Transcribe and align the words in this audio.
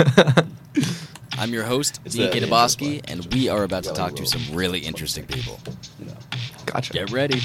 I'm 1.38 1.52
your 1.52 1.64
host, 1.64 2.00
It's 2.04 2.14
Dean 2.14 2.30
the- 2.30 3.00
and 3.08 3.26
we 3.32 3.48
are 3.48 3.62
about 3.64 3.84
to 3.84 3.92
talk 3.92 4.14
to 4.16 4.26
some 4.26 4.42
really 4.52 4.80
interesting 4.80 5.26
people. 5.26 5.58
You 5.98 6.06
know. 6.06 6.16
Gotcha. 6.66 6.92
Get 6.92 7.10
ready. 7.10 7.40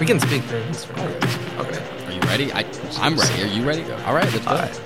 We 0.00 0.06
can 0.06 0.18
speak 0.18 0.46
during 0.48 0.66
this. 0.68 0.88
Okay. 0.90 1.82
Are 2.06 2.12
you 2.12 2.20
ready? 2.22 2.52
I, 2.52 2.64
I'm 2.98 3.16
ready. 3.16 3.42
Are 3.42 3.46
you 3.46 3.62
ready? 3.64 3.82
All 4.04 4.14
right, 4.14 4.24
let's 4.32 4.38
go. 4.44 4.50
All 4.50 4.56
right. 4.56 4.76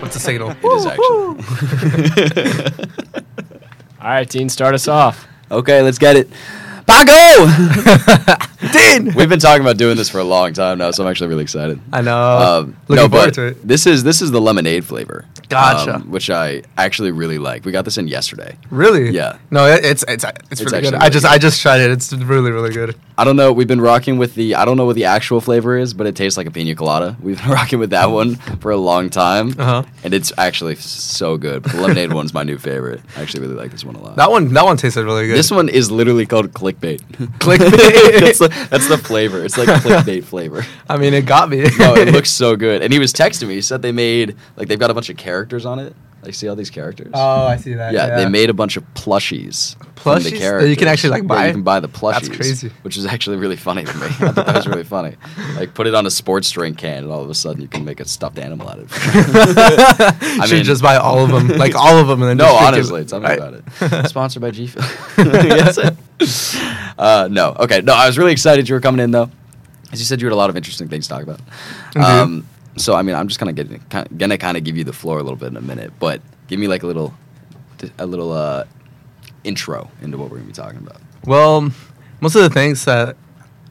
What's 0.00 0.14
the 0.14 0.20
signal? 0.20 0.50
It 0.50 0.64
is 0.64 0.86
actually. 0.86 1.04
All 4.00 4.08
right, 4.10 4.28
Dean, 4.28 4.48
start 4.48 4.74
us 4.74 4.88
off. 4.88 5.26
Okay, 5.50 5.82
let's 5.82 5.98
get 5.98 6.16
it. 6.16 6.28
Paco! 6.86 7.46
Dean. 8.72 9.14
We've 9.14 9.28
been 9.28 9.38
talking 9.38 9.60
about 9.62 9.76
doing 9.76 9.96
this 9.96 10.08
for 10.08 10.18
a 10.18 10.24
long 10.24 10.52
time 10.52 10.78
now, 10.78 10.90
so 10.90 11.04
I'm 11.04 11.10
actually 11.10 11.28
really 11.28 11.42
excited. 11.42 11.80
I 11.92 12.00
know. 12.00 12.16
Um, 12.18 12.76
Looking 12.88 13.04
no, 13.04 13.08
forward 13.08 13.34
to 13.34 13.46
it. 13.48 13.66
This 13.66 13.86
is 13.86 14.02
this 14.02 14.22
is 14.22 14.30
the 14.30 14.40
lemonade 14.40 14.84
flavor. 14.84 15.24
Gotcha. 15.48 15.96
um, 15.96 16.10
which 16.10 16.28
I 16.30 16.62
actually 16.76 17.12
really 17.12 17.38
like. 17.38 17.64
We 17.64 17.70
got 17.70 17.84
this 17.84 17.98
in 17.98 18.08
yesterday. 18.08 18.56
Really? 18.70 19.10
Yeah. 19.10 19.38
No, 19.50 19.66
it, 19.66 19.84
it's 19.84 20.04
it's 20.08 20.24
it's, 20.50 20.60
It's 20.62 20.72
really 20.72 20.82
good. 20.82 20.94
I 20.94 21.08
just 21.08 21.24
good. 21.24 21.32
I 21.32 21.38
just 21.38 21.60
tried 21.60 21.80
it. 21.80 21.90
It's 21.90 22.12
really 22.12 22.50
really 22.50 22.70
good. 22.70 22.96
I 23.18 23.24
don't 23.24 23.36
know. 23.36 23.52
We've 23.52 23.68
been 23.68 23.80
rocking 23.80 24.18
with 24.18 24.34
the. 24.34 24.54
I 24.56 24.64
don't 24.64 24.76
know 24.76 24.84
what 24.86 24.96
the 24.96 25.04
actual 25.04 25.40
flavor 25.40 25.76
is, 25.78 25.94
but 25.94 26.06
it 26.06 26.16
tastes 26.16 26.36
like 26.36 26.46
a 26.46 26.50
pina 26.50 26.74
colada. 26.74 27.16
We've 27.22 27.38
been 27.40 27.50
rocking 27.60 27.78
with 27.78 27.90
that 27.90 28.06
one 28.10 28.36
for 28.60 28.70
a 28.72 28.76
long 28.76 29.08
time, 29.10 29.54
Uh-huh. 29.58 29.84
and 30.04 30.12
it's 30.14 30.32
actually 30.38 30.74
so 30.76 31.36
good. 31.36 31.62
But 31.62 31.72
the 31.72 31.80
lemonade 31.80 32.12
one's 32.12 32.34
my 32.34 32.42
new 32.42 32.58
favorite. 32.58 33.00
I 33.16 33.22
actually 33.22 33.40
really 33.42 33.54
like 33.54 33.70
this 33.70 33.84
one 33.84 33.94
a 33.96 34.02
lot. 34.02 34.16
That 34.16 34.30
one 34.30 34.52
that 34.54 34.64
one 34.64 34.76
tasted 34.76 35.04
really 35.04 35.26
good. 35.28 35.36
This 35.36 35.50
one 35.50 35.68
is 35.68 35.90
literally 35.90 36.26
called 36.26 36.52
clickbait. 36.52 37.00
Clickbait. 37.38 38.45
that's, 38.48 38.62
the, 38.62 38.68
that's 38.70 38.88
the 38.88 38.98
flavor. 38.98 39.44
It's 39.44 39.58
like 39.58 39.68
clickbait 39.68 40.24
flavor. 40.24 40.64
I 40.88 40.96
mean, 40.96 41.14
it 41.14 41.26
got 41.26 41.48
me. 41.48 41.64
No, 41.78 41.94
it 41.94 42.08
looks 42.12 42.30
so 42.30 42.56
good. 42.56 42.82
And 42.82 42.92
he 42.92 42.98
was 42.98 43.12
texting 43.12 43.48
me. 43.48 43.54
He 43.54 43.62
said 43.62 43.82
they 43.82 43.92
made 43.92 44.36
like 44.56 44.68
they've 44.68 44.78
got 44.78 44.90
a 44.90 44.94
bunch 44.94 45.10
of 45.10 45.16
characters 45.16 45.66
on 45.66 45.78
it. 45.78 45.94
Like 46.26 46.34
see 46.34 46.48
all 46.48 46.56
these 46.56 46.70
characters. 46.70 47.12
Oh, 47.14 47.46
I 47.46 47.56
see 47.56 47.74
that. 47.74 47.92
yeah, 47.94 48.16
they 48.16 48.28
made 48.28 48.50
a 48.50 48.52
bunch 48.52 48.76
of 48.76 48.82
plushies. 48.94 49.76
from 49.78 49.92
Plushies 50.18 50.24
the 50.32 50.38
that 50.60 50.68
you 50.68 50.76
can 50.76 50.88
actually, 50.88 51.10
like, 51.10 51.22
Yeah, 51.22 51.28
buy? 51.28 51.46
you 51.46 51.52
can 51.52 51.62
buy 51.62 51.80
the 51.80 51.88
plushies. 51.88 52.12
That's 52.14 52.28
crazy. 52.36 52.70
Which 52.82 52.96
is 52.96 53.06
actually 53.06 53.36
really 53.38 53.56
funny 53.56 53.84
to 53.84 53.94
me. 53.96 54.06
I 54.06 54.08
thought 54.10 54.34
that 54.46 54.54
was 54.56 54.66
really 54.66 54.84
funny. 54.84 55.14
Like 55.56 55.72
put 55.72 55.86
it 55.86 55.94
on 55.94 56.04
a 56.04 56.10
sports 56.10 56.50
drink 56.50 56.76
can, 56.78 57.04
and 57.04 57.12
all 57.12 57.22
of 57.22 57.30
a 57.30 57.34
sudden 57.34 57.62
you 57.62 57.68
can 57.68 57.84
make 57.84 57.98
a 58.00 58.06
stuffed 58.06 58.38
animal 58.38 58.68
out 58.68 58.78
of 58.80 58.90
it. 58.92 58.98
I 60.40 60.48
mean- 60.50 60.64
just 60.64 60.82
buy 60.82 60.96
all 60.96 61.20
of 61.24 61.30
them, 61.30 61.56
like 61.58 61.74
all 61.74 61.96
of 61.98 62.08
them, 62.08 62.20
and 62.22 62.30
then 62.30 62.36
No, 62.36 62.44
just 62.44 62.58
drink 62.58 62.74
honestly, 62.74 63.00
it. 63.02 63.08
tell 63.08 63.20
me 63.20 63.26
Right. 63.26 63.38
about 63.38 63.54
it. 64.04 64.08
Sponsored 64.08 64.42
by 64.42 64.50
G 64.50 64.66
Fuel. 64.66 64.84
That's 65.16 65.78
it. 65.78 65.96
Uh, 66.98 67.28
no, 67.30 67.54
okay, 67.60 67.80
no. 67.82 67.94
I 67.94 68.06
was 68.06 68.18
really 68.18 68.32
excited 68.32 68.68
you 68.68 68.74
were 68.74 68.80
coming 68.80 69.00
in 69.02 69.12
though, 69.12 69.30
as 69.92 69.98
you 70.00 70.04
said 70.04 70.20
you 70.20 70.26
had 70.26 70.32
a 70.32 70.36
lot 70.36 70.50
of 70.50 70.56
interesting 70.56 70.88
things 70.88 71.06
to 71.06 71.14
talk 71.14 71.22
about. 71.22 71.40
Indeed. 71.94 72.06
Um, 72.08 72.46
so 72.76 72.94
I 72.94 73.02
mean, 73.02 73.14
I'm 73.14 73.28
just 73.28 73.40
kind 73.40 73.50
of 73.50 73.56
getting, 73.56 73.82
gonna 74.16 74.38
kind 74.38 74.56
of 74.56 74.64
give 74.64 74.76
you 74.76 74.84
the 74.84 74.92
floor 74.92 75.18
a 75.18 75.22
little 75.22 75.36
bit 75.36 75.48
in 75.48 75.56
a 75.56 75.62
minute, 75.62 75.92
but 75.98 76.20
give 76.48 76.60
me 76.60 76.68
like 76.68 76.82
a 76.82 76.86
little, 76.86 77.14
a 77.98 78.06
little 78.06 78.32
uh, 78.32 78.64
intro 79.44 79.90
into 80.02 80.18
what 80.18 80.30
we're 80.30 80.38
gonna 80.38 80.48
be 80.48 80.52
talking 80.52 80.78
about. 80.78 81.00
Well, 81.24 81.72
most 82.20 82.34
of 82.34 82.42
the 82.42 82.50
things 82.50 82.84
that 82.84 83.16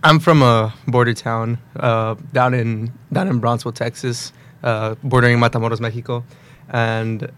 I'm 0.04 0.20
from 0.20 0.42
a 0.42 0.74
border 0.88 1.14
town 1.14 1.58
uh, 1.76 2.16
down 2.34 2.54
in 2.54 2.92
down 3.12 3.28
in 3.28 3.40
Brownsville, 3.40 3.72
Texas, 3.72 4.34
uh, 4.64 4.96
bordering 5.04 5.40
Matamoros, 5.40 5.80
Mexico, 5.80 6.24
and 6.70 7.32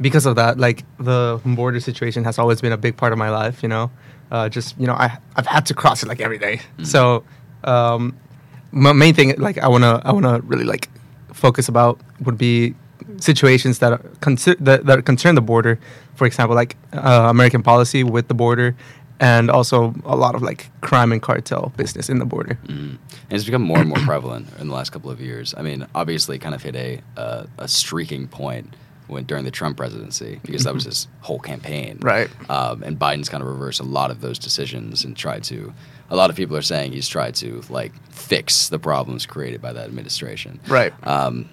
because 0.00 0.26
of 0.26 0.36
that, 0.36 0.58
like 0.58 0.84
the 0.98 1.40
border 1.44 1.80
situation 1.80 2.24
has 2.24 2.38
always 2.38 2.60
been 2.60 2.72
a 2.72 2.76
big 2.76 2.96
part 2.96 3.12
of 3.12 3.18
my 3.18 3.30
life. 3.30 3.62
You 3.62 3.68
know, 3.68 3.90
uh, 4.30 4.48
just 4.48 4.78
you 4.78 4.86
know, 4.86 4.94
I 4.94 5.18
I've 5.36 5.46
had 5.46 5.66
to 5.66 5.74
cross 5.74 6.02
it 6.02 6.08
like 6.08 6.20
every 6.20 6.38
day. 6.38 6.60
So, 6.82 7.24
um, 7.64 8.16
my 8.72 8.92
main 8.92 9.14
thing, 9.14 9.34
like 9.38 9.58
I 9.58 9.68
wanna 9.68 10.00
I 10.04 10.12
wanna 10.12 10.40
really 10.40 10.64
like 10.64 10.88
focus 11.46 11.68
about 11.68 11.94
would 12.24 12.38
be 12.38 12.74
situations 13.20 13.78
that 13.78 13.92
are 13.92 14.02
concer- 14.20 14.60
that, 14.60 14.86
that 14.86 15.04
concern 15.04 15.34
the 15.34 15.46
border. 15.52 15.78
For 16.14 16.26
example, 16.26 16.56
like 16.62 16.76
uh, 16.92 17.26
American 17.36 17.62
policy 17.62 18.02
with 18.04 18.26
the 18.28 18.34
border, 18.34 18.74
and 19.20 19.50
also 19.50 19.94
a 20.04 20.16
lot 20.16 20.34
of 20.34 20.42
like 20.42 20.70
crime 20.80 21.12
and 21.12 21.20
cartel 21.20 21.72
business 21.76 22.08
in 22.08 22.18
the 22.18 22.24
border. 22.24 22.58
Mm. 22.66 22.96
And 23.28 23.32
it's 23.36 23.44
become 23.44 23.62
more 23.62 23.78
and 23.78 23.88
more 23.88 24.02
prevalent 24.12 24.46
in 24.60 24.68
the 24.68 24.74
last 24.74 24.90
couple 24.90 25.10
of 25.10 25.20
years. 25.20 25.54
I 25.58 25.62
mean, 25.62 25.86
obviously, 25.94 26.38
kind 26.38 26.54
of 26.54 26.62
hit 26.62 26.76
a 26.76 27.00
uh, 27.16 27.46
a 27.58 27.68
streaking 27.68 28.28
point 28.28 28.74
when 29.06 29.24
during 29.24 29.44
the 29.44 29.50
Trump 29.50 29.76
presidency 29.76 30.40
because 30.44 30.64
that 30.64 30.74
was 30.74 30.84
his 30.84 31.08
whole 31.20 31.38
campaign, 31.38 31.98
Right. 32.00 32.28
Um, 32.50 32.82
and 32.82 32.98
Biden's 32.98 33.28
kind 33.28 33.42
of 33.42 33.48
reversed 33.48 33.80
a 33.80 33.84
lot 33.84 34.10
of 34.10 34.20
those 34.20 34.38
decisions 34.38 35.04
and 35.04 35.16
tried 35.16 35.44
to. 35.44 35.72
A 36.10 36.16
lot 36.16 36.30
of 36.30 36.36
people 36.36 36.56
are 36.56 36.62
saying 36.62 36.92
he's 36.92 37.08
tried 37.08 37.34
to 37.36 37.62
like 37.68 37.92
fix 38.10 38.68
the 38.68 38.78
problems 38.78 39.26
created 39.26 39.60
by 39.62 39.72
that 39.72 39.84
administration, 39.86 40.60
Right. 40.68 40.92
Um, 41.06 41.48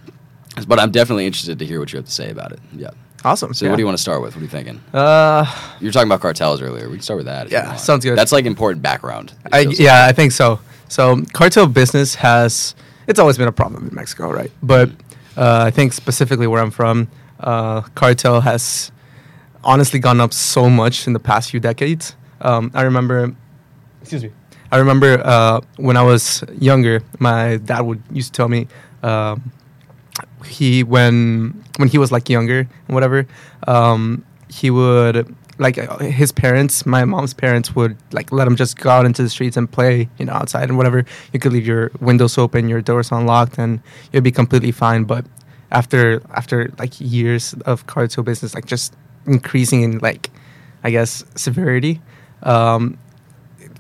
but 0.68 0.80
I'm 0.80 0.92
definitely 0.92 1.26
interested 1.26 1.60
to 1.60 1.66
hear 1.66 1.80
what 1.80 1.92
you 1.94 1.98
have 1.98 2.06
to 2.06 2.12
say 2.12 2.30
about 2.30 2.52
it. 2.52 2.60
Yeah. 2.76 2.90
Awesome. 3.24 3.54
So, 3.54 3.66
yeah. 3.66 3.72
what 3.72 3.78
do 3.78 3.82
you 3.82 3.86
want 3.86 3.98
to 3.98 4.02
start 4.02 4.22
with? 4.22 4.36
What 4.36 4.40
are 4.42 4.44
you 4.44 4.50
thinking? 4.50 4.82
Uh, 4.94 5.46
You 5.80 5.88
were 5.88 5.92
talking 5.92 6.08
about 6.08 6.22
cartels 6.22 6.60
earlier. 6.62 6.88
We 6.90 6.96
can 6.96 7.02
start 7.04 7.18
with 7.18 7.28
that. 7.28 7.52
Yeah, 7.52 7.76
sounds 7.76 8.04
good. 8.04 8.18
That's 8.18 8.32
like 8.32 8.46
important 8.46 8.82
background. 8.82 9.34
I, 9.52 9.64
feels 9.64 9.78
like. 9.78 9.86
yeah, 9.86 10.06
I 10.08 10.12
think 10.12 10.32
so. 10.32 10.60
So 10.88 11.22
cartel 11.32 11.68
business 11.68 12.16
has 12.16 12.74
it's 13.08 13.20
always 13.20 13.38
been 13.38 13.48
a 13.48 13.52
problem 13.52 13.88
in 13.88 13.94
Mexico, 13.96 14.32
right? 14.32 14.52
But 14.64 14.90
uh, 15.38 15.64
I 15.66 15.72
think 15.72 15.94
specifically 15.94 16.48
where 16.48 16.62
I'm 16.62 16.72
from, 16.72 17.08
uh, 17.42 17.82
cartel 17.96 18.42
has 18.42 18.92
honestly 19.64 20.00
gone 20.00 20.20
up 20.20 20.34
so 20.34 20.70
much 20.70 21.08
in 21.08 21.14
the 21.14 21.20
past 21.20 21.52
few 21.52 21.60
decades. 21.60 22.16
Um, 22.42 22.72
I 22.74 22.84
remember, 22.84 23.36
excuse 24.02 24.24
me, 24.24 24.32
I 24.72 24.78
remember 24.78 25.22
uh, 25.24 25.62
when 25.78 25.98
I 25.98 26.04
was 26.04 26.44
younger, 26.60 27.02
my 27.20 27.58
dad 27.58 27.82
would 27.82 28.02
used 28.12 28.34
to 28.34 28.38
tell 28.38 28.50
me. 28.50 28.68
Um, 29.04 29.52
he 30.46 30.84
when 30.84 31.64
when 31.78 31.88
he 31.88 31.98
was 31.98 32.12
like 32.12 32.30
younger 32.30 32.60
and 32.60 32.94
whatever 32.94 33.26
um 33.68 34.24
he 34.50 34.70
would 34.70 35.34
like 35.58 35.78
uh, 35.78 35.98
his 36.00 36.32
parents 36.32 36.86
my 36.86 37.06
mom's 37.06 37.34
parents 37.34 37.76
would 37.76 37.96
like 38.12 38.32
let 38.32 38.48
him 38.48 38.56
just 38.56 38.78
go 38.78 38.90
out 38.90 39.06
into 39.06 39.22
the 39.24 39.30
streets 39.30 39.56
and 39.56 39.72
play 39.72 40.10
you 40.18 40.26
know 40.26 40.34
outside 40.34 40.70
and 40.70 40.78
whatever 40.78 41.06
you 41.32 41.40
could 41.40 41.54
leave 41.54 41.66
your 41.66 41.92
windows 42.00 42.38
open 42.38 42.68
your 42.68 42.82
doors 42.82 43.12
unlocked 43.12 43.58
and 43.58 43.80
you'd 44.12 44.24
be 44.24 44.32
completely 44.32 44.72
fine 44.72 45.04
but 45.04 45.26
after 45.72 46.22
after 46.32 46.72
like 46.78 47.00
years 47.00 47.54
of 47.66 47.88
cartel 47.88 48.24
business 48.24 48.54
like 48.54 48.66
just 48.66 48.96
increasing 49.26 49.82
in 49.82 50.00
like 50.00 50.30
i 50.84 50.90
guess 50.90 51.24
severity 51.36 52.02
um 52.44 52.98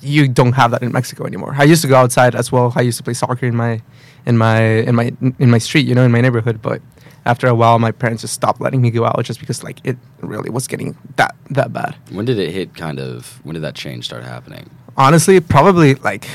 you 0.01 0.27
don't 0.27 0.53
have 0.53 0.71
that 0.71 0.81
in 0.81 0.91
Mexico 0.91 1.25
anymore. 1.25 1.53
I 1.55 1.63
used 1.63 1.81
to 1.83 1.87
go 1.87 1.95
outside 1.95 2.35
as 2.35 2.51
well. 2.51 2.73
I 2.75 2.81
used 2.81 2.97
to 2.97 3.03
play 3.03 3.13
soccer 3.13 3.45
in 3.45 3.55
my 3.55 3.81
in 4.25 4.37
my 4.37 4.61
in 4.61 4.95
my 4.95 5.13
in 5.39 5.51
my 5.51 5.57
street, 5.57 5.87
you 5.87 5.95
know, 5.95 6.03
in 6.03 6.11
my 6.11 6.21
neighborhood. 6.21 6.61
But 6.61 6.81
after 7.25 7.47
a 7.47 7.55
while, 7.55 7.77
my 7.79 7.91
parents 7.91 8.21
just 8.21 8.33
stopped 8.33 8.59
letting 8.59 8.81
me 8.81 8.89
go 8.89 9.05
out 9.05 9.23
just 9.23 9.39
because 9.39 9.63
like 9.63 9.79
it 9.83 9.97
really 10.21 10.49
was 10.49 10.67
getting 10.67 10.97
that 11.17 11.35
that 11.51 11.71
bad. 11.71 11.95
When 12.09 12.25
did 12.25 12.39
it 12.39 12.51
hit? 12.51 12.75
Kind 12.75 12.99
of. 12.99 13.39
When 13.43 13.53
did 13.53 13.61
that 13.61 13.75
change 13.75 14.05
start 14.05 14.23
happening? 14.23 14.69
Honestly, 14.97 15.39
probably 15.39 15.95
like 15.95 16.27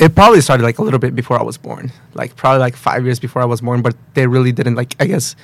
it 0.00 0.14
probably 0.14 0.40
started 0.40 0.64
like 0.64 0.78
a 0.78 0.82
little 0.82 0.98
bit 0.98 1.14
before 1.14 1.38
I 1.38 1.42
was 1.42 1.58
born, 1.58 1.92
like 2.14 2.34
probably 2.34 2.58
like 2.58 2.74
five 2.74 3.04
years 3.04 3.20
before 3.20 3.42
I 3.42 3.44
was 3.44 3.60
born. 3.60 3.82
But 3.82 3.94
they 4.14 4.26
really 4.26 4.50
didn't 4.50 4.74
like. 4.74 4.96
I 4.98 5.06
guess 5.06 5.36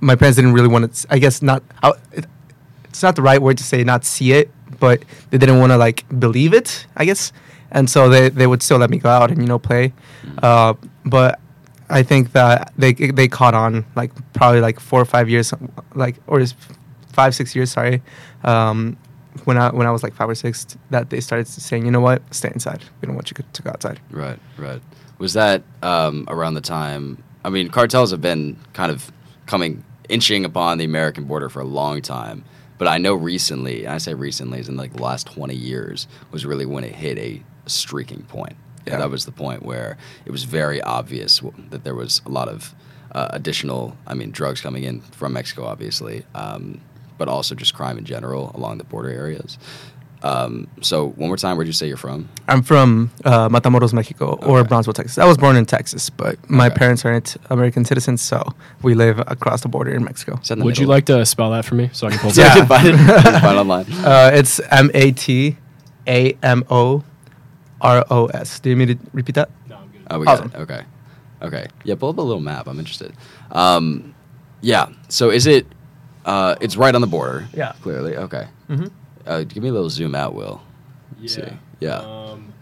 my 0.00 0.14
parents 0.14 0.36
didn't 0.36 0.52
really 0.52 0.68
want 0.68 0.92
to. 0.92 1.06
I 1.10 1.18
guess 1.18 1.40
not. 1.40 1.62
I, 1.82 1.92
it, 2.12 2.26
it's 2.84 3.02
not 3.02 3.16
the 3.16 3.22
right 3.22 3.40
word 3.40 3.56
to 3.58 3.64
say 3.64 3.82
not 3.84 4.04
see 4.04 4.32
it, 4.32 4.50
but 4.78 5.02
they 5.30 5.38
didn't 5.38 5.58
want 5.58 5.72
to 5.72 5.78
like 5.78 6.04
believe 6.20 6.52
it. 6.52 6.86
I 6.96 7.06
guess, 7.06 7.32
and 7.70 7.88
so 7.88 8.10
they 8.10 8.28
they 8.28 8.46
would 8.46 8.62
still 8.62 8.76
let 8.76 8.90
me 8.90 8.98
go 8.98 9.08
out 9.08 9.30
and 9.30 9.40
you 9.40 9.48
know 9.48 9.58
play. 9.58 9.94
Uh, 10.42 10.74
but 11.06 11.40
I 11.88 12.02
think 12.02 12.32
that 12.32 12.74
they 12.76 12.92
they 12.92 13.26
caught 13.26 13.54
on 13.54 13.86
like 13.96 14.12
probably 14.34 14.60
like 14.60 14.80
four 14.80 15.00
or 15.00 15.06
five 15.06 15.30
years, 15.30 15.54
like 15.94 16.16
or 16.26 16.40
is 16.40 16.54
five 17.10 17.34
six 17.34 17.56
years. 17.56 17.72
Sorry. 17.72 18.02
Um, 18.44 18.98
when 19.46 19.56
I 19.58 19.70
when 19.70 19.86
I 19.86 19.90
was 19.90 20.02
like 20.02 20.14
five 20.14 20.28
or 20.28 20.34
six, 20.34 20.66
that 20.90 21.10
they 21.10 21.20
started 21.20 21.46
saying, 21.46 21.84
you 21.84 21.90
know 21.90 22.00
what, 22.00 22.22
stay 22.34 22.50
inside. 22.52 22.84
We 23.00 23.06
don't 23.06 23.14
want 23.14 23.30
you 23.30 23.36
to 23.52 23.62
go 23.62 23.70
outside. 23.70 24.00
Right, 24.10 24.38
right. 24.56 24.80
Was 25.18 25.32
that 25.32 25.62
um, 25.82 26.24
around 26.28 26.54
the 26.54 26.60
time? 26.60 27.22
I 27.44 27.50
mean, 27.50 27.68
cartels 27.68 28.10
have 28.10 28.20
been 28.20 28.58
kind 28.72 28.90
of 28.92 29.10
coming, 29.46 29.82
inching 30.08 30.44
upon 30.44 30.78
the 30.78 30.84
American 30.84 31.24
border 31.24 31.48
for 31.48 31.60
a 31.60 31.64
long 31.64 32.02
time. 32.02 32.44
But 32.78 32.86
I 32.86 32.98
know 32.98 33.14
recently, 33.14 33.84
and 33.84 33.94
I 33.94 33.98
say 33.98 34.14
recently, 34.14 34.60
is 34.60 34.68
in 34.68 34.76
like 34.76 34.92
the 34.94 35.02
last 35.02 35.26
20 35.26 35.54
years, 35.54 36.06
was 36.30 36.46
really 36.46 36.66
when 36.66 36.84
it 36.84 36.94
hit 36.94 37.18
a 37.18 37.42
streaking 37.66 38.22
point. 38.22 38.54
Yeah. 38.86 38.92
Yeah. 38.94 38.98
That 39.00 39.10
was 39.10 39.24
the 39.24 39.32
point 39.32 39.64
where 39.64 39.98
it 40.24 40.30
was 40.30 40.44
very 40.44 40.80
obvious 40.82 41.40
w- 41.40 41.64
that 41.70 41.82
there 41.84 41.94
was 41.96 42.22
a 42.24 42.28
lot 42.30 42.48
of 42.48 42.74
uh, 43.12 43.28
additional, 43.30 43.96
I 44.06 44.14
mean, 44.14 44.30
drugs 44.30 44.60
coming 44.60 44.84
in 44.84 45.00
from 45.00 45.32
Mexico, 45.32 45.64
obviously, 45.64 46.24
um, 46.34 46.80
but 47.18 47.28
also 47.28 47.54
just 47.54 47.74
crime 47.74 47.98
in 47.98 48.04
general 48.04 48.52
along 48.54 48.78
the 48.78 48.84
border 48.84 49.10
areas. 49.10 49.58
Um, 50.20 50.66
so, 50.80 51.10
one 51.10 51.28
more 51.28 51.36
time, 51.36 51.56
where'd 51.56 51.68
you 51.68 51.72
say 51.72 51.86
you're 51.86 51.96
from? 51.96 52.28
I'm 52.48 52.62
from 52.62 53.12
uh, 53.24 53.48
Matamoros, 53.48 53.92
Mexico, 53.92 54.36
or 54.42 54.58
Okay. 54.60 54.68
Brownsville, 54.68 54.92
Texas. 54.94 55.16
I 55.16 55.24
was 55.26 55.36
born 55.38 55.54
in 55.54 55.64
Texas, 55.64 56.10
but 56.10 56.36
my 56.50 56.66
Okay. 56.66 56.74
parents 56.74 57.04
aren't 57.04 57.36
American 57.50 57.84
citizens, 57.84 58.20
so 58.20 58.42
we 58.82 58.94
live 58.94 59.20
across 59.28 59.60
the 59.60 59.68
border 59.68 59.92
in 59.94 60.02
Mexico. 60.02 60.40
In 60.50 60.58
the 60.58 60.64
Would 60.64 60.76
you 60.78 60.88
like 60.88 61.04
to 61.06 61.24
spell 61.24 61.52
that 61.52 61.64
for 61.64 61.76
me 61.76 61.90
so 61.92 62.08
I 62.08 62.10
can 62.10 62.18
pull 62.18 62.30
it 62.30 62.34
So 62.34 62.42
I 62.42 62.46
up? 62.48 62.56
can 62.56 62.66
find 62.74 62.86
it. 62.88 62.96
Find 63.22 63.36
it 63.36 63.60
online. 63.60 63.86
Uh, 64.04 64.30
it's 64.34 64.58
M 64.72 64.90
A 64.92 65.12
T 65.12 65.56
A 66.08 66.32
M 66.42 66.64
O 66.68 67.04
R 67.80 68.04
O 68.10 68.26
S. 68.26 68.58
Do 68.58 68.70
you 68.70 68.74
need 68.76 68.88
me 68.88 68.94
to 68.96 69.00
repeat 69.12 69.36
that? 69.36 69.50
No, 69.68 69.76
I'm 69.76 69.88
good. 69.92 70.00
Oh, 70.10 70.18
we 70.18 70.26
got 70.26 70.46
it. 70.46 70.54
Okay. 70.56 70.82
Okay. 71.42 71.66
Yeah, 71.84 71.94
pull 71.94 72.08
up 72.10 72.18
a 72.18 72.22
little 72.22 72.40
map. 72.42 72.66
I'm 72.66 72.80
interested. 72.80 73.12
Um, 73.52 74.16
yeah. 74.62 74.88
So 75.08 75.30
is 75.30 75.46
it? 75.46 75.64
Uh, 76.28 76.54
it's 76.60 76.76
right 76.76 76.94
on 76.94 77.00
the 77.00 77.06
border. 77.06 77.48
Yeah. 77.54 77.72
Clearly. 77.80 78.16
Okay. 78.16 78.46
Mhm. 78.68 78.90
Uh, 79.26 79.44
give 79.44 79.62
me 79.62 79.70
a 79.70 79.72
little 79.72 79.88
zoom 79.88 80.14
out, 80.14 80.34
Will. 80.34 80.60
Yeah. 81.18 81.28
See. 81.28 81.42
Yeah. 81.80 81.96
Um, 82.00 82.52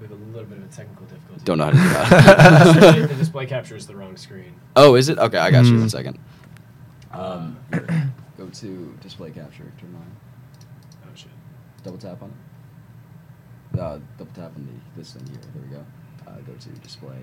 with 0.00 0.10
a 0.10 0.14
little 0.14 0.44
bit 0.48 0.58
of 0.58 0.64
a 0.64 0.68
technical 0.68 1.04
difficulty. 1.06 1.42
Don't 1.44 1.58
know 1.58 1.64
how 1.66 1.70
to 1.70 1.76
do 1.76 1.82
that. 1.82 3.08
the 3.10 3.14
display 3.14 3.44
capture 3.44 3.76
is 3.76 3.86
the 3.86 3.94
wrong 3.94 4.16
screen. 4.16 4.54
oh, 4.74 4.94
is 4.94 5.08
it? 5.10 5.18
Okay, 5.18 5.36
I 5.38 5.50
got 5.50 5.66
you. 5.66 5.72
Mm. 5.72 5.80
One 5.80 5.88
second. 5.90 6.18
Um, 7.12 7.58
go 8.38 8.46
to 8.48 8.98
display 9.02 9.30
capture. 9.30 9.64
Turn 9.78 9.94
on. 9.94 10.06
Oh 11.04 11.08
shit. 11.14 11.28
Double 11.84 11.98
tap 11.98 12.22
on 12.22 12.32
it. 13.74 13.80
Uh, 13.80 13.98
double 14.16 14.32
tap 14.32 14.52
on 14.56 14.66
the 14.66 14.98
this 15.00 15.12
thing 15.12 15.26
here. 15.28 15.40
There 15.52 15.62
we 15.62 15.68
go. 15.76 15.84
Uh, 16.26 16.40
go 16.46 16.54
to 16.58 16.68
display. 16.80 17.18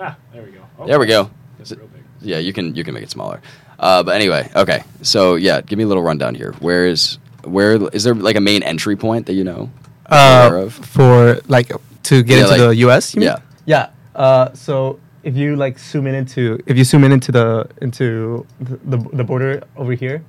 Ah, 0.00 0.16
there 0.32 0.42
we 0.42 0.52
go. 0.52 0.62
Oh, 0.78 0.86
There 0.86 0.98
we 0.98 1.06
go. 1.06 1.30
That's 1.58 1.72
Is 1.72 1.78
real 1.78 1.86
big. 1.88 2.02
Yeah, 2.22 2.38
you 2.38 2.52
can 2.52 2.74
you 2.74 2.84
can 2.84 2.94
make 2.94 3.02
it 3.02 3.10
smaller. 3.10 3.40
Uh, 3.78 4.02
but 4.02 4.14
anyway, 4.16 4.50
okay. 4.56 4.82
So 5.02 5.34
yeah, 5.36 5.60
give 5.60 5.78
me 5.78 5.84
a 5.84 5.86
little 5.86 6.02
rundown 6.02 6.34
here. 6.34 6.52
Where 6.60 6.86
is 6.86 7.18
where 7.44 7.76
is 7.94 8.04
there 8.04 8.14
like 8.14 8.36
a 8.36 8.40
main 8.40 8.62
entry 8.62 8.96
point 8.96 9.26
that 9.26 9.34
you 9.34 9.44
know? 9.44 9.70
Uh, 10.06 10.46
aware 10.50 10.62
of? 10.64 10.74
for 10.74 11.38
like 11.48 11.68
to 12.04 12.22
get 12.22 12.36
Yeah, 12.38 12.44
into 12.44 12.50
like- 12.50 12.60
the 12.70 12.76
U.S. 12.86 13.14
you 13.14 13.20
mean? 13.20 13.28
yeah. 13.28 13.38
Yeah. 13.66 13.90
Uh, 14.14 14.52
so 14.54 14.98
if 15.22 15.36
you 15.36 15.54
like 15.56 15.78
zoom 15.78 16.06
in 16.06 16.14
into 16.14 16.58
if 16.66 16.76
you 16.78 16.84
zoom 16.84 17.04
in 17.04 17.12
into 17.12 17.30
the 17.32 17.68
into 17.82 18.46
the 18.60 18.76
the, 18.84 18.96
the 19.16 19.24
border 19.24 19.62
over 19.76 19.92
here, 19.92 20.24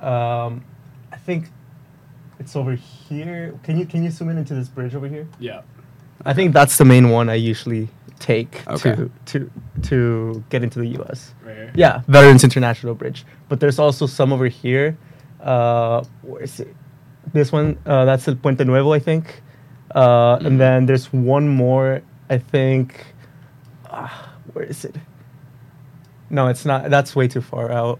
um, 0.00 0.64
I 1.12 1.16
think 1.16 1.46
it's 2.38 2.56
over 2.56 2.74
here. 2.74 3.54
Can 3.62 3.78
you 3.78 3.86
can 3.86 4.02
you 4.02 4.10
zoom 4.10 4.28
in 4.30 4.38
into 4.38 4.54
this 4.54 4.68
bridge 4.68 4.94
over 4.94 5.08
here? 5.08 5.26
Yeah. 5.38 5.62
I 6.26 6.34
think 6.34 6.52
that's 6.52 6.76
the 6.76 6.84
main 6.84 7.08
one 7.08 7.30
I 7.30 7.34
usually 7.36 7.88
take 8.20 8.62
Okay. 8.68 8.94
to 8.94 9.10
to 9.26 9.50
to 9.82 10.44
get 10.50 10.62
into 10.62 10.78
the 10.78 10.88
U.S. 11.00 11.34
Right. 11.44 11.70
Yeah, 11.74 12.02
Veterans 12.06 12.44
International 12.44 12.94
Bridge. 12.94 13.24
But 13.48 13.58
there's 13.60 13.78
also 13.80 14.06
some 14.06 14.32
over 14.32 14.46
here. 14.46 14.96
Uh, 15.42 16.04
where 16.22 16.42
is 16.42 16.60
it? 16.60 16.68
This 17.32 17.50
one, 17.52 17.76
uh, 17.86 18.04
that's 18.04 18.28
El 18.28 18.36
Puente 18.36 18.64
Nuevo, 18.64 18.92
I 18.92 18.98
think. 19.00 19.42
Uh, 19.94 20.36
Mhm. 20.38 20.46
And 20.46 20.60
then 20.60 20.86
there's 20.86 21.12
one 21.12 21.48
more, 21.48 22.00
I 22.28 22.38
think. 22.38 23.06
ah, 23.90 24.30
where 24.52 24.64
is 24.64 24.84
it? 24.84 24.96
No, 26.30 26.46
it's 26.48 26.64
not. 26.64 26.90
That's 26.90 27.16
way 27.16 27.26
too 27.28 27.40
far 27.40 27.72
out. 27.72 27.98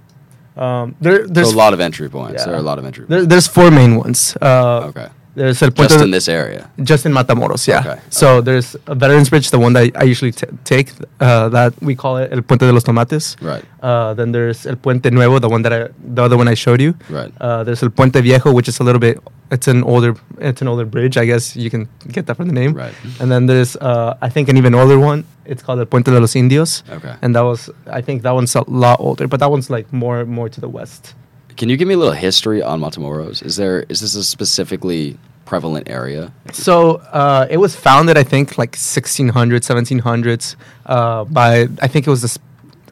Um, 0.57 0.95
there, 1.01 1.27
there's 1.27 1.51
So 1.51 1.57
a 1.57 1.59
lot 1.65 1.73
of 1.73 1.81
entry 1.81 2.09
points. 2.09 2.35
Yeah. 2.43 2.47
There 2.47 2.55
are 2.55 2.59
a 2.59 2.63
lot 2.71 2.79
of 2.79 2.85
entry 2.85 3.07
There, 3.09 3.19
points. 3.21 3.31
there's 3.31 3.47
four 3.49 3.71
main 3.71 3.97
ones. 3.97 4.37
Uh, 4.41 4.91
okay. 4.91 5.09
There's 5.35 5.63
El 5.63 5.71
Puente 5.71 5.93
Just 5.95 6.05
in 6.05 6.11
this 6.11 6.29
area. 6.29 6.69
just 6.83 7.07
in 7.07 7.13
Matamoros, 7.13 7.67
yeah. 7.69 7.81
Okay, 7.81 8.01
So 8.11 8.41
there's 8.41 8.75
a 8.87 8.95
Veterans 8.97 9.31
Bridge, 9.31 9.51
the 9.51 9.59
one 9.61 9.73
that 9.75 9.93
I 9.97 10.03
usually 10.05 10.33
t- 10.33 10.47
take, 10.65 10.91
uh, 11.21 11.49
that 11.51 11.73
we 11.81 11.95
call 11.95 12.17
it 12.17 12.33
El 12.33 12.43
Puente 12.43 12.67
de 12.67 12.73
los 12.73 12.83
Tomates. 12.83 13.37
Right. 13.41 13.65
Uh, 13.81 14.13
then 14.15 14.33
there's 14.33 14.67
El 14.67 14.77
Puente 14.77 15.11
Nuevo, 15.11 15.39
the 15.39 15.49
one 15.49 15.63
that 15.63 15.73
I, 15.73 15.89
the 16.03 16.23
other 16.23 16.37
one 16.37 16.49
I 16.49 16.55
showed 16.55 16.81
you. 16.81 16.95
Right. 17.09 17.33
Uh, 17.41 17.63
there's 17.65 17.83
El 17.83 17.91
Puente 17.91 18.21
Viejo, 18.21 18.53
which 18.53 18.67
is 18.69 18.81
a 18.81 18.85
little 18.85 18.99
bit, 18.99 19.19
it's 19.53 19.69
an 19.69 19.85
older, 19.85 20.17
it's 20.39 20.63
an 20.63 20.69
older 20.69 20.85
bridge. 20.85 21.17
I 21.17 21.25
guess 21.27 21.55
you 21.55 21.71
can 21.71 21.89
get 22.09 22.27
that 22.27 22.37
from 22.37 22.49
the 22.49 22.55
name. 22.55 22.73
Right. 22.75 22.95
And 23.21 23.31
then 23.31 23.47
there's, 23.47 23.77
uh, 23.77 24.17
I 24.21 24.29
think, 24.31 24.49
an 24.49 24.57
even 24.57 24.75
older 24.75 24.99
one. 24.99 25.25
It's 25.45 25.63
called 25.63 25.79
El 25.79 25.87
Puente 25.87 26.11
de 26.11 26.19
los 26.21 26.35
Indios. 26.35 26.83
Okay. 26.91 27.15
And 27.23 27.35
that 27.37 27.43
was, 27.43 27.71
I 27.87 28.01
think, 28.03 28.23
that 28.23 28.33
one's 28.35 28.55
a 28.57 28.65
lot 28.69 28.99
older, 29.01 29.29
but 29.29 29.39
that 29.41 29.51
one's 29.51 29.71
like 29.71 29.93
more, 29.93 30.25
more 30.25 30.49
to 30.49 30.61
the 30.61 30.69
west. 30.69 31.15
Can 31.61 31.69
you 31.69 31.77
give 31.77 31.87
me 31.87 31.93
a 31.93 31.99
little 31.99 32.15
history 32.15 32.63
on 32.63 32.81
Matamoros? 32.81 33.45
Is 33.45 33.57
there 33.57 33.85
is 33.91 34.01
this 34.01 34.15
a 34.15 34.25
specifically 34.25 35.19
prevalent 35.45 35.91
area? 35.91 36.33
So 36.55 37.03
uh, 37.13 37.47
it 37.51 37.59
was 37.59 37.77
founded, 37.77 38.17
I 38.17 38.23
think, 38.23 38.57
like 38.57 38.73
1600s, 38.73 39.69
1700s, 39.69 40.57
uh, 40.87 41.25
by 41.25 41.69
I 41.83 41.87
think 41.87 42.07
it 42.07 42.11
was 42.11 42.23
the, 42.23 42.41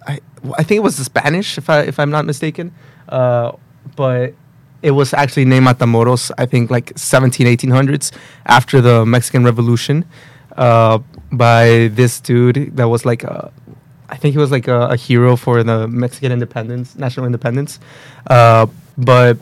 I, 0.06 0.20
I 0.59 0.65
think 0.65 0.76
it 0.81 0.82
was 0.82 0.99
the 0.99 1.05
Spanish, 1.05 1.56
if 1.56 1.70
I 1.70 1.79
if 1.81 1.99
I'm 1.99 2.11
not 2.11 2.26
mistaken, 2.26 2.75
uh, 3.09 3.53
but 3.97 4.35
it 4.82 4.91
was 4.91 5.15
actually 5.15 5.47
named 5.47 5.67
Matamoros, 5.67 6.31
I 6.37 6.44
think, 6.44 6.70
like 6.70 6.93
17, 6.94 7.47
1800s, 7.47 8.12
after 8.44 8.82
the 8.82 9.06
Mexican 9.06 9.44
Revolution, 9.44 10.05
uh, 10.59 10.99
by 11.32 11.88
this 11.94 12.20
dude 12.20 12.76
that 12.76 12.88
was 12.88 13.06
like 13.06 13.25
a, 13.25 13.50
I 14.08 14.16
think 14.16 14.32
he 14.32 14.38
was 14.38 14.50
like 14.50 14.69
a, 14.69 14.88
a 14.88 14.96
hero 14.96 15.37
for 15.37 15.62
the 15.62 15.87
Mexican 15.88 16.32
independence, 16.32 16.96
national 16.96 17.26
independence, 17.26 17.78
uh, 18.28 18.66
but 18.96 19.37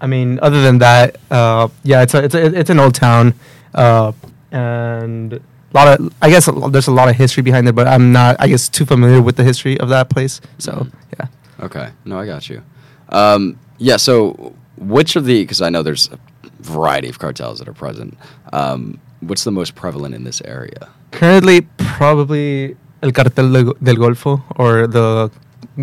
I 0.00 0.06
mean, 0.06 0.38
other 0.40 0.62
than 0.62 0.78
that, 0.78 1.16
uh, 1.30 1.68
yeah, 1.82 2.02
it's 2.02 2.14
a, 2.14 2.24
it's 2.24 2.34
a, 2.34 2.58
it's 2.58 2.70
an 2.70 2.78
old 2.80 2.94
town, 2.94 3.34
uh, 3.74 4.12
and 4.52 5.32
a 5.34 5.40
lot 5.74 6.00
of 6.00 6.14
I 6.22 6.30
guess 6.30 6.48
a 6.48 6.52
there's 6.70 6.88
a 6.88 6.92
lot 6.92 7.08
of 7.08 7.16
history 7.16 7.42
behind 7.42 7.68
it, 7.68 7.74
but 7.74 7.86
I'm 7.86 8.12
not 8.12 8.36
I 8.38 8.48
guess 8.48 8.68
too 8.68 8.86
familiar 8.86 9.20
with 9.20 9.36
the 9.36 9.44
history 9.44 9.78
of 9.80 9.88
that 9.90 10.08
place. 10.08 10.40
So 10.58 10.72
Mhm. 10.72 10.92
yeah, 11.18 11.26
Okay. 11.66 11.88
No, 12.04 12.18
I 12.18 12.26
got 12.26 12.48
you. 12.48 12.62
Um, 13.10 13.58
yeah. 13.78 13.96
So, 13.96 14.54
which 14.76 15.16
of 15.16 15.24
the? 15.24 15.42
Because 15.42 15.60
I 15.60 15.68
know 15.70 15.82
there's 15.82 16.08
a 16.12 16.18
variety 16.60 17.08
of 17.08 17.18
cartels 17.18 17.58
that 17.58 17.68
are 17.68 17.72
present. 17.74 18.16
Um, 18.52 19.00
what's 19.20 19.44
the 19.44 19.50
most 19.52 19.74
prevalent 19.74 20.14
in 20.14 20.24
this 20.24 20.40
area? 20.44 20.88
currently 21.10 21.62
probably 21.78 22.76
El 23.02 23.12
Cartel 23.12 23.52
del 23.52 23.72
del 23.82 23.96
Golfo 23.96 24.42
or 24.56 24.86
the 24.86 25.30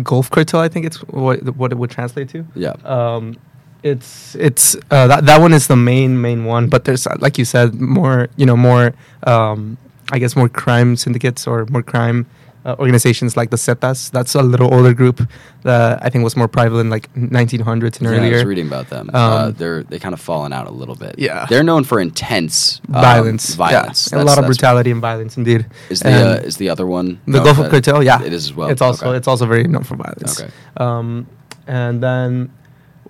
Gulf 0.02 0.30
Cartel. 0.30 0.60
I 0.60 0.68
think 0.68 0.86
it's 0.86 0.98
what 1.08 1.56
what 1.56 1.72
it 1.72 1.78
would 1.78 1.90
translate 1.90 2.28
to. 2.30 2.44
Yeah. 2.54 2.74
um, 2.84 3.36
it's 3.82 4.34
it's 4.36 4.74
uh, 4.90 5.06
that 5.06 5.26
that 5.26 5.40
one 5.40 5.52
is 5.52 5.66
the 5.68 5.76
main 5.76 6.20
main 6.20 6.44
one, 6.44 6.68
but 6.68 6.84
there's 6.84 7.06
uh, 7.06 7.16
like 7.20 7.38
you 7.38 7.44
said 7.44 7.74
more 7.74 8.28
you 8.36 8.46
know 8.46 8.56
more 8.56 8.94
um, 9.24 9.78
I 10.10 10.18
guess 10.18 10.34
more 10.36 10.48
crime 10.48 10.96
syndicates 10.96 11.46
or 11.46 11.66
more 11.66 11.82
crime 11.82 12.26
uh, 12.66 12.74
organizations 12.78 13.36
like 13.36 13.50
the 13.50 13.56
Zetas. 13.56 14.10
That's 14.10 14.34
a 14.34 14.42
little 14.42 14.68
older 14.74 14.92
group 14.94 15.18
that 15.62 16.02
I 16.04 16.08
think 16.10 16.24
was 16.24 16.36
more 16.36 16.48
prevalent 16.48 16.86
in 16.86 16.90
like 16.90 17.06
1900s 17.14 17.98
and 17.98 18.02
Yeah, 18.02 18.10
I 18.10 18.16
earlier. 18.18 18.34
was 18.34 18.44
reading 18.44 18.66
about 18.66 18.88
them. 18.90 19.10
uh, 19.14 19.18
Um, 19.46 19.52
they're 19.58 19.82
they 19.90 19.98
kind 19.98 20.12
of 20.14 20.20
fallen 20.20 20.52
out 20.52 20.66
a 20.66 20.70
little 20.80 20.96
bit. 21.04 21.14
Yeah. 21.18 21.46
They're 21.48 21.62
known 21.70 21.84
for 21.84 22.00
intense 22.00 22.80
um, 22.88 23.00
violence, 23.02 23.54
Violence. 23.54 24.08
yeah, 24.10 24.18
and 24.18 24.28
a 24.28 24.30
lot 24.30 24.38
of 24.38 24.44
brutality 24.46 24.90
and 24.90 25.00
violence, 25.00 25.36
indeed. 25.36 25.66
Is 25.90 26.00
the 26.00 26.10
uh, 26.10 26.48
is 26.48 26.56
the 26.56 26.68
other 26.72 26.86
one 26.86 27.18
The 27.26 27.40
Gulf 27.46 27.58
of 27.58 27.70
Cartel, 27.70 28.02
yeah, 28.02 28.22
It 28.28 28.32
is 28.32 28.44
as 28.46 28.54
well. 28.54 28.68
It's 28.72 28.82
also 28.82 29.06
Okay. 29.08 29.16
it's 29.18 29.28
also 29.28 29.46
very 29.46 29.64
known 29.64 29.84
for 29.84 29.96
violence. 29.96 30.40
Okay. 30.40 30.50
Um, 30.84 31.26
and 31.66 32.02
then 32.02 32.50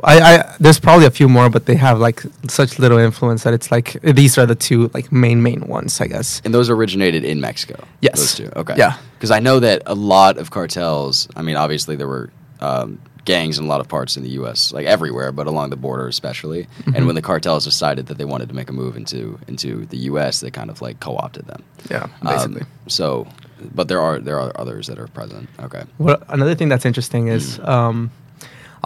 I, 0.04 0.20
I 0.20 0.56
there's 0.60 0.78
probably 0.80 1.06
a 1.06 1.10
few 1.10 1.28
more, 1.28 1.48
but 1.50 1.66
they 1.66 1.76
have 1.76 1.98
like 1.98 2.22
such 2.48 2.78
little 2.78 2.98
influence 2.98 3.42
that 3.44 3.54
it's 3.54 3.70
like 3.70 4.00
these 4.02 4.36
are 4.38 4.46
the 4.46 4.54
two 4.54 4.90
like 4.94 5.10
main 5.12 5.42
main 5.42 5.60
ones, 5.68 6.00
I 6.00 6.06
guess. 6.06 6.42
And 6.44 6.52
those 6.54 6.68
originated 6.70 7.24
in 7.24 7.40
Mexico. 7.40 7.86
Yes. 8.00 8.18
Those 8.18 8.34
two. 8.34 8.50
Okay. 8.56 8.74
Yeah. 8.76 8.98
Because 9.14 9.30
I 9.30 9.40
know 9.40 9.60
that 9.60 9.82
a 9.86 9.94
lot 9.94 10.36
of 10.38 10.50
cartels. 10.50 11.28
I 11.36 11.42
mean, 11.42 11.56
obviously 11.56 11.96
there 11.96 12.08
were 12.08 12.30
um, 12.60 12.98
gangs 13.24 13.58
in 13.58 13.64
a 13.64 13.68
lot 13.68 13.80
of 13.80 13.88
parts 13.88 14.16
in 14.16 14.22
the 14.22 14.30
U.S., 14.40 14.72
like 14.72 14.86
everywhere, 14.86 15.32
but 15.32 15.46
along 15.46 15.70
the 15.70 15.76
border 15.76 16.06
especially. 16.08 16.64
Mm-hmm. 16.64 16.94
And 16.94 17.06
when 17.06 17.14
the 17.14 17.22
cartels 17.22 17.64
decided 17.64 18.06
that 18.06 18.18
they 18.18 18.24
wanted 18.24 18.48
to 18.50 18.54
make 18.54 18.68
a 18.70 18.72
move 18.72 18.96
into 18.96 19.38
into 19.48 19.86
the 19.86 19.98
U.S., 20.10 20.40
they 20.40 20.50
kind 20.50 20.70
of 20.70 20.80
like 20.82 21.00
co-opted 21.00 21.46
them. 21.46 21.62
Yeah, 21.90 22.04
Um, 22.22 22.34
basically. 22.52 22.62
so, 22.88 23.26
but 23.74 23.88
there 23.88 24.00
are 24.00 24.20
there 24.20 24.38
are 24.38 24.52
others 24.56 24.86
that 24.88 24.98
are 24.98 25.08
present. 25.08 25.48
Okay. 25.60 25.84
Well, 25.98 26.22
another 26.28 26.54
thing 26.54 26.68
that's 26.68 26.84
interesting 26.84 27.28
is 27.28 27.58
Mm. 27.58 27.68
um, 27.68 28.10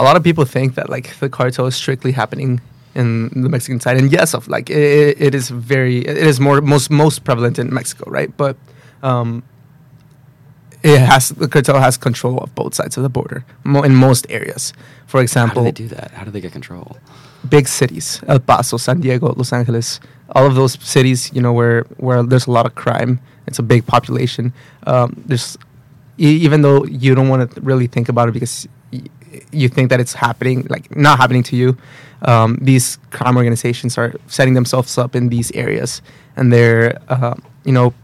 a 0.01 0.03
lot 0.03 0.17
of 0.17 0.23
people 0.23 0.45
think 0.45 0.75
that 0.75 0.89
like 0.89 1.07
the 1.21 1.29
cartel 1.29 1.67
is 1.67 1.75
strictly 1.77 2.13
happening 2.13 2.61
in 2.95 3.29
the 3.45 3.49
Mexican 3.49 3.79
side, 3.81 3.97
and 4.01 4.11
yes, 4.13 4.35
of 4.35 4.49
like 4.49 4.69
it, 4.71 5.21
it 5.27 5.35
is 5.35 5.51
very 5.51 5.99
it 5.99 6.27
is 6.33 6.41
more 6.41 6.61
most 6.75 6.91
most 6.91 7.25
prevalent 7.25 7.59
in 7.59 7.73
Mexico, 7.73 8.05
right? 8.11 8.31
But 8.37 8.57
um, 9.03 9.43
it 10.83 10.99
has 10.99 11.29
the 11.31 11.49
cartel 11.49 11.79
has 11.81 11.97
control 11.99 12.39
of 12.39 12.55
both 12.55 12.75
sides 12.75 12.97
of 12.97 13.03
the 13.03 13.09
border 13.09 13.45
mo- 13.65 13.83
in 13.83 13.95
most 13.95 14.27
areas. 14.31 14.73
For 15.07 15.21
example, 15.21 15.63
How 15.65 15.71
do 15.71 15.85
they 15.85 15.89
do 15.89 15.95
that? 15.97 16.11
How 16.13 16.25
do 16.25 16.31
they 16.31 16.41
get 16.41 16.53
control? 16.53 16.97
big 17.49 17.67
cities 17.69 18.21
el 18.29 18.39
paso 18.39 18.77
san 18.77 19.01
diego 19.01 19.33
los 19.35 19.51
angeles 19.51 19.99
all 20.37 20.45
of 20.45 20.55
those 20.57 20.77
cities 20.83 21.31
you 21.35 21.41
know 21.41 21.55
where 21.55 21.85
where 21.97 22.23
there's 22.23 22.47
a 22.47 22.51
lot 22.51 22.67
of 22.67 22.75
crime 22.75 23.19
it's 23.47 23.59
a 23.59 23.63
big 23.63 23.83
population 23.87 24.53
um, 24.87 25.09
there's 25.29 25.57
e- 26.19 26.37
even 26.47 26.61
though 26.61 26.85
you 26.85 27.15
don't 27.15 27.31
want 27.31 27.41
to 27.51 27.61
really 27.63 27.87
think 27.87 28.11
about 28.11 28.29
it 28.29 28.33
because 28.33 28.69
y- 28.93 29.01
you 29.53 29.69
think 29.69 29.91
that 29.91 30.01
it's 30.01 30.15
happening 30.15 30.67
like 30.69 30.95
not 30.97 31.19
happening 31.19 31.43
to 31.43 31.57
you 31.57 31.77
um, 32.23 32.59
these 32.61 32.99
crime 33.11 33.37
organizations 33.37 33.97
are 33.97 34.13
setting 34.27 34.55
themselves 34.55 34.99
up 34.99 35.17
in 35.17 35.29
these 35.29 35.51
areas 35.53 36.03
and 36.37 36.53
they're 36.53 36.99
uh, 37.09 37.35
you 37.65 37.73
know 37.73 37.95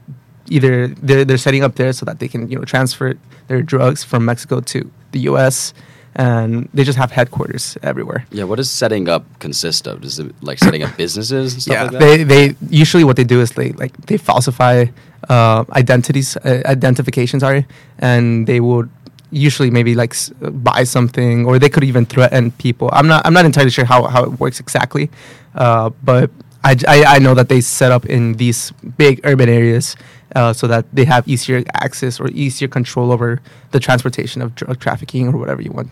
either 0.49 0.89
they're, 0.89 1.25
they're 1.25 1.39
setting 1.39 1.65
up 1.65 1.75
there 1.75 1.93
so 1.93 2.07
that 2.07 2.19
they 2.19 2.29
can 2.29 2.49
you 2.51 2.57
know 2.59 2.65
transfer 2.65 3.15
their 3.49 3.63
drugs 3.63 4.05
from 4.05 4.25
mexico 4.25 4.61
to 4.61 4.91
the 5.13 5.21
us 5.21 5.75
and 6.17 6.69
they 6.73 6.83
just 6.83 6.99
have 6.99 7.13
headquarters 7.13 7.77
everywhere 7.83 8.25
Yeah. 8.31 8.45
What 8.45 8.57
does 8.57 8.71
setting 8.71 9.09
up 9.09 9.25
consist 9.39 9.87
of? 9.87 10.01
Does 10.01 10.19
it 10.19 10.35
like 10.43 10.59
setting 10.59 10.83
up 10.83 10.97
businesses 10.97 11.53
and 11.53 11.63
stuff 11.63 11.75
yeah, 11.75 11.83
like 11.83 11.93
that? 11.93 12.01
they 12.01 12.25
they 12.25 12.57
usually 12.71 13.05
what 13.05 13.17
they 13.17 13.25
do 13.25 13.41
is 13.41 13.51
they 13.53 13.73
like 13.73 13.93
they 14.07 14.17
falsify 14.17 14.87
uh, 15.29 15.65
identities, 15.73 16.37
uh, 16.39 16.63
identifications, 16.65 17.43
sorry, 17.43 17.67
and 17.99 18.47
they 18.47 18.61
would 18.61 18.89
usually 19.31 19.71
maybe 19.71 19.95
like 19.95 20.13
s- 20.13 20.31
buy 20.41 20.85
something, 20.85 21.47
or 21.47 21.59
they 21.59 21.69
could 21.69 21.85
even 21.85 22.07
threaten 22.07 22.51
people. 22.53 22.89
I'm 22.93 23.07
not 23.09 23.27
I'm 23.27 23.33
not 23.35 23.45
entirely 23.45 23.71
sure 23.71 23.85
how 23.85 24.05
how 24.09 24.25
it 24.25 24.39
works 24.41 24.61
exactly, 24.61 25.11
uh, 25.55 25.91
but 26.05 26.31
I 27.09 27.19
know 27.19 27.35
that 27.35 27.49
they 27.49 27.61
set 27.61 27.93
up 27.93 28.07
in 28.07 28.35
these 28.35 28.73
big 28.99 29.21
urban 29.25 29.49
areas, 29.49 29.95
uh, 30.35 30.53
so 30.53 30.67
that 30.67 30.85
they 30.93 31.05
have 31.05 31.27
easier 31.29 31.63
access 31.75 32.19
or 32.19 32.29
easier 32.31 32.69
control 32.69 33.13
over 33.13 33.41
the 33.71 33.79
transportation 33.81 34.43
of 34.43 34.55
drug 34.55 34.81
trafficking 34.81 35.29
or 35.29 35.37
whatever 35.39 35.63
you 35.63 35.71
want. 35.71 35.91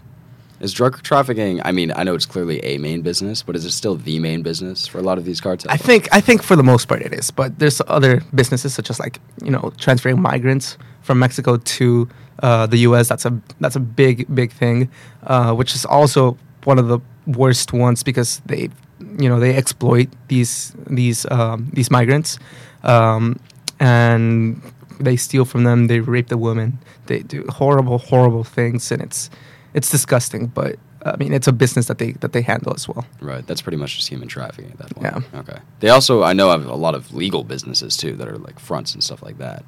Is 0.61 0.73
drug 0.73 1.03
trafficking? 1.03 1.61
I 1.65 1.73
mean, 1.73 1.93
I 1.97 2.05
know 2.05 2.15
it's 2.15 2.27
clearly 2.27 2.65
a 2.65 2.79
main 2.79 3.03
business, 3.03 3.43
but 3.43 3.57
is 3.57 3.65
it 3.65 3.73
still 3.73 3.97
the 3.97 4.19
main 4.19 4.43
business 4.43 4.87
for 4.87 4.99
a 4.99 5.03
lot 5.03 5.19
of 5.19 5.25
these 5.25 5.41
cartels? 5.41 5.73
I 5.73 5.77
think 5.77 6.09
I 6.13 6.21
think 6.21 6.43
for 6.43 6.57
the 6.57 6.63
most 6.63 6.87
part 6.87 7.03
it 7.03 7.13
is, 7.13 7.31
but 7.31 7.59
there's 7.59 7.83
other 7.89 8.23
businesses 8.35 8.73
such 8.73 8.89
as 8.89 9.01
like 9.01 9.21
you 9.43 9.51
know 9.51 9.73
transferring 9.79 10.21
migrants 10.21 10.79
from 11.03 11.19
Mexico 11.19 11.57
to 11.57 12.09
uh, 12.43 12.67
the 12.67 12.79
U.S. 12.79 13.09
That's 13.09 13.25
a 13.25 13.39
that's 13.61 13.77
a 13.77 13.81
big 13.81 14.33
big 14.35 14.53
thing, 14.53 14.91
uh, 15.25 15.55
which 15.55 15.75
is 15.75 15.85
also 15.85 16.39
one 16.65 16.79
of 16.79 16.89
the 16.89 17.01
worst 17.27 17.73
ones 17.73 18.03
because 18.03 18.41
they 18.47 18.71
you 19.19 19.29
know 19.29 19.41
they 19.41 19.57
exploit 19.57 20.09
these 20.29 20.75
these 20.87 21.27
um, 21.31 21.71
these 21.73 21.91
migrants, 21.91 22.39
um, 22.85 23.39
and 23.81 24.63
they 25.01 25.17
steal 25.17 25.45
from 25.45 25.65
them. 25.65 25.89
They 25.89 26.01
rape 26.01 26.29
the 26.29 26.39
women. 26.39 26.79
They 27.07 27.21
do 27.21 27.45
horrible 27.49 27.99
horrible 27.99 28.45
things, 28.45 28.91
and 28.93 29.03
it's 29.03 29.31
it's 29.75 29.91
disgusting. 29.91 30.47
But 30.47 30.77
I 31.05 31.17
mean, 31.17 31.33
it's 31.33 31.47
a 31.47 31.53
business 31.53 31.87
that 31.87 31.99
they 31.99 32.13
that 32.13 32.33
they 32.33 32.43
handle 32.43 32.73
as 32.75 32.89
well. 32.89 33.05
Right. 33.21 33.47
That's 33.47 33.61
pretty 33.61 33.77
much 33.77 33.97
just 33.97 34.09
human 34.09 34.29
trafficking 34.29 34.71
at 34.71 34.79
that 34.79 34.95
point. 34.95 35.25
Yeah. 35.33 35.41
Okay. 35.41 35.59
They 35.81 35.91
also, 35.91 36.23
I 36.23 36.33
know, 36.33 36.51
have 36.51 36.67
a 36.67 36.75
lot 36.75 36.95
of 36.95 37.13
legal 37.13 37.45
businesses 37.45 37.97
too 37.97 38.13
that 38.17 38.29
are 38.29 38.39
like 38.39 38.59
fronts 38.59 38.95
and 38.95 39.05
stuff 39.05 39.23
like 39.23 39.39
that. 39.39 39.65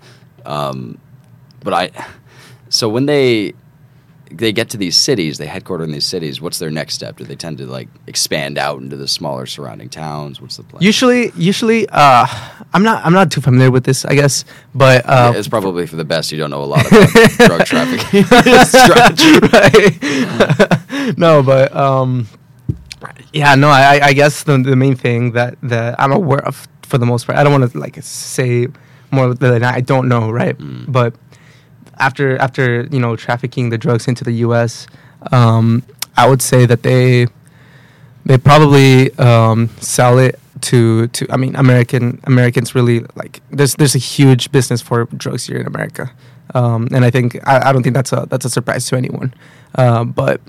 Um, 0.47 0.99
but 1.63 1.75
I, 1.75 1.91
so 2.69 2.89
when 2.89 3.07
they 3.07 3.53
they 4.31 4.53
get 4.53 4.71
to 4.71 4.77
these 4.77 4.97
cities, 4.97 5.39
they 5.39 5.47
headquarter 5.47 5.85
in 5.85 5.93
these 5.93 6.07
cities. 6.07 6.41
What's 6.41 6.59
their 6.59 6.71
next 6.71 6.95
step? 6.95 7.17
Do 7.17 7.25
they 7.25 7.37
tend 7.37 7.59
to 7.59 7.67
like 7.67 7.89
expand 8.07 8.59
out 8.59 8.81
into 8.81 8.97
the 8.97 9.09
smaller 9.09 9.47
surrounding 9.47 9.89
towns? 9.89 10.41
What's 10.41 10.57
the 10.57 10.65
plan? 10.65 10.83
Usually, 10.83 11.31
usually, 11.37 11.89
uh, 11.91 12.27
I'm 12.75 12.83
not 12.83 13.05
I'm 13.05 13.13
not 13.13 13.31
too 13.31 13.41
familiar 13.41 13.71
with 13.71 13.85
this, 13.85 14.05
I 14.05 14.15
guess, 14.15 14.45
but 14.75 15.05
uh, 15.07 15.31
Yeah, 15.33 15.39
it's 15.39 15.49
probably 15.49 15.87
for 15.87 15.97
the 15.97 16.05
best. 16.05 16.33
You 16.33 16.39
don't 16.39 16.51
know 16.51 16.63
a 16.63 16.65
lot 16.65 16.87
about 16.87 17.11
drug 17.47 17.65
trafficking 17.65 18.25
right. 19.53 21.19
no, 21.19 21.43
but 21.43 21.75
um, 21.75 22.27
yeah, 23.33 23.55
no, 23.55 23.69
I, 23.69 24.01
I 24.03 24.13
guess 24.13 24.43
the, 24.43 24.59
the 24.59 24.77
main 24.77 24.97
thing 24.97 25.33
that, 25.33 25.57
that 25.63 26.01
I'm 26.01 26.13
aware 26.13 26.45
of 26.45 26.67
for 26.83 26.99
the 26.99 27.07
most 27.07 27.27
part, 27.27 27.39
I 27.39 27.45
don't 27.45 27.59
want 27.59 27.71
to 27.71 27.79
like 27.79 27.99
say 28.03 28.69
more 29.11 29.35
than 29.35 29.63
I 29.63 29.81
don't 29.81 30.09
know, 30.09 30.31
right? 30.31 30.57
Mm. 30.57 30.91
But 30.91 31.15
after 31.99 32.37
after 32.39 32.83
you 32.91 33.01
know 33.01 33.17
trafficking 33.17 33.71
the 33.71 33.79
drugs 33.79 34.09
into 34.09 34.25
the 34.25 34.33
U.S., 34.47 34.87
um, 35.33 35.83
I 36.17 36.29
would 36.29 36.43
say 36.43 36.67
that 36.67 36.83
they 36.83 37.27
they 38.25 38.39
probably 38.39 39.13
um, 39.19 39.69
sell 39.81 40.19
it 40.19 40.39
to 40.63 41.07
to 41.09 41.27
I 41.31 41.37
mean 41.37 41.55
American 41.57 42.21
Americans 42.25 42.75
really 42.75 43.05
like 43.15 43.41
there's 43.51 43.75
there's 43.77 43.95
a 43.95 43.99
huge 43.99 44.53
business 44.53 44.83
for 44.83 45.05
drugs 45.17 45.47
here 45.47 45.59
in 45.59 45.67
America, 45.67 46.11
um, 46.55 46.89
and 46.93 47.05
I 47.05 47.11
think 47.11 47.37
I, 47.47 47.71
I 47.71 47.73
don't 47.73 47.83
think 47.83 47.95
that's 47.95 48.13
a 48.13 48.27
that's 48.29 48.45
a 48.45 48.51
surprise 48.51 48.87
to 48.89 48.97
anyone, 48.97 49.35
uh, 49.75 50.05
but. 50.05 50.41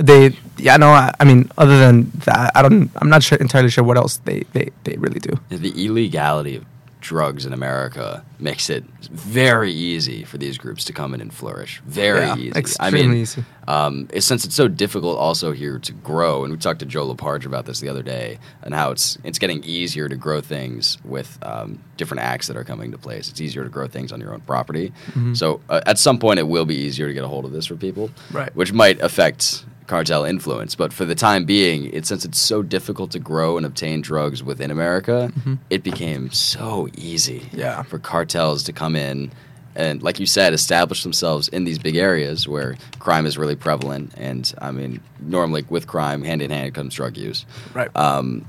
They, 0.00 0.34
yeah, 0.56 0.76
no. 0.76 0.88
I, 0.88 1.12
I 1.20 1.24
mean, 1.24 1.52
other 1.56 1.78
than 1.78 2.10
that, 2.24 2.50
I 2.56 2.62
don't. 2.62 2.90
I'm 2.96 3.08
not 3.08 3.22
sure 3.22 3.38
entirely 3.38 3.70
sure 3.70 3.84
what 3.84 3.96
else 3.96 4.16
they, 4.24 4.40
they, 4.52 4.70
they 4.82 4.96
really 4.96 5.20
do. 5.20 5.38
The 5.50 5.86
illegality 5.86 6.56
of 6.56 6.64
drugs 7.00 7.46
in 7.46 7.52
America 7.52 8.24
makes 8.38 8.68
it 8.70 8.84
very 9.10 9.72
easy 9.72 10.24
for 10.24 10.38
these 10.38 10.58
groups 10.58 10.84
to 10.86 10.92
come 10.92 11.14
in 11.14 11.20
and 11.20 11.32
flourish. 11.32 11.80
Very 11.86 12.26
Yeah, 12.26 12.36
easy. 12.36 12.54
I 12.54 12.58
extremely 12.58 13.08
mean, 13.08 13.16
easy. 13.18 13.44
Um, 13.68 14.08
it- 14.12 14.22
since 14.22 14.44
it's 14.46 14.54
so 14.54 14.66
difficult 14.66 15.18
also 15.18 15.52
here 15.52 15.78
to 15.78 15.92
grow, 15.92 16.42
and 16.42 16.50
we 16.52 16.58
talked 16.58 16.80
to 16.80 16.86
Joe 16.86 17.06
Laparge 17.14 17.44
about 17.44 17.66
this 17.66 17.80
the 17.80 17.88
other 17.90 18.02
day, 18.02 18.38
and 18.62 18.72
how 18.74 18.90
it's 18.90 19.18
it's 19.24 19.38
getting 19.38 19.62
easier 19.64 20.08
to 20.08 20.16
grow 20.16 20.40
things 20.40 20.96
with 21.04 21.38
um, 21.42 21.78
different 21.98 22.22
acts 22.22 22.46
that 22.48 22.56
are 22.56 22.64
coming 22.64 22.86
into 22.86 22.98
place. 22.98 23.28
It's 23.28 23.40
easier 23.40 23.64
to 23.64 23.70
grow 23.70 23.86
things 23.86 24.10
on 24.12 24.20
your 24.20 24.32
own 24.32 24.40
property. 24.40 24.92
Mm-hmm. 25.10 25.34
So 25.34 25.60
uh, 25.68 25.80
at 25.86 25.98
some 25.98 26.18
point, 26.18 26.38
it 26.38 26.48
will 26.48 26.64
be 26.64 26.76
easier 26.76 27.06
to 27.08 27.12
get 27.14 27.24
a 27.24 27.28
hold 27.28 27.44
of 27.44 27.52
this 27.52 27.66
for 27.66 27.76
people, 27.76 28.10
Right. 28.32 28.54
Which 28.56 28.72
might 28.72 29.00
affect 29.02 29.64
cartel 29.86 30.24
influence, 30.24 30.74
but 30.74 30.92
for 30.92 31.04
the 31.06 31.14
time 31.14 31.44
being, 31.46 31.86
it 31.94 32.04
since 32.06 32.24
it's 32.24 32.38
so 32.38 32.62
difficult 32.62 33.10
to 33.10 33.18
grow 33.18 33.56
and 33.56 33.64
obtain 33.66 34.00
drugs 34.02 34.42
within 34.42 34.70
America, 34.70 35.32
it 35.70 35.82
became 35.82 36.30
so 36.30 36.88
easy 36.96 37.40
Mm-hmm. 37.40 37.58
Yeah. 37.58 37.82
for 37.82 37.98
cartels 37.98 38.62
to 38.64 38.72
come 38.72 38.94
in 38.96 39.30
and 39.78 40.02
like 40.02 40.20
you 40.20 40.26
said 40.26 40.52
establish 40.52 41.02
themselves 41.04 41.48
in 41.48 41.64
these 41.64 41.78
big 41.78 41.96
areas 41.96 42.46
where 42.46 42.76
crime 42.98 43.24
is 43.24 43.38
really 43.38 43.56
prevalent 43.56 44.12
and 44.18 44.52
i 44.60 44.70
mean 44.70 45.00
normally 45.20 45.64
with 45.70 45.86
crime 45.86 46.22
hand 46.22 46.42
in 46.42 46.50
hand 46.50 46.74
comes 46.74 46.92
drug 46.94 47.16
use 47.16 47.46
Right. 47.72 47.88
um, 47.96 48.46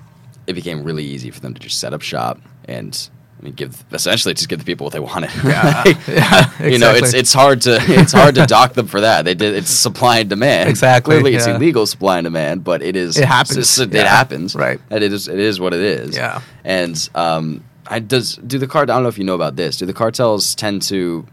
it 0.47 0.53
became 0.53 0.83
really 0.83 1.05
easy 1.05 1.29
for 1.31 1.39
them 1.39 1.53
to 1.53 1.59
just 1.59 1.79
set 1.79 1.93
up 1.93 2.01
shop 2.01 2.41
and 2.65 3.09
I 3.39 3.41
mean, 3.45 3.53
give 3.53 3.85
essentially 3.93 4.33
just 4.33 4.49
give 4.49 4.59
the 4.59 4.65
people 4.65 4.83
what 4.83 4.91
they 4.91 4.99
wanted. 4.99 5.29
Yeah, 5.45 5.83
Like, 5.85 6.07
yeah, 6.09 6.63
you 6.67 6.77
know, 6.77 6.91
it's 6.93 7.13
it's 7.13 7.31
hard 7.31 7.61
to 7.61 7.77
it's 7.87 8.11
hard 8.11 8.35
to 8.35 8.45
dock 8.45 8.73
them 8.73 8.85
for 8.85 8.99
that. 8.99 9.23
They 9.23 9.33
did 9.33 9.55
it's 9.55 9.69
supply 9.69 10.19
and 10.19 10.29
demand. 10.29 10.69
Exactly, 10.69 11.13
Clearly, 11.15 11.35
it's 11.35 11.47
illegal 11.47 11.85
supply 11.85 12.17
and 12.17 12.25
demand, 12.25 12.65
but 12.65 12.81
it 12.81 12.97
is 12.97 13.17
It 13.17 13.23
happens, 13.23 13.57
it's- 13.57 13.79
It 13.79 13.93
yeah, 13.93 14.03
happens, 14.09 14.55
right. 14.55 14.77
And 14.89 15.01
it 15.05 15.13
is 15.13 15.29
it 15.29 15.39
is 15.39 15.57
what 15.57 15.73
it 15.73 15.79
is. 15.79 16.17
Yeah. 16.17 16.41
And 16.65 17.09
um, 17.15 17.63
I 17.89 17.99
does 17.99 18.35
do 18.35 18.59
the 18.59 18.67
cart. 18.67 18.89
I 18.89 18.93
don't 18.93 19.03
know 19.03 19.09
if 19.09 19.17
you 19.17 19.23
know 19.23 19.35
about 19.35 19.55
this. 19.55 19.77
Do 19.77 19.85
the 19.85 19.93
cartels 19.93 20.55
tend 20.55 20.81
to 20.83 21.25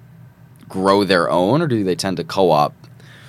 grow 0.68 1.04
their 1.04 1.30
own, 1.30 1.62
or 1.62 1.66
do 1.66 1.84
they 1.84 1.94
tend 1.94 2.16
to 2.16 2.24
co-op 2.24 2.74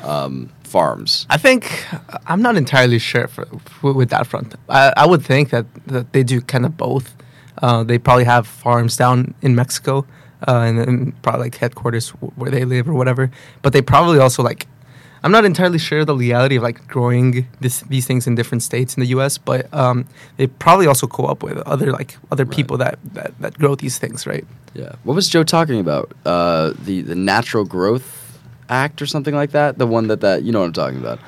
um, 0.02 0.50
farms? 0.64 1.28
I 1.30 1.38
think 1.38 1.86
I'm 2.26 2.42
not 2.42 2.56
entirely 2.56 3.00
sure 3.00 3.28
for, 3.28 3.46
for, 3.66 3.94
with 3.94 4.10
that 4.10 4.28
front. 4.28 4.56
I, 4.70 4.94
I 4.96 5.06
would 5.06 5.24
think 5.24 5.50
that, 5.50 5.66
that 5.88 6.14
they 6.14 6.24
do 6.24 6.42
kind 6.42 6.66
of 6.66 6.78
both. 6.78 7.16
Uh, 7.62 7.84
they 7.84 7.98
probably 7.98 8.24
have 8.24 8.48
farms 8.48 8.96
down 8.96 9.34
in 9.42 9.56
Mexico, 9.56 10.06
uh, 10.48 10.60
and 10.60 10.80
then 10.80 11.12
probably 11.22 11.42
like 11.44 11.56
headquarters 11.56 12.10
where 12.10 12.52
they 12.52 12.64
live 12.66 12.88
or 12.88 12.94
whatever. 12.94 13.30
But 13.62 13.74
they 13.74 13.82
probably 13.82 14.20
also 14.20 14.42
like. 14.42 14.68
I'm 15.24 15.32
not 15.32 15.46
entirely 15.46 15.80
sure 15.80 16.06
the 16.06 16.14
legality 16.16 16.56
of 16.58 16.64
like 16.64 16.88
growing 16.88 17.48
this, 17.60 17.82
these 17.82 18.06
things 18.06 18.28
in 18.28 18.36
different 18.36 18.64
states 18.64 18.96
in 18.96 19.02
the 19.02 19.08
U.S., 19.08 19.38
but 19.38 19.72
um, 19.74 20.06
they 20.38 20.48
probably 20.48 20.88
also 20.88 21.08
co-op 21.08 21.44
with 21.44 21.58
other 21.60 21.92
like 21.92 22.18
other 22.32 22.46
Right. 22.46 22.56
people 22.56 22.78
that, 22.78 23.00
that, 23.14 23.32
that 23.40 23.54
grow 23.58 23.76
these 23.76 23.98
things, 23.98 24.26
right? 24.28 24.46
Yeah. 24.74 24.94
What 25.04 25.16
was 25.16 25.28
Joe 25.28 25.44
talking 25.44 25.80
about? 25.80 26.12
Uh, 26.26 26.74
the 26.86 27.02
the 27.02 27.16
Natural 27.16 27.66
Growth 27.66 28.38
Act 28.70 29.02
or 29.02 29.06
something 29.08 29.34
like 29.36 29.52
that. 29.52 29.78
The 29.78 29.88
one 29.88 30.08
that 30.08 30.22
that 30.22 30.44
you 30.44 30.52
know 30.52 30.60
what 30.60 30.68
I'm 30.68 30.74
talking 30.74 31.00
about. 31.00 31.20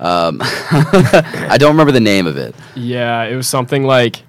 Um, 0.00 0.38
I 0.42 1.56
don't 1.58 1.70
remember 1.72 1.92
the 1.92 2.00
name 2.00 2.26
of 2.26 2.36
it. 2.36 2.54
Yeah, 2.74 3.24
it 3.24 3.36
was 3.36 3.46
something 3.48 3.84
like 3.84 4.22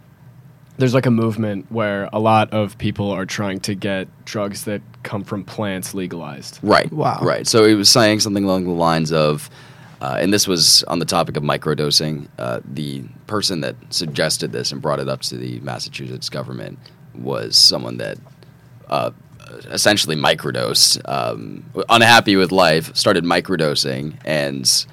there's 0.78 0.94
like 0.94 1.06
a 1.06 1.12
movement 1.12 1.72
where 1.72 2.10
a 2.12 2.20
lot 2.20 2.52
of 2.52 2.78
people 2.78 3.12
are 3.12 3.26
trying 3.26 3.60
to 3.62 3.76
get 3.76 4.08
drugs 4.26 4.66
that 4.66 4.82
come 5.04 5.24
from 5.24 5.44
plants 5.44 5.94
legalized. 5.94 6.60
Right. 6.62 6.92
Wow. 6.92 7.20
Right. 7.22 7.48
So 7.48 7.66
he 7.66 7.76
was 7.76 7.90
saying 7.90 8.20
something 8.20 8.44
along 8.44 8.66
the 8.66 8.72
lines 8.72 9.12
of, 9.12 9.50
uh, 10.02 10.18
and 10.20 10.34
this 10.34 10.48
was 10.48 10.84
on 10.84 11.00
the 11.00 11.06
topic 11.06 11.38
of 11.38 11.44
microdosing. 11.44 12.28
Uh, 12.38 12.60
the 12.66 13.04
person 13.28 13.62
that 13.62 13.76
suggested 13.90 14.52
this 14.52 14.72
and 14.72 14.82
brought 14.82 15.00
it 15.00 15.08
up 15.08 15.22
to 15.22 15.38
the 15.38 15.60
Massachusetts 15.62 16.30
government 16.30 16.78
was 17.14 17.56
someone 17.56 17.98
that 17.98 18.18
uh, 18.90 19.12
essentially 19.72 20.16
microdosed, 20.16 21.02
um, 21.10 21.64
unhappy 21.90 22.36
with 22.36 22.52
life, 22.52 22.94
started 22.96 23.24
microdosing 23.24 24.16
and 24.26 24.86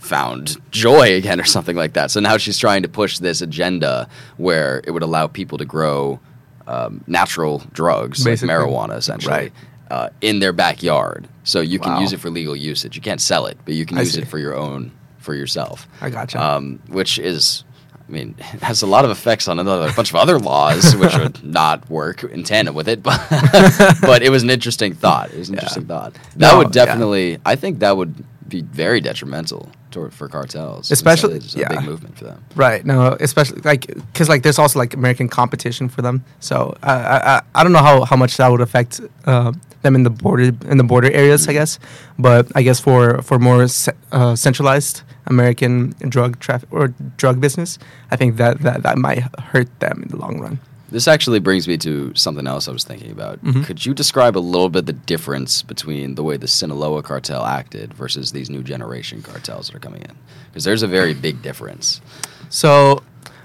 found 0.00 0.56
joy 0.70 1.14
again 1.14 1.40
or 1.40 1.44
something 1.44 1.76
like 1.76 1.92
that. 1.92 2.10
So 2.10 2.20
now 2.20 2.36
she's 2.36 2.58
trying 2.58 2.82
to 2.82 2.88
push 2.88 3.18
this 3.18 3.40
agenda 3.42 4.08
where 4.38 4.80
it 4.84 4.90
would 4.92 5.02
allow 5.02 5.26
people 5.26 5.58
to 5.58 5.64
grow 5.64 6.18
um, 6.66 7.02
natural 7.06 7.62
drugs 7.72 8.24
Basically. 8.24 8.54
like 8.54 8.64
marijuana 8.66 8.96
essentially 8.96 9.32
Right. 9.34 9.52
uh, 9.90 10.08
in 10.20 10.38
their 10.40 10.52
backyard. 10.52 11.28
So 11.44 11.60
you 11.60 11.78
can 11.78 11.94
Wow. 11.94 12.00
use 12.00 12.12
it 12.12 12.20
for 12.20 12.30
legal 12.30 12.54
usage. 12.56 12.96
You 12.96 13.02
can't 13.02 13.20
sell 13.20 13.46
it, 13.46 13.58
but 13.64 13.74
you 13.74 13.84
can 13.86 13.98
I 13.98 14.02
use 14.02 14.12
see. 14.14 14.22
it 14.22 14.28
for 14.28 14.38
your 14.38 14.54
own 14.56 14.92
for 15.18 15.34
yourself. 15.34 15.86
I 16.00 16.10
gotcha. 16.10 16.40
Um, 16.42 16.78
which 16.88 17.18
is, 17.18 17.64
I 18.08 18.12
mean, 18.12 18.36
it 18.54 18.62
has 18.62 18.82
a 18.82 18.86
lot 18.86 19.04
of 19.04 19.10
effects 19.10 19.48
on 19.48 19.58
another 19.58 19.88
a 19.88 19.92
bunch 19.92 20.10
of 20.10 20.16
other 20.16 20.38
laws 20.38 20.94
which 20.96 21.14
would 21.16 21.42
not 21.60 21.90
work 21.90 22.22
in 22.24 22.42
tandem 22.44 22.74
with 22.74 22.88
it. 22.88 23.02
But 23.02 23.20
but 24.00 24.22
it 24.22 24.30
was 24.30 24.42
an 24.44 24.50
interesting 24.50 24.94
thought. 24.94 25.30
It 25.32 25.38
was 25.38 25.48
an 25.48 25.54
Yeah. 25.56 25.60
interesting 25.60 25.86
thought. 25.86 26.14
That 26.36 26.52
No, 26.52 26.58
would 26.58 26.74
yeah. 26.74 26.84
definitely. 26.86 27.38
I 27.44 27.56
think 27.56 27.80
that 27.80 27.96
would 27.96 28.14
be 28.50 28.62
very 28.62 29.00
detrimental 29.00 29.70
toward, 29.90 30.12
for 30.12 30.28
cartels, 30.28 30.90
Especially- 30.90 31.34
that 31.34 31.44
is 31.44 31.54
a 31.56 31.60
yeah. 31.60 31.68
big 31.68 31.82
movement 31.84 32.18
for 32.18 32.24
them. 32.24 32.38
Right. 32.56 32.84
No, 32.84 33.16
especially 33.20 33.60
like 33.64 33.86
because 33.86 34.28
like 34.28 34.42
there's 34.42 34.58
also 34.58 34.78
like 34.78 34.92
American 34.94 35.28
competition 35.28 35.88
for 35.88 36.02
them. 36.02 36.22
So 36.40 36.74
I, 36.82 36.92
I 36.92 37.42
I 37.54 37.62
don't 37.62 37.72
know 37.72 37.82
how, 37.82 38.04
how 38.04 38.16
much 38.16 38.36
that 38.36 38.48
would 38.50 38.60
affect 38.60 39.00
uh, 39.26 39.52
them 39.82 39.94
in 39.94 40.02
the 40.02 40.10
border 40.10 40.52
in 40.70 40.76
the 40.78 40.84
border 40.84 41.10
areas. 41.12 41.48
I 41.48 41.52
guess, 41.52 41.78
but 42.18 42.46
I 42.54 42.62
guess 42.62 42.80
for 42.80 43.22
for 43.22 43.38
more 43.38 43.66
ce- 43.68 43.96
uh, 44.12 44.34
centralized 44.36 45.02
American 45.26 45.94
drug 46.08 46.38
traffic 46.40 46.68
or 46.72 46.88
drug 47.16 47.40
business, 47.40 47.78
I 48.12 48.16
think 48.16 48.36
that, 48.36 48.58
that 48.62 48.82
that 48.82 48.98
might 48.98 49.22
hurt 49.52 49.68
them 49.80 50.02
in 50.02 50.08
the 50.08 50.16
long 50.16 50.40
run. 50.40 50.58
This 50.90 51.06
actually 51.06 51.38
brings 51.38 51.68
me 51.68 51.76
to 51.78 52.12
something 52.14 52.46
else 52.46 52.66
I 52.68 52.72
was 52.72 52.84
thinking 52.84 53.10
about. 53.12 53.42
Mhm. 53.44 53.64
Could 53.64 53.86
you 53.86 53.94
describe 53.94 54.36
a 54.36 54.40
little 54.40 54.68
bit 54.68 54.86
the 54.86 54.92
difference 54.92 55.62
between 55.62 56.14
the 56.16 56.22
way 56.24 56.36
the 56.36 56.48
Sinaloa 56.48 57.02
cartel 57.02 57.44
acted 57.44 57.94
versus 57.94 58.32
these 58.32 58.50
new 58.50 58.62
generation 58.62 59.22
cartels 59.22 59.68
that 59.68 59.76
are 59.76 59.80
coming 59.80 60.02
in? 60.02 60.12
Because 60.50 60.64
there's 60.64 60.82
a 60.82 60.88
very 60.88 61.14
big 61.14 61.42
difference. 61.42 62.00
So, 62.48 63.02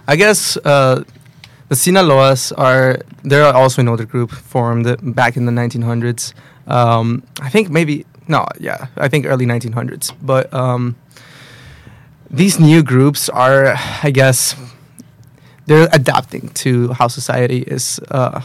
I 0.07 0.15
guess 0.15 0.57
uh, 0.65 1.03
the 1.69 1.75
Sinaloas 1.75 2.51
are 2.57 2.99
they're 3.23 3.45
also 3.53 3.81
an 3.81 3.87
older 3.89 4.05
group 4.05 4.31
formed 4.31 4.97
back 5.15 5.37
in 5.37 5.45
the 5.45 5.51
1900s. 5.51 6.33
Um, 6.67 7.21
I 7.41 7.49
think 7.49 7.69
maybe 7.69 8.05
no, 8.27 8.45
yeah, 8.59 8.87
I 8.97 9.07
think 9.07 9.25
early 9.27 9.45
1900s. 9.45 10.11
But 10.21 10.51
um, 10.53 10.95
these 12.29 12.59
new 12.59 12.81
groups 12.81 13.29
are, 13.29 13.75
I 14.03 14.09
guess, 14.11 14.55
they're 15.65 15.89
adapting 15.91 16.50
to 16.50 16.93
how 16.93 17.07
society 17.07 17.63
is 17.67 18.00
uh, 18.12 18.41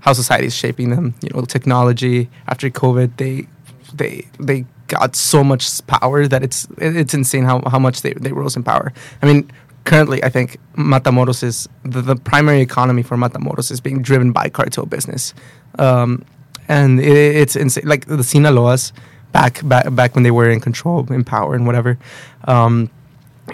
how 0.00 0.12
society 0.12 0.46
is 0.46 0.54
shaping 0.54 0.90
them. 0.90 1.14
You 1.22 1.30
know, 1.34 1.42
technology 1.42 2.28
after 2.46 2.70
COVID, 2.70 3.16
they 3.16 3.46
they 3.94 4.26
they 4.38 4.66
got 4.88 5.16
so 5.16 5.42
much 5.42 5.84
power 5.86 6.26
that 6.28 6.42
it's 6.42 6.66
it's 6.78 7.14
insane 7.14 7.44
how, 7.44 7.62
how 7.66 7.78
much 7.78 8.02
they, 8.02 8.12
they 8.14 8.32
rose 8.32 8.56
in 8.56 8.62
power. 8.62 8.92
I 9.22 9.26
mean, 9.26 9.50
currently, 9.84 10.22
I 10.22 10.28
think 10.28 10.58
Matamoros 10.76 11.42
is 11.42 11.68
the, 11.84 12.02
the 12.02 12.16
primary 12.16 12.60
economy 12.60 13.02
for 13.02 13.16
Matamoros 13.16 13.70
is 13.70 13.80
being 13.80 14.02
driven 14.02 14.32
by 14.32 14.48
cartel 14.48 14.86
business, 14.86 15.34
um, 15.78 16.24
and 16.68 17.00
it, 17.00 17.36
it's 17.36 17.56
insane. 17.56 17.86
Like 17.86 18.06
the 18.06 18.16
Sinaloas 18.18 18.92
back 19.32 19.66
back 19.66 19.94
back 19.94 20.14
when 20.14 20.24
they 20.24 20.30
were 20.30 20.50
in 20.50 20.60
control, 20.60 21.10
in 21.12 21.24
power, 21.24 21.54
and 21.54 21.66
whatever. 21.66 21.98
Um, 22.44 22.90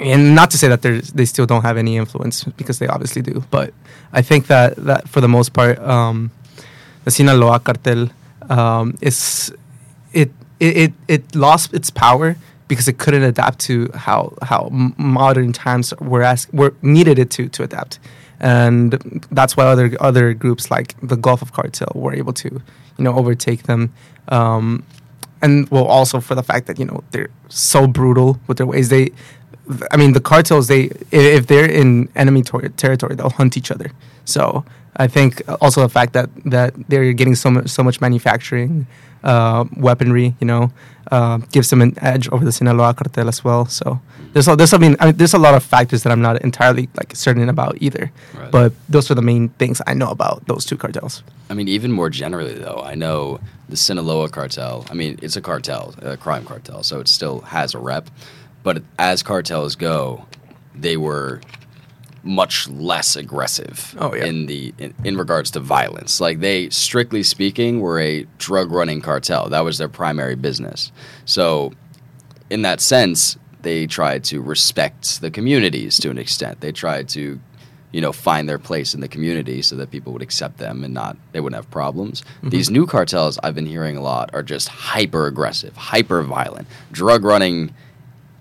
and 0.00 0.34
not 0.34 0.50
to 0.50 0.58
say 0.58 0.68
that 0.68 0.82
they 0.82 1.24
still 1.24 1.46
don't 1.46 1.62
have 1.62 1.76
any 1.76 1.96
influence 1.96 2.44
because 2.44 2.78
they 2.78 2.86
obviously 2.88 3.22
do, 3.22 3.44
but 3.50 3.74
I 4.12 4.22
think 4.22 4.46
that 4.46 4.76
that 4.76 5.08
for 5.08 5.20
the 5.20 5.28
most 5.28 5.52
part, 5.52 5.78
um, 5.80 6.30
the 7.04 7.10
Sinaloa 7.10 7.60
cartel 7.60 8.08
um, 8.48 8.96
is 9.00 9.52
it, 10.12 10.30
it 10.60 10.76
it 10.76 10.92
it 11.08 11.34
lost 11.34 11.74
its 11.74 11.90
power 11.90 12.36
because 12.68 12.88
it 12.88 12.98
couldn't 12.98 13.22
adapt 13.22 13.58
to 13.60 13.90
how 13.94 14.32
how 14.42 14.68
modern 14.96 15.52
times 15.52 15.92
were 16.00 16.22
ask, 16.22 16.50
were 16.52 16.74
needed 16.82 17.18
it 17.18 17.30
to 17.30 17.48
to 17.50 17.62
adapt, 17.62 17.98
and 18.40 19.26
that's 19.30 19.56
why 19.56 19.66
other 19.66 19.94
other 20.00 20.32
groups 20.32 20.70
like 20.70 20.94
the 21.02 21.16
Gulf 21.16 21.42
of 21.42 21.52
Cartel 21.52 21.92
were 21.94 22.14
able 22.14 22.32
to 22.34 22.48
you 22.98 23.04
know 23.04 23.14
overtake 23.14 23.64
them. 23.64 23.92
Um, 24.28 24.84
and 25.42 25.68
well, 25.70 25.84
also 25.84 26.20
for 26.20 26.34
the 26.34 26.42
fact 26.42 26.66
that 26.66 26.78
you 26.78 26.84
know 26.84 27.02
they're 27.10 27.30
so 27.48 27.86
brutal 27.86 28.40
with 28.46 28.58
their 28.58 28.66
ways. 28.66 28.88
They, 28.88 29.10
I 29.90 29.96
mean, 29.96 30.12
the 30.12 30.20
cartels. 30.20 30.68
They 30.68 30.90
if 31.10 31.46
they're 31.46 31.70
in 31.70 32.08
enemy 32.16 32.42
tor- 32.42 32.68
territory, 32.76 33.14
they'll 33.14 33.30
hunt 33.30 33.56
each 33.56 33.70
other. 33.70 33.90
So 34.24 34.64
I 34.96 35.06
think 35.06 35.42
also 35.60 35.80
the 35.82 35.88
fact 35.88 36.12
that 36.12 36.30
that 36.44 36.74
they're 36.88 37.12
getting 37.12 37.34
so 37.34 37.50
much 37.50 37.68
so 37.68 37.82
much 37.82 38.00
manufacturing 38.00 38.86
uh, 39.24 39.64
weaponry, 39.76 40.34
you 40.40 40.46
know, 40.46 40.72
uh, 41.10 41.38
gives 41.52 41.70
them 41.70 41.80
an 41.82 41.94
edge 41.98 42.28
over 42.30 42.44
the 42.44 42.52
Sinaloa 42.52 42.94
cartel 42.94 43.28
as 43.28 43.44
well. 43.44 43.66
So 43.66 44.00
there's 44.32 44.48
a, 44.48 44.56
there's 44.56 44.72
I 44.72 44.78
mean, 44.78 44.96
I 45.00 45.06
mean 45.06 45.16
there's 45.16 45.34
a 45.34 45.38
lot 45.38 45.54
of 45.54 45.62
factors 45.62 46.02
that 46.02 46.12
I'm 46.12 46.22
not 46.22 46.40
entirely 46.42 46.88
like 46.96 47.14
certain 47.14 47.48
about 47.48 47.76
either. 47.80 48.10
Right. 48.34 48.50
But 48.50 48.72
those 48.88 49.10
are 49.10 49.14
the 49.14 49.22
main 49.22 49.50
things 49.50 49.80
I 49.86 49.94
know 49.94 50.10
about 50.10 50.46
those 50.46 50.64
two 50.64 50.76
cartels. 50.76 51.22
I 51.50 51.54
mean, 51.54 51.68
even 51.68 51.92
more 51.92 52.10
generally, 52.10 52.54
though, 52.54 52.82
I 52.82 52.94
know 52.94 53.40
the 53.68 53.76
Sinaloa 53.76 54.28
cartel. 54.30 54.86
I 54.90 54.94
mean, 54.94 55.18
it's 55.22 55.36
a 55.36 55.40
cartel, 55.42 55.94
a 56.02 56.16
crime 56.16 56.44
cartel, 56.44 56.82
so 56.82 57.00
it 57.00 57.08
still 57.08 57.40
has 57.40 57.74
a 57.74 57.78
rep. 57.78 58.10
But 58.62 58.82
as 58.98 59.22
cartels 59.22 59.76
go, 59.76 60.26
they 60.74 60.96
were 60.96 61.40
much 62.24 62.68
less 62.68 63.16
aggressive 63.16 63.96
Oh, 63.98 64.14
yeah. 64.14 64.24
in 64.26 64.46
the 64.46 64.72
in, 64.78 64.94
in 65.04 65.16
regards 65.16 65.50
to 65.52 65.60
violence. 65.60 66.20
Like 66.20 66.38
they, 66.40 66.70
strictly 66.70 67.22
speaking, 67.24 67.80
were 67.80 67.98
a 67.98 68.24
drug 68.38 68.70
running 68.70 69.00
cartel. 69.00 69.48
That 69.48 69.64
was 69.64 69.78
their 69.78 69.88
primary 69.88 70.36
business. 70.36 70.92
So, 71.24 71.72
in 72.48 72.62
that 72.62 72.80
sense, 72.80 73.36
they 73.62 73.86
tried 73.86 74.22
to 74.24 74.40
respect 74.40 75.20
the 75.20 75.30
communities 75.30 75.98
to 75.98 76.10
an 76.10 76.18
extent. 76.18 76.60
They 76.60 76.72
tried 76.72 77.08
to 77.10 77.40
you 77.90 78.00
know, 78.00 78.10
find 78.10 78.48
their 78.48 78.58
place 78.58 78.94
in 78.94 79.02
the 79.02 79.08
community 79.08 79.60
so 79.60 79.76
that 79.76 79.90
people 79.90 80.14
would 80.14 80.22
accept 80.22 80.56
them 80.56 80.82
and 80.82 80.94
not 80.94 81.14
they 81.32 81.40
wouldn't 81.40 81.56
have 81.62 81.70
problems. 81.70 82.22
Mm-hmm. 82.22 82.48
These 82.48 82.70
new 82.70 82.86
cartels 82.86 83.38
I've 83.42 83.54
been 83.54 83.66
hearing 83.66 83.98
a 83.98 84.00
lot 84.00 84.30
are 84.32 84.42
just 84.42 84.68
hyper 84.68 85.26
aggressive, 85.26 85.76
hyper 85.76 86.22
violent. 86.22 86.66
Drug 86.90 87.22
running 87.22 87.74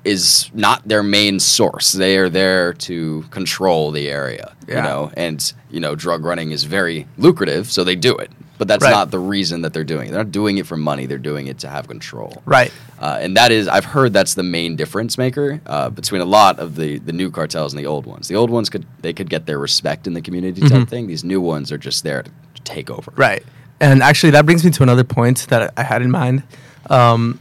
is 0.04 0.50
not 0.54 0.88
their 0.88 1.04
main 1.04 1.40
source. 1.40 1.92
They 1.92 2.18
are 2.18 2.30
there 2.30 2.74
to 2.74 3.24
control 3.30 3.92
the 3.92 4.10
area, 4.10 4.56
you 4.68 4.76
know, 4.76 5.12
and 5.16 5.54
you 5.70 5.80
know, 5.80 5.96
drug 5.96 6.26
running 6.26 6.52
is 6.52 6.64
very 6.64 7.08
lucrative, 7.18 7.72
so 7.72 7.84
they 7.84 7.96
do 7.96 8.16
it. 8.18 8.32
But 8.58 8.68
that's 8.68 8.84
Right. 8.84 8.92
not 8.92 9.10
the 9.10 9.18
reason 9.20 9.62
that 9.62 9.74
they're 9.74 9.84
doing 9.84 10.08
it. 10.08 10.12
They're 10.12 10.24
not 10.24 10.32
doing 10.32 10.60
it 10.60 10.68
for 10.68 10.78
money. 10.78 11.08
They're 11.08 11.18
doing 11.18 11.48
it 11.48 11.58
to 11.60 11.68
have 11.68 11.88
control. 11.88 12.44
Right. 12.46 12.72
Uh, 13.00 13.18
and 13.20 13.36
that 13.36 13.52
is, 13.52 13.68
I've 13.68 13.86
heard 13.86 14.14
that's 14.14 14.36
the 14.36 14.44
main 14.44 14.76
difference 14.76 15.18
maker 15.18 15.60
uh, 15.66 15.90
between 15.90 16.22
a 16.22 16.26
lot 16.26 16.60
of 16.60 16.76
the, 16.76 17.00
the 17.00 17.12
new 17.12 17.32
cartels 17.32 17.74
and 17.74 17.80
the 17.80 17.88
old 17.88 18.06
ones. 18.06 18.28
The 18.28 18.36
old 18.36 18.52
ones 18.52 18.70
could 18.70 18.86
they 19.02 19.14
could 19.14 19.30
get 19.32 19.48
their 19.48 19.58
respect 19.58 20.06
in 20.06 20.14
the 20.14 20.22
community 20.22 20.62
type 20.62 20.88
thing. 20.88 21.08
These 21.08 21.24
new 21.24 21.42
ones 21.42 21.72
are 21.72 21.78
just 21.80 22.04
there 22.04 22.22
to 22.24 22.32
take 22.64 22.92
over. 22.92 23.12
Right. 23.16 23.44
And 23.80 24.04
actually, 24.04 24.32
that 24.32 24.46
brings 24.46 24.64
me 24.64 24.70
to 24.72 24.84
another 24.84 25.04
point 25.04 25.48
that 25.50 25.74
I 25.76 25.82
had 25.84 26.04
in 26.04 26.12
mind. 26.12 26.44
Um, 26.88 27.40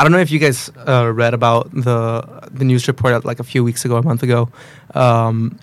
I 0.00 0.02
don't 0.02 0.12
know 0.12 0.18
if 0.18 0.30
you 0.30 0.38
guys 0.38 0.70
uh, 0.88 1.12
read 1.12 1.34
about 1.34 1.70
the 1.74 2.24
the 2.50 2.64
news 2.64 2.88
report 2.88 3.22
like 3.26 3.38
a 3.38 3.44
few 3.44 3.62
weeks 3.62 3.84
ago, 3.84 3.98
a 3.98 4.02
month 4.02 4.22
ago. 4.22 4.48
Um, 4.94 5.58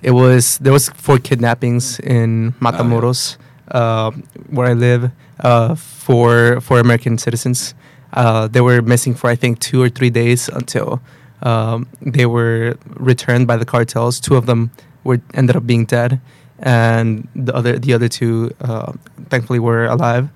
it 0.00 0.12
was 0.12 0.56
there 0.56 0.72
was 0.72 0.88
four 0.88 1.18
kidnappings 1.18 2.00
in 2.00 2.54
Matamoros, 2.62 3.36
uh, 3.70 4.10
where 4.48 4.68
I 4.68 4.72
live, 4.72 5.10
uh, 5.40 5.74
for 5.74 6.62
for 6.62 6.80
American 6.80 7.18
citizens. 7.18 7.74
Uh, 8.14 8.48
they 8.48 8.62
were 8.62 8.80
missing 8.80 9.12
for 9.12 9.28
I 9.28 9.36
think 9.36 9.58
two 9.58 9.82
or 9.82 9.90
three 9.90 10.08
days 10.08 10.48
until 10.48 11.02
um, 11.42 11.86
they 12.00 12.24
were 12.24 12.78
returned 12.96 13.46
by 13.46 13.58
the 13.58 13.66
cartels. 13.66 14.18
Two 14.18 14.36
of 14.36 14.46
them 14.46 14.70
were 15.04 15.20
ended 15.34 15.56
up 15.56 15.66
being 15.66 15.84
dead, 15.84 16.22
and 16.60 17.28
the 17.36 17.54
other 17.54 17.78
the 17.78 17.92
other 17.92 18.08
two 18.08 18.50
uh, 18.62 18.94
thankfully 19.28 19.58
were 19.58 19.84
alive. 19.84 20.30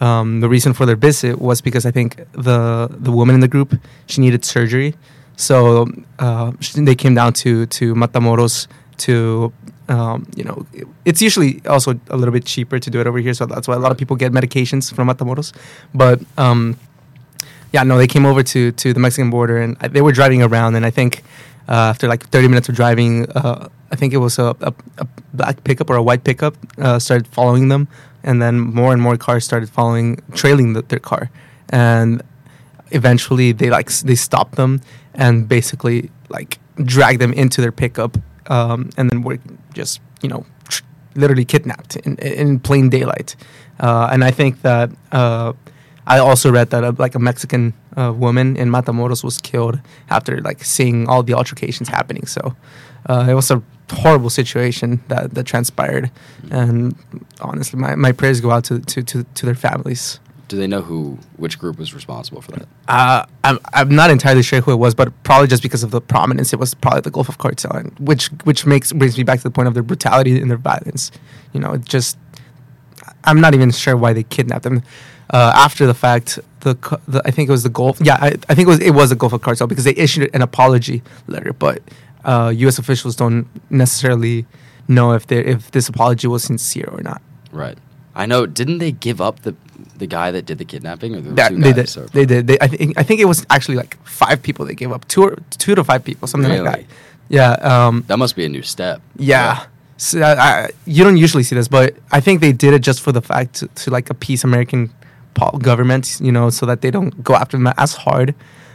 Um, 0.00 0.40
the 0.40 0.48
reason 0.48 0.72
for 0.72 0.86
their 0.86 0.96
visit 0.96 1.40
was 1.40 1.60
because 1.60 1.84
I 1.84 1.90
think 1.90 2.16
the 2.32 2.88
the 2.90 3.10
woman 3.10 3.34
in 3.34 3.40
the 3.40 3.48
group 3.48 3.74
she 4.06 4.20
needed 4.20 4.44
surgery, 4.44 4.94
so 5.36 5.86
uh, 6.18 6.52
they 6.74 6.94
came 6.94 7.14
down 7.14 7.32
to 7.44 7.66
to 7.66 7.94
Matamoros 7.94 8.68
to 8.98 9.52
um, 9.88 10.26
you 10.36 10.44
know 10.44 10.64
it's 11.04 11.20
usually 11.20 11.60
also 11.66 11.98
a 12.08 12.16
little 12.16 12.32
bit 12.32 12.44
cheaper 12.44 12.78
to 12.78 12.90
do 12.90 13.00
it 13.00 13.06
over 13.06 13.18
here, 13.18 13.34
so 13.34 13.46
that's 13.46 13.66
why 13.66 13.74
a 13.74 13.80
lot 13.80 13.90
of 13.90 13.98
people 13.98 14.16
get 14.16 14.32
medications 14.32 14.92
from 14.92 15.08
Matamoros, 15.08 15.52
but. 15.94 16.20
Um, 16.38 16.76
yeah, 17.72 17.84
no, 17.84 17.98
they 17.98 18.08
came 18.08 18.26
over 18.26 18.42
to 18.42 18.72
to 18.72 18.92
the 18.92 18.98
Mexican 18.98 19.30
border 19.30 19.58
and 19.58 19.76
I, 19.80 19.86
they 19.86 20.02
were 20.02 20.10
driving 20.10 20.42
around, 20.42 20.74
and 20.74 20.84
I 20.84 20.90
think 20.90 21.22
uh, 21.68 21.90
after 21.94 22.08
like 22.08 22.28
30 22.28 22.48
minutes 22.48 22.68
of 22.68 22.74
driving, 22.74 23.30
uh, 23.30 23.68
I 23.92 23.96
think 23.96 24.12
it 24.12 24.18
was 24.18 24.38
a, 24.38 24.56
a, 24.60 24.74
a 24.98 25.06
black 25.32 25.62
pickup 25.62 25.88
or 25.88 25.96
a 25.96 26.02
white 26.02 26.24
pickup 26.24 26.56
uh, 26.78 26.98
started 26.98 27.28
following 27.28 27.68
them, 27.68 27.86
and 28.22 28.40
then 28.40 28.60
more 28.60 28.92
and 28.92 29.02
more 29.02 29.16
cars 29.16 29.44
started 29.44 29.70
following, 29.70 30.22
trailing 30.34 30.72
the, 30.74 30.82
their 30.82 30.98
car, 30.98 31.30
and 31.68 32.22
eventually 32.90 33.52
they 33.52 33.70
like 33.70 33.90
they 33.90 34.14
stopped 34.14 34.56
them 34.56 34.80
and 35.14 35.48
basically 35.48 36.10
like 36.28 36.58
dragged 36.84 37.20
them 37.20 37.32
into 37.32 37.60
their 37.60 37.72
pickup, 37.72 38.16
um, 38.46 38.90
and 38.96 39.10
then 39.10 39.22
were 39.22 39.38
just 39.74 40.00
you 40.22 40.28
know 40.28 40.44
tr- 40.68 40.84
literally 41.14 41.44
kidnapped 41.44 41.96
in 41.96 42.16
in 42.16 42.60
plain 42.60 42.90
daylight, 42.90 43.36
uh, 43.80 44.08
and 44.12 44.24
I 44.24 44.30
think 44.30 44.62
that. 44.62 44.90
Uh, 45.12 45.52
I 46.06 46.18
also 46.18 46.50
read 46.50 46.70
that 46.70 46.82
uh, 46.82 46.92
like 46.98 47.14
a 47.14 47.20
Mexican 47.20 47.72
uh, 47.96 48.12
woman 48.12 48.56
in 48.56 48.68
Matamoros 48.68 49.22
was 49.22 49.38
killed 49.38 49.78
after 50.08 50.40
like 50.40 50.64
seeing 50.64 51.08
all 51.08 51.22
the 51.22 51.34
altercations 51.34 51.88
happening. 51.88 52.26
So 52.26 52.56
uh, 53.08 53.26
it 53.28 53.34
was 53.34 53.50
a 53.52 53.62
horrible 53.90 54.30
situation 54.30 55.02
that, 55.08 55.34
that 55.34 55.44
transpired, 55.44 56.10
and 56.50 56.96
honestly, 57.40 57.78
my, 57.78 57.94
my 57.94 58.12
prayers 58.12 58.40
go 58.40 58.50
out 58.50 58.64
to, 58.64 58.80
to, 58.80 59.02
to, 59.02 59.24
to 59.24 59.46
their 59.46 59.54
families. 59.54 60.20
Do 60.48 60.56
they 60.56 60.66
know 60.66 60.82
who 60.82 61.16
which 61.36 61.60
group 61.60 61.78
was 61.78 61.94
responsible 61.94 62.40
for 62.42 62.50
that? 62.50 62.66
Uh, 62.88 63.24
I'm 63.44 63.60
I'm 63.72 63.94
not 63.94 64.10
entirely 64.10 64.42
sure 64.42 64.60
who 64.60 64.72
it 64.72 64.76
was, 64.76 64.96
but 64.96 65.12
probably 65.22 65.46
just 65.46 65.62
because 65.62 65.84
of 65.84 65.92
the 65.92 66.00
prominence, 66.00 66.52
it 66.52 66.58
was 66.58 66.74
probably 66.74 67.02
the 67.02 67.10
Gulf 67.12 67.28
of 67.28 67.38
Cartel, 67.38 67.70
and 67.70 67.96
which 68.00 68.26
which 68.42 68.66
makes 68.66 68.92
brings 68.92 69.16
me 69.16 69.22
back 69.22 69.38
to 69.38 69.44
the 69.44 69.52
point 69.52 69.68
of 69.68 69.74
their 69.74 69.84
brutality 69.84 70.40
and 70.40 70.50
their 70.50 70.58
violence. 70.58 71.12
You 71.52 71.60
know, 71.60 71.74
it 71.74 71.84
just 71.84 72.18
I'm 73.22 73.40
not 73.40 73.54
even 73.54 73.70
sure 73.70 73.96
why 73.96 74.12
they 74.12 74.24
kidnapped 74.24 74.64
them. 74.64 74.82
Uh, 75.32 75.52
after 75.54 75.86
the 75.86 75.94
fact, 75.94 76.40
the, 76.60 76.74
the 77.06 77.22
I 77.24 77.30
think 77.30 77.48
it 77.48 77.52
was 77.52 77.62
the 77.62 77.68
Gulf. 77.68 78.00
Yeah, 78.00 78.16
I, 78.20 78.36
I 78.48 78.54
think 78.56 78.66
it 78.66 78.70
was 78.70 78.80
it 78.80 78.90
was 78.90 79.10
the 79.10 79.16
Gulf 79.16 79.32
of 79.32 79.42
Cartel 79.42 79.68
because 79.68 79.84
they 79.84 79.94
issued 79.94 80.30
an 80.34 80.42
apology 80.42 81.02
letter, 81.28 81.52
but 81.52 81.80
uh, 82.24 82.52
U.S. 82.56 82.78
officials 82.78 83.16
don't 83.16 83.46
necessarily 83.70 84.46
know 84.88 85.12
if 85.12 85.26
they 85.26 85.38
if 85.44 85.70
this 85.70 85.88
apology 85.88 86.26
was 86.28 86.42
sincere 86.44 86.88
or 86.90 87.02
not. 87.02 87.20
Right. 87.52 87.78
I 88.14 88.26
know. 88.26 88.46
Didn't 88.46 88.78
they 88.78 88.92
give 88.92 89.20
up 89.20 89.40
the 89.42 89.54
the 89.96 90.06
guy 90.06 90.30
that 90.30 90.46
did 90.46 90.58
the 90.58 90.64
kidnapping? 90.64 91.14
Or 91.16 91.20
That, 91.20 91.52
they 91.56 91.72
did. 91.72 91.96
or- 91.96 92.06
They 92.06 92.26
did. 92.26 92.46
They, 92.46 92.58
I 92.60 92.66
think 92.68 92.98
I 92.98 93.02
think 93.02 93.20
it 93.20 93.26
was 93.26 93.46
actually 93.50 93.76
like 93.76 93.96
five 94.06 94.42
people 94.42 94.64
they 94.66 94.74
gave 94.74 94.92
up. 94.92 95.06
Two 95.08 95.22
or 95.24 95.36
two 95.58 95.74
to 95.74 95.84
five 95.84 96.04
people, 96.04 96.26
something 96.28 96.50
like 96.50 96.64
that. 96.64 96.84
Yeah. 97.28 97.52
Um, 97.62 98.04
That 98.08 98.18
must 98.18 98.34
be 98.36 98.44
a 98.44 98.48
new 98.48 98.62
step. 98.62 99.00
yeah. 99.16 99.66
So, 99.96 100.18
I, 100.22 100.32
I, 100.32 100.68
you 100.86 101.04
don't 101.04 101.18
usually 101.18 101.42
see 101.42 101.54
this, 101.54 101.68
but 101.68 101.94
I 102.10 102.20
think 102.20 102.40
they 102.40 102.52
did 102.52 102.72
it 102.72 102.80
just 102.80 103.02
for 103.02 103.12
the 103.12 103.20
fact 103.20 103.56
to, 103.56 103.68
to 103.84 103.90
like 103.90 104.08
appease 104.08 104.42
American 104.44 104.88
po- 105.34 105.58
government, 105.58 106.18
you 106.22 106.32
know, 106.32 106.48
so 106.48 106.64
that 106.64 106.80
they 106.80 106.90
don't 106.90 107.22
go 107.22 107.34
after 107.34 107.58
them 107.58 107.66
as 107.76 107.92
hard. 107.94 108.34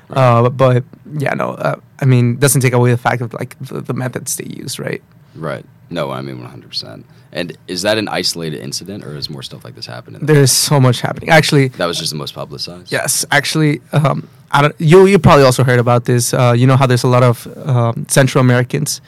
Uh, 0.09 0.49
but 0.49 0.83
yeah, 1.17 1.33
no, 1.33 1.51
uh, 1.51 1.75
I 1.99 2.05
mean, 2.05 2.37
doesn't 2.37 2.61
take 2.61 2.73
away 2.73 2.91
the 2.91 2.97
fact 2.97 3.21
of 3.21 3.33
like 3.33 3.57
the, 3.59 3.81
the 3.81 3.93
methods 3.93 4.35
they 4.35 4.45
use, 4.45 4.79
right? 4.79 5.01
Right. 5.35 5.65
No, 5.89 6.11
I 6.11 6.21
mean 6.21 6.39
100. 6.41 6.67
percent 6.67 7.05
And 7.31 7.57
is 7.67 7.83
that 7.83 7.97
an 7.97 8.07
isolated 8.07 8.61
incident, 8.61 9.03
or 9.03 9.15
is 9.15 9.29
more 9.29 9.43
stuff 9.43 9.63
like 9.63 9.75
this 9.75 9.85
happening? 9.85 10.25
There's 10.25 10.51
so 10.51 10.79
much 10.79 11.01
happening. 11.01 11.29
Actually, 11.29 11.67
that 11.69 11.85
was 11.85 11.99
just 11.99 12.11
the 12.11 12.17
most 12.17 12.33
publicized. 12.33 12.91
Yes, 12.91 13.25
actually, 13.31 13.81
um, 13.91 14.27
I 14.51 14.61
don't, 14.63 14.75
you 14.79 15.05
you 15.05 15.19
probably 15.19 15.43
also 15.43 15.63
heard 15.63 15.79
about 15.79 16.05
this. 16.05 16.33
Uh, 16.33 16.53
you 16.57 16.65
know 16.65 16.75
how 16.77 16.87
there's 16.87 17.03
a 17.03 17.07
lot 17.07 17.23
of 17.23 17.47
um, 17.67 18.05
Central 18.07 18.41
Americans 18.41 19.01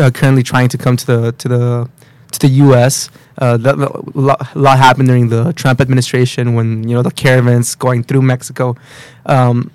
uh, 0.00 0.10
currently 0.10 0.42
trying 0.42 0.68
to 0.68 0.78
come 0.78 0.96
to 0.96 1.06
the 1.06 1.32
to 1.32 1.48
the 1.48 1.90
to 2.32 2.38
the 2.38 2.48
U.S. 2.64 3.10
Uh, 3.38 3.56
that, 3.58 3.76
a 3.76 4.18
lot, 4.18 4.56
lot 4.56 4.78
happened 4.78 5.08
during 5.08 5.28
the 5.28 5.52
Trump 5.52 5.80
administration 5.80 6.54
when 6.54 6.88
you 6.88 6.94
know 6.94 7.02
the 7.02 7.10
caravans 7.10 7.74
going 7.74 8.02
through 8.02 8.22
Mexico. 8.22 8.76
Um, 9.26 9.70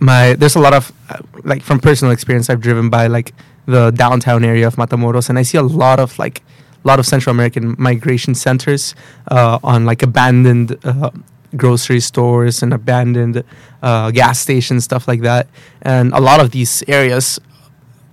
my 0.00 0.34
there's 0.34 0.56
a 0.56 0.60
lot 0.60 0.74
of 0.74 0.92
uh, 1.08 1.18
like 1.44 1.62
from 1.62 1.80
personal 1.80 2.12
experience 2.12 2.50
I've 2.50 2.60
driven 2.60 2.90
by 2.90 3.06
like 3.06 3.32
the 3.66 3.90
downtown 3.90 4.44
area 4.44 4.66
of 4.66 4.76
Matamoros 4.76 5.28
and 5.28 5.38
I 5.38 5.42
see 5.42 5.58
a 5.58 5.62
lot 5.62 6.00
of 6.00 6.18
like 6.18 6.42
a 6.84 6.86
lot 6.86 6.98
of 6.98 7.06
Central 7.06 7.34
American 7.34 7.74
migration 7.78 8.34
centers 8.34 8.94
uh, 9.30 9.58
on 9.64 9.84
like 9.84 10.02
abandoned 10.02 10.76
uh, 10.84 11.10
grocery 11.56 12.00
stores 12.00 12.62
and 12.62 12.72
abandoned 12.72 13.42
uh, 13.82 14.10
gas 14.10 14.38
stations 14.38 14.84
stuff 14.84 15.08
like 15.08 15.22
that. 15.22 15.48
And 15.82 16.12
a 16.12 16.20
lot 16.20 16.40
of 16.40 16.50
these 16.50 16.84
areas 16.86 17.40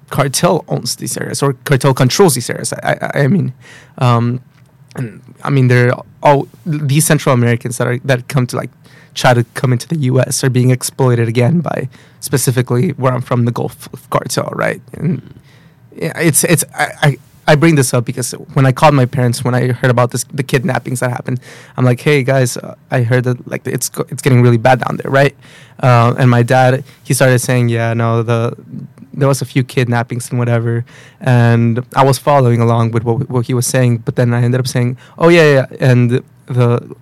cartel 0.09 0.63
owns 0.67 0.95
these 0.97 1.17
areas 1.17 1.41
or 1.41 1.53
cartel 1.65 1.91
controls 1.91 2.35
these 2.35 2.47
areas 2.47 2.71
I, 2.71 2.97
I, 3.01 3.21
I 3.23 3.27
mean 3.27 3.51
um, 3.97 4.43
and 4.95 5.21
I 5.43 5.49
mean 5.49 5.67
they're 5.67 5.93
all 6.21 6.47
these 6.65 7.05
Central 7.05 7.33
Americans 7.33 7.77
that 7.77 7.87
are 7.87 7.97
that 7.99 8.27
come 8.27 8.45
to 8.47 8.55
like 8.55 8.69
try 9.13 9.33
to 9.33 9.43
come 9.53 9.71
into 9.71 9.87
the 9.87 9.97
U.S. 10.11 10.43
are 10.43 10.49
being 10.49 10.71
exploited 10.71 11.27
again 11.27 11.59
by 11.59 11.89
specifically 12.19 12.91
where 12.91 13.13
I'm 13.13 13.21
from, 13.21 13.45
the 13.45 13.51
Gulf 13.51 13.89
cartel, 14.09 14.49
right? 14.53 14.81
And 14.93 15.39
it's 15.91 16.43
it's 16.43 16.63
I, 16.73 16.87
I 17.01 17.17
I 17.45 17.55
bring 17.55 17.75
this 17.75 17.93
up 17.93 18.05
because 18.05 18.31
when 18.53 18.65
I 18.65 18.71
called 18.71 18.93
my 18.93 19.05
parents 19.05 19.43
when 19.43 19.53
I 19.53 19.71
heard 19.73 19.91
about 19.91 20.11
this 20.11 20.23
the 20.25 20.43
kidnappings 20.43 21.01
that 21.01 21.09
happened, 21.11 21.39
I'm 21.77 21.85
like, 21.85 21.99
hey 21.99 22.23
guys, 22.23 22.57
uh, 22.57 22.75
I 22.89 23.03
heard 23.03 23.25
that 23.25 23.47
like 23.47 23.67
it's 23.67 23.91
it's 24.09 24.21
getting 24.21 24.41
really 24.41 24.57
bad 24.57 24.79
down 24.79 24.97
there, 24.97 25.11
right? 25.11 25.35
Uh, 25.79 26.15
and 26.17 26.29
my 26.29 26.43
dad 26.43 26.83
he 27.03 27.13
started 27.13 27.39
saying, 27.39 27.69
yeah, 27.69 27.93
no, 27.93 28.23
the 28.23 28.55
there 29.15 29.27
was 29.27 29.41
a 29.41 29.45
few 29.45 29.63
kidnappings 29.63 30.29
and 30.31 30.39
whatever, 30.39 30.85
and 31.21 31.85
I 31.95 32.03
was 32.03 32.17
following 32.17 32.61
along 32.61 32.91
with 32.91 33.03
what 33.03 33.29
what 33.29 33.45
he 33.45 33.53
was 33.53 33.67
saying, 33.67 33.99
but 33.99 34.15
then 34.15 34.33
I 34.33 34.41
ended 34.41 34.59
up 34.59 34.67
saying, 34.67 34.97
oh 35.17 35.29
yeah, 35.29 35.53
yeah, 35.53 35.67
and 35.79 36.23
the 36.47 36.95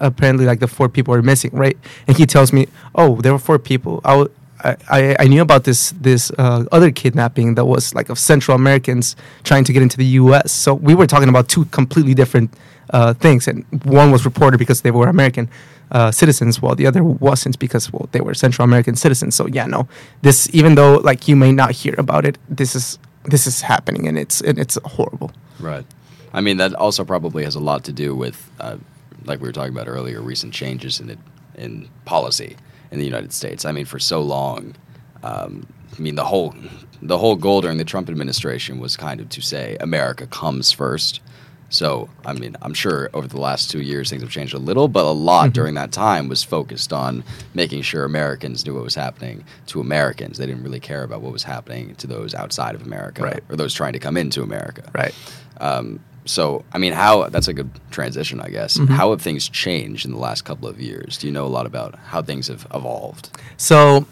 apparently 0.00 0.44
like 0.44 0.60
the 0.60 0.68
four 0.68 0.88
people 0.88 1.14
are 1.14 1.22
missing, 1.22 1.50
right? 1.52 1.76
And 2.06 2.16
he 2.16 2.26
tells 2.26 2.52
me, 2.52 2.68
oh, 2.94 3.20
there 3.20 3.32
were 3.32 3.38
four 3.38 3.58
people. 3.58 4.00
I 4.04 4.10
w- 4.10 4.30
I, 4.64 4.76
I, 4.90 5.16
I 5.20 5.24
knew 5.28 5.40
about 5.40 5.64
this 5.64 5.92
this 6.00 6.32
uh, 6.36 6.64
other 6.72 6.90
kidnapping 6.90 7.54
that 7.54 7.66
was 7.66 7.94
like 7.94 8.08
of 8.08 8.18
Central 8.18 8.56
Americans 8.56 9.14
trying 9.44 9.64
to 9.64 9.72
get 9.72 9.82
into 9.82 9.96
the 9.96 10.06
U.S. 10.22 10.50
So 10.50 10.74
we 10.74 10.94
were 10.94 11.06
talking 11.06 11.28
about 11.28 11.48
two 11.48 11.64
completely 11.66 12.14
different 12.14 12.52
uh, 12.90 13.14
things, 13.14 13.46
and 13.46 13.64
one 13.84 14.10
was 14.10 14.24
reported 14.24 14.58
because 14.58 14.80
they 14.82 14.90
were 14.90 15.06
American 15.08 15.48
uh, 15.92 16.10
citizens, 16.10 16.60
while 16.60 16.74
the 16.74 16.86
other 16.86 17.04
wasn't 17.04 17.58
because 17.60 17.92
well 17.92 18.08
they 18.10 18.20
were 18.20 18.34
Central 18.34 18.64
American 18.64 18.96
citizens. 18.96 19.36
So 19.36 19.46
yeah, 19.46 19.66
no, 19.66 19.86
this 20.22 20.48
even 20.52 20.74
though 20.74 20.96
like 20.96 21.28
you 21.28 21.36
may 21.36 21.52
not 21.52 21.70
hear 21.70 21.94
about 21.96 22.24
it, 22.24 22.36
this 22.48 22.74
is 22.74 22.98
this 23.24 23.46
is 23.46 23.60
happening, 23.60 24.08
and 24.08 24.18
it's 24.18 24.40
and 24.40 24.58
it's 24.58 24.76
horrible. 24.84 25.30
Right. 25.60 25.86
I 26.32 26.40
mean, 26.40 26.58
that 26.58 26.74
also 26.74 27.04
probably 27.04 27.44
has 27.44 27.54
a 27.54 27.60
lot 27.60 27.84
to 27.84 27.92
do 27.92 28.14
with, 28.14 28.50
uh, 28.60 28.76
like 29.24 29.40
we 29.40 29.48
were 29.48 29.52
talking 29.52 29.72
about 29.72 29.88
earlier, 29.88 30.20
recent 30.20 30.52
changes 30.52 31.00
in 31.00 31.10
it, 31.10 31.18
in 31.56 31.88
policy 32.04 32.56
in 32.90 32.98
the 32.98 33.04
United 33.04 33.32
States. 33.32 33.64
I 33.64 33.72
mean, 33.72 33.84
for 33.84 33.98
so 33.98 34.20
long, 34.22 34.74
um, 35.22 35.66
I 35.96 36.00
mean, 36.00 36.14
the 36.14 36.24
whole 36.24 36.54
the 37.02 37.18
whole 37.18 37.36
goal 37.36 37.60
during 37.60 37.78
the 37.78 37.84
Trump 37.84 38.08
administration 38.08 38.78
was 38.78 38.96
kind 38.96 39.20
of 39.20 39.28
to 39.30 39.40
say 39.40 39.76
America 39.80 40.26
comes 40.26 40.70
first. 40.72 41.20
So, 41.70 42.08
I 42.24 42.32
mean, 42.32 42.56
I'm 42.62 42.72
sure 42.72 43.10
over 43.12 43.28
the 43.28 43.38
last 43.40 43.70
two 43.70 43.82
years 43.82 44.08
things 44.08 44.22
have 44.22 44.30
changed 44.30 44.54
a 44.54 44.58
little, 44.58 44.88
but 44.88 45.04
a 45.04 45.10
lot 45.12 45.52
during 45.52 45.74
that 45.74 45.92
time 45.92 46.26
was 46.26 46.42
focused 46.42 46.94
on 46.94 47.22
making 47.52 47.82
sure 47.82 48.04
Americans 48.06 48.64
knew 48.64 48.72
what 48.74 48.84
was 48.84 48.94
happening 48.94 49.44
to 49.66 49.78
Americans. 49.80 50.38
They 50.38 50.46
didn't 50.46 50.62
really 50.62 50.80
care 50.80 51.02
about 51.02 51.20
what 51.20 51.30
was 51.30 51.42
happening 51.42 51.94
to 51.96 52.06
those 52.06 52.34
outside 52.34 52.74
of 52.74 52.82
America 52.86 53.22
Right. 53.22 53.44
or 53.50 53.56
those 53.56 53.74
trying 53.74 53.92
to 53.92 53.98
come 53.98 54.16
into 54.16 54.42
America. 54.42 54.90
Right. 54.94 55.14
Um, 55.60 56.00
so, 56.28 56.64
I 56.72 56.78
mean, 56.78 56.92
how 56.92 57.28
that's 57.28 57.48
a 57.48 57.54
good 57.54 57.70
transition, 57.90 58.40
I 58.40 58.50
guess. 58.50 58.76
Mm-hmm. 58.76 58.92
How 58.92 59.10
have 59.10 59.22
things 59.22 59.48
changed 59.48 60.04
in 60.04 60.12
the 60.12 60.18
last 60.18 60.44
couple 60.44 60.68
of 60.68 60.80
years? 60.80 61.16
Do 61.16 61.26
you 61.26 61.32
know 61.32 61.46
a 61.46 61.48
lot 61.48 61.66
about 61.66 61.94
how 61.96 62.22
things 62.22 62.48
have 62.48 62.66
evolved? 62.74 63.30
So 63.56 64.06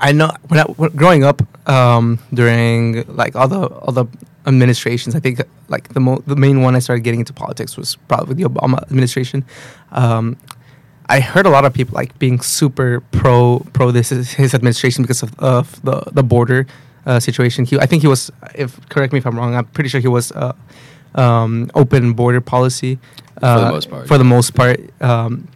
I 0.00 0.12
know 0.12 0.32
when 0.48 0.60
I 0.60 0.64
when 0.64 0.90
growing 0.90 1.22
up 1.22 1.42
um, 1.68 2.18
during 2.34 3.04
like 3.06 3.36
all 3.36 3.48
the 3.48 3.66
all 3.66 3.92
the 3.92 4.06
administrations, 4.46 5.14
I 5.14 5.20
think 5.20 5.40
like 5.68 5.88
the 5.88 6.00
mo- 6.00 6.22
the 6.26 6.36
main 6.36 6.62
one 6.62 6.74
I 6.74 6.80
started 6.80 7.02
getting 7.04 7.20
into 7.20 7.32
politics 7.32 7.76
was 7.76 7.96
probably 8.08 8.34
the 8.34 8.48
Obama 8.48 8.82
administration. 8.82 9.44
Um, 9.92 10.36
I 11.08 11.20
heard 11.20 11.46
a 11.46 11.50
lot 11.50 11.64
of 11.64 11.72
people 11.72 11.94
like 11.94 12.18
being 12.18 12.40
super 12.40 13.00
pro 13.12 13.60
pro 13.72 13.92
this 13.92 14.10
is 14.10 14.32
his 14.32 14.54
administration 14.54 15.04
because 15.04 15.22
of, 15.22 15.38
of 15.38 15.80
the 15.82 16.02
the 16.12 16.22
border 16.22 16.66
uh, 17.06 17.20
situation. 17.20 17.64
He 17.64 17.78
I 17.78 17.86
think 17.86 18.02
he 18.02 18.08
was 18.08 18.30
if 18.54 18.88
correct 18.88 19.12
me 19.12 19.18
if 19.18 19.26
I'm 19.26 19.36
wrong. 19.36 19.54
I'm 19.54 19.66
pretty 19.66 19.88
sure 19.88 20.00
he 20.00 20.08
was 20.08 20.32
uh, 20.32 20.52
um, 21.18 21.70
open 21.74 22.12
border 22.12 22.40
policy 22.40 22.98
uh, 23.42 23.64
the 23.66 23.70
most 23.70 23.90
part, 23.90 24.08
For 24.08 24.18
the 24.18 24.24
most 24.24 24.54
part. 24.54 24.80
Um, 25.02 25.48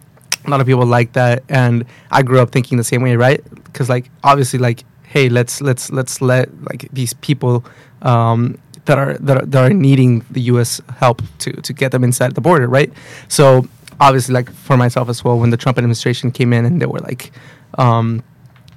a 0.45 0.51
lot 0.51 0.61
of 0.61 0.67
people 0.67 0.85
like 0.85 1.13
that 1.13 1.45
and 1.49 1.85
i 2.11 2.21
grew 2.21 2.41
up 2.41 2.51
thinking 2.51 2.77
the 2.77 2.85
same 2.85 3.03
way 3.03 3.15
right? 3.17 3.43
Because 3.65 3.89
like 3.89 4.11
obviously 4.25 4.59
like 4.59 4.85
hey 5.05 5.29
let's 5.29 5.61
let's 5.61 5.91
let's 5.93 6.21
let 6.21 6.49
like 6.65 6.89
these 6.93 7.15
people 7.15 7.65
um, 8.03 8.59
that 8.87 8.99
are 8.99 9.15
that 9.19 9.37
are, 9.43 9.47
that 9.47 9.71
are 9.71 9.75
needing 9.75 10.25
the 10.31 10.41
us 10.43 10.81
help 10.99 11.23
to 11.39 11.53
to 11.53 11.73
get 11.73 11.93
them 11.93 12.03
inside 12.03 12.35
the 12.35 12.41
border 12.41 12.67
right? 12.67 12.93
So 13.29 13.69
obviously 14.01 14.35
like 14.35 14.51
for 14.53 14.77
myself 14.77 15.09
as 15.09 15.23
well 15.23 15.39
when 15.39 15.51
the 15.51 15.57
trump 15.57 15.79
administration 15.79 16.33
came 16.33 16.53
in 16.53 16.65
and 16.65 16.83
they 16.83 16.87
were 16.87 16.99
like 17.01 17.31
um, 17.79 18.23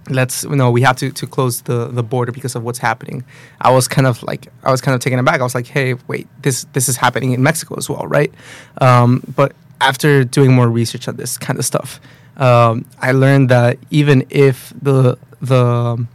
let's 0.09 0.43
you 0.43 0.55
know 0.55 0.71
we 0.71 0.81
have 0.81 0.95
to, 0.97 1.11
to 1.11 1.27
close 1.27 1.61
the, 1.63 1.87
the 1.87 2.03
border 2.03 2.31
because 2.31 2.55
of 2.55 2.63
what's 2.63 2.79
happening. 2.79 3.23
I 3.61 3.71
was 3.71 3.87
kind 3.87 4.07
of 4.07 4.21
like 4.23 4.47
i 4.63 4.71
was 4.71 4.81
kind 4.81 4.95
of 4.95 5.01
taken 5.01 5.19
aback. 5.19 5.39
I 5.39 5.43
was 5.43 5.55
like 5.55 5.67
hey 5.67 5.95
wait 6.07 6.27
this 6.41 6.65
this 6.73 6.87
is 6.89 6.97
happening 6.97 7.31
in 7.33 7.41
mexico 7.43 7.75
as 7.77 7.89
well 7.89 8.05
right? 8.07 8.33
Um, 8.79 9.23
but 9.35 9.53
after 9.81 10.23
doing 10.23 10.53
more 10.53 10.69
research 10.69 11.07
on 11.07 11.15
this 11.17 11.37
kind 11.37 11.59
of 11.59 11.65
stuff 11.65 11.99
um, 12.37 12.85
i 13.01 13.11
learned 13.11 13.49
that 13.49 13.77
even 13.89 14.25
if 14.29 14.73
the 14.81 15.17
the 15.41 16.07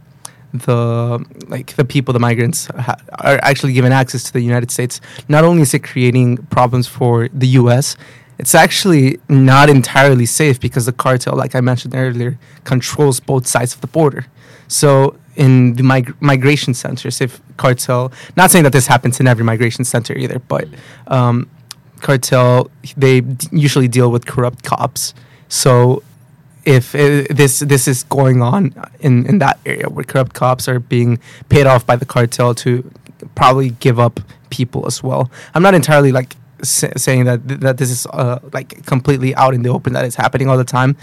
the 0.53 1.25
like 1.47 1.75
the 1.75 1.85
people 1.85 2.13
the 2.13 2.19
migrants 2.19 2.65
ha- 2.65 2.97
are 3.19 3.39
actually 3.41 3.71
given 3.71 3.91
access 3.91 4.23
to 4.23 4.33
the 4.33 4.41
united 4.41 4.69
states 4.69 4.99
not 5.29 5.43
only 5.43 5.61
is 5.61 5.73
it 5.73 5.83
creating 5.83 6.37
problems 6.47 6.87
for 6.87 7.29
the 7.29 7.47
us 7.47 7.95
it's 8.41 8.55
actually 8.55 9.19
not 9.29 9.69
entirely 9.69 10.25
safe 10.25 10.59
because 10.59 10.87
the 10.87 10.91
cartel, 10.91 11.35
like 11.35 11.53
I 11.53 11.61
mentioned 11.61 11.93
earlier, 11.93 12.39
controls 12.63 13.19
both 13.19 13.45
sides 13.45 13.75
of 13.75 13.81
the 13.81 13.87
border. 13.87 14.25
So 14.67 15.15
in 15.35 15.75
the 15.75 15.83
mig- 15.83 16.15
migration 16.19 16.73
centers, 16.73 17.21
if 17.21 17.39
cartel, 17.57 18.11
not 18.35 18.49
saying 18.49 18.63
that 18.63 18.73
this 18.73 18.87
happens 18.87 19.19
in 19.19 19.27
every 19.27 19.45
migration 19.45 19.85
center 19.85 20.17
either, 20.17 20.39
but 20.39 20.67
um, 21.05 21.51
cartel 21.99 22.71
they 22.97 23.21
d- 23.21 23.47
usually 23.51 23.87
deal 23.87 24.09
with 24.11 24.25
corrupt 24.25 24.63
cops. 24.63 25.13
So 25.47 26.01
if 26.65 26.95
uh, 26.95 27.25
this 27.29 27.59
this 27.59 27.87
is 27.87 28.01
going 28.05 28.41
on 28.41 28.73
in, 29.01 29.27
in 29.27 29.37
that 29.37 29.59
area 29.67 29.87
where 29.87 30.03
corrupt 30.03 30.33
cops 30.33 30.67
are 30.67 30.79
being 30.79 31.19
paid 31.49 31.67
off 31.67 31.85
by 31.85 31.95
the 31.95 32.05
cartel 32.05 32.55
to 32.55 32.89
probably 33.35 33.69
give 33.69 33.99
up 33.99 34.19
people 34.49 34.87
as 34.87 35.03
well. 35.03 35.29
I'm 35.53 35.61
not 35.61 35.75
entirely 35.75 36.11
like 36.11 36.35
sa- 36.63 36.95
saying 36.95 37.25
that 37.25 37.47
th- 37.47 37.59
that 37.61 37.77
this 37.77 37.89
is 37.89 38.05
uh, 38.07 38.39
like 38.53 38.85
completely 38.85 39.35
out 39.35 39.53
in 39.53 39.61
the 39.61 39.69
open 39.69 39.93
that 39.93 40.05
it's 40.05 40.15
happening 40.15 40.49
all 40.49 40.57
the 40.57 40.63
time, 40.63 40.95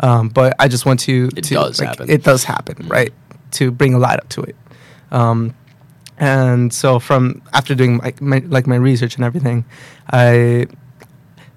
um, 0.00 0.28
but 0.28 0.54
I 0.58 0.68
just 0.68 0.86
want 0.86 1.00
to. 1.00 1.28
It 1.36 1.44
to, 1.44 1.54
does 1.54 1.80
like, 1.80 1.88
happen. 1.88 2.10
It 2.10 2.22
does 2.22 2.44
happen, 2.44 2.88
right? 2.88 3.12
To 3.52 3.70
bring 3.70 3.94
a 3.94 3.98
light 3.98 4.18
up 4.18 4.28
to 4.30 4.42
it. 4.42 4.56
Um, 5.10 5.54
and 6.18 6.72
so 6.72 6.98
from 6.98 7.42
after 7.52 7.74
doing 7.74 7.98
like 7.98 8.20
my, 8.20 8.38
like 8.46 8.66
my 8.66 8.76
research 8.76 9.16
and 9.16 9.24
everything, 9.24 9.64
I 10.10 10.66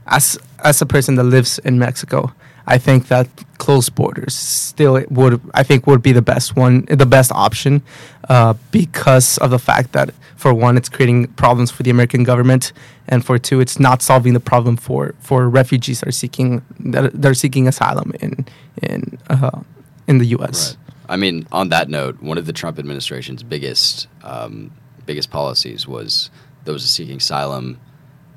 as 0.07 0.37
as 0.63 0.81
a 0.81 0.85
person 0.85 1.15
that 1.15 1.23
lives 1.23 1.59
in 1.59 1.79
Mexico, 1.79 2.33
I 2.69 2.77
think 2.77 3.07
that 3.07 3.27
closed 3.57 3.95
borders 3.95 4.35
still 4.35 5.03
would 5.09 5.41
I 5.55 5.63
think 5.63 5.87
would 5.87 6.03
be 6.03 6.11
the 6.11 6.21
best 6.21 6.55
one, 6.55 6.85
the 6.85 7.05
best 7.05 7.31
option, 7.31 7.81
uh, 8.29 8.53
because 8.71 9.39
of 9.39 9.49
the 9.49 9.57
fact 9.57 9.91
that 9.93 10.11
for 10.35 10.53
one, 10.53 10.77
it's 10.77 10.87
creating 10.87 11.27
problems 11.29 11.71
for 11.71 11.81
the 11.81 11.89
American 11.89 12.23
government, 12.23 12.71
and 13.07 13.25
for 13.25 13.39
two, 13.39 13.59
it's 13.59 13.79
not 13.79 14.03
solving 14.03 14.33
the 14.33 14.39
problem 14.39 14.77
for 14.77 15.15
for 15.19 15.49
refugees 15.49 15.99
that 15.99 16.09
are 16.09 16.19
seeking 16.23 16.61
that 16.79 17.11
they're 17.19 17.33
seeking 17.33 17.67
asylum 17.67 18.13
in 18.21 18.45
in 18.83 19.17
uh, 19.29 19.61
in 20.07 20.19
the 20.19 20.27
U.S. 20.37 20.77
Right. 20.77 21.13
I 21.13 21.17
mean, 21.17 21.47
on 21.51 21.69
that 21.69 21.89
note, 21.89 22.21
one 22.21 22.37
of 22.37 22.45
the 22.45 22.53
Trump 22.53 22.77
administration's 22.77 23.41
biggest 23.41 24.07
um, 24.23 24.71
biggest 25.07 25.31
policies 25.31 25.87
was 25.87 26.29
those 26.65 26.87
seeking 26.87 27.17
asylum 27.17 27.79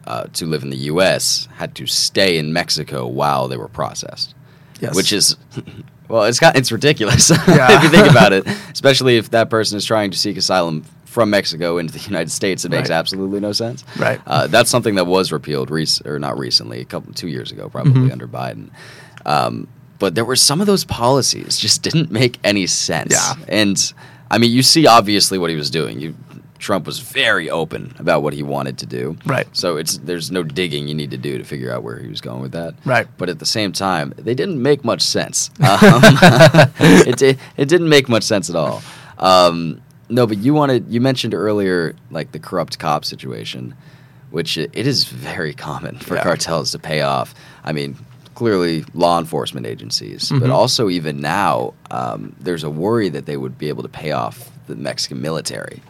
uh, 0.07 0.25
to 0.35 0.47
live 0.47 0.63
in 0.63 0.71
the 0.71 0.77
U.S. 0.93 1.49
had 1.57 1.75
to 1.77 1.87
stay 1.87 2.39
in 2.39 2.53
Mexico 2.53 3.07
while 3.07 3.49
they 3.49 3.57
were 3.57 3.69
processed. 3.69 4.35
Yes. 4.81 4.95
Which 4.97 5.13
is, 5.13 5.37
well, 6.09 6.25
it's 6.25 6.41
got 6.41 6.57
it's 6.57 6.73
ridiculous 6.73 7.31
Yeah. 7.49 7.77
if 7.77 7.83
you 7.85 7.89
think 7.89 8.11
about 8.11 8.33
it. 8.33 8.47
Especially 8.73 9.17
if 9.17 9.31
that 9.31 9.49
person 9.51 9.77
is 9.79 9.85
trying 9.85 10.11
to 10.11 10.19
seek 10.19 10.37
asylum 10.37 10.85
from 11.05 11.31
Mexico 11.31 11.79
into 11.79 11.93
the 11.93 12.01
United 12.01 12.31
States, 12.31 12.65
it 12.65 12.71
makes 12.71 12.89
Right. 12.89 12.97
absolutely 12.97 13.39
no 13.39 13.53
sense. 13.53 13.85
Right. 13.99 14.21
Uh, 14.27 14.47
that's 14.47 14.71
something 14.71 14.95
that 14.97 15.07
was 15.07 15.31
repealed, 15.31 15.71
rec- 15.71 16.05
or 16.07 16.19
not 16.19 16.39
recently, 16.39 16.81
a 16.81 16.85
couple 16.87 17.13
two 17.13 17.29
years 17.29 17.53
ago, 17.53 17.69
probably 17.69 17.93
Mhm. 18.09 18.13
under 18.13 18.27
Biden. 18.27 18.71
Um, 19.27 19.69
but 19.99 20.15
there 20.15 20.25
were 20.25 20.37
some 20.37 20.61
of 20.61 20.67
those 20.67 20.85
policies 20.85 21.59
just 21.59 21.83
didn't 21.83 22.11
make 22.11 22.39
any 22.43 22.67
sense. 22.67 23.13
Yeah. 23.13 23.35
And 23.47 23.93
I 24.31 24.39
mean, 24.39 24.51
you 24.51 24.63
see 24.63 24.87
obviously 24.87 25.39
what 25.39 25.51
he 25.51 25.57
was 25.57 25.71
doing. 25.71 26.01
You, 26.01 26.15
Trump 26.63 26.87
was 26.87 27.01
very 27.01 27.51
open 27.51 27.93
about 27.99 28.23
what 28.23 28.33
he 28.33 28.43
wanted 28.43 28.79
to 28.79 28.87
do. 28.87 29.17
Right. 29.27 29.49
So 29.53 29.77
it's 29.77 29.99
there's 29.99 30.31
no 30.31 30.45
digging 30.45 30.87
you 30.87 30.95
need 30.95 31.11
to 31.11 31.17
do 31.19 31.37
to 31.37 31.43
figure 31.45 31.73
out 31.73 31.83
where 31.83 31.99
he 31.99 32.07
was 32.09 32.21
going 32.21 32.41
with 32.41 32.53
that. 32.53 32.75
Right. 32.85 33.09
But 33.19 33.29
at 33.29 33.41
the 33.41 33.45
same 33.47 33.73
time, 33.73 34.15
they 34.17 34.33
didn't 34.35 34.63
make 34.63 34.85
much 34.85 35.03
sense. 35.03 35.51
Um, 35.61 36.01
it 36.79 37.17
di- 37.19 37.39
it 37.57 37.69
didn't 37.69 37.89
make 37.89 38.09
much 38.09 38.23
sense 38.23 38.49
at 38.49 38.57
all. 38.57 38.83
Um, 39.19 39.83
no, 40.09 40.27
but 40.27 40.39
you 40.39 40.55
wanted 40.55 40.87
you 40.89 41.01
mentioned 41.01 41.35
earlier 41.35 41.95
like 42.11 42.31
the 42.33 42.39
corrupt 42.39 42.79
cop 42.79 43.05
situation, 43.05 43.75
which 44.31 44.57
it, 44.57 44.71
it 44.73 44.87
is 44.87 45.05
very 45.05 45.55
common 45.55 45.99
for 45.99 46.15
Yeah. 46.15 46.23
cartels 46.23 46.71
to 46.73 46.79
pay 46.79 47.01
off. 47.03 47.35
I 47.65 47.73
mean, 47.73 47.97
clearly 48.35 48.85
law 48.95 49.19
enforcement 49.19 49.67
agencies, 49.67 50.29
but 50.31 50.43
Mhm. 50.43 50.53
also 50.53 50.89
even 50.89 51.21
now, 51.21 51.75
um, 51.91 52.35
there's 52.41 52.63
a 52.65 52.71
worry 52.71 53.09
that 53.09 53.27
they 53.27 53.37
would 53.37 53.59
be 53.59 53.69
able 53.69 53.83
to 53.83 53.89
pay 53.89 54.13
off 54.13 54.51
the 54.69 54.77
Mexican 54.77 55.21
military. 55.21 55.83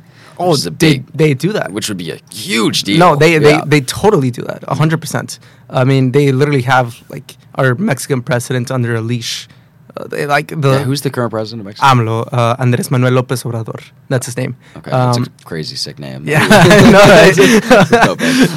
Oh, 0.43 0.51
which 0.51 0.59
is 0.61 0.67
a 0.67 0.71
they 0.71 0.99
big, 0.99 1.07
they 1.21 1.35
do 1.35 1.53
that. 1.53 1.73
which 1.73 1.89
would 1.89 1.99
be 1.99 2.11
a 2.11 2.19
huge 2.33 2.83
deal. 2.83 2.99
No, 2.99 3.17
they, 3.17 3.33
Yeah. 3.33 3.39
they 3.47 3.57
they 3.67 3.81
totally 4.01 4.31
do 4.31 4.43
that. 4.51 4.65
hundred 4.83 5.01
percent. 5.01 5.39
I 5.71 5.85
mean, 5.85 6.13
they 6.13 6.33
literally 6.33 6.63
have 6.63 6.89
like 7.15 7.37
our 7.59 7.75
Mexican 7.77 8.23
president 8.23 8.71
under 8.71 8.95
a 8.95 9.01
leash. 9.01 9.49
Uh, 9.97 10.07
they 10.09 10.25
like 10.27 10.49
the 10.49 10.71
Yeah, 10.73 10.85
who's 10.89 11.01
the 11.03 11.11
current 11.11 11.31
president 11.31 11.61
of 11.61 11.67
Mexico? 11.67 11.87
AMLO, 11.87 12.17
uh, 12.33 12.57
Andres 12.63 12.91
Manuel 12.91 13.13
Lopez 13.13 13.43
Obrador. 13.45 13.81
That's 14.09 14.27
his 14.27 14.37
name. 14.37 14.55
Okay, 14.77 14.91
Um, 14.91 15.25
that's 15.25 15.29
a 15.43 15.45
crazy 15.45 15.77
sick 15.77 15.99
name. 15.99 16.25
yeah, 16.33 16.49
right? 17.13 17.39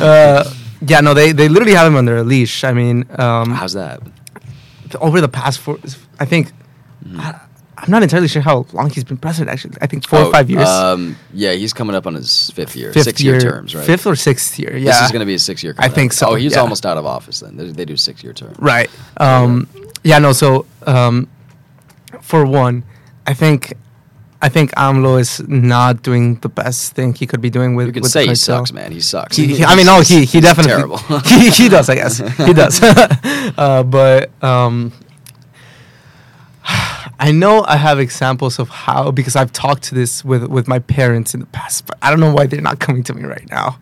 Uh, 0.02 0.43
yeah, 0.88 1.02
no, 1.02 1.13
they 1.13 1.34
they 1.34 1.48
literally 1.50 1.74
have 1.76 1.88
him 1.88 1.95
under 1.98 2.17
a 2.17 2.24
leash. 2.24 2.63
I 2.63 2.74
mean, 2.74 3.04
um, 3.19 3.52
How's 3.52 3.74
that? 3.74 4.00
over 5.00 5.19
the 5.19 5.28
past 5.28 5.60
four, 5.60 5.78
I 6.19 6.26
think. 6.26 6.52
Mm-hmm. 7.04 7.19
I, 7.19 7.39
I'm 7.86 7.91
not 7.91 8.02
entirely 8.04 8.28
sure 8.28 8.41
how 8.41 8.65
long 8.74 8.89
he's 8.89 9.04
been 9.04 9.17
president. 9.17 9.52
Actually, 9.54 9.76
I 9.80 9.88
think 9.88 10.08
four 10.08 10.19
Oh, 10.19 10.28
or 10.28 10.32
five 10.32 10.50
years. 10.50 10.67
Um, 10.67 11.15
yeah, 11.34 11.54
he's 11.54 11.71
coming 11.71 11.95
up 11.95 12.08
on 12.08 12.15
his 12.15 12.50
fifth 12.52 12.76
year, 12.76 12.91
Fifth 12.91 13.04
six 13.04 13.21
year, 13.21 13.39
terms, 13.39 13.76
right? 13.76 13.86
Fifth 13.86 14.08
or 14.08 14.15
sixth 14.15 14.58
year. 14.58 14.76
Yeah, 14.76 14.91
This 14.91 15.02
is 15.06 15.12
going 15.12 15.19
to 15.19 15.26
be 15.28 15.36
a 15.36 15.39
six 15.39 15.63
year. 15.63 15.76
I 15.78 15.88
think 15.88 16.12
so, 16.12 16.30
Oh, 16.32 16.36
he's 16.36 16.54
yeah. 16.54 16.60
almost 16.62 16.86
out 16.86 16.98
of 16.98 17.06
office 17.06 17.39
then. 17.41 17.56
They, 17.58 17.67
they 17.71 17.86
do 17.86 17.95
six 17.95 18.24
year 18.24 18.34
term. 18.34 18.56
Right. 18.58 18.89
Um, 19.17 19.69
yeah. 20.04 20.17
No. 20.19 20.34
So, 20.34 20.65
um, 20.88 21.28
for 22.21 22.45
one, 22.45 22.84
I 23.28 23.34
think, 23.36 23.74
I 24.41 24.50
think 24.50 24.71
AMLO 24.76 25.19
is 25.19 25.48
not 25.48 26.02
doing 26.02 26.36
the 26.36 26.50
best 26.50 26.93
thing 26.93 27.13
he 27.13 27.26
could 27.28 27.41
be 27.41 27.50
doing 27.50 27.76
with. 27.76 27.88
You 27.88 27.93
can 27.93 28.02
with 28.02 28.12
say 28.12 28.24
the 28.26 28.30
he 28.32 28.36
sucks, 28.36 28.71
man. 28.71 28.91
He 28.91 29.00
sucks. 29.00 29.38
He, 29.38 29.48
he- 29.58 29.63
I 29.71 29.76
mean, 29.76 29.86
no, 29.86 30.02
he 30.02 30.19
he 30.21 30.26
He's 30.26 30.41
definitely 30.41 30.71
terrible. 30.74 30.98
he, 31.26 31.50
he 31.52 31.69
does. 31.69 31.89
I 31.89 31.95
guess 31.95 32.17
he 32.38 32.54
does. 32.54 32.82
uh, 32.84 33.84
but 33.84 34.32
um, 34.43 34.91
I 37.19 37.32
know 37.32 37.63
I 37.67 37.78
have 37.78 37.99
examples 37.99 38.60
of 38.60 38.69
how 38.69 39.12
because 39.12 39.36
I've 39.36 39.51
talked 39.51 39.84
to 39.84 39.95
this 39.95 40.23
with 40.25 40.45
with 40.45 40.67
my 40.67 40.80
parents 40.80 41.34
in 41.34 41.39
the 41.39 41.45
past, 41.47 41.86
but 41.86 41.97
I 42.01 42.10
don't 42.10 42.19
know 42.19 42.34
why 42.34 42.45
they're 42.45 42.62
not 42.62 42.80
coming 42.80 43.04
to 43.04 43.13
me 43.13 43.23
right 43.23 43.49
now. 43.49 43.80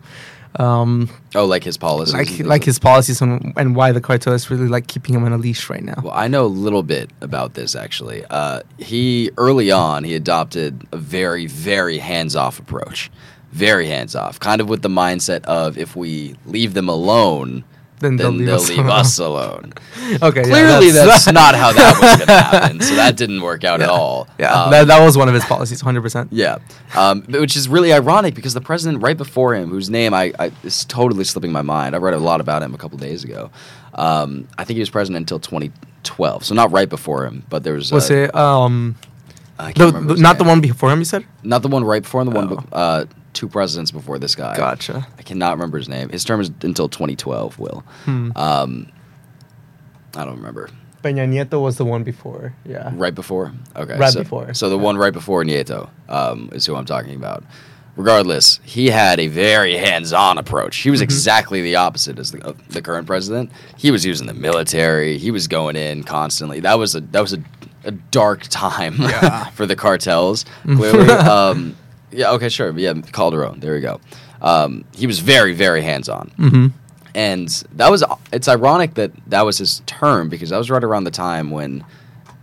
Um, 0.56 1.10
oh, 1.34 1.46
like 1.46 1.64
his 1.64 1.76
policies. 1.76 2.14
like 2.14 2.46
like 2.46 2.64
his 2.64 2.78
policies 2.78 3.20
and, 3.20 3.52
and 3.56 3.74
why 3.74 3.90
the 3.90 4.00
cartel 4.00 4.34
is 4.34 4.50
really 4.50 4.68
like 4.68 4.86
keeping 4.86 5.14
him 5.14 5.24
on 5.24 5.32
a 5.32 5.38
leash 5.38 5.68
right 5.68 5.82
now. 5.82 6.00
Well, 6.02 6.12
I 6.14 6.28
know 6.28 6.44
a 6.44 6.46
little 6.46 6.84
bit 6.84 7.10
about 7.20 7.54
this 7.54 7.74
actually. 7.74 8.24
Uh, 8.30 8.60
he 8.78 9.30
early 9.36 9.72
on 9.72 10.04
he 10.04 10.14
adopted 10.14 10.86
a 10.92 10.96
very 10.96 11.46
very 11.46 11.98
hands 11.98 12.36
off 12.36 12.60
approach, 12.60 13.10
very 13.50 13.88
hands 13.88 14.14
off, 14.14 14.38
kind 14.38 14.60
of 14.60 14.68
with 14.68 14.82
the 14.82 14.88
mindset 14.88 15.44
of 15.44 15.76
if 15.76 15.96
we 15.96 16.36
leave 16.46 16.74
them 16.74 16.88
alone, 16.88 17.64
Then 18.04 18.16
then 18.16 18.36
they'll 18.38 18.46
they'll 18.46 18.58
leave 18.58 18.62
us 18.62 18.68
leave 18.68 18.78
alone. 18.78 18.90
us 18.90 19.18
alone. 19.18 19.72
okay, 20.22 20.40
yeah, 20.40 20.44
Clearly, 20.44 20.90
that's, 20.90 21.26
not 21.32 21.54
how 21.54 21.72
that 21.72 21.98
was 22.00 22.16
going 22.16 22.26
to 22.28 22.32
happen. 22.32 22.80
So 22.80 22.94
that 22.96 23.16
didn't 23.16 23.40
work 23.40 23.64
out 23.64 23.80
at 23.80 23.88
all. 23.88 24.28
Yeah, 24.38 24.52
Um, 24.64 24.70
that, 24.70 24.86
that 24.88 25.04
was 25.04 25.16
one 25.16 25.28
of 25.28 25.34
his 25.34 25.44
policies, 25.44 25.80
hundred 25.80 26.02
percent. 26.02 26.28
Yeah, 26.32 26.58
um, 26.94 27.22
which 27.28 27.56
is 27.56 27.68
really 27.68 27.92
ironic 27.92 28.34
because 28.34 28.54
the 28.54 28.60
president 28.60 29.02
right 29.02 29.16
before 29.16 29.54
him, 29.54 29.70
whose 29.70 29.88
name 29.90 30.12
I, 30.14 30.32
I 30.38 30.52
is 30.62 30.84
totally 30.84 31.24
slipping 31.24 31.52
my 31.52 31.62
mind. 31.62 31.94
I 31.94 31.98
read 31.98 32.14
a 32.14 32.18
lot 32.18 32.40
about 32.40 32.62
him 32.62 32.74
a 32.74 32.78
couple 32.78 32.98
days 32.98 33.24
ago. 33.24 33.50
Um, 33.94 34.48
I 34.58 34.64
think 34.64 34.76
he 34.76 34.80
was 34.80 34.90
president 34.90 35.22
until 35.22 35.38
2012, 35.38 36.44
so 36.44 36.54
not 36.54 36.72
right 36.72 36.88
before 36.88 37.24
him, 37.26 37.44
but 37.48 37.62
there 37.64 37.74
was 37.74 37.90
Was 37.92 38.10
uh, 38.10 38.14
it 38.14 38.34
um 38.34 38.96
the, 39.58 39.90
the- 39.90 40.16
not 40.16 40.38
the 40.38 40.44
one 40.44 40.60
before 40.60 40.90
him? 40.92 40.98
You 40.98 41.04
said. 41.04 41.24
not 41.42 41.62
the 41.62 41.68
one 41.68 41.84
right 41.84 42.02
before 42.02 42.20
him, 42.22 42.28
the 42.30 42.34
one 42.34 42.52
Oh. 42.52 42.56
be- 42.56 42.66
uh, 42.72 43.04
two 43.34 43.48
presidents 43.48 43.90
before 43.90 44.18
this 44.18 44.34
guy. 44.34 44.56
Gotcha. 44.56 45.06
I 45.18 45.22
cannot 45.22 45.50
remember 45.52 45.76
his 45.78 45.88
name. 45.88 46.08
His 46.08 46.24
term 46.24 46.40
is 46.40 46.50
until 46.62 46.88
2012. 46.88 47.58
Will 47.58 47.84
Hmm. 48.04 48.30
um, 48.36 48.90
I 50.16 50.24
don't 50.24 50.36
remember. 50.36 50.70
Peña 51.02 51.28
Nieto 51.28 51.60
was 51.60 51.76
the 51.76 51.84
one 51.84 52.02
before. 52.02 52.54
Yeah. 52.64 52.90
Right 52.94 53.14
before? 53.14 53.52
Okay. 53.76 53.98
Right 53.98 54.12
so, 54.12 54.22
before. 54.22 54.54
So 54.54 54.70
the 54.70 54.78
one 54.78 54.96
right 54.96 55.12
before 55.12 55.44
Nieto 55.44 55.90
um, 56.08 56.48
is 56.52 56.64
who 56.64 56.74
I'm 56.76 56.86
talking 56.86 57.14
about. 57.14 57.44
Regardless, 57.96 58.58
he 58.64 58.88
had 58.88 59.20
a 59.20 59.28
very 59.28 59.76
hands-on 59.76 60.38
approach. 60.38 60.78
He 60.78 60.90
was 60.90 60.98
Mm-hmm. 61.00 61.04
exactly 61.04 61.62
the 61.62 61.76
opposite 61.76 62.18
as 62.18 62.32
the, 62.32 62.42
of 62.44 62.68
the 62.68 62.80
current 62.82 63.06
president. 63.06 63.52
He 63.76 63.90
was 63.90 64.04
using 64.04 64.26
the 64.26 64.34
military. 64.34 65.18
He 65.18 65.30
was 65.30 65.46
going 65.46 65.76
in 65.76 66.02
constantly. 66.04 66.58
That 66.60 66.78
was 66.78 66.94
a 66.96 67.00
that 67.02 67.20
was 67.20 67.34
a, 67.34 67.38
a 67.84 67.90
dark 67.92 68.42
time 68.48 68.94
Yeah. 68.98 69.50
for 69.50 69.66
the 69.66 69.76
cartels. 69.76 70.44
Clearly, 70.64 71.08
um, 71.10 71.76
yeah. 72.14 72.30
Okay, 72.32 72.48
sure. 72.48 72.76
Yeah, 72.78 72.94
Calderon. 73.12 73.60
There 73.60 73.74
we 73.74 73.80
go. 73.80 74.00
Um, 74.40 74.84
he 74.94 75.06
was 75.06 75.18
very 75.20 75.52
very 75.54 75.82
hands-on 75.82 76.30
Mm-hmm. 76.38 76.66
and 77.14 77.48
that 77.76 77.90
was 77.90 78.04
it's 78.32 78.48
ironic 78.48 78.94
that 78.94 79.10
that 79.30 79.42
was 79.42 79.58
his 79.58 79.82
term 79.86 80.28
because 80.28 80.50
that 80.50 80.58
was 80.58 80.70
right 80.70 80.84
around 80.84 81.04
the 81.04 81.10
time 81.10 81.50
when 81.50 81.84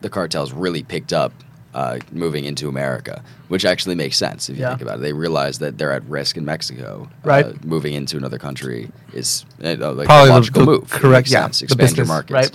the 0.01 0.09
cartels 0.09 0.51
really 0.53 0.81
picked 0.83 1.13
up 1.13 1.31
uh, 1.73 1.99
moving 2.11 2.43
into 2.43 2.67
America, 2.67 3.23
which 3.47 3.63
actually 3.65 3.95
makes 3.95 4.17
sense 4.17 4.49
if 4.49 4.57
you 4.57 4.61
Yeah. 4.63 4.69
think 4.71 4.81
about 4.81 4.97
it. 4.97 5.01
They 5.03 5.13
realize 5.13 5.59
that 5.59 5.77
they're 5.77 5.93
at 5.93 6.03
risk 6.05 6.35
in 6.35 6.43
Mexico. 6.43 7.07
Right. 7.23 7.45
Uh, 7.45 7.53
moving 7.63 7.93
into 7.93 8.17
another 8.17 8.37
country 8.37 8.89
is 9.13 9.45
uh, 9.63 9.75
like 9.93 10.07
Probably 10.07 10.23
a 10.23 10.25
the- 10.25 10.29
logical 10.33 10.65
the 10.65 10.71
move. 10.71 10.89
Correct- 10.89 11.29
yeah, 11.29 11.43
sense. 11.43 11.59
the 11.59 11.65
Expand 11.65 11.79
your 11.81 12.05
business, 12.05 12.07
markets. 12.09 12.33
right. 12.33 12.51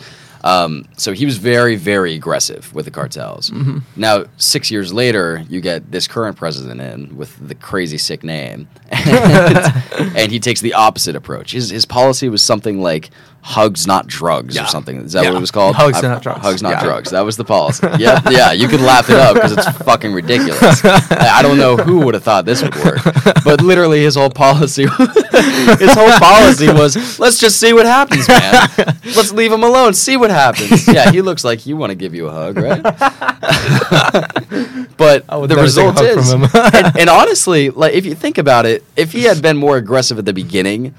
Um, 0.46 0.86
so 0.96 1.12
he 1.12 1.26
was 1.26 1.38
very, 1.38 1.74
very 1.74 2.14
aggressive 2.14 2.72
with 2.72 2.84
the 2.84 2.92
cartels. 2.92 3.50
Mm-hmm. 3.50 3.78
Now, 3.96 4.26
six 4.36 4.70
years 4.70 4.92
later, 4.92 5.44
you 5.48 5.60
get 5.60 5.90
this 5.90 6.06
current 6.06 6.36
president 6.36 6.80
in 6.80 7.16
with 7.16 7.36
the 7.48 7.56
crazy 7.56 7.98
sick 7.98 8.22
name, 8.22 8.68
and, 8.90 9.74
and 10.16 10.30
he 10.30 10.38
takes 10.38 10.60
the 10.60 10.74
opposite 10.74 11.16
approach. 11.16 11.50
His 11.50 11.70
his 11.70 11.84
policy 11.84 12.28
was 12.28 12.44
something 12.44 12.80
like 12.80 13.10
"hugs, 13.42 13.86
not 13.86 14.06
drugs" 14.06 14.54
Yeah. 14.56 14.64
or 14.64 14.68
something. 14.68 15.04
Is 15.04 15.12
that 15.12 15.24
Yeah. 15.24 15.30
what 15.30 15.38
it 15.38 15.40
was 15.40 15.50
called? 15.50 15.76
Hugs, 15.76 15.98
I- 15.98 16.08
not 16.08 16.22
drugs. 16.22 16.40
Hugs, 16.42 16.62
not 16.62 16.72
Yeah. 16.72 16.84
drugs. 16.84 17.10
That 17.10 17.24
was 17.24 17.36
the 17.36 17.44
policy. 17.44 17.86
Yeah, 17.98 18.20
yeah. 18.30 18.52
You 18.52 18.68
could 18.68 18.80
laugh 18.80 19.08
it 19.10 19.16
up 19.16 19.34
because 19.34 19.52
it's 19.52 19.68
fucking 19.82 20.12
ridiculous. 20.12 20.84
I 20.84 21.38
I 21.38 21.42
don't 21.42 21.58
know 21.58 21.76
who 21.76 22.00
would 22.00 22.14
have 22.14 22.22
thought 22.24 22.44
this 22.44 22.62
would 22.62 22.74
work, 22.84 23.00
but 23.44 23.60
literally 23.62 24.02
his 24.02 24.14
whole 24.16 24.30
policy, 24.30 24.82
his 24.86 25.94
whole 25.94 26.10
policy 26.18 26.68
was, 26.72 27.18
"Let's 27.18 27.38
just 27.38 27.58
see 27.60 27.72
what 27.72 27.86
happens, 27.86 28.28
man. 28.28 28.68
Let's 29.16 29.32
leave 29.32 29.52
him 29.52 29.62
alone. 29.62 29.94
See 29.94 30.16
what 30.16 30.30
happens." 30.30 30.86
Yeah, 30.88 31.10
he 31.10 31.22
looks 31.22 31.44
like 31.44 31.66
you 31.66 31.76
want 31.76 31.90
to 31.90 31.94
give 31.94 32.14
you 32.14 32.28
a 32.28 32.32
hug, 32.32 32.58
right? 32.58 32.82
but 34.96 35.26
the 35.26 35.46
never 35.46 35.48
take 35.48 35.58
a 35.58 35.62
result 35.62 36.00
is, 36.00 36.32
and, 36.32 36.98
and 36.98 37.10
honestly, 37.10 37.70
like 37.70 37.94
if 37.94 38.06
you 38.06 38.14
think 38.14 38.38
about 38.38 38.66
it, 38.66 38.84
if 38.96 39.12
he 39.12 39.24
had 39.24 39.42
been 39.42 39.56
more 39.56 39.76
aggressive 39.76 40.18
at 40.18 40.24
the 40.24 40.32
beginning, 40.32 40.94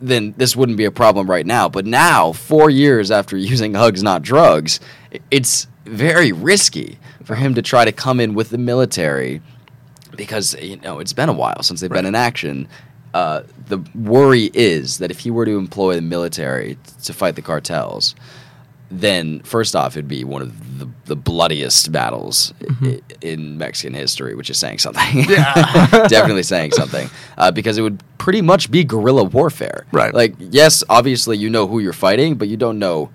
then 0.00 0.34
this 0.36 0.56
wouldn't 0.56 0.78
be 0.78 0.84
a 0.84 0.90
problem 0.90 1.28
right 1.28 1.46
now. 1.46 1.68
But 1.68 1.86
now, 1.86 2.32
four 2.32 2.70
years 2.70 3.10
after 3.10 3.36
using 3.52 3.74
hugs, 3.74 4.02
not 4.02 4.22
drugs, 4.22 4.80
it's 5.30 5.66
very 5.84 6.32
risky 6.32 6.98
for 7.24 7.34
him 7.34 7.54
to 7.54 7.62
try 7.62 7.84
to 7.84 7.92
come 7.92 8.20
in 8.20 8.34
with 8.34 8.50
the 8.50 8.58
military 8.58 9.40
because 10.16 10.54
you 10.60 10.76
know 10.78 11.00
it's 11.00 11.12
been 11.12 11.28
a 11.28 11.32
while 11.32 11.62
since 11.62 11.80
they've 11.80 11.90
been 11.90 12.06
in 12.06 12.14
action. 12.14 12.68
Uh, 13.12 13.42
the 13.68 13.78
worry 13.94 14.50
is 14.54 14.98
that 14.98 15.10
if 15.10 15.20
he 15.20 15.30
were 15.30 15.44
to 15.44 15.56
employ 15.56 15.94
the 15.94 16.02
military 16.02 16.76
to 17.04 17.12
fight 17.12 17.36
the 17.36 17.42
cartels, 17.42 18.14
then 19.00 19.40
first 19.40 19.74
off, 19.76 19.92
it'd 19.96 20.08
be 20.08 20.24
one 20.24 20.42
of 20.42 20.78
the, 20.78 20.88
the 21.06 21.16
bloodiest 21.16 21.90
battles 21.92 22.52
Mm-hmm. 22.60 22.86
i- 22.86 23.00
in 23.20 23.58
Mexican 23.58 23.94
history, 23.94 24.34
which 24.34 24.50
is 24.50 24.58
saying 24.58 24.78
something. 24.78 25.22
Definitely 25.24 26.42
saying 26.42 26.72
something. 26.72 27.08
Uh, 27.38 27.50
because 27.50 27.78
it 27.78 27.82
would 27.82 28.02
pretty 28.18 28.40
much 28.42 28.70
be 28.70 28.84
guerrilla 28.84 29.24
warfare. 29.24 29.86
Right. 29.92 30.12
Like, 30.14 30.34
yes, 30.38 30.82
obviously 30.88 31.36
you 31.38 31.48
know 31.50 31.66
who 31.66 31.78
you're 31.78 31.92
fighting, 31.92 32.34
but 32.36 32.48
you 32.48 32.56
don't 32.56 32.78
know 32.78 33.10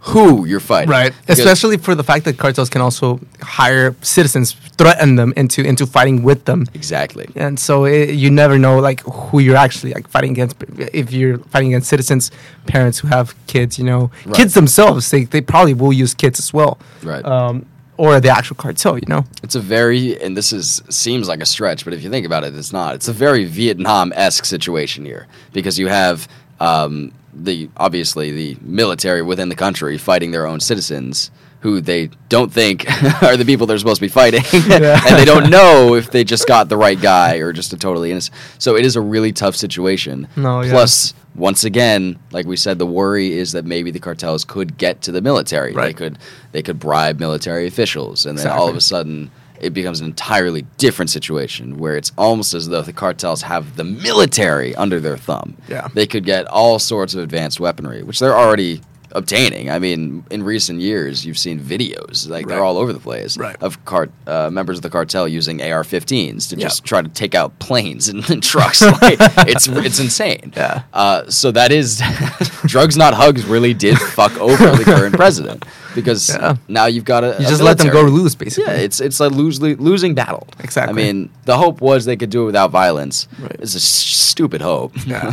who 0.00 0.44
you're 0.46 0.60
fighting. 0.60 0.90
Right. 0.90 1.12
Because- 1.20 1.38
Especially 1.40 1.76
for 1.76 1.94
the 1.94 2.04
fact 2.04 2.24
that 2.24 2.38
cartels 2.38 2.70
can 2.70 2.80
also 2.80 3.20
hire 3.42 3.94
citizens, 4.02 4.52
threaten 4.78 5.16
them 5.16 5.32
into 5.36 5.62
into 5.64 5.86
fighting 5.86 6.22
with 6.22 6.44
them. 6.44 6.66
Exactly. 6.74 7.26
And 7.36 7.58
so 7.58 7.84
it, 7.84 8.10
you 8.10 8.30
never 8.30 8.58
know 8.58 8.78
like 8.78 9.00
who 9.02 9.40
you're 9.40 9.56
actually 9.56 9.92
like 9.94 10.08
fighting 10.08 10.30
against. 10.30 10.56
If 10.92 11.12
you're 11.12 11.38
fighting 11.52 11.68
against 11.74 11.88
citizens, 11.88 12.30
parents 12.66 12.98
who 13.00 13.08
have 13.08 13.34
kids, 13.46 13.78
you 13.78 13.84
know, 13.84 14.10
Right. 14.24 14.36
kids 14.36 14.54
themselves, 14.54 15.10
they, 15.10 15.24
they 15.24 15.40
probably 15.40 15.74
will 15.74 15.92
use 15.92 16.14
kids 16.14 16.38
as 16.38 16.52
well. 16.54 16.78
Right. 17.02 17.24
Um, 17.24 17.66
or 17.96 18.20
the 18.20 18.28
actual 18.28 18.54
cartel. 18.54 18.96
You 18.96 19.06
know. 19.08 19.24
It's 19.42 19.56
a 19.56 19.60
very, 19.60 20.20
and 20.22 20.36
this 20.36 20.52
is 20.52 20.80
seems 20.88 21.26
like 21.28 21.40
a 21.42 21.46
stretch, 21.46 21.84
but 21.84 21.92
if 21.92 22.02
you 22.04 22.10
think 22.10 22.24
about 22.24 22.44
it, 22.44 22.54
it's 22.54 22.72
not. 22.72 22.94
It's 22.94 23.08
a 23.08 23.12
very 23.12 23.44
Vietnam 23.44 24.12
esque 24.14 24.44
situation 24.44 25.04
here 25.04 25.26
because 25.52 25.76
you 25.80 25.88
have 25.88 26.28
um, 26.60 27.10
the 27.44 27.70
obviously 27.76 28.30
the 28.32 28.56
military 28.60 29.22
within 29.22 29.48
the 29.48 29.54
country 29.54 29.96
fighting 29.98 30.30
their 30.32 30.46
own 30.46 30.60
citizens 30.60 31.30
who 31.60 31.80
they 31.80 32.08
don't 32.28 32.52
think 32.52 32.84
are 33.22 33.36
the 33.36 33.44
people 33.44 33.66
they're 33.66 33.78
supposed 33.78 33.98
to 33.98 34.04
be 34.04 34.08
fighting, 34.08 34.42
Yeah. 34.52 35.00
and 35.06 35.16
they 35.16 35.24
don't 35.24 35.50
know 35.50 35.94
if 35.96 36.08
they 36.10 36.22
just 36.22 36.46
got 36.46 36.68
the 36.68 36.76
right 36.76 37.00
guy 37.00 37.36
or 37.38 37.52
just 37.52 37.72
a 37.72 37.76
totally 37.76 38.12
innocent. 38.12 38.36
So 38.58 38.76
it 38.76 38.84
is 38.86 38.94
a 38.94 39.00
really 39.00 39.32
tough 39.32 39.56
situation. 39.56 40.28
No, 40.36 40.60
yeah. 40.60 40.70
Plus, 40.70 41.14
once 41.34 41.64
again, 41.64 42.16
like 42.30 42.46
we 42.46 42.56
said, 42.56 42.78
the 42.78 42.86
worry 42.86 43.32
is 43.32 43.52
that 43.52 43.64
maybe 43.64 43.90
the 43.90 43.98
cartels 43.98 44.44
could 44.44 44.78
get 44.78 45.02
to 45.02 45.10
the 45.12 45.20
military. 45.20 45.72
right. 45.72 45.86
They 45.86 45.92
could 45.94 46.18
they 46.52 46.62
could 46.62 46.78
bribe 46.78 47.18
military 47.18 47.66
officials, 47.66 48.24
and 48.24 48.38
then 48.38 48.46
all 48.48 48.68
of 48.68 48.76
a 48.76 48.80
sudden 48.80 49.30
it 49.60 49.74
becomes 49.74 50.00
an 50.00 50.06
entirely 50.06 50.62
different 50.78 51.10
situation 51.10 51.78
where 51.78 51.96
it's 51.96 52.12
almost 52.16 52.54
as 52.54 52.68
though 52.68 52.82
the 52.82 52.92
cartels 52.92 53.42
have 53.42 53.76
the 53.76 53.84
military 53.84 54.74
under 54.76 55.00
their 55.00 55.16
thumb. 55.16 55.56
Yeah. 55.68 55.88
They 55.94 56.06
could 56.06 56.24
get 56.24 56.46
all 56.46 56.78
sorts 56.78 57.14
of 57.14 57.22
advanced 57.22 57.60
weaponry, 57.60 58.02
which 58.02 58.18
they're 58.18 58.36
already 58.36 58.80
obtaining. 59.12 59.70
I 59.70 59.78
mean, 59.78 60.22
in 60.30 60.42
recent 60.42 60.80
years, 60.80 61.24
you've 61.24 61.38
seen 61.38 61.58
videos 61.58 62.28
like 62.28 62.46
they're 62.46 62.62
all 62.62 62.76
over 62.76 62.92
the 62.92 63.00
place 63.00 63.38
Right. 63.38 63.56
of 63.62 63.82
cart 63.86 64.10
uh, 64.26 64.50
members 64.50 64.76
of 64.76 64.82
the 64.82 64.90
cartel 64.90 65.26
using 65.26 65.62
AR-15s 65.62 66.50
to 66.50 66.56
Yeah. 66.56 66.66
just 66.66 66.84
try 66.84 67.00
to 67.00 67.08
take 67.08 67.34
out 67.34 67.58
planes 67.58 68.08
and, 68.10 68.28
and 68.30 68.42
trucks. 68.42 68.82
like, 69.02 69.16
it's 69.48 69.66
it's 69.66 69.98
insane. 69.98 70.52
Yeah. 70.54 70.82
Uh, 70.92 71.28
so 71.30 71.50
that 71.52 71.72
is 71.72 72.02
drugs 72.66 72.98
not 72.98 73.14
hugs 73.14 73.46
really 73.46 73.72
did 73.72 73.96
fuck 73.98 74.36
over 74.38 74.76
the 74.76 74.84
current 74.84 75.14
president 75.14 75.64
because 75.94 76.28
Yeah. 76.30 76.56
now 76.68 76.86
you've 76.86 77.04
got 77.04 77.24
a 77.24 77.36
You 77.38 77.46
just 77.46 77.62
let 77.62 77.78
them 77.78 77.88
go 77.88 78.02
military. 78.02 78.22
loose, 78.22 78.34
basically. 78.34 78.72
Yeah, 78.72 78.80
it's 78.80 79.00
it's 79.00 79.20
a 79.20 79.28
lose, 79.28 79.60
losing 79.60 80.14
battle. 80.14 80.46
Exactly. 80.60 81.02
I 81.02 81.06
mean, 81.06 81.30
the 81.44 81.56
hope 81.56 81.80
was 81.80 82.04
they 82.04 82.16
could 82.16 82.30
do 82.30 82.42
it 82.42 82.46
without 82.46 82.70
violence. 82.70 83.28
Right. 83.40 83.56
It's 83.60 83.74
a 83.74 83.80
stupid 83.80 84.60
hope. 84.62 84.92
Yeah. 85.06 85.32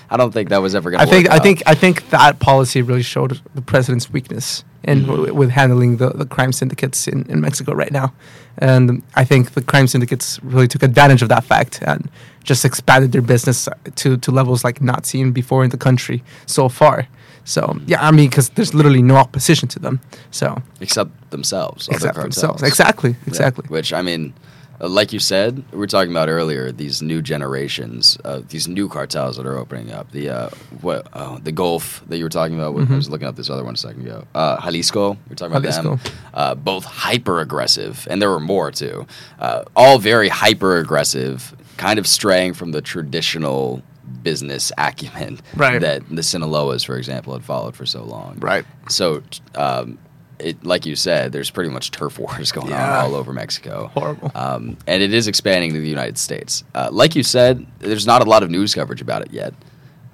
I 0.10 0.16
don't 0.16 0.32
think 0.32 0.48
that 0.48 0.62
was 0.62 0.74
ever 0.74 0.90
going 0.90 0.98
to. 0.98 1.02
I 1.02 1.06
to 1.06 1.10
think 1.10 1.30
I 1.30 1.36
out. 1.36 1.42
think 1.42 1.62
I 1.66 1.74
think 1.74 2.10
that 2.10 2.38
policy 2.38 2.82
really 2.82 3.02
showed 3.02 3.40
the 3.54 3.62
president's 3.62 4.10
weakness 4.10 4.64
in 4.82 5.00
mm-hmm. 5.00 5.10
w- 5.10 5.34
with 5.34 5.50
handling 5.50 5.98
the, 5.98 6.08
the 6.10 6.24
crime 6.24 6.52
syndicates 6.52 7.06
in, 7.06 7.26
in 7.30 7.40
Mexico 7.40 7.74
right 7.74 7.92
now, 7.92 8.12
and 8.58 9.02
I 9.14 9.24
think 9.24 9.52
the 9.52 9.60
crime 9.62 9.86
syndicates 9.86 10.40
really 10.42 10.66
took 10.68 10.82
advantage 10.82 11.22
of 11.22 11.28
that 11.28 11.44
fact 11.44 11.82
and 11.82 12.08
just 12.44 12.64
expanded 12.64 13.12
their 13.12 13.22
business 13.22 13.68
to 13.96 14.16
to 14.16 14.30
levels 14.30 14.64
like 14.64 14.80
not 14.80 15.04
seen 15.06 15.32
before 15.32 15.62
in 15.64 15.70
the 15.70 15.76
country 15.78 16.22
so 16.46 16.68
far. 16.68 17.06
So 17.44 17.78
yeah, 17.86 18.06
I 18.06 18.10
mean, 18.10 18.28
because 18.28 18.50
there's 18.50 18.74
literally 18.74 19.02
no 19.02 19.16
opposition 19.16 19.68
to 19.68 19.78
them. 19.78 20.00
So 20.30 20.62
except 20.80 21.30
themselves, 21.30 21.88
except 21.88 22.16
themselves, 22.16 22.62
exactly, 22.62 23.10
Yeah. 23.10 23.16
exactly. 23.26 23.64
Which 23.68 23.92
I 23.92 24.02
mean, 24.02 24.34
uh, 24.80 24.88
like 24.88 25.12
you 25.12 25.18
said, 25.18 25.62
we 25.72 25.78
were 25.78 25.86
talking 25.86 26.10
about 26.10 26.28
earlier. 26.28 26.72
These 26.72 27.02
new 27.02 27.20
generations, 27.22 28.16
uh, 28.24 28.40
these 28.48 28.66
new 28.68 28.88
cartels 28.88 29.36
that 29.36 29.46
are 29.46 29.58
opening 29.58 29.92
up. 29.92 30.10
The 30.12 30.28
uh, 30.30 30.48
what 30.80 31.06
uh, 31.12 31.38
the 31.42 31.52
Gulf 31.52 32.02
that 32.08 32.16
you 32.18 32.24
were 32.24 32.30
talking 32.30 32.54
about. 32.58 32.76
I 32.76 32.96
was 32.96 33.10
looking 33.10 33.26
up 33.28 33.36
this 33.36 33.50
other 33.50 33.64
one 33.64 33.74
a 33.74 33.76
second 33.76 34.02
ago. 34.06 34.24
Uh, 34.34 34.60
Jalisco. 34.62 35.18
we 35.28 35.32
are 35.32 35.36
talking 35.36 35.56
about 35.56 35.62
them. 35.70 35.84
Jalisco. 35.98 36.10
Uh, 36.32 36.54
both 36.54 36.84
hyper 36.84 37.40
aggressive, 37.40 38.06
and 38.10 38.22
there 38.22 38.30
were 38.30 38.40
more 38.40 38.70
too. 38.70 39.06
Uh, 39.38 39.64
all 39.76 39.98
very 39.98 40.28
hyper 40.28 40.78
aggressive, 40.78 41.54
kind 41.76 41.98
of 41.98 42.06
straying 42.06 42.54
from 42.54 42.72
the 42.72 42.80
traditional 42.80 43.82
business 44.22 44.72
acumen 44.78 45.40
Right. 45.54 45.80
that 45.80 46.08
the 46.08 46.22
Sinaloas, 46.22 46.84
for 46.84 46.96
example, 46.96 47.32
had 47.34 47.44
followed 47.44 47.74
for 47.76 47.86
so 47.86 48.04
long. 48.04 48.36
Right. 48.40 48.64
So, 48.88 49.22
um, 49.54 49.98
it, 50.38 50.64
like 50.64 50.86
you 50.86 50.96
said, 50.96 51.32
there's 51.32 51.50
pretty 51.50 51.70
much 51.70 51.90
turf 51.90 52.18
wars 52.18 52.50
going 52.52 52.68
Yeah. 52.70 52.98
on 52.98 53.04
all 53.04 53.14
over 53.14 53.32
Mexico. 53.32 53.90
Horrible. 53.94 54.32
Um, 54.34 54.76
and 54.86 55.02
it 55.02 55.12
is 55.12 55.28
expanding 55.28 55.72
to 55.74 55.80
the 55.80 55.88
United 55.88 56.16
States. 56.18 56.64
Uh, 56.74 56.88
like 56.90 57.14
you 57.14 57.22
said, 57.22 57.66
there's 57.78 58.06
not 58.06 58.22
a 58.26 58.28
lot 58.28 58.42
of 58.42 58.50
news 58.50 58.74
coverage 58.74 59.00
about 59.02 59.22
it 59.22 59.32
yet. 59.32 59.52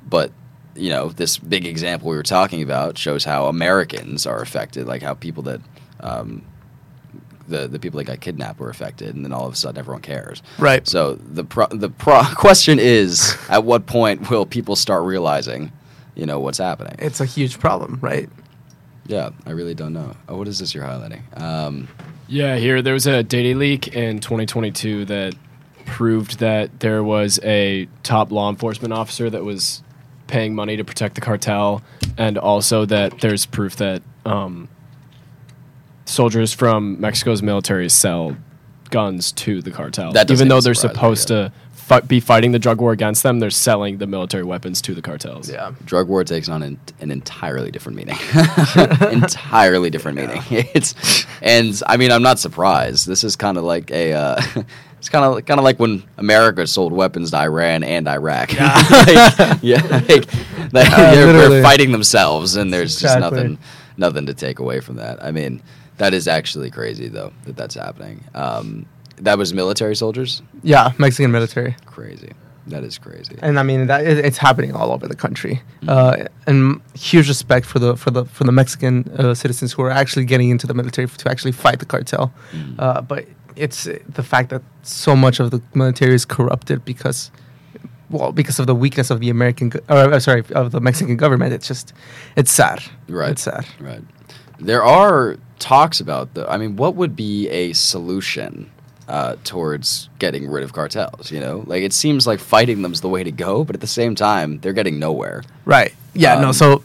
But, 0.09 0.33
you 0.75 0.91
know, 0.91 1.09
this 1.11 1.39
big 1.39 1.65
example 1.67 2.09
we 2.09 2.17
were 2.17 2.23
talking 2.23 2.63
about 2.63 2.99
shows 2.99 3.25
how 3.25 3.47
Americans 3.47 4.27
are 4.27 4.41
affected, 4.41 4.87
like 4.87 5.03
how 5.03 5.15
people 5.15 5.43
that. 5.45 5.61
Um, 6.01 6.43
the, 7.49 7.69
the 7.69 7.79
people 7.79 7.99
that 7.99 8.05
got 8.05 8.21
kidnapped 8.21 8.59
were 8.61 8.71
affected, 8.71 9.15
and 9.15 9.25
then 9.25 9.33
all 9.33 9.47
of 9.47 9.53
a 9.53 9.57
sudden 9.57 9.79
everyone 9.79 10.03
cares. 10.03 10.43
Right. 10.59 10.87
So 10.87 11.15
the 11.15 11.45
pro- 11.45 11.69
the 11.69 11.89
pro- 11.91 12.23
question 12.37 12.79
is, 12.79 13.37
at 13.49 13.65
what 13.65 13.87
point 13.87 14.31
will 14.31 14.47
people 14.47 14.77
start 14.77 15.05
realizing, 15.05 15.73
you 16.15 16.27
know, 16.27 16.41
what's 16.41 16.59
happening? 16.59 16.97
It's 16.99 17.21
a 17.21 17.25
huge 17.27 17.59
problem, 17.59 17.99
right? 18.01 18.29
Yeah, 19.07 19.31
I 19.47 19.51
really 19.51 19.75
don't 19.75 19.93
know. 19.93 20.15
Oh, 20.29 20.37
what 20.37 20.49
is 20.49 20.59
this 20.59 20.75
you're 20.75 20.85
highlighting? 20.85 21.23
Um, 21.41 21.89
Yeah, 22.29 22.57
here 22.57 22.83
there 22.83 22.95
was 22.95 23.07
a 23.07 23.23
data 23.23 23.57
leak 23.57 23.89
in 23.95 24.19
2022 24.19 25.05
that 25.05 25.35
proved 25.85 26.41
that 26.41 26.81
there 26.81 27.05
was 27.05 27.39
a 27.45 27.87
top 28.03 28.33
law 28.33 28.51
enforcement 28.51 28.93
officer 28.93 29.31
that 29.31 29.45
was 29.45 29.83
paying 30.27 30.53
money 30.57 30.77
to 30.77 30.83
protect 30.83 31.15
the 31.15 31.21
cartel, 31.21 31.83
and 32.19 32.37
also 32.37 32.85
that 32.85 33.21
there's 33.21 33.47
proof 33.47 33.77
that 33.77 34.03
um, 34.25 34.69
soldiers 36.07 36.53
from 36.53 37.01
Mexico's 37.01 37.43
military 37.43 37.89
sell 37.89 38.37
guns 38.91 39.33
to 39.33 39.61
the 39.61 39.71
cartel. 39.71 40.13
That 40.13 40.31
Even 40.31 40.49
though 40.49 40.61
they're 40.61 40.75
surprise 40.75 40.95
me, 40.95 40.95
supposed 40.95 41.31
yeah. 41.31 41.37
to 41.37 41.53
fi- 41.73 42.01
be 42.01 42.21
fighting 42.21 42.53
the 42.53 42.59
drug 42.59 42.81
war 42.81 42.93
against 42.93 43.23
them, 43.23 43.41
they're 43.41 43.51
selling 43.51 43.99
the 43.99 44.07
military 44.07 44.45
weapons 44.45 44.81
to 44.83 44.95
the 44.95 45.03
cartels. 45.03 45.51
Yeah. 45.51 45.73
drug 45.85 46.09
war 46.09 46.25
takes 46.25 46.49
on 46.49 46.63
an, 46.63 46.79
an 47.01 47.11
entirely 47.11 47.71
different 47.71 47.97
meaning. 47.97 48.17
entirely 49.13 49.91
different 49.91 50.19
meaning. 50.19 50.43
It's 50.75 51.27
and 51.43 51.81
I 51.87 51.97
mean 51.97 52.11
I'm 52.13 52.23
not 52.23 52.39
surprised. 52.39 53.07
This 53.07 53.25
is 53.25 53.37
kind 53.37 53.59
of 53.59 53.65
like 53.65 53.91
a. 53.91 54.13
Uh, 54.13 54.41
It's 54.99 55.11
kind 55.11 55.25
of 55.25 55.45
kind 55.45 55.61
of 55.61 55.65
like 55.65 55.79
when 55.79 56.03
America 56.17 56.67
sold 56.67 56.91
weapons 56.93 57.31
to 57.31 57.37
Iran 57.37 57.85
and 57.85 58.09
Iraq. 58.09 58.49
Like, 58.59 59.59
yeah, 59.63 59.83
like, 59.91 60.09
like, 60.09 60.33
they're, 60.73 61.27
literally. 61.27 61.49
they're 61.49 61.63
fighting 61.63 61.93
themselves, 61.93 62.57
and 62.57 62.73
there's 62.73 62.99
just 62.99 63.19
nothing 63.21 63.59
nothing 63.99 64.27
to 64.27 64.35
take 64.35 64.59
away 64.59 64.81
from 64.81 64.97
that. 64.97 65.23
I 65.23 65.31
mean, 65.33 65.63
that 65.99 66.15
is 66.15 66.29
actually 66.29 66.71
crazy 66.71 67.09
though 67.09 67.33
that 67.45 67.57
that's 67.57 67.75
happening. 67.75 68.25
Um, 68.35 68.87
that 69.17 69.39
was 69.39 69.55
military 69.55 69.97
soldiers. 69.97 70.43
Yeah, 70.63 70.93
Mexican 70.99 71.31
military. 71.33 71.77
Crazy. 71.87 72.33
That 72.69 72.83
is 72.83 72.99
crazy. 72.99 73.37
and 73.43 73.61
I 73.61 73.63
mean 73.63 73.87
that 73.87 74.05
it, 74.05 74.19
it's 74.19 74.39
happening 74.39 74.73
all 74.75 74.91
over 74.91 75.07
the 75.07 75.15
country. 75.15 75.63
Mm-hmm. 75.83 75.89
Uh, 75.89 76.25
and 76.47 76.81
huge 76.95 77.29
respect 77.29 77.65
for 77.65 77.79
the 77.79 77.97
for 77.97 78.11
the 78.11 78.25
for 78.25 78.45
the 78.45 78.53
Mexican 78.53 79.09
uh, 79.17 79.35
citizens 79.35 79.73
who 79.73 79.83
are 79.83 79.91
actually 79.91 80.25
getting 80.25 80.51
into 80.51 80.67
the 80.67 80.75
military 80.75 81.07
to 81.07 81.31
actually 81.31 81.53
fight 81.53 81.79
the 81.79 81.87
cartel. 81.87 82.33
Mm-hmm. 82.53 82.75
Uh, 82.81 83.03
but 83.03 83.27
it's 83.55 83.87
uh, 83.87 83.99
the 84.09 84.23
fact 84.23 84.51
that 84.51 84.63
so 84.83 85.15
much 85.15 85.39
of 85.39 85.51
the 85.53 85.63
military 85.75 86.15
is 86.15 86.25
corrupted 86.25 86.85
because. 86.85 87.31
Well, 88.09 88.31
because 88.31 88.61
of 88.61 88.69
the 88.69 88.75
weakness 88.75 89.11
of 89.11 89.19
the 89.19 89.31
American, 89.31 89.69
go- 89.71 89.81
or 89.89 90.15
uh, 90.15 90.21
sorry, 90.21 90.45
of 90.53 90.71
the 90.71 90.81
Mexican 90.81 91.17
government, 91.17 91.53
it's 91.53 91.67
just, 91.67 91.93
it's 92.37 92.53
sad. 92.53 92.81
Right. 93.09 93.33
It's 93.33 93.43
sad. 93.43 93.67
Right. 93.81 94.01
There 94.59 94.83
are 94.83 95.37
talks 95.59 96.01
about 96.01 96.35
the. 96.35 96.49
I 96.51 96.57
mean, 96.57 96.77
what 96.77 96.95
would 96.95 97.15
be 97.17 97.49
a 97.49 97.73
solution 97.73 98.71
uh, 99.09 99.37
towards 99.45 100.09
getting 100.19 100.49
rid 100.51 100.65
of 100.65 100.73
cartels? 100.73 101.31
You 101.31 101.41
know, 101.41 101.65
like 101.67 101.83
it 101.83 101.93
seems 101.93 102.27
like 102.27 102.41
fighting 102.41 102.83
them's 102.83 103.01
the 103.01 103.09
way 103.09 103.25
to 103.25 103.33
go, 103.33 103.65
but 103.65 103.75
at 103.77 103.81
the 103.81 103.87
same 103.87 104.15
time, 104.15 104.61
they're 104.61 104.73
getting 104.73 104.99
nowhere. 104.99 105.43
Right. 105.65 105.95
Yeah. 106.15 106.41
no. 106.41 106.49
Um, 106.49 106.53
So 106.55 106.83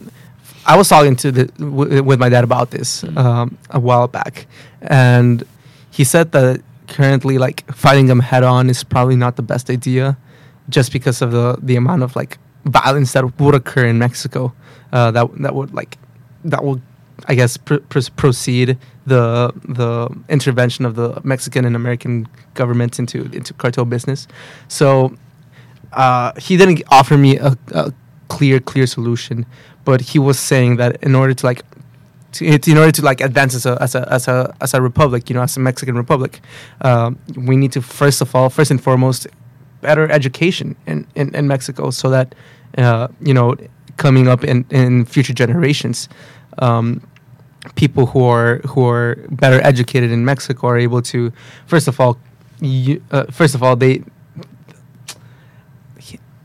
I 0.66 0.78
was 0.78 0.90
talking 0.90 1.16
to 1.18 1.32
the 1.32 1.46
w- 1.58 2.04
with 2.04 2.20
my 2.20 2.30
dad 2.30 2.44
about 2.44 2.72
this 2.72 3.04
um, 3.16 3.58
a 3.70 3.80
while 3.80 4.08
back, 4.08 4.48
and 4.82 5.44
he 5.92 6.04
said 6.04 6.32
that 6.34 6.62
currently, 6.88 7.38
like 7.38 7.64
fighting 7.74 8.08
them 8.08 8.20
head 8.20 8.44
on 8.44 8.70
is 8.70 8.84
probably 8.84 9.16
not 9.16 9.36
the 9.38 9.42
best 9.44 9.70
idea, 9.70 10.18
just 10.70 10.92
because 10.92 11.22
of 11.22 11.32
the 11.32 11.58
the 11.62 11.76
amount 11.78 12.04
of 12.04 12.16
like 12.16 12.38
violence 12.66 13.14
that 13.14 13.40
would 13.40 13.56
occur 13.56 13.86
in 13.86 13.98
Mexico. 13.98 14.54
Uh, 14.94 15.10
that 15.12 15.26
that 15.42 15.56
would 15.56 15.74
like 15.74 15.98
that 16.44 16.64
would. 16.64 16.82
I 17.28 17.36
guess 17.36 17.58
pr- 17.58 17.84
pr- 17.90 18.12
proceed 18.16 18.78
the 19.06 19.52
the 19.68 20.10
intervention 20.30 20.86
of 20.86 20.96
the 20.96 21.20
Mexican 21.24 21.66
and 21.66 21.76
American 21.76 22.28
governments 22.54 23.00
into 23.00 23.24
into 23.34 23.54
cartel 23.54 23.86
business. 23.86 24.28
So 24.68 25.16
uh, 25.94 26.34
he 26.38 26.58
didn't 26.58 26.84
offer 26.90 27.18
me 27.18 27.38
a, 27.38 27.58
a 27.74 27.94
clear 28.30 28.60
clear 28.60 28.88
solution 28.88 29.46
but 29.84 30.02
he 30.02 30.20
was 30.20 30.40
saying 30.40 30.78
that 30.78 31.02
in 31.04 31.16
order 31.16 31.34
to 31.34 31.46
like 31.46 31.64
to, 32.34 32.46
in 32.46 32.78
order 32.78 32.92
to 32.92 33.02
like 33.02 33.20
advance 33.22 33.54
as 33.56 33.66
a 33.66 33.78
as 33.82 33.96
a 33.96 34.12
as 34.12 34.28
a 34.28 34.56
as 34.62 34.74
a 34.74 34.82
republic 34.82 35.30
you 35.30 35.34
know 35.36 35.42
as 35.42 35.58
a 35.58 35.60
mexican 35.60 35.96
republic 35.98 36.40
um, 36.82 37.20
we 37.36 37.58
need 37.58 37.72
to 37.72 37.82
first 37.82 38.22
of 38.22 38.34
all 38.36 38.50
first 38.50 38.72
and 38.72 38.82
foremost 38.82 39.28
better 39.82 40.10
education 40.10 40.76
in 40.86 41.06
in, 41.16 41.34
in 41.36 41.48
mexico 41.48 41.90
so 41.90 42.10
that 42.10 42.34
uh, 42.78 43.08
you 43.20 43.34
know 43.34 43.56
coming 43.98 44.28
up 44.28 44.44
in 44.44 44.66
in 44.70 45.06
future 45.06 45.34
generations 45.34 46.08
um, 46.60 47.02
people 47.76 48.08
who 48.08 48.24
are 48.24 48.58
who 48.70 48.86
are 48.88 49.18
better 49.30 49.62
educated 49.64 50.12
in 50.12 50.26
mexico 50.26 50.68
are 50.68 50.78
able 50.78 51.02
to 51.02 51.32
first 51.68 51.88
of 51.88 52.00
all 52.00 52.18
you, 52.60 53.02
uh, 53.12 53.26
first 53.26 53.56
of 53.56 53.62
all 53.64 53.76
they 53.76 54.04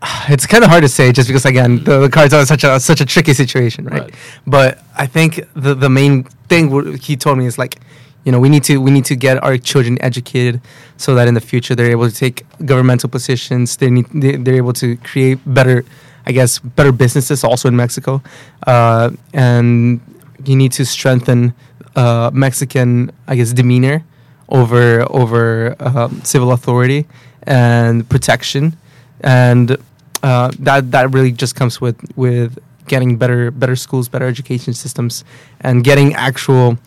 it's 0.28 0.46
kind 0.46 0.64
of 0.64 0.70
hard 0.70 0.82
to 0.82 0.88
say 0.88 1.12
just 1.12 1.28
because 1.28 1.44
again 1.44 1.82
the, 1.84 2.00
the 2.00 2.08
cartel 2.08 2.40
is 2.40 2.48
such 2.48 2.64
a 2.64 2.78
such 2.80 3.00
a 3.00 3.06
tricky 3.06 3.32
situation, 3.32 3.84
right? 3.86 4.02
Right. 4.02 4.14
But 4.46 4.78
I 4.96 5.06
think 5.06 5.40
the 5.54 5.74
the 5.74 5.88
main 5.88 6.24
thing 6.48 6.96
he 6.98 7.16
told 7.16 7.38
me 7.38 7.46
is 7.46 7.58
like, 7.58 7.78
you 8.24 8.32
know, 8.32 8.40
we 8.40 8.48
need 8.48 8.64
to 8.64 8.78
we 8.78 8.90
need 8.90 9.04
to 9.06 9.16
get 9.16 9.42
our 9.42 9.56
children 9.56 9.98
educated 10.02 10.60
so 10.96 11.14
that 11.14 11.28
in 11.28 11.34
the 11.34 11.40
future 11.40 11.74
they're 11.74 11.90
able 11.90 12.08
to 12.08 12.14
take 12.14 12.44
governmental 12.64 13.08
positions. 13.08 13.76
They 13.76 13.90
need 13.90 14.06
they, 14.12 14.36
they're 14.36 14.56
able 14.56 14.74
to 14.74 14.96
create 14.98 15.38
better, 15.46 15.84
I 16.26 16.32
guess, 16.32 16.58
better 16.58 16.92
businesses 16.92 17.44
also 17.44 17.68
in 17.68 17.76
Mexico, 17.76 18.22
uh, 18.66 19.10
and 19.32 20.00
you 20.48 20.56
need 20.56 20.72
to 20.72 20.84
strengthen 20.84 21.54
uh, 21.94 22.30
Mexican, 22.32 23.10
I 23.26 23.36
guess, 23.36 23.52
demeanor 23.52 24.04
over 24.48 25.02
over 25.10 25.76
um, 25.80 26.20
civil 26.22 26.52
authority 26.52 27.06
and 27.42 28.08
protection, 28.08 28.76
and 29.20 29.76
uh, 30.22 30.50
that 30.58 30.90
that 30.92 31.12
really 31.12 31.32
just 31.32 31.56
comes 31.56 31.80
with 31.80 31.96
with 32.16 32.58
getting 32.86 33.16
better 33.16 33.50
better 33.50 33.76
schools, 33.76 34.08
better 34.08 34.26
education 34.26 34.74
systems, 34.74 35.24
and 35.60 35.84
getting 35.84 36.14
actual, 36.14 36.78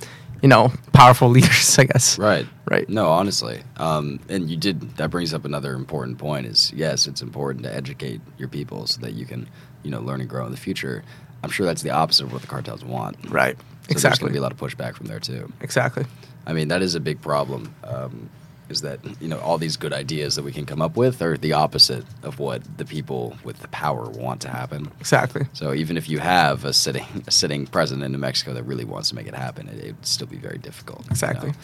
you 0.42 0.50
know, 0.50 0.72
powerful 0.94 1.30
leaders. 1.36 1.78
I 1.80 1.86
guess. 1.86 2.18
Right. 2.18 2.46
Right. 2.70 2.88
No, 2.88 3.10
honestly. 3.10 3.64
Um, 3.78 4.20
and 4.30 4.48
you 4.48 4.56
did, 4.56 4.96
that 4.98 5.10
brings 5.10 5.34
up 5.34 5.44
another 5.44 5.74
important 5.74 6.20
point 6.20 6.46
is 6.46 6.72
yes, 6.76 7.08
it's 7.08 7.24
important 7.24 7.64
to 7.64 7.74
educate 7.74 8.22
your 8.38 8.48
people 8.48 8.86
so 8.86 9.02
that 9.02 9.14
you 9.14 9.26
can, 9.26 9.50
you 9.82 9.90
know, 9.90 10.00
learn 10.00 10.22
and 10.22 10.30
grow 10.30 10.46
in 10.46 10.52
the 10.52 10.58
future. 10.58 11.04
I'm 11.44 11.50
sure 11.50 11.66
that's 11.66 11.82
the 11.84 11.92
opposite 11.92 12.26
of 12.26 12.34
what 12.34 12.42
the 12.42 12.48
cartels 12.48 12.84
want. 12.84 13.18
Right. 13.30 13.58
So 13.90 13.94
There's 14.00 14.20
going 14.20 14.30
to 14.30 14.34
be 14.34 14.38
a 14.38 14.42
lot 14.42 14.52
of 14.52 14.58
pushback 14.60 14.96
from 14.96 15.08
there 15.08 15.20
too. 15.20 15.52
exactly. 15.62 16.06
I 16.46 16.54
mean, 16.54 16.68
that 16.68 16.82
is 16.82 16.96
a 16.96 17.00
big 17.00 17.22
problem. 17.22 17.74
Um, 17.84 18.30
is 18.70 18.82
that 18.82 19.00
you 19.20 19.28
know 19.28 19.40
all 19.40 19.58
these 19.58 19.78
good 19.78 19.94
ideas 19.94 20.36
that 20.36 20.44
we 20.44 20.52
can 20.52 20.64
come 20.64 20.80
up 20.80 20.96
with 20.96 21.24
are 21.24 21.38
the 21.38 21.54
opposite 21.54 22.06
of 22.22 22.38
what 22.38 22.62
the 22.78 22.86
people 22.86 23.36
with 23.44 23.58
the 23.62 23.68
power 23.70 24.08
want 24.10 24.42
to 24.42 24.50
happen. 24.50 24.92
Exactly. 25.00 25.48
So 25.54 25.74
even 25.74 25.98
if 25.98 26.08
you 26.08 26.20
have 26.20 26.66
a 26.66 26.72
sitting 26.74 27.04
a 27.28 27.32
sitting 27.32 27.66
president 27.66 28.06
in 28.06 28.12
New 28.12 28.20
Mexico 28.20 28.54
that 28.54 28.64
really 28.64 28.86
wants 28.86 29.10
to 29.10 29.16
make 29.16 29.26
it 29.26 29.34
happen, 29.34 29.68
it 29.70 29.84
would 29.96 30.06
still 30.06 30.28
be 30.28 30.38
very 30.38 30.60
difficult. 30.60 31.02
you 31.06 31.10
Exactly. 31.12 31.50
know? 31.50 31.56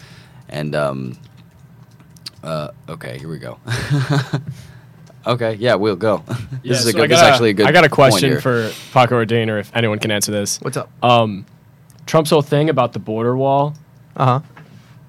And 0.48 0.74
um, 0.74 1.18
uh, 2.42 2.70
okay, 2.88 3.18
here 3.18 3.28
we 3.28 3.38
go. 3.38 3.58
okay, 5.26 5.54
yeah, 5.54 5.74
we'll 5.74 5.96
go. 5.96 6.22
this 6.26 6.38
Yeah, 6.62 6.72
is 6.72 6.86
a 6.86 6.92
so 6.92 6.98
good. 6.98 7.10
This 7.10 7.20
got 7.20 7.26
is 7.26 7.32
actually 7.32 7.50
a 7.50 7.54
good. 7.54 7.66
I 7.66 7.72
got 7.72 7.84
a 7.84 7.88
question 7.88 8.40
for 8.40 8.70
Paco 8.92 9.16
or 9.16 9.24
Dean, 9.24 9.50
or 9.50 9.58
if 9.58 9.70
anyone 9.74 9.98
can 9.98 10.10
answer 10.10 10.32
this. 10.32 10.58
What's 10.60 10.76
up? 10.76 10.90
Um, 11.04 11.44
Trump's 12.06 12.30
whole 12.30 12.42
thing 12.42 12.70
about 12.70 12.92
the 12.92 12.98
border 12.98 13.36
wall. 13.36 13.74
Uh 14.16 14.24
huh. 14.26 14.40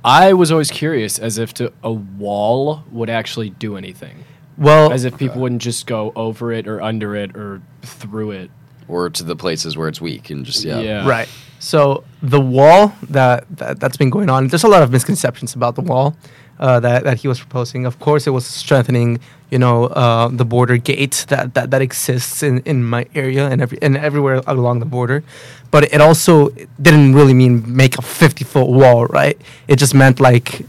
I 0.04 0.34
was 0.34 0.52
always 0.52 0.72
curious 0.72 1.20
as 1.20 1.38
if 1.38 1.54
to 1.56 1.74
a 1.84 1.92
wall 1.92 2.84
would 2.92 3.10
actually 3.10 3.50
do 3.50 3.76
anything. 3.78 4.24
Well, 4.58 4.92
As 4.92 5.06
if 5.06 5.18
people 5.18 5.42
wouldn't 5.42 5.62
just 5.62 5.86
go 5.86 6.12
over 6.16 6.52
it 6.52 6.68
or 6.68 6.82
under 6.82 7.16
it 7.16 7.36
or 7.36 7.62
through 7.84 8.32
it. 8.32 8.50
or 8.88 9.10
to 9.10 9.24
the 9.24 9.36
places 9.36 9.78
where 9.78 9.88
it's 9.88 10.02
weak 10.02 10.30
and 10.32 10.46
just 10.46 10.64
yeah. 10.64 10.80
Yeah. 10.80 11.08
Right. 11.08 11.30
So 11.68 12.06
the 12.24 12.40
wall 12.40 12.94
that, 13.10 13.44
that 13.58 13.82
that's 13.82 13.98
been 13.98 14.10
going 14.10 14.30
on. 14.30 14.48
There's 14.48 14.64
a 14.64 14.70
lot 14.70 14.84
of 14.84 14.90
misconceptions 14.90 15.54
about 15.54 15.76
the 15.76 15.82
wall 15.82 16.16
uh, 16.60 16.80
that 16.80 17.04
that 17.04 17.18
he 17.18 17.28
was 17.28 17.40
proposing. 17.40 17.86
Of 17.86 18.00
course, 18.00 18.26
it 18.26 18.30
was 18.30 18.46
strengthening, 18.46 19.20
you 19.52 19.60
know, 19.60 19.88
uh, 19.88 20.30
the 20.30 20.46
border 20.46 20.78
gate 20.78 21.26
that, 21.28 21.56
that, 21.56 21.72
that 21.72 21.82
exists 21.82 22.42
in, 22.42 22.60
in 22.60 22.86
my 22.86 23.06
area 23.14 23.50
and 23.50 23.62
every 23.62 23.78
and 23.82 23.98
everywhere 23.98 24.42
along 24.48 24.80
the 24.80 24.86
border. 24.86 25.24
But 25.70 25.94
it 25.94 26.00
also 26.00 26.50
didn't 26.82 27.14
really 27.14 27.34
mean 27.34 27.54
make 27.76 27.98
a 27.98 28.02
50 28.02 28.46
foot 28.46 28.70
wall, 28.70 29.06
right? 29.08 29.38
It 29.68 29.76
just 29.76 29.94
meant 29.94 30.22
like 30.22 30.66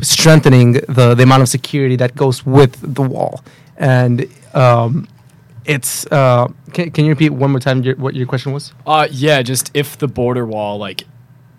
strengthening 0.00 0.72
the 0.72 1.14
the 1.14 1.22
amount 1.22 1.42
of 1.42 1.48
security 1.50 1.94
that 2.02 2.16
goes 2.16 2.44
with 2.44 2.72
the 2.82 3.02
wall 3.02 3.44
and. 3.76 4.26
Um, 4.54 5.06
it's 5.64 6.06
uh, 6.12 6.48
can, 6.72 6.90
can 6.90 7.04
you 7.04 7.10
repeat 7.10 7.30
one 7.30 7.50
more 7.50 7.60
time 7.60 7.82
your, 7.82 7.96
what 7.96 8.14
your 8.14 8.26
question 8.26 8.52
was? 8.52 8.72
Uh, 8.86 9.08
yeah, 9.10 9.42
just 9.42 9.70
if 9.74 9.98
the 9.98 10.08
border 10.08 10.46
wall 10.46 10.78
like 10.78 11.04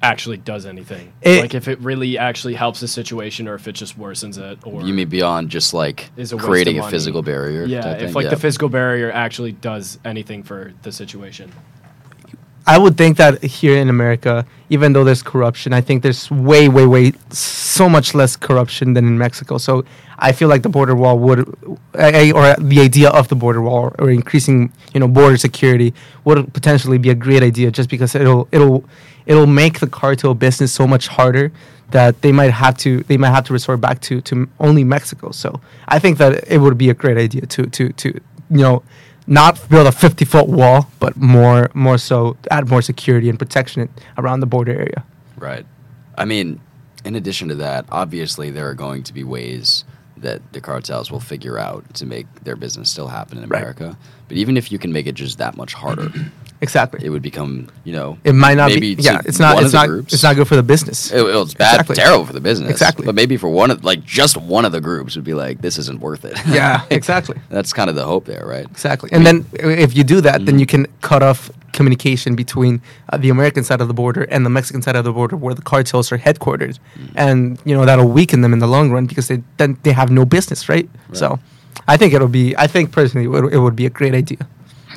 actually 0.02 0.36
does 0.38 0.66
anything, 0.66 1.14
It- 1.22 1.42
like 1.42 1.54
if 1.56 1.68
it 1.70 1.80
really 1.80 2.18
actually 2.18 2.56
helps 2.56 2.82
the 2.82 2.88
situation, 2.90 3.48
or 3.48 3.56
if 3.56 3.68
it 3.70 3.72
just 3.72 3.98
worsens 3.98 4.38
it, 4.38 4.60
or 4.66 4.82
You 4.84 4.94
mean 4.94 5.08
beyond 5.08 5.50
just 5.50 5.74
like 5.74 6.10
Is 6.18 6.34
a 6.34 6.36
waste 6.36 6.46
creating 6.48 6.76
of 6.78 6.80
a 6.80 6.84
money. 6.88 6.92
physical 6.92 7.22
barrier? 7.22 7.64
yeah, 7.66 7.82
type 7.82 7.96
if 8.02 8.06
thing? 8.08 8.14
like 8.14 8.24
Yeah. 8.26 8.30
the 8.32 8.38
physical 8.38 8.68
barrier 8.70 9.12
actually 9.12 9.54
does 9.54 10.00
anything 10.04 10.44
for 10.44 10.74
the 10.82 10.92
situation. 10.92 11.52
I 12.66 12.78
would 12.78 12.98
think 12.98 13.18
that 13.18 13.44
here 13.44 13.78
in 13.78 13.90
America, 13.90 14.46
even 14.70 14.94
though 14.94 15.04
there's 15.04 15.22
corruption, 15.22 15.74
I 15.74 15.82
think 15.82 16.02
there's 16.02 16.32
way, 16.32 16.70
way, 16.70 16.86
way 16.86 17.14
so 17.30 17.90
much 17.90 18.16
less 18.16 18.38
corruption 18.38 18.94
than 18.94 19.06
in 19.06 19.18
Mexico. 19.18 19.58
So 19.58 19.84
I 20.18 20.32
feel 20.32 20.48
like 20.48 20.62
the 20.62 20.70
border 20.70 20.96
wall 20.96 21.20
would, 21.20 21.40
or 21.40 21.86
the 21.94 22.80
idea 22.80 23.10
of 23.10 23.28
the 23.28 23.36
border 23.36 23.62
wall 23.62 23.94
or 24.00 24.10
increasing, 24.10 24.72
you 24.94 25.02
know, 25.02 25.10
border 25.10 25.36
security 25.36 25.94
would 26.24 26.54
potentially 26.54 26.98
be 26.98 27.10
a 27.10 27.16
great 27.16 27.44
idea, 27.44 27.70
just 27.70 27.90
because 27.90 28.16
it'll 28.16 28.48
it'll 28.52 28.86
it'll 29.26 29.48
make 29.48 29.80
the 29.80 29.88
cartel 29.88 30.34
business 30.34 30.72
so 30.72 30.88
much 30.88 31.08
harder 31.08 31.52
that 31.92 32.22
they 32.22 32.32
might 32.32 32.52
have 32.52 32.78
to 32.78 33.04
they 33.04 33.18
might 33.18 33.32
have 33.32 33.44
to 33.46 33.54
resort 33.54 33.82
back 33.82 34.00
to 34.02 34.22
to 34.22 34.48
only 34.60 34.86
Mexico. 34.86 35.32
So 35.32 35.60
I 35.90 36.00
think 36.00 36.18
that 36.20 36.48
it 36.48 36.60
would 36.60 36.78
be 36.78 36.90
a 36.90 36.94
great 36.94 37.18
idea 37.18 37.46
to 37.46 37.66
to 37.66 37.90
to 37.94 38.10
you 38.50 38.62
know 38.62 38.84
not 39.28 39.70
build 39.70 39.88
a 39.88 39.92
50 39.92 40.26
foot 40.26 40.48
wall, 40.48 40.90
but 41.00 41.16
more 41.16 41.70
more 41.74 41.98
so 41.98 42.36
add 42.52 42.70
more 42.70 42.82
security 42.82 43.30
and 43.30 43.38
protection 43.40 43.90
around 44.18 44.40
the 44.42 44.46
border 44.46 44.72
area. 44.74 45.04
Right. 45.38 45.66
I 46.18 46.26
mean, 46.26 46.60
in 47.06 47.16
addition 47.16 47.48
to 47.50 47.56
that, 47.56 47.86
obviously 47.92 48.52
there 48.52 48.70
are 48.70 48.74
going 48.76 49.04
to 49.04 49.14
be 49.14 49.24
ways 49.24 49.84
that 50.18 50.42
the 50.54 50.62
cartels 50.62 51.12
will 51.12 51.20
figure 51.20 51.58
out 51.58 51.94
to 51.96 52.06
make 52.06 52.28
their 52.44 52.56
business 52.56 52.90
still 52.90 53.08
happen 53.08 53.38
in 53.40 53.50
Right. 53.50 53.60
America. 53.62 53.98
But 54.28 54.38
even 54.38 54.56
if 54.58 54.72
you 54.72 54.80
can 54.80 54.94
make 54.94 55.06
it 55.08 55.16
just 55.16 55.38
that 55.40 55.58
much 55.58 55.74
harder, 55.74 56.12
Exactly. 56.64 57.00
it 57.06 57.10
would 57.10 57.22
become, 57.22 57.68
you 57.84 57.94
know, 57.98 58.18
It 58.24 58.34
might 58.46 58.56
not 58.62 58.70
maybe 58.72 58.96
be. 58.96 59.02
Yeah, 59.04 59.22
it's 59.30 59.40
not. 59.40 59.62
It's 59.62 59.74
not. 59.74 59.88
groups. 59.88 60.14
It's 60.14 60.24
not 60.24 60.36
good 60.38 60.48
for 60.48 60.56
the 60.56 60.64
business. 60.74 61.12
It, 61.12 61.22
it's 61.26 61.54
bad, 61.54 61.74
Exactly. 61.82 61.96
terrible 61.96 62.26
for 62.26 62.34
the 62.34 62.46
business. 62.50 62.72
Exactly. 62.72 63.06
But 63.06 63.16
maybe 63.16 63.36
for 63.38 63.50
one 63.50 63.70
of, 63.74 63.84
like, 63.84 64.02
just 64.22 64.36
one 64.38 64.64
of 64.66 64.72
the 64.72 64.82
groups 64.90 65.16
would 65.16 65.26
be 65.26 65.34
like, 65.46 65.62
this 65.62 65.78
isn't 65.78 66.00
worth 66.00 66.24
it. 66.26 66.36
yeah, 66.48 66.86
exactly, 67.00 67.38
That's 67.50 67.72
kind 67.74 67.90
of 67.92 67.96
the 67.96 68.06
hope 68.06 68.26
there, 68.26 68.46
right? 68.56 68.66
exactly. 68.66 69.10
And 69.12 69.26
then 69.28 69.46
if 69.54 69.96
you 69.98 70.04
do 70.04 70.22
that, 70.22 70.34
Mm-hmm. 70.34 70.46
then 70.46 70.58
you 70.60 70.66
can 70.66 70.88
cut 71.02 71.22
off 71.22 71.52
communication 71.74 72.36
between 72.36 72.82
uh, 73.12 73.18
the 73.18 73.30
American 73.30 73.64
side 73.64 73.82
of 73.82 73.88
the 73.88 73.94
border 74.04 74.24
and 74.34 74.46
the 74.46 74.50
Mexican 74.50 74.82
side 74.82 74.96
of 74.96 75.04
the 75.04 75.12
border, 75.20 75.36
where 75.36 75.54
the 75.56 75.62
cartels 75.74 76.12
are 76.14 76.18
headquartered, 76.28 76.78
Mm-hmm. 76.98 77.18
and 77.26 77.38
you 77.66 77.74
know 77.76 77.84
that'll 77.86 78.08
weaken 78.20 78.40
them 78.42 78.54
in 78.54 78.60
the 78.60 78.68
long 78.76 78.92
run 78.96 79.06
because 79.12 79.28
they 79.28 79.40
then 79.58 79.78
they 79.84 79.92
have 80.02 80.10
no 80.20 80.24
business, 80.26 80.70
right? 80.70 80.88
So, 81.14 81.28
I 81.88 81.98
think 81.98 82.14
it'll 82.14 82.36
be. 82.42 82.56
I 82.66 82.68
think 82.74 82.92
personally, 82.92 83.26
it 83.26 83.30
would, 83.34 83.54
it 83.54 83.60
would 83.60 83.76
be 83.76 83.86
a 83.86 83.90
great 84.00 84.14
idea 84.24 84.40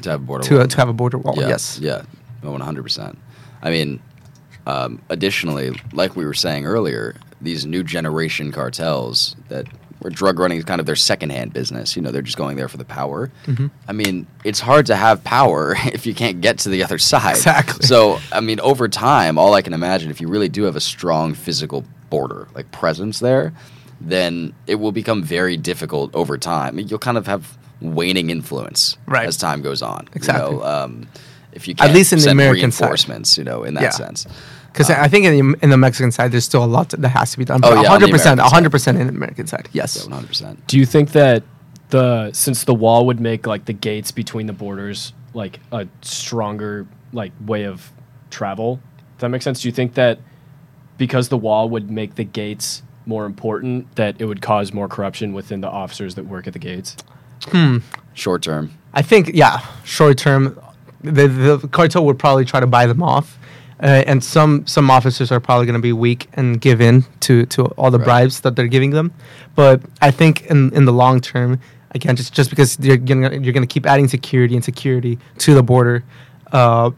To 0.02 0.10
have 0.10 0.22
a 0.22 0.24
border 0.24 0.44
to 0.44 0.54
wall. 0.54 0.62
uh, 0.62 0.66
to 0.66 0.76
have 0.76 0.88
a 0.88 0.92
border 0.92 1.18
wall. 1.18 1.34
Yeah, 1.36 1.48
Yes. 1.48 1.78
Yeah. 1.80 2.02
One 2.42 2.60
hundred 2.60 2.84
percent. 2.84 3.18
I 3.62 3.70
mean, 3.70 4.00
um, 4.66 5.02
additionally, 5.08 5.78
like 5.92 6.14
we 6.16 6.24
were 6.24 6.34
saying 6.34 6.66
earlier, 6.66 7.16
these 7.40 7.66
new 7.66 7.82
generation 7.82 8.52
cartels 8.52 9.34
that 9.48 9.66
where 10.00 10.10
drug 10.10 10.38
running 10.38 10.58
is 10.58 10.64
kind 10.64 10.78
of 10.78 10.86
their 10.86 10.96
secondhand 10.96 11.52
business. 11.52 11.96
You 11.96 12.02
know, 12.02 12.10
they're 12.10 12.22
just 12.22 12.36
going 12.36 12.56
there 12.56 12.68
for 12.68 12.76
the 12.76 12.84
power. 12.84 13.30
Mm-hmm. 13.46 13.66
I 13.88 13.92
mean, 13.92 14.26
it's 14.44 14.60
hard 14.60 14.86
to 14.86 14.96
have 14.96 15.24
power 15.24 15.74
if 15.86 16.06
you 16.06 16.14
can't 16.14 16.40
get 16.40 16.58
to 16.60 16.68
the 16.68 16.84
other 16.84 16.98
side. 16.98 17.36
Exactly. 17.36 17.86
So, 17.86 18.18
I 18.30 18.40
mean, 18.40 18.60
over 18.60 18.88
time, 18.88 19.38
all 19.38 19.54
I 19.54 19.62
can 19.62 19.72
imagine, 19.72 20.10
if 20.10 20.20
you 20.20 20.28
really 20.28 20.48
do 20.48 20.64
have 20.64 20.76
a 20.76 20.80
strong 20.80 21.34
physical 21.34 21.84
border, 22.10 22.46
like 22.54 22.70
presence 22.70 23.18
there, 23.20 23.52
then 24.00 24.52
it 24.66 24.76
will 24.76 24.92
become 24.92 25.22
very 25.22 25.56
difficult 25.56 26.14
over 26.14 26.36
time. 26.36 26.78
You'll 26.78 26.98
kind 26.98 27.16
of 27.16 27.26
have 27.26 27.56
waning 27.80 28.30
influence 28.30 28.96
Right. 29.06 29.26
as 29.26 29.36
time 29.36 29.62
goes 29.62 29.82
on. 29.82 30.08
Exactly. 30.14 30.54
You 30.54 30.60
know, 30.60 30.64
um, 30.64 31.08
if 31.52 31.66
you 31.68 31.72
At 31.72 31.78
can't 31.78 31.94
least 31.94 32.12
in 32.12 32.18
the 32.18 32.22
send 32.24 32.32
American 32.32 32.70
side. 32.72 33.38
you 33.38 33.44
know, 33.44 33.64
in 33.64 33.74
that 33.74 33.82
Yeah. 33.82 33.90
sense. 33.90 34.26
Because 34.72 34.90
Um, 34.90 34.96
I 35.00 35.08
think 35.08 35.24
in 35.24 35.52
the, 35.52 35.58
in 35.62 35.70
the 35.70 35.76
Mexican 35.76 36.10
side, 36.12 36.32
there's 36.32 36.44
still 36.44 36.62
a 36.62 36.66
lot 36.66 36.90
that 36.90 37.08
has 37.08 37.32
to 37.32 37.38
be 37.38 37.44
done. 37.46 37.60
Oh, 37.62 37.70
yeah, 37.82 37.92
on 37.92 38.00
the 38.00 38.06
100%, 38.06 38.38
American 38.38 38.38
side. 38.38 38.38
100% 38.38 39.00
in 39.00 39.06
the 39.06 39.12
American 39.14 39.46
side. 39.46 39.68
Yes. 39.72 39.96
Yeah, 39.96 40.02
one 40.04 40.12
hundred 40.12 40.28
percent. 40.28 40.66
Do 40.66 40.78
you 40.78 40.84
think 40.86 41.12
that 41.12 41.42
the 41.90 42.30
since 42.32 42.64
the 42.64 42.74
wall 42.74 43.06
would 43.06 43.20
make 43.20 43.46
like 43.46 43.64
the 43.66 43.72
gates 43.72 44.10
between 44.10 44.46
the 44.46 44.52
borders 44.52 45.12
like 45.34 45.60
a 45.72 45.86
stronger 46.02 46.86
like 47.12 47.32
way 47.46 47.64
of 47.64 47.90
travel? 48.30 48.76
Does 49.16 49.20
that 49.20 49.28
make 49.30 49.40
sense? 49.42 49.62
Do 49.62 49.68
you 49.68 49.72
think 49.72 49.94
that 49.94 50.18
because 50.98 51.28
the 51.28 51.36
wall 51.38 51.68
would 51.70 51.90
make 51.90 52.16
the 52.16 52.24
gates 52.24 52.82
more 53.06 53.24
important, 53.24 53.94
that 53.96 54.16
it 54.18 54.24
would 54.26 54.42
cause 54.42 54.74
more 54.74 54.88
corruption 54.88 55.32
within 55.32 55.60
the 55.60 55.68
officers 55.70 56.16
that 56.16 56.26
work 56.26 56.46
at 56.46 56.52
the 56.52 56.58
gates? 56.58 56.96
Short 58.14 58.42
term. 58.42 58.70
I 58.94 59.02
think, 59.02 59.30
yeah, 59.34 59.60
short 59.84 60.16
term, 60.18 60.58
the, 61.02 61.28
the 61.28 61.68
cartel 61.68 62.04
would 62.06 62.18
probably 62.18 62.44
try 62.44 62.60
to 62.60 62.66
buy 62.66 62.86
them 62.86 63.02
off. 63.02 63.38
Uh, 63.82 64.02
and 64.06 64.24
some, 64.24 64.66
some 64.66 64.90
officers 64.90 65.30
are 65.30 65.38
probably 65.38 65.66
going 65.66 65.74
to 65.76 65.82
be 65.82 65.92
weak 65.92 66.28
and 66.32 66.60
give 66.62 66.80
in 66.80 67.04
to, 67.20 67.44
to 67.46 67.66
all 67.76 67.90
the 67.90 67.98
Right. 67.98 68.04
bribes 68.06 68.40
that 68.40 68.56
they're 68.56 68.68
giving 68.68 68.90
them. 68.92 69.12
But 69.54 69.82
I 70.00 70.10
think 70.10 70.46
in, 70.46 70.72
in 70.74 70.86
the 70.86 70.92
long 70.92 71.20
term, 71.20 71.60
again, 71.90 72.16
just, 72.16 72.32
just 72.32 72.48
because 72.48 72.78
you're 72.80 72.96
going 72.96 73.44
you're 73.44 73.52
gonna 73.52 73.66
keep 73.66 73.84
adding 73.84 74.08
security 74.08 74.54
and 74.54 74.64
security 74.64 75.18
to 75.38 75.52
the 75.52 75.62
border, 75.62 76.04
uh, 76.52 76.90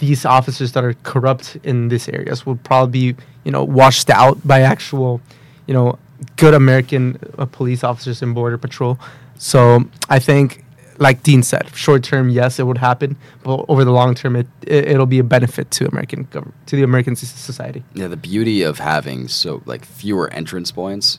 these 0.00 0.24
officers 0.24 0.72
that 0.72 0.84
are 0.84 0.94
corrupt 1.02 1.58
in 1.64 1.88
these 1.88 2.08
areas 2.08 2.46
will 2.46 2.56
probably 2.56 3.12
be, 3.12 3.22
you 3.44 3.50
know, 3.52 3.62
washed 3.64 4.08
out 4.08 4.38
by 4.46 4.60
actual, 4.62 5.20
you 5.66 5.74
know, 5.74 5.98
good 6.36 6.54
American 6.54 7.18
uh, 7.38 7.44
police 7.44 7.84
officers 7.84 8.22
in 8.22 8.32
border 8.32 8.56
patrol. 8.56 8.98
So 9.42 9.84
I 10.08 10.20
think 10.20 10.64
like 10.98 11.24
Dean 11.24 11.42
said, 11.42 11.74
short 11.74 12.04
term, 12.04 12.28
yes, 12.28 12.60
it 12.60 12.62
would 12.62 12.78
happen, 12.78 13.16
but 13.42 13.64
over 13.68 13.84
the 13.84 13.90
long 13.90 14.14
term, 14.14 14.36
it, 14.36 14.46
it 14.64 14.86
it'll 14.86 15.04
be 15.04 15.18
a 15.18 15.24
benefit 15.24 15.68
to 15.72 15.88
American 15.88 16.28
to 16.28 16.76
the 16.76 16.84
American 16.84 17.16
society. 17.16 17.82
Yeah, 17.92 18.06
the 18.06 18.16
beauty 18.16 18.62
of 18.62 18.78
having 18.78 19.26
so 19.26 19.60
like 19.66 19.84
fewer 19.84 20.32
entrance 20.32 20.70
points 20.70 21.18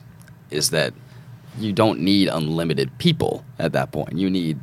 is 0.50 0.70
that 0.70 0.94
you 1.58 1.74
don't 1.74 2.00
need 2.00 2.28
unlimited 2.28 2.96
people 2.96 3.44
at 3.58 3.72
that 3.72 3.92
point. 3.92 4.16
You 4.16 4.30
need 4.30 4.58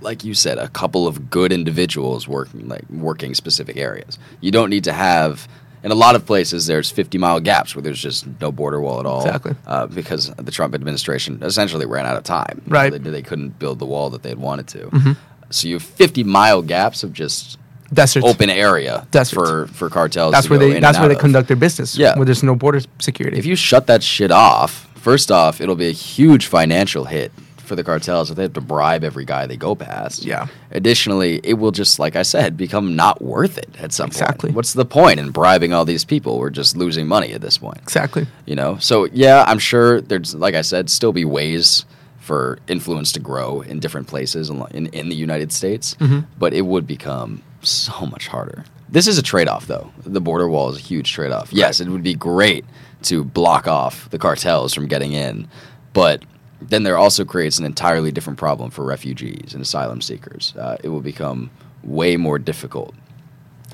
like 0.00 0.22
you 0.22 0.32
said 0.32 0.58
a 0.58 0.68
couple 0.68 1.08
of 1.08 1.28
good 1.28 1.52
individuals 1.52 2.28
working 2.28 2.68
like 2.68 2.88
working 2.88 3.34
specific 3.34 3.76
areas. 3.76 4.16
You 4.40 4.52
don't 4.52 4.70
need 4.70 4.84
to 4.84 4.92
have 4.92 5.48
in 5.84 5.90
a 5.90 5.94
lot 5.94 6.14
of 6.14 6.24
places 6.26 6.66
there's 6.66 6.90
50 6.90 7.18
mile 7.18 7.40
gaps 7.40 7.74
where 7.74 7.82
there's 7.82 8.00
just 8.00 8.26
no 8.40 8.52
border 8.52 8.80
wall 8.80 9.00
at 9.00 9.06
all 9.06 9.24
Exactly. 9.24 9.54
uh, 9.66 9.86
because 9.86 10.30
the 10.36 10.50
Trump 10.52 10.74
administration 10.74 11.42
essentially 11.42 11.86
ran 11.86 12.06
out 12.06 12.16
of 12.16 12.24
time. 12.24 12.62
Right. 12.66 12.90
They, 12.92 12.98
they 13.10 13.22
couldn't 13.22 13.58
build 13.58 13.78
the 13.78 13.86
wall 13.86 14.10
that 14.10 14.22
they 14.22 14.28
had 14.28 14.38
wanted 14.38 14.68
to. 14.68 15.16
So 15.50 15.68
you 15.68 15.74
have 15.74 15.82
50 15.82 16.24
mile 16.24 16.62
gaps 16.62 17.02
of 17.02 17.12
just 17.12 17.58
Desert. 17.92 18.24
open 18.24 18.48
area 18.48 19.06
Desert. 19.10 19.34
for 19.34 19.66
for 19.66 19.90
cartels. 19.90 20.32
That's 20.32 20.46
to 20.46 20.50
where 20.50 20.58
they. 20.58 20.80
That's 20.80 20.98
where 20.98 21.08
they 21.08 21.14
of. 21.14 21.20
conduct 21.20 21.48
their 21.48 21.58
business. 21.58 21.94
Yeah. 21.96 22.16
Where 22.16 22.24
there's 22.24 22.42
no 22.42 22.54
border 22.54 22.80
security. 23.00 23.36
If 23.38 23.44
you 23.44 23.54
shut 23.54 23.86
that 23.88 24.02
shit 24.02 24.30
off, 24.30 24.88
first 24.94 25.30
off, 25.30 25.60
it'll 25.60 25.76
be 25.76 25.88
a 25.88 25.92
huge 25.92 26.46
financial 26.46 27.04
hit 27.04 27.32
for 27.72 27.76
the 27.76 27.82
cartels 27.82 28.30
if 28.30 28.36
they 28.36 28.42
have 28.42 28.52
to 28.52 28.60
bribe 28.60 29.02
every 29.02 29.24
guy 29.24 29.46
they 29.46 29.56
go 29.56 29.74
past. 29.74 30.26
Yeah. 30.26 30.48
Additionally, 30.72 31.40
it 31.42 31.54
will 31.54 31.70
just, 31.70 31.98
like 31.98 32.16
I 32.16 32.22
said, 32.22 32.54
become 32.54 32.96
not 32.96 33.22
worth 33.22 33.56
it 33.56 33.74
at 33.78 33.94
some 33.94 34.08
Exactly. 34.08 34.48
point. 34.48 34.56
What's 34.56 34.74
the 34.74 34.84
point 34.84 35.18
in 35.18 35.30
bribing 35.30 35.72
all 35.72 35.86
these 35.86 36.04
people? 36.04 36.38
We're 36.38 36.50
just 36.50 36.76
losing 36.76 37.06
money 37.06 37.32
at 37.32 37.40
this 37.40 37.56
point. 37.56 37.78
exactly. 37.78 38.26
You 38.44 38.56
know? 38.56 38.76
So, 38.76 39.06
yeah, 39.06 39.44
I'm 39.46 39.58
sure 39.58 40.02
there's, 40.02 40.34
like 40.34 40.54
I 40.54 40.60
said, 40.60 40.90
still 40.90 41.14
be 41.14 41.24
ways 41.24 41.86
for 42.20 42.58
influence 42.68 43.10
to 43.12 43.20
grow 43.20 43.62
in 43.62 43.80
different 43.80 44.06
places 44.06 44.50
in, 44.50 44.60
in, 44.72 44.86
in 44.88 45.08
the 45.08 45.16
United 45.16 45.50
States, 45.50 45.94
mm-hmm. 45.94 46.20
but 46.38 46.52
it 46.52 46.66
would 46.66 46.86
become 46.86 47.42
so 47.62 48.04
much 48.04 48.28
harder. 48.28 48.66
This 48.90 49.06
is 49.08 49.16
a 49.16 49.22
trade 49.22 49.48
off, 49.48 49.66
though. 49.66 49.90
The 50.04 50.20
border 50.20 50.46
wall 50.46 50.68
is 50.68 50.76
a 50.76 50.80
huge 50.82 51.10
trade 51.10 51.32
off. 51.32 51.54
Yes, 51.54 51.80
it 51.80 51.88
would 51.88 52.02
be 52.02 52.12
great 52.14 52.66
to 53.04 53.24
block 53.24 53.66
off 53.66 54.10
the 54.10 54.18
cartels 54.18 54.74
from 54.74 54.88
getting 54.88 55.14
in, 55.14 55.48
but 55.94 56.22
then 56.68 56.82
there 56.82 56.96
also 56.98 57.24
creates 57.24 57.58
an 57.58 57.64
entirely 57.64 58.10
different 58.12 58.38
problem 58.38 58.70
for 58.70 58.84
refugees 58.84 59.52
and 59.54 59.62
asylum 59.62 60.00
seekers. 60.00 60.54
Uh, 60.58 60.76
it 60.82 60.88
will 60.88 61.00
become 61.00 61.50
way 61.82 62.16
more 62.16 62.38
difficult. 62.38 62.94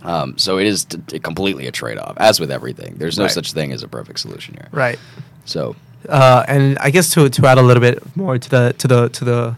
Um, 0.03 0.39
so 0.39 0.59
it 0.59 0.67
is 0.67 0.85
t- 0.85 0.99
t- 1.07 1.19
completely 1.19 1.67
a 1.67 1.73
trade 1.73 1.99
off, 1.99 2.15
as 2.19 2.39
with 2.39 2.51
everything. 2.51 2.95
There's 2.99 3.19
no 3.19 3.25
Right. 3.25 3.33
such 3.33 3.53
thing 3.53 3.73
as 3.73 3.83
a 3.83 3.89
perfect 3.89 4.21
solution 4.21 4.55
here. 4.55 4.69
Right. 4.71 4.99
So 5.45 5.75
uh, 6.09 6.45
and 6.47 6.79
I 6.79 6.91
guess 6.91 7.11
to 7.15 7.29
to 7.29 7.47
add 7.47 7.59
a 7.59 7.63
little 7.63 7.81
bit 7.81 7.99
more 8.17 8.39
to 8.39 8.49
the 8.51 8.75
to 8.79 8.87
the 8.89 9.09
to 9.09 9.25
the 9.25 9.57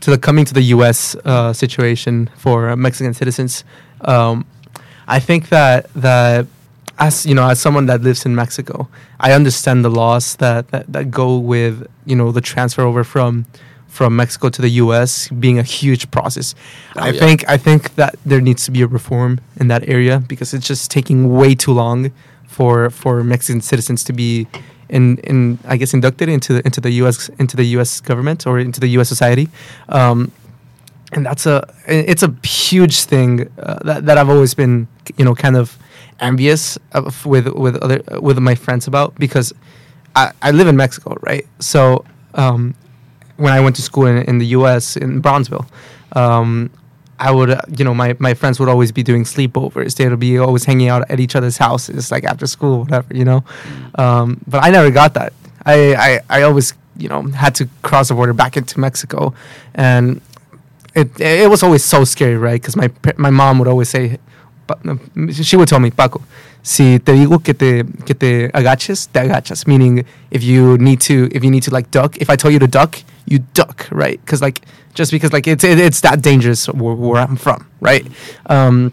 to 0.00 0.10
the 0.10 0.18
coming 0.18 0.44
to 0.44 0.54
the 0.54 0.62
U.S. 0.76 1.16
Uh, 1.24 1.52
situation 1.52 2.28
for 2.36 2.76
Mexican 2.76 3.14
citizens, 3.14 3.64
um, 4.02 4.44
I 5.08 5.18
think 5.20 5.48
that 5.48 5.92
that 5.94 6.46
as 6.98 7.26
you 7.26 7.34
know, 7.34 7.48
as 7.48 7.60
someone 7.60 7.86
that 7.86 8.02
lives 8.02 8.24
in 8.26 8.34
Mexico, 8.34 8.88
I 9.20 9.32
understand 9.32 9.84
the 9.84 9.90
laws 9.90 10.36
that, 10.36 10.68
that 10.68 10.92
that 10.92 11.10
go 11.10 11.38
with 11.38 11.86
you 12.06 12.16
know 12.16 12.32
the 12.32 12.40
transfer 12.40 12.82
over 12.82 13.04
from 13.04 13.46
from 13.88 14.16
Mexico 14.16 14.48
to 14.48 14.62
the 14.62 14.70
U.S. 14.84 15.28
being 15.28 15.58
a 15.58 15.62
huge 15.62 16.10
process. 16.10 16.54
Oh, 16.96 17.00
I 17.00 17.10
yeah. 17.10 17.20
think 17.20 17.48
I 17.48 17.56
think 17.56 17.94
that 17.96 18.16
there 18.24 18.40
needs 18.40 18.64
to 18.64 18.70
be 18.70 18.82
a 18.82 18.86
reform 18.86 19.40
in 19.56 19.68
that 19.68 19.88
area 19.88 20.18
because 20.18 20.54
it's 20.54 20.66
just 20.66 20.90
taking 20.90 21.34
way 21.34 21.54
too 21.54 21.72
long 21.72 22.12
for 22.46 22.90
for 22.90 23.22
Mexican 23.24 23.60
citizens 23.60 24.04
to 24.04 24.12
be 24.12 24.46
in, 24.88 25.18
in 25.18 25.58
I 25.64 25.76
guess 25.76 25.94
inducted 25.94 26.28
into 26.28 26.54
the, 26.54 26.62
into 26.64 26.80
the 26.80 26.90
U.S. 27.02 27.28
into 27.38 27.56
the 27.56 27.64
U.S. 27.76 28.00
government 28.00 28.46
or 28.46 28.58
into 28.58 28.80
the 28.80 28.88
U.S. 28.96 29.08
society. 29.08 29.48
Um, 29.88 30.32
and 31.12 31.26
that's 31.26 31.46
a 31.46 31.66
it's 31.86 32.22
a 32.22 32.34
huge 32.44 33.02
thing 33.02 33.50
uh, 33.58 33.78
that, 33.84 34.06
that 34.06 34.18
I've 34.18 34.30
always 34.30 34.54
been 34.54 34.88
you 35.16 35.24
know 35.24 35.34
kind 35.34 35.56
of 35.56 35.76
envious 36.22 36.78
of 36.92 37.26
with 37.26 37.46
with 37.48 37.76
other 37.76 38.02
with 38.20 38.38
my 38.38 38.54
friends 38.54 38.86
about 38.86 39.14
because 39.16 39.52
I, 40.16 40.32
I 40.42 40.50
live 40.52 40.68
in 40.68 40.76
Mexico 40.76 41.16
right 41.20 41.46
so 41.58 42.04
um, 42.34 42.74
when 43.36 43.52
I 43.52 43.60
went 43.60 43.76
to 43.76 43.82
school 43.82 44.06
in, 44.06 44.18
in 44.24 44.38
the 44.38 44.46
U.S. 44.58 44.96
in 44.96 45.20
Brownsville 45.20 45.66
um, 46.12 46.70
I 47.18 47.30
would 47.30 47.50
uh, 47.50 47.60
you 47.76 47.84
know 47.84 47.94
my, 47.94 48.16
my 48.18 48.34
friends 48.34 48.58
would 48.60 48.68
always 48.68 48.92
be 48.92 49.02
doing 49.02 49.24
sleepovers 49.24 49.96
they 49.96 50.08
would 50.08 50.20
be 50.20 50.38
always 50.38 50.64
hanging 50.64 50.88
out 50.88 51.10
at 51.10 51.20
each 51.20 51.34
other's 51.36 51.58
houses 51.58 52.10
like 52.10 52.24
after 52.24 52.46
school 52.46 52.80
whatever 52.80 53.14
you 53.14 53.24
know 53.24 53.44
um, 53.96 54.40
but 54.46 54.62
I 54.64 54.70
never 54.70 54.90
got 54.90 55.14
that 55.14 55.32
I, 55.66 55.94
I 55.94 56.38
I 56.38 56.42
always 56.42 56.74
you 56.96 57.08
know 57.08 57.22
had 57.22 57.54
to 57.56 57.68
cross 57.82 58.08
the 58.08 58.14
border 58.14 58.32
back 58.32 58.56
into 58.56 58.78
Mexico 58.80 59.34
and 59.74 60.20
it 60.94 61.08
it 61.20 61.48
was 61.50 61.62
always 61.62 61.84
so 61.84 62.04
scary, 62.04 62.36
right? 62.36 62.60
Because 62.60 62.76
my 62.76 62.90
my 63.16 63.30
mom 63.30 63.58
would 63.58 63.68
always 63.68 63.88
say, 63.88 64.04
"Pa- 64.08 64.16
no, 64.16 64.31
she 65.32 65.56
would 65.56 65.68
tell 65.68 65.80
me, 65.80 65.90
Paco, 65.90 66.22
si 66.62 66.98
te 66.98 67.12
digo 67.12 67.42
que 67.42 67.54
te 67.54 67.84
que 68.04 68.14
te 68.14 68.48
agaches, 68.48 69.12
te 69.12 69.20
agachas. 69.20 69.66
Meaning, 69.66 70.04
if 70.30 70.42
you 70.42 70.78
need 70.78 71.00
to 71.02 71.28
if 71.32 71.44
you 71.44 71.50
need 71.50 71.62
to 71.64 71.70
like 71.70 71.90
duck, 71.90 72.16
if 72.18 72.30
I 72.30 72.36
tell 72.36 72.50
you 72.50 72.58
to 72.58 72.68
duck, 72.68 72.98
you 73.26 73.40
duck, 73.54 73.88
right? 73.90 74.20
Because 74.24 74.40
like 74.42 74.60
just 74.94 75.10
because 75.10 75.32
like 75.32 75.46
it's 75.46 75.64
it, 75.64 75.78
it's 75.78 76.00
that 76.02 76.22
dangerous 76.22 76.66
where, 76.68 76.94
where 76.94 77.20
I'm 77.20 77.36
from, 77.36 77.66
right? 77.80 78.06
Um, 78.46 78.92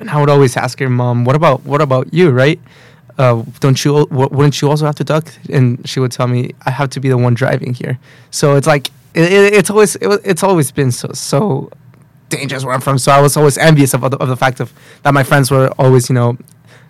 and 0.00 0.10
I 0.10 0.20
would 0.20 0.30
always 0.30 0.56
ask 0.56 0.78
her, 0.78 0.90
mom, 0.90 1.24
what 1.24 1.36
about 1.36 1.64
what 1.64 1.80
about 1.80 2.12
you, 2.12 2.30
right? 2.30 2.60
Uh, 3.18 3.42
don't 3.60 3.82
you 3.82 4.06
wouldn't 4.10 4.60
you 4.60 4.68
also 4.68 4.84
have 4.86 4.94
to 4.96 5.04
duck? 5.04 5.32
And 5.50 5.86
she 5.88 6.00
would 6.00 6.12
tell 6.12 6.26
me, 6.26 6.52
I 6.66 6.70
have 6.70 6.90
to 6.90 7.00
be 7.00 7.08
the 7.08 7.16
one 7.16 7.34
driving 7.34 7.74
here. 7.74 7.98
So 8.30 8.56
it's 8.56 8.66
like 8.66 8.88
it, 9.14 9.32
it, 9.32 9.54
it's 9.54 9.70
always 9.70 9.96
it, 9.96 10.20
it's 10.24 10.42
always 10.42 10.70
been 10.70 10.92
so 10.92 11.08
so 11.12 11.70
dangerous 12.28 12.64
where 12.64 12.74
I'm 12.74 12.80
from. 12.80 12.98
So 12.98 13.12
I 13.12 13.20
was 13.20 13.36
always 13.36 13.58
envious 13.58 13.94
of, 13.94 14.00
the, 14.02 14.16
of 14.18 14.28
the 14.28 14.36
fact 14.36 14.60
of 14.60 14.72
that 15.02 15.14
my 15.14 15.22
friends 15.22 15.50
were 15.50 15.68
always 15.78 16.08
you 16.08 16.14
know 16.14 16.36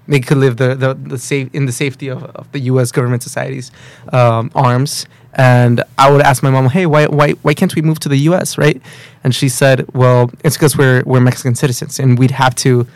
they 0.08 0.20
could 0.20 0.38
live 0.38 0.56
the 0.56 0.74
the, 0.74 0.94
the 0.94 1.18
safe 1.18 1.48
in 1.54 1.66
the 1.66 1.72
safety 1.72 2.08
of, 2.08 2.24
of 2.24 2.50
the 2.52 2.60
U.S. 2.60 2.92
government 2.92 3.22
society's 3.22 3.70
um, 4.12 4.50
arms. 4.54 5.06
And 5.38 5.82
I 5.98 6.10
would 6.10 6.22
ask 6.22 6.42
my 6.42 6.50
mom, 6.50 6.68
"Hey, 6.70 6.86
why 6.86 7.06
why 7.06 7.32
why 7.42 7.54
can't 7.54 7.74
we 7.74 7.82
move 7.82 7.98
to 8.00 8.08
the 8.08 8.16
U.S. 8.30 8.56
right?" 8.56 8.80
And 9.22 9.34
she 9.34 9.48
said, 9.48 9.86
"Well, 9.94 10.30
it's 10.42 10.56
because 10.56 10.76
we're 10.76 11.02
we're 11.04 11.20
Mexican 11.20 11.54
citizens, 11.54 11.98
and 11.98 12.18
we'd 12.18 12.30
have 12.30 12.54
to 12.56 12.86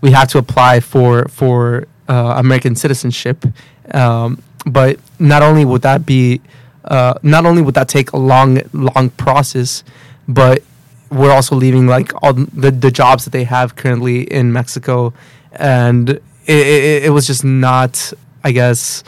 we 0.00 0.12
have 0.12 0.28
to 0.28 0.38
apply 0.38 0.80
for 0.80 1.26
for 1.28 1.86
uh, 2.08 2.34
American 2.36 2.74
citizenship. 2.74 3.44
Um, 3.92 4.42
but 4.66 4.98
not 5.18 5.42
only 5.42 5.64
would 5.64 5.82
that 5.82 6.06
be 6.06 6.40
uh, 6.84 7.14
not 7.22 7.44
only 7.44 7.62
would 7.62 7.74
that 7.74 7.88
take 7.88 8.12
a 8.12 8.16
long 8.16 8.62
long 8.72 9.10
process, 9.10 9.84
but 10.26 10.62
we're 11.10 11.32
also 11.32 11.54
leaving 11.56 11.86
like 11.86 12.12
all 12.22 12.32
the 12.32 12.70
the 12.70 12.90
jobs 12.90 13.24
that 13.24 13.30
they 13.30 13.44
have 13.44 13.76
currently 13.76 14.22
in 14.22 14.52
Mexico, 14.52 15.12
and 15.52 16.10
it, 16.10 16.20
it, 16.46 17.04
it 17.04 17.10
was 17.10 17.26
just 17.26 17.44
not, 17.44 18.12
I 18.44 18.52
guess, 18.52 19.04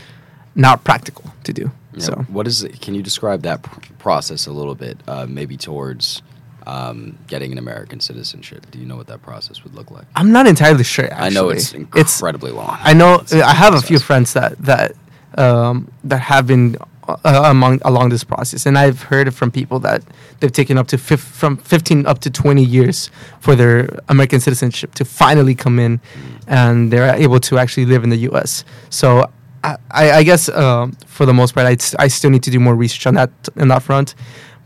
not 0.55 0.85
practical 0.85 1.33
to 1.45 1.53
do. 1.53 1.71
Yeah. 1.95 2.05
So 2.05 2.15
what 2.29 2.47
is 2.47 2.63
it? 2.63 2.81
Can 2.81 2.95
you 2.95 3.03
describe 3.03 3.43
that 3.43 3.63
pr- 3.63 3.93
process 3.99 4.47
a 4.47 4.53
little 4.53 4.75
bit, 4.75 4.99
uh, 5.07 5.27
maybe 5.29 5.57
towards 5.57 6.23
um, 6.67 7.19
getting 7.27 7.53
an 7.53 7.59
American 7.59 8.01
citizenship? 8.01 8.67
Do 8.71 8.79
you 8.79 8.87
know 8.87 8.97
what 8.97 9.07
that 9.09 9.23
process 9.23 9.63
would 9.65 9.75
look 9.75 9.91
like? 9.91 10.07
I'm 10.17 10.33
not 10.33 10.47
entirely 10.47 10.85
sure. 10.85 11.07
Actually. 11.13 11.27
I 11.27 11.29
know 11.31 11.51
it's 11.51 11.73
It's 11.73 12.17
incredibly 12.17 12.51
long. 12.51 12.79
I 12.81 12.95
know 12.95 13.21
It's 13.21 13.33
I 13.33 13.53
have 13.55 13.75
a 13.75 13.83
few 13.83 13.99
friends 13.99 14.33
that 14.33 14.59
that 14.59 14.93
um, 15.37 15.91
that 16.05 16.21
have 16.21 16.47
been 16.47 16.77
uh, 17.25 17.43
among 17.45 17.81
along 17.85 18.11
this 18.11 18.25
process, 18.25 18.67
and 18.67 18.79
I've 18.79 19.03
heard 19.03 19.35
from 19.35 19.51
people 19.51 19.79
that 19.81 20.03
they've 20.41 20.53
taken 20.53 20.79
up 20.79 20.89
to 20.89 20.99
fif- 20.99 21.21
from 21.21 21.57
15 21.57 22.07
up 22.07 22.19
to 22.21 22.31
20 22.31 22.65
years 22.65 23.11
for 23.41 23.55
their 23.55 23.89
American 24.09 24.41
citizenship 24.41 24.95
to 24.97 25.05
finally 25.05 25.55
come 25.55 25.79
in, 25.79 26.01
and 26.47 26.93
they're 26.93 27.15
able 27.15 27.41
to 27.41 27.59
actually 27.59 27.87
live 27.87 28.05
in 28.05 28.11
the 28.11 28.19
U.S. 28.29 28.65
So. 28.91 29.31
I, 29.65 29.79
I 29.93 30.23
guess 30.25 30.49
um, 30.49 30.91
for 31.07 31.25
the 31.25 31.33
most 31.33 31.55
part, 31.55 31.69
I, 31.69 31.77
I 32.03 32.09
still 32.09 32.31
need 32.31 32.43
to 32.43 32.51
do 32.51 32.59
more 32.59 32.75
research 32.75 33.07
on 33.07 33.15
that 33.15 33.31
on 33.57 33.69
that 33.69 33.85
front, 33.85 34.17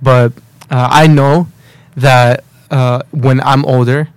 but 0.01 0.33
uh, 0.71 0.89
I 0.91 1.07
know 1.07 1.49
that 1.97 2.45
uh, 2.71 3.03
when 3.11 3.41
I'm 3.41 3.65
older, 3.67 4.09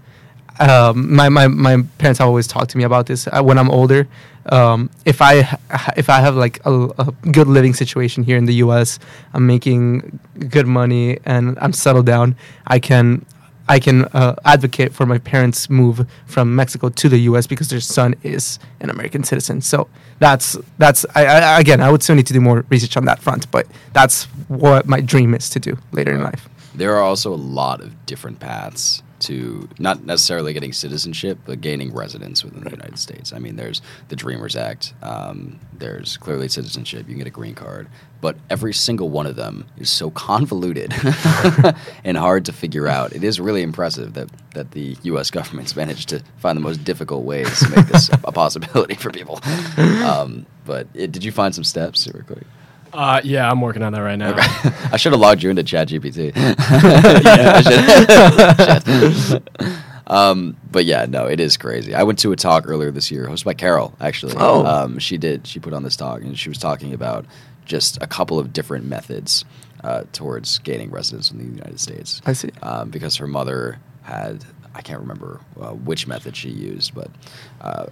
um, 0.59 1.13
my, 1.13 1.29
my, 1.29 1.47
my 1.47 1.83
parents 1.97 2.19
have 2.19 2.27
always 2.27 2.47
talked 2.47 2.71
to 2.71 2.77
me 2.77 2.83
about 2.83 3.05
this. 3.05 3.27
Uh, 3.27 3.41
when 3.41 3.57
I'm 3.57 3.69
older, 3.69 4.07
um, 4.51 4.89
if 5.05 5.21
I 5.21 5.57
if 5.97 6.09
I 6.09 6.19
have 6.19 6.35
like 6.35 6.59
a, 6.65 6.89
a 6.97 7.11
good 7.31 7.47
living 7.47 7.73
situation 7.73 8.23
here 8.23 8.37
in 8.37 8.45
the 8.45 8.55
U.S., 8.55 8.99
I'm 9.33 9.45
making 9.45 10.19
good 10.49 10.67
money 10.67 11.19
and 11.25 11.57
I'm 11.61 11.73
settled 11.73 12.05
down, 12.05 12.35
I 12.67 12.79
can 12.79 13.25
I 13.67 13.79
can 13.79 14.05
uh, 14.05 14.35
advocate 14.45 14.93
for 14.93 15.05
my 15.05 15.19
parents' 15.19 15.69
move 15.69 16.07
from 16.25 16.55
Mexico 16.55 16.89
to 16.89 17.09
the 17.09 17.19
U.S. 17.29 17.45
because 17.45 17.69
their 17.69 17.79
son 17.79 18.15
is 18.23 18.57
an 18.79 18.89
American 18.89 19.23
citizen. 19.23 19.61
So 19.61 19.87
that's 20.17 20.57
that's 20.79 21.05
I, 21.15 21.25
I, 21.25 21.59
again 21.59 21.79
I 21.79 21.91
would 21.91 22.01
still 22.01 22.15
need 22.15 22.27
to 22.27 22.33
do 22.33 22.41
more 22.41 22.65
research 22.69 22.97
on 22.97 23.05
that 23.05 23.19
front, 23.19 23.49
but 23.51 23.67
that's 23.93 24.25
what 24.47 24.87
my 24.87 25.01
dream 25.01 25.33
is 25.35 25.49
to 25.51 25.59
do 25.59 25.77
later 25.91 26.13
in 26.13 26.23
life. 26.23 26.49
There 26.73 26.95
are 26.95 27.03
also 27.03 27.33
a 27.33 27.35
lot 27.35 27.81
of 27.81 28.05
different 28.05 28.39
paths 28.39 29.03
to 29.21 29.67
not 29.79 30.03
necessarily 30.03 30.53
getting 30.53 30.73
citizenship, 30.73 31.39
but 31.45 31.61
gaining 31.61 31.93
residence 31.93 32.43
within 32.43 32.63
the 32.63 32.69
United 32.69 32.97
States. 32.99 33.33
I 33.33 33.39
mean, 33.39 33.55
there's 33.55 33.81
the 34.07 34.15
Dreamers 34.15 34.55
Act. 34.55 34.93
Um, 35.01 35.59
There's 35.73 36.17
clearly 36.17 36.49
citizenship. 36.49 37.07
You 37.07 37.13
can 37.13 37.19
get 37.19 37.27
a 37.27 37.31
green 37.31 37.55
card, 37.55 37.87
but 38.21 38.35
every 38.49 38.73
single 38.73 39.09
one 39.09 39.25
of 39.25 39.35
them 39.35 39.65
is 39.77 39.89
so 39.89 40.09
convoluted 40.29 40.93
and 42.03 42.17
hard 42.17 42.45
to 42.45 42.53
figure 42.53 42.87
out. 42.87 43.13
It 43.13 43.23
is 43.23 43.39
really 43.39 43.61
impressive 43.61 44.13
that 44.13 44.29
that 44.55 44.71
the 44.71 44.97
U.S. 45.03 45.31
government's 45.31 45.75
managed 45.75 46.09
to 46.09 46.23
find 46.37 46.57
the 46.57 46.61
most 46.61 46.83
difficult 46.83 47.23
ways 47.23 47.59
to 47.59 47.69
make 47.69 47.87
this 47.87 48.09
a 48.23 48.31
possibility 48.31 48.95
for 48.95 49.11
people. 49.11 49.39
Um, 49.77 50.45
but 50.65 50.87
it, 50.93 51.11
did 51.11 51.23
you 51.23 51.31
find 51.31 51.53
some 51.53 51.63
steps 51.63 51.99
super 51.99 52.23
quick? 52.23 52.45
Uh, 52.93 53.21
yeah, 53.23 53.49
I'm 53.49 53.61
working 53.61 53.83
on 53.83 53.93
that 53.93 53.99
right 53.99 54.15
now. 54.17 54.31
Okay. 54.31 54.41
I 54.91 54.97
should 54.97 55.11
have 55.11 55.21
logged 55.21 55.43
you 55.43 55.49
into 55.49 55.63
ChatGPT. 55.63 56.31
yeah, 57.25 58.79
should. 59.19 59.43
Um, 60.07 60.57
but 60.71 60.85
yeah, 60.85 61.05
no, 61.07 61.27
it 61.27 61.39
is 61.39 61.55
crazy. 61.55 61.93
I 61.93 62.01
went 62.03 62.17
to 62.19 62.31
a 62.31 62.35
talk 62.35 62.63
earlier 62.67 62.89
this 62.91 63.11
year, 63.11 63.27
hosted 63.27 63.45
by 63.45 63.53
Carol. 63.53 63.93
Actually, 64.01 64.33
Oh. 64.37 64.65
um, 64.65 64.97
she 64.99 65.17
did. 65.17 65.45
She 65.45 65.59
put 65.59 65.73
on 65.73 65.83
this 65.83 65.95
talk, 65.95 66.21
and 66.21 66.37
she 66.37 66.49
was 66.49 66.57
talking 66.57 66.93
about 66.93 67.25
just 67.65 68.01
a 68.01 68.07
couple 68.07 68.39
of 68.39 68.51
different 68.51 68.85
methods 68.85 69.45
uh, 69.83 70.03
towards 70.11 70.57
gaining 70.59 70.89
residence 70.89 71.29
in 71.29 71.37
the 71.37 71.43
United 71.45 71.79
States. 71.79 72.21
I 72.25 72.33
see. 72.33 72.49
Um, 72.63 72.89
because 72.89 73.17
her 73.17 73.27
mother 73.27 73.79
had, 74.01 74.43
I 74.73 74.81
can't 74.81 74.99
remember 74.99 75.39
uh, 75.61 75.73
which 75.73 76.07
method 76.07 76.35
she 76.35 76.49
used, 76.49 76.95
but. 76.95 77.11
Uh, 77.61 77.85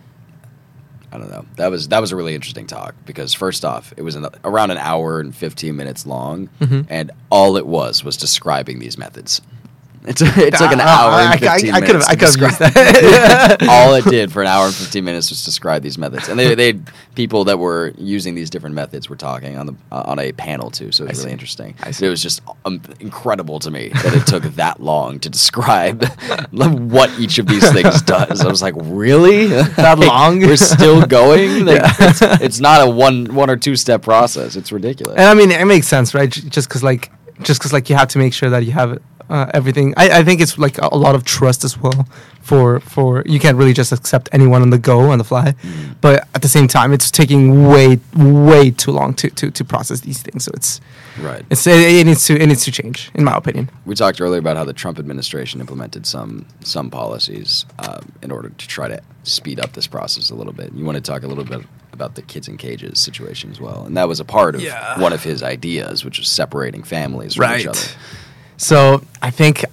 I 1.17 1.19
don't 1.21 1.31
know. 1.31 1.45
That 1.55 1.71
was 1.71 1.87
that 1.87 1.99
was 1.99 2.11
a 2.11 2.15
really 2.15 2.35
interesting 2.35 2.67
talk 2.67 2.93
because 3.05 3.33
first 3.33 3.65
off, 3.65 3.91
it 3.97 4.03
was 4.03 4.15
an, 4.15 4.27
around 4.43 4.69
an 4.69 4.77
hour 4.77 5.19
and 5.19 5.35
fifteen 5.35 5.75
minutes 5.75 6.05
long, 6.05 6.47
Mhm. 6.61 6.85
and 6.89 7.11
all 7.31 7.57
it 7.57 7.65
was 7.65 8.03
was 8.03 8.17
describing 8.17 8.77
these 8.79 8.97
methods. 8.99 9.41
It's 10.07 10.21
it 10.21 10.53
took 10.55 10.71
an 10.71 10.79
Uh, 10.79 10.83
hour 10.83 11.11
I- 11.11 11.23
and 11.23 11.33
I- 11.33 11.37
fifteen 11.37 11.73
I 11.73 11.79
could've- 11.81 11.93
minutes. 11.93 12.07
I 12.09 12.15
could've 12.15 12.41
used 12.41 12.59
that. 12.59 13.63
all 13.69 13.93
it 13.95 14.05
did 14.05 14.31
for 14.31 14.41
an 14.41 14.47
hour 14.47 14.65
and 14.67 14.73
fifteen 14.75 15.03
minutes 15.05 15.29
was 15.29 15.43
describe 15.43 15.81
these 15.83 15.97
methods, 15.97 16.29
and 16.29 16.39
they 16.39 16.55
they 16.55 16.79
people 17.15 17.43
that 17.45 17.59
were 17.59 17.93
using 17.97 18.35
these 18.35 18.49
different 18.49 18.75
methods 18.75 19.09
were 19.09 19.15
talking 19.15 19.57
on 19.57 19.65
the 19.65 19.75
uh, 19.91 20.03
on 20.05 20.19
a 20.19 20.31
panel 20.33 20.71
too, 20.71 20.91
so 20.91 21.03
it 21.03 21.07
I 21.07 21.09
was 21.09 21.17
really 21.19 21.29
see. 21.29 21.33
interesting. 21.33 21.75
I. 21.83 21.89
It 21.89 22.09
was 22.09 22.21
just 22.23 22.41
um, 22.65 22.81
incredible 22.99 23.59
to 23.59 23.71
me 23.71 23.89
that 23.89 24.13
it 24.13 24.25
took 24.27 24.43
that 24.55 24.81
long 24.81 25.19
to 25.19 25.29
describe 25.29 26.05
what 26.51 27.09
each 27.19 27.37
of 27.39 27.47
these 27.47 27.69
things 27.71 28.01
does. 28.03 28.41
I 28.41 28.47
was 28.47 28.61
like, 28.61 28.75
really? 28.77 29.47
That 29.47 29.99
Like, 29.99 30.07
long? 30.09 30.39
We're 30.39 30.57
still 30.57 31.05
going. 31.05 31.65
Like, 31.65 31.81
Yeah. 31.81 31.93
it's, 31.99 32.21
it's 32.41 32.59
not 32.59 32.87
a 32.87 32.89
one 32.89 33.33
one 33.35 33.49
or 33.49 33.57
two 33.57 33.75
step 33.75 34.03
process. 34.03 34.55
It's 34.55 34.71
ridiculous. 34.71 35.17
And 35.17 35.27
I 35.27 35.33
mean, 35.33 35.51
it 35.51 35.65
makes 35.65 35.87
sense, 35.87 36.13
right? 36.13 36.29
Just 36.29 36.69
because, 36.69 36.83
like, 36.83 37.11
just 37.41 37.59
because, 37.59 37.73
like, 37.73 37.89
you 37.89 37.95
have 37.95 38.07
to 38.09 38.19
make 38.19 38.33
sure 38.33 38.49
that 38.49 38.63
you 38.65 38.71
have 38.71 38.99
uh, 39.29 39.49
everything. 39.53 39.93
I, 39.97 40.19
I 40.19 40.23
think 40.23 40.41
it's 40.41 40.57
like 40.57 40.77
a, 40.77 40.89
a 40.91 40.97
lot 40.97 41.15
of 41.15 41.23
trust 41.23 41.63
as 41.63 41.77
well. 41.77 42.07
For 42.41 42.79
for 42.79 43.23
you 43.25 43.39
can't 43.41 43.57
really 43.57 43.73
just 43.73 43.91
accept 43.91 44.29
anyone 44.31 44.61
on 44.61 44.69
the 44.69 44.77
go 44.77 45.11
on 45.11 45.17
the 45.17 45.25
fly, 45.25 45.53
Mm. 45.63 45.95
but 45.99 46.25
at 46.33 46.41
the 46.41 46.47
same 46.47 46.67
time, 46.69 46.93
it's 46.93 47.11
taking 47.11 47.67
way 47.67 47.99
way 48.15 48.71
too 48.71 48.91
long 48.91 49.13
to, 49.15 49.29
to, 49.31 49.51
to 49.51 49.65
process 49.65 49.99
these 49.99 50.21
things. 50.21 50.45
So 50.45 50.51
it's 50.55 50.79
right. 51.19 51.43
it's 51.49 51.67
it, 51.67 51.73
it 51.99 52.05
needs 52.05 52.25
to 52.27 52.33
it 52.41 52.47
needs 52.47 52.63
to 52.63 52.71
change, 52.71 53.11
in 53.15 53.25
my 53.25 53.35
opinion. 53.35 53.69
we 53.85 53.95
talked 53.95 54.21
earlier 54.21 54.39
about 54.39 54.55
how 54.55 54.63
the 54.63 54.71
Trump 54.73 54.97
administration 54.97 55.59
implemented 55.59 56.05
some 56.05 56.45
some 56.63 56.89
policies 56.89 57.65
um, 57.79 58.13
in 58.21 58.31
order 58.31 58.47
to 58.49 58.67
try 58.67 58.87
to 58.87 59.01
speed 59.23 59.59
up 59.59 59.73
this 59.73 59.87
process 59.87 60.29
a 60.29 60.35
little 60.35 60.53
bit. 60.53 60.71
You 60.73 60.85
want 60.85 60.95
to 60.95 61.01
talk 61.11 61.23
a 61.23 61.27
little 61.27 61.43
bit 61.43 61.61
about 61.91 62.15
the 62.15 62.21
kids 62.21 62.47
in 62.47 62.55
cages 62.55 62.97
situation 62.97 63.51
as 63.51 63.59
well, 63.59 63.83
and 63.85 63.97
that 63.97 64.07
was 64.07 64.21
a 64.21 64.25
part 64.25 64.55
of 64.55 64.61
Yeah. 64.61 64.97
one 65.01 65.11
of 65.11 65.21
his 65.21 65.43
ideas, 65.43 66.05
which 66.05 66.17
was 66.17 66.29
separating 66.29 66.83
families 66.83 67.35
from 67.35 67.59
each 67.59 67.67
other. 67.67 67.79
So 68.57 69.01
I 69.21 69.29
think 69.29 69.63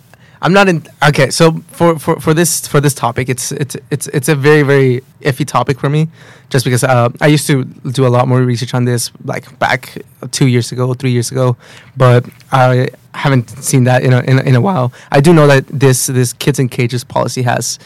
I'm 0.45 0.53
not 0.53 0.69
in. 0.69 0.83
Okay, 1.09 1.31
so 1.31 1.53
for, 1.69 1.99
for, 1.99 2.21
for 2.21 2.35
this 2.35 2.69
for 2.69 2.79
this 2.79 2.93
topic, 2.93 3.31
it's 3.31 3.51
it's 3.51 3.77
it's 3.91 4.09
it's 4.09 4.29
a 4.29 4.35
very 4.35 4.63
very 4.63 5.03
iffy 5.23 5.47
topic 5.47 5.81
for 5.81 5.89
me, 5.89 6.09
just 6.51 6.67
because 6.67 6.85
uh, 6.85 7.09
I 7.23 7.29
used 7.29 7.47
to 7.47 7.65
do 7.65 8.07
a 8.07 8.09
lot 8.09 8.29
more 8.29 8.43
research 8.43 8.75
on 8.75 8.85
this 8.85 9.11
like 9.25 9.59
back 9.59 9.97
two 10.33 10.47
years 10.47 10.71
ago, 10.71 10.93
three 10.93 11.13
years 11.13 11.33
ago, 11.33 11.57
but 11.97 12.27
I 12.53 12.91
haven't 13.15 13.49
seen 13.49 13.85
that 13.85 14.03
in 14.03 14.13
a, 14.13 14.21
in 14.21 14.39
a, 14.39 14.43
in 14.43 14.55
a 14.55 14.61
while. 14.61 14.93
I 15.11 15.21
do 15.23 15.33
know 15.33 15.47
that 15.47 15.67
this 15.67 16.09
this 16.09 16.35
kids 16.35 16.59
in 16.59 16.69
cages 16.69 17.05
policy 17.05 17.43
has 17.43 17.79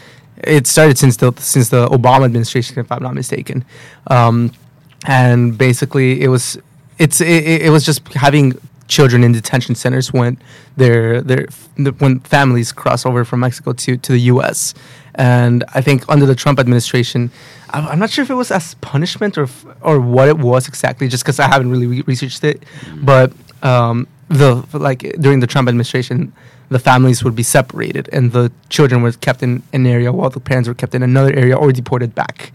it 0.42 0.66
started 0.66 0.98
since 0.98 1.16
the 1.16 1.32
since 1.38 1.68
the 1.68 1.86
Obama 1.88 2.24
administration, 2.24 2.78
if 2.80 2.90
I'm 2.90 3.04
not 3.04 3.14
mistaken, 3.14 3.64
um, 4.08 4.52
and 5.06 5.56
basically 5.56 6.22
it 6.22 6.28
was 6.28 6.58
it's 6.98 7.20
it, 7.20 7.28
it 7.28 7.62
it 7.66 7.70
was 7.70 7.84
just 7.84 8.06
having 8.14 8.58
children 8.88 9.22
in 9.22 9.32
detention 9.32 9.74
centers 9.74 10.12
when 10.12 10.38
they're, 10.76 11.20
they're 11.20 11.46
when 11.98 12.20
families 12.20 12.72
cross 12.72 13.06
over 13.06 13.24
from 13.24 13.40
Mexico 13.40 13.72
to, 13.72 13.96
to 13.96 14.12
the 14.12 14.20
U.S. 14.32 14.74
And 15.14 15.64
I 15.74 15.80
think 15.80 16.04
under 16.08 16.26
the 16.26 16.34
Trump 16.34 16.58
administration, 16.58 17.30
I'm, 17.70 17.86
I'm 17.86 17.98
not 17.98 18.10
sure 18.10 18.22
if 18.22 18.30
it 18.30 18.34
was 18.34 18.50
as 18.50 18.74
punishment 18.76 19.38
or 19.38 19.48
or 19.80 20.00
what 20.00 20.28
it 20.28 20.38
was 20.38 20.68
exactly, 20.68 21.08
just 21.08 21.24
because 21.24 21.38
I 21.38 21.46
haven't 21.46 21.70
really 21.70 21.86
re- 21.86 22.04
researched 22.06 22.42
it. 22.44 22.64
But 22.96 23.32
um, 23.62 24.06
the 24.28 24.64
like 24.72 25.00
during 25.20 25.40
the 25.40 25.46
Trump 25.46 25.68
administration, 25.68 26.32
the 26.68 26.78
families 26.78 27.22
would 27.24 27.36
be 27.36 27.42
separated, 27.42 28.08
and 28.12 28.32
the 28.32 28.50
children 28.70 29.02
were 29.02 29.12
kept 29.12 29.42
in 29.42 29.62
an 29.72 29.86
area 29.86 30.12
while 30.12 30.30
the 30.30 30.40
parents 30.40 30.68
were 30.68 30.74
kept 30.74 30.94
in 30.94 31.02
another 31.02 31.34
area 31.34 31.56
or 31.56 31.72
deported 31.72 32.14
back 32.14 32.52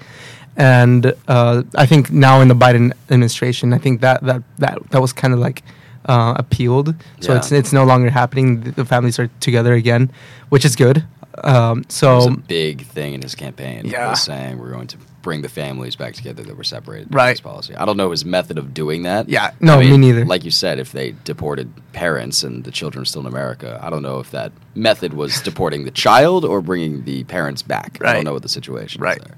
and 0.55 1.13
uh, 1.27 1.63
I 1.75 1.85
think 1.85 2.11
now 2.11 2.41
in 2.41 2.47
the 2.47 2.53
Biden 2.53 2.93
administration, 3.09 3.73
I 3.73 3.79
think 3.79 4.01
that 4.01 4.21
that 4.23 4.43
that 4.59 4.89
that 4.91 5.01
was 5.01 5.11
kind 5.11 5.33
of 5.33 5.39
like 5.39 5.63
uh, 6.05 6.33
appealed. 6.37 6.93
So 7.21 7.31
Yeah. 7.31 7.37
it's 7.39 7.51
it's 7.51 7.73
no 7.73 7.83
longer 7.85 8.09
happening. 8.09 8.61
The, 8.61 8.85
families 8.85 9.19
are 9.19 9.29
together 9.39 9.73
again, 9.73 10.11
which 10.49 10.65
is 10.65 10.75
good. 10.75 11.03
Um, 11.43 11.83
so 11.89 12.29
big 12.47 12.85
thing 12.85 13.13
in 13.13 13.21
his 13.21 13.33
campaign. 13.35 13.85
Yeah. 13.85 14.09
was 14.11 14.21
saying 14.21 14.59
we're 14.59 14.71
going 14.71 14.87
to 14.87 14.97
bring 15.23 15.41
the 15.41 15.49
families 15.49 15.95
back 15.95 16.13
together 16.13 16.43
that 16.43 16.55
were 16.57 16.65
separated. 16.65 17.07
Right. 17.15 17.31
This 17.31 17.39
policy. 17.41 17.73
I 17.75 17.85
don't 17.85 17.95
know 17.97 18.11
his 18.11 18.25
method 18.25 18.57
of 18.57 18.73
doing 18.73 19.03
that. 19.03 19.29
Yeah, 19.29 19.51
no, 19.61 19.79
I 19.79 19.89
me 19.89 19.97
neither. 19.97 20.25
Like 20.25 20.43
you 20.43 20.51
said, 20.51 20.79
if 20.79 20.91
they 20.91 21.15
deported 21.23 21.71
parents 21.93 22.43
and 22.43 22.65
the 22.65 22.71
children 22.71 23.01
are 23.03 23.05
still 23.05 23.21
in 23.21 23.27
America, 23.27 23.79
I 23.81 23.89
don't 23.89 24.03
know 24.03 24.19
if 24.19 24.31
that 24.31 24.51
method 24.75 25.13
was 25.13 25.41
deporting 25.41 25.85
the 25.85 25.91
child 25.91 26.43
or 26.43 26.61
bringing 26.61 27.05
the 27.05 27.23
parents 27.23 27.61
back. 27.61 27.97
Right. 28.01 28.09
I 28.09 28.13
don't 28.15 28.25
know 28.25 28.33
what 28.33 28.43
the 28.43 28.49
situation 28.49 29.01
Right. 29.01 29.17
is 29.17 29.23
there. 29.23 29.35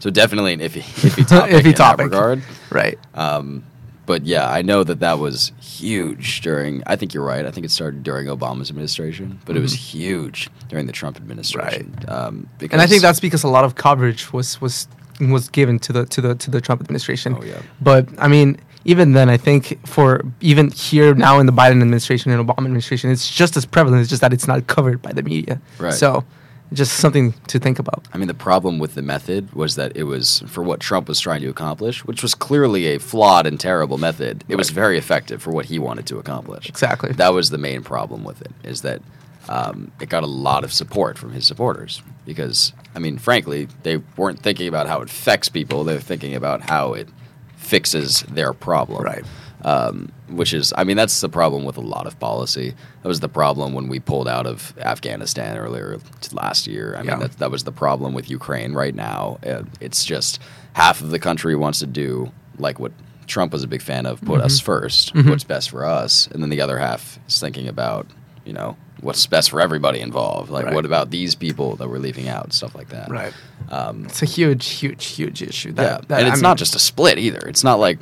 So 0.00 0.10
definitely 0.10 0.52
an 0.52 0.60
iffy, 0.60 0.82
iffy 0.82 1.26
topic. 1.26 1.54
Iffy 1.54 1.64
in 1.66 1.74
that 1.76 1.98
regard. 1.98 2.42
right, 2.70 2.98
Um, 3.14 3.64
but 4.06 4.26
yeah, 4.26 4.48
I 4.50 4.62
know 4.62 4.82
that 4.84 5.00
that 5.00 5.18
was 5.18 5.52
huge 5.60 6.40
during. 6.40 6.82
I 6.86 6.96
think 6.96 7.14
you're 7.14 7.24
right. 7.24 7.46
I 7.46 7.50
think 7.50 7.64
it 7.64 7.70
started 7.70 8.02
during 8.02 8.26
Obama's 8.26 8.70
administration, 8.70 9.38
but 9.44 9.56
it 9.56 9.60
was 9.60 9.72
huge 9.74 10.48
during 10.68 10.86
the 10.86 10.92
Trump 10.92 11.16
administration. 11.16 11.94
Um, 12.08 12.48
because 12.58 12.68
Mm-hmm. 12.68 12.72
and 12.74 12.80
I 12.82 12.86
think 12.86 13.02
that's 13.02 13.20
because 13.20 13.44
a 13.44 13.48
lot 13.48 13.64
of 13.64 13.74
coverage 13.74 14.32
was 14.32 14.60
was 14.60 14.88
was 15.20 15.48
given 15.48 15.78
to 15.80 15.92
the 15.92 16.06
to 16.06 16.20
the 16.20 16.34
to 16.34 16.50
the 16.50 16.60
Trump 16.60 16.80
administration. 16.80 17.36
Oh, 17.38 17.44
yeah. 17.44 17.62
But 17.80 18.08
I 18.18 18.28
mean, 18.28 18.58
even 18.84 19.12
then, 19.12 19.28
I 19.30 19.36
think 19.36 19.78
for 19.86 20.22
even 20.40 20.70
here 20.72 21.14
now 21.14 21.38
in 21.38 21.46
the 21.46 21.52
Biden 21.52 21.80
administration 21.82 22.32
and 22.32 22.44
Obama 22.46 22.64
administration, 22.66 23.10
it's 23.10 23.30
just 23.30 23.56
as 23.56 23.64
prevalent. 23.64 24.00
It's 24.00 24.10
just 24.10 24.22
that 24.22 24.32
it's 24.32 24.48
not 24.48 24.66
covered 24.66 25.00
by 25.00 25.12
the 25.12 25.22
media. 25.22 25.60
Right. 25.78 25.94
So, 25.94 26.24
just 26.72 26.94
something 26.94 27.32
to 27.48 27.58
think 27.58 27.78
about. 27.78 28.06
I 28.12 28.18
mean, 28.18 28.28
the 28.28 28.34
problem 28.34 28.78
with 28.78 28.94
the 28.94 29.02
method 29.02 29.52
was 29.52 29.76
that 29.76 29.96
it 29.96 30.04
was 30.04 30.40
for 30.46 30.62
what 30.62 30.80
Trump 30.80 31.08
was 31.08 31.20
trying 31.20 31.40
to 31.42 31.48
accomplish, 31.48 32.04
which 32.04 32.22
was 32.22 32.34
clearly 32.34 32.86
a 32.86 32.98
flawed 32.98 33.46
and 33.46 33.58
terrible 33.58 33.98
method. 33.98 34.44
It 34.48 34.56
was 34.56 34.70
very 34.70 34.98
effective 34.98 35.42
for 35.42 35.50
what 35.50 35.66
he 35.66 35.78
wanted 35.78 36.06
to 36.06 36.18
accomplish. 36.18 36.68
Exactly. 36.68 37.12
That 37.12 37.32
was 37.32 37.50
the 37.50 37.58
main 37.58 37.82
problem 37.82 38.24
with 38.24 38.40
it, 38.40 38.52
is 38.64 38.82
that 38.82 39.02
um, 39.48 39.90
it 40.00 40.08
got 40.08 40.22
a 40.22 40.26
lot 40.26 40.64
of 40.64 40.72
support 40.72 41.18
from 41.18 41.32
his 41.32 41.46
supporters. 41.46 42.02
Because, 42.24 42.72
I 42.94 42.98
mean, 43.00 43.18
frankly, 43.18 43.68
they 43.82 43.96
weren't 44.16 44.40
thinking 44.40 44.68
about 44.68 44.86
how 44.86 45.00
it 45.00 45.10
affects 45.10 45.48
people, 45.48 45.84
They're 45.84 46.00
thinking 46.00 46.34
about 46.34 46.62
how 46.62 46.92
it 46.94 47.08
fixes 47.56 48.22
their 48.22 48.52
problem. 48.52 49.02
Right. 49.02 49.24
Um, 49.64 50.10
which 50.28 50.52
is, 50.52 50.72
I 50.76 50.82
mean, 50.82 50.96
that's 50.96 51.20
the 51.20 51.28
problem 51.28 51.64
with 51.64 51.76
a 51.76 51.80
lot 51.80 52.08
of 52.08 52.18
policy. 52.18 52.74
That 53.02 53.08
was 53.08 53.20
the 53.20 53.28
problem 53.28 53.74
when 53.74 53.86
we 53.86 54.00
pulled 54.00 54.26
out 54.26 54.44
of 54.46 54.74
Afghanistan 54.80 55.56
earlier 55.56 55.98
last 56.32 56.66
year. 56.66 56.96
I 56.96 57.02
Yeah. 57.02 57.10
mean, 57.12 57.20
that, 57.20 57.38
that 57.38 57.50
was 57.52 57.62
the 57.62 57.70
problem 57.70 58.12
with 58.12 58.28
Ukraine 58.28 58.72
right 58.72 58.94
now. 58.94 59.38
Uh, 59.46 59.62
it's 59.80 60.04
just 60.04 60.40
half 60.72 61.00
of 61.00 61.10
the 61.10 61.18
country 61.20 61.54
wants 61.54 61.78
to 61.78 61.86
do 61.86 62.32
like 62.58 62.80
what 62.80 62.90
Trump 63.28 63.52
was 63.52 63.62
a 63.62 63.68
big 63.68 63.82
fan 63.82 64.04
of, 64.04 64.20
put 64.22 64.40
us 64.40 64.58
1st 64.60 65.14
Mhm. 65.14 65.30
what's 65.30 65.44
best 65.44 65.70
for 65.70 65.84
us, 65.86 66.26
and 66.32 66.42
then 66.42 66.50
the 66.50 66.60
other 66.60 66.78
half 66.78 67.20
is 67.28 67.38
thinking 67.38 67.68
about, 67.68 68.06
you 68.44 68.52
know, 68.52 68.76
what's 69.00 69.26
best 69.26 69.50
for 69.50 69.60
everybody 69.60 70.00
involved. 70.00 70.50
Like, 70.50 70.64
Right. 70.66 70.74
what 70.74 70.84
about 70.84 71.10
these 71.10 71.34
people 71.36 71.76
that 71.76 71.88
we're 71.88 71.98
leaving 71.98 72.28
out, 72.28 72.52
stuff 72.52 72.74
like 72.74 72.88
that. 72.88 73.10
Right. 73.10 73.32
Um, 73.70 74.06
It's 74.06 74.22
a 74.22 74.26
huge, 74.26 74.66
huge, 74.68 75.04
huge 75.06 75.40
issue. 75.40 75.68
yeah, 75.68 75.74
That, 75.84 76.08
that- 76.08 76.18
and 76.18 76.26
I 76.26 76.30
it's 76.30 76.38
mean, 76.38 76.42
not 76.50 76.58
just 76.58 76.74
a 76.74 76.80
split 76.80 77.18
either. 77.18 77.38
It's 77.46 77.62
not 77.64 77.78
like 77.78 77.98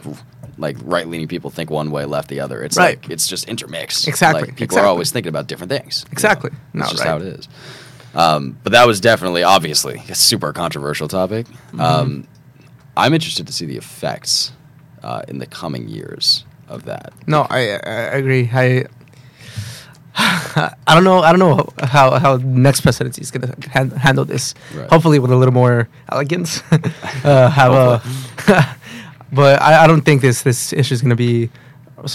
like 0.61 0.77
right 0.83 1.09
leaning 1.09 1.27
people 1.29 1.51
think 1.51 1.71
one 1.71 1.91
way, 1.91 2.05
left 2.05 2.29
the 2.29 2.41
other. 2.41 2.63
It's 2.63 2.77
Right. 2.77 3.01
like 3.03 3.11
it's 3.11 3.27
just 3.27 3.49
intermixed. 3.49 4.07
Exactly, 4.07 4.43
Like, 4.43 4.51
people 4.51 4.65
exactly. 4.65 4.85
are 4.87 4.89
always 4.89 5.11
thinking 5.11 5.31
about 5.31 5.47
different 5.49 5.71
things. 5.73 6.03
you 6.05 6.09
know? 6.09 6.13
Exactly. 6.13 6.51
No, 6.75 6.81
That's 6.81 6.93
just 6.93 7.05
right. 7.05 7.11
how 7.11 7.17
it 7.17 7.23
is. 7.23 7.49
Um, 8.15 8.59
but 8.63 8.73
that 8.73 8.87
was 8.87 9.01
definitely, 9.01 9.43
obviously, 9.43 10.03
a 10.09 10.15
super 10.15 10.53
controversial 10.53 11.09
topic. 11.09 11.47
Mm-hmm. 11.47 11.81
Um, 11.81 12.27
I'm 12.97 13.15
interested 13.15 13.47
to 13.47 13.53
see 13.53 13.67
the 13.67 13.77
effects 13.77 14.53
uh, 15.03 15.23
in 15.29 15.39
the 15.39 15.47
coming 15.47 15.89
years 15.89 16.45
of 16.69 16.85
that. 16.87 17.13
No, 17.27 17.47
I, 17.49 17.59
I 17.59 18.17
agree. 18.19 18.51
I 18.53 18.85
I 20.17 20.95
don't 20.95 21.05
know. 21.05 21.21
I 21.21 21.31
don't 21.33 21.39
know 21.39 21.69
how 21.87 22.19
how 22.19 22.37
next 22.43 22.81
presidency 22.81 23.23
is 23.23 23.31
gonna 23.31 23.55
han- 23.73 23.93
handle 23.93 24.25
this. 24.25 24.55
Right. 24.75 24.91
Hopefully, 24.91 25.19
with 25.21 25.31
a 25.31 25.37
little 25.37 25.55
more 25.55 25.89
elegance. 26.11 26.63
uh, 27.25 27.49
have 27.49 27.73
a. 28.49 28.77
but 29.33 29.61
I, 29.63 29.85
I 29.85 29.87
don't 29.87 30.03
think 30.03 30.23
this 30.23 30.43
this 30.43 30.73
issue 30.73 30.95
is 30.95 31.03
going 31.03 31.11
to 31.11 31.17
be 31.17 31.51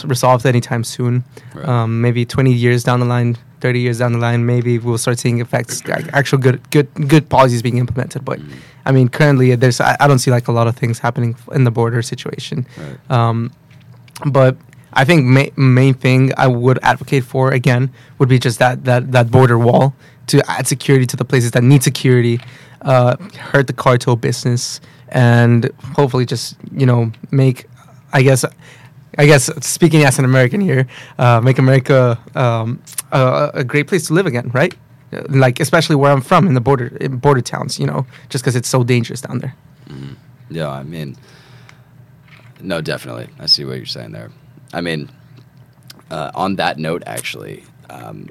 resolved 0.03 0.45
anytime 0.45 0.84
soon. 0.84 1.24
Right. 1.53 1.68
Um, 1.68 2.01
maybe 2.01 2.26
20 2.26 2.51
years 2.51 2.84
down 2.84 2.99
the 2.99 3.05
line, 3.05 3.38
30 3.61 3.80
years 3.80 3.99
down 3.99 4.13
the 4.13 4.18
line, 4.20 4.45
maybe 4.45 4.80
we'll 4.80 4.97
start 4.97 5.20
seeing 5.20 5.39
effects, 5.39 5.88
like 5.88 6.07
actual 6.13 6.39
good 6.39 6.70
good 6.72 6.88
good 7.07 7.30
policies 7.30 7.61
being 7.61 7.78
implemented. 7.78 8.26
But 8.26 8.39
I 8.86 8.91
mean, 8.91 9.09
currently 9.09 9.55
there's 9.55 9.80
I, 9.80 9.95
I 9.99 10.07
don't 10.07 10.20
see 10.20 10.32
like 10.32 10.47
a 10.47 10.51
lot 10.51 10.68
of 10.68 10.76
things 10.76 10.99
happening 10.99 11.36
in 11.53 11.63
the 11.63 11.72
border 11.72 12.01
situation. 12.01 12.68
Right. 12.78 13.11
Um, 13.11 13.51
but 14.26 14.57
I 14.93 15.03
think 15.03 15.26
ma- 15.26 15.53
main 15.55 15.93
thing 15.93 16.32
I 16.38 16.47
would 16.47 16.80
advocate 16.82 17.24
for 17.24 17.51
again 17.51 17.91
would 18.18 18.30
be 18.30 18.39
just 18.39 18.59
that 18.59 18.86
that 18.86 19.11
that 19.11 19.32
border 19.32 19.59
wall 19.59 19.93
to 20.28 20.41
add 20.49 20.68
security 20.68 21.05
to 21.05 21.18
the 21.18 21.26
places 21.26 21.51
that 21.51 21.63
need 21.63 21.84
security, 21.84 22.39
uh, 22.82 23.16
hurt 23.38 23.68
the 23.68 23.74
cartel 23.74 24.16
business, 24.16 24.82
and 25.10 25.72
hopefully 25.95 26.26
just 26.26 26.58
you 26.72 26.86
know 26.86 27.12
make, 27.32 27.66
I 28.14 28.22
guess. 28.22 28.45
I 29.18 29.26
guess 29.26 29.49
speaking 29.66 30.03
as 30.03 30.20
an 30.20 30.26
American 30.26 30.60
here, 30.60 30.88
uh, 31.18 31.39
make 31.39 31.58
America 31.58 32.20
um, 32.36 32.82
a, 33.14 33.49
a 33.53 33.64
great 33.64 33.88
place 33.88 34.08
to 34.08 34.14
live 34.14 34.26
again, 34.26 34.51
right? 34.53 34.76
Uh, 35.14 35.22
Like 35.30 35.62
especially 35.62 35.95
where 35.95 36.12
I'm 36.12 36.20
from 36.22 36.47
in 36.47 36.53
the 36.53 36.60
border 36.60 36.88
in 36.99 37.18
border 37.18 37.39
towns, 37.41 37.80
you 37.80 37.86
know, 37.88 38.06
just 38.28 38.43
because 38.43 38.58
it's 38.58 38.68
so 38.68 38.84
dangerous 38.84 39.22
down 39.22 39.39
there. 39.39 39.56
Yeah, 40.49 40.70
I 40.70 40.84
mean, 40.84 41.16
no, 42.62 42.82
definitely. 42.82 43.30
I 43.39 43.45
see 43.47 43.64
what 43.64 43.78
you're 43.78 43.86
saying 43.86 44.12
there. 44.12 44.32
I 44.74 44.82
mean, 44.82 45.10
uh, 46.12 46.32
on 46.36 46.56
that 46.58 46.78
note, 46.78 47.03
actually, 47.06 47.64
um, 47.89 48.28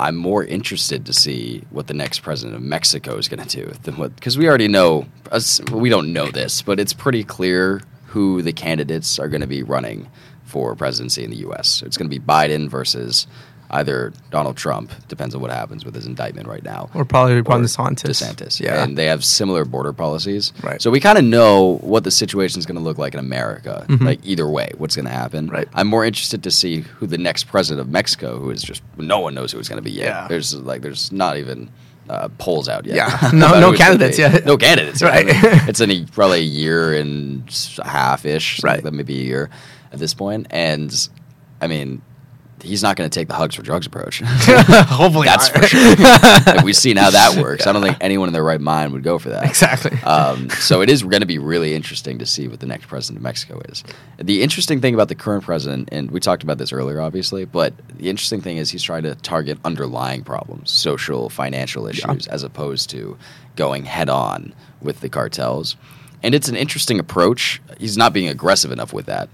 I'm 0.00 0.16
more 0.16 0.42
interested 0.42 1.04
to 1.06 1.12
see 1.12 1.62
what 1.68 1.86
the 1.86 1.94
next 1.94 2.20
president 2.20 2.56
of 2.56 2.62
Mexico 2.62 3.18
is 3.18 3.28
going 3.28 3.46
to 3.46 3.64
do 3.64 3.72
than 3.82 3.98
what 3.98 4.16
because 4.16 4.38
we 4.38 4.48
already 4.48 4.66
know. 4.68 5.06
Us, 5.30 5.60
we 5.70 5.90
don't 5.90 6.12
know 6.12 6.26
this, 6.30 6.62
but 6.62 6.80
it's 6.80 6.94
pretty 6.94 7.22
clear 7.22 7.82
who 8.06 8.42
the 8.42 8.52
candidates 8.52 9.18
are 9.18 9.28
going 9.28 9.42
to 9.42 9.46
be 9.46 9.62
running 9.62 10.08
for 10.44 10.74
presidency 10.74 11.22
in 11.22 11.30
the 11.30 11.36
U.S. 11.36 11.82
It's 11.82 11.96
going 11.96 12.10
to 12.10 12.18
be 12.18 12.24
Biden 12.24 12.68
versus 12.68 13.26
either 13.72 14.12
Donald 14.30 14.56
Trump. 14.56 14.90
Depends 15.08 15.34
on 15.34 15.40
what 15.40 15.50
happens 15.50 15.84
with 15.84 15.94
his 15.94 16.04
indictment 16.06 16.48
right 16.48 16.62
now 16.64 16.90
Or 16.94 17.04
probably 17.04 17.34
or 17.36 17.42
DeSantis. 17.42 18.20
DeSantis. 18.22 18.60
Yeah. 18.60 18.82
And 18.82 18.98
they 18.98 19.06
have 19.06 19.24
similar 19.24 19.64
border 19.64 19.92
policies. 19.92 20.52
Right. 20.62 20.82
So 20.82 20.90
we 20.90 20.98
kind 21.00 21.16
of 21.18 21.24
know 21.24 21.78
what 21.82 22.02
the 22.04 22.10
situation 22.10 22.58
is 22.58 22.66
going 22.66 22.78
to 22.78 22.82
look 22.82 22.98
like 22.98 23.14
in 23.14 23.20
America. 23.20 23.86
Mhm. 23.88 24.00
Like 24.04 24.20
either 24.24 24.48
way, 24.48 24.72
what's 24.76 24.96
going 24.96 25.06
to 25.06 25.12
happen. 25.12 25.46
Right. 25.48 25.68
I'm 25.72 25.86
more 25.86 26.04
interested 26.04 26.42
to 26.42 26.50
see 26.50 26.80
who 26.80 27.06
the 27.06 27.18
next 27.18 27.44
president 27.44 27.80
of 27.86 27.92
Mexico, 27.92 28.38
who 28.38 28.50
is 28.50 28.62
just 28.62 28.82
no 28.98 29.20
one 29.20 29.34
knows 29.34 29.52
who 29.52 29.58
it's 29.60 29.68
going 29.68 29.78
to 29.78 29.82
be 29.82 29.92
yet. 29.92 30.06
Yeah. 30.06 30.28
There's 30.28 30.54
like 30.54 30.82
there's 30.82 31.12
not 31.12 31.36
even 31.36 31.70
uh, 32.08 32.28
polls 32.38 32.68
out 32.68 32.86
yet. 32.86 32.96
Yeah. 32.96 33.30
No- 33.32 33.60
no 33.60 33.66
who 33.68 33.72
it's 33.74 33.78
gonna 33.78 33.90
candidates 33.90 34.18
yet. 34.18 34.44
No 34.44 34.56
candidates. 34.56 35.00
Right. 35.00 35.26
It's 35.68 35.80
in 35.80 35.92
a, 35.92 36.04
probably 36.12 36.40
a 36.40 36.42
year 36.42 36.94
and 36.94 37.44
a 37.78 37.88
half 37.88 38.26
ish. 38.26 38.60
Right. 38.64 38.82
Maybe 38.82 39.20
a 39.20 39.24
year 39.24 39.50
at 39.92 40.00
this 40.00 40.12
point. 40.12 40.48
And 40.50 40.92
I 41.60 41.68
mean. 41.68 42.02
He's 42.62 42.82
not 42.82 42.96
going 42.96 43.08
to 43.08 43.14
take 43.14 43.28
the 43.28 43.34
hugs 43.34 43.54
for 43.54 43.62
drugs 43.62 43.86
approach. 43.86 44.20
Hopefully, 44.24 45.26
That's 45.26 45.48
for 45.48 45.62
sure. 45.62 45.96
Like, 46.00 46.64
We've 46.64 46.76
seen 46.76 46.96
how 46.96 47.10
that 47.10 47.40
works. 47.40 47.66
I 47.66 47.72
don't 47.72 47.82
think 47.82 47.96
anyone 48.00 48.28
in 48.28 48.32
their 48.32 48.44
right 48.44 48.60
mind 48.60 48.92
would 48.92 49.02
go 49.02 49.18
for 49.18 49.30
that. 49.30 49.44
Exactly. 49.44 49.98
Um, 50.02 50.50
so 50.50 50.80
it 50.82 50.90
is 50.90 51.02
going 51.02 51.20
to 51.20 51.26
be 51.26 51.38
really 51.38 51.74
interesting 51.74 52.18
to 52.18 52.26
see 52.26 52.48
what 52.48 52.60
the 52.60 52.66
next 52.66 52.86
president 52.86 53.18
of 53.18 53.22
Mexico 53.22 53.60
is. 53.68 53.84
The 54.18 54.42
interesting 54.42 54.80
thing 54.80 54.94
about 54.94 55.08
the 55.08 55.14
current 55.14 55.44
president, 55.44 55.88
and 55.92 56.10
we 56.10 56.20
talked 56.20 56.42
about 56.42 56.58
this 56.58 56.72
earlier, 56.72 57.00
obviously, 57.00 57.44
but 57.44 57.72
the 57.96 58.08
interesting 58.10 58.40
thing 58.40 58.56
is 58.56 58.70
he's 58.70 58.82
trying 58.82 59.02
to 59.04 59.14
target 59.16 59.58
underlying 59.64 60.22
problems, 60.24 60.70
social, 60.70 61.28
financial 61.28 61.86
issues, 61.86 62.26
as 62.26 62.42
opposed 62.42 62.90
to 62.90 63.16
going 63.56 63.84
head 63.84 64.08
on 64.08 64.54
with 64.80 65.00
the 65.00 65.08
cartels. 65.08 65.76
And 66.22 66.34
it's 66.34 66.48
an 66.48 66.56
interesting 66.56 66.98
approach. 66.98 67.60
He's 67.78 67.96
not 67.96 68.12
being 68.12 68.28
aggressive 68.28 68.70
enough 68.72 68.92
with 68.92 69.06
that. 69.06 69.28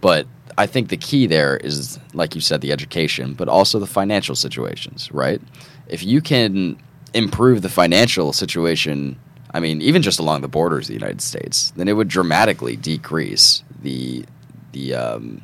But 0.00 0.26
I 0.58 0.66
think 0.66 0.88
the 0.88 0.96
key 0.96 1.26
there 1.26 1.56
is, 1.56 1.98
like 2.14 2.34
you 2.34 2.40
said, 2.40 2.60
the 2.60 2.72
education, 2.72 3.34
but 3.34 3.48
also 3.48 3.78
the 3.78 3.86
financial 3.86 4.34
situations, 4.34 5.10
right? 5.12 5.40
If 5.88 6.02
you 6.02 6.20
can 6.20 6.78
improve 7.14 7.62
the 7.62 7.68
financial 7.68 8.32
situation, 8.32 9.18
I 9.54 9.60
mean, 9.60 9.82
even 9.82 10.02
just 10.02 10.18
along 10.18 10.40
the 10.42 10.48
borders 10.48 10.84
of 10.84 10.88
the 10.88 10.94
United 10.94 11.20
States, 11.20 11.72
then 11.76 11.88
it 11.88 11.94
would 11.94 12.08
dramatically 12.08 12.76
decrease 12.76 13.62
the 13.82 14.24
the 14.72 14.94
um, 14.94 15.42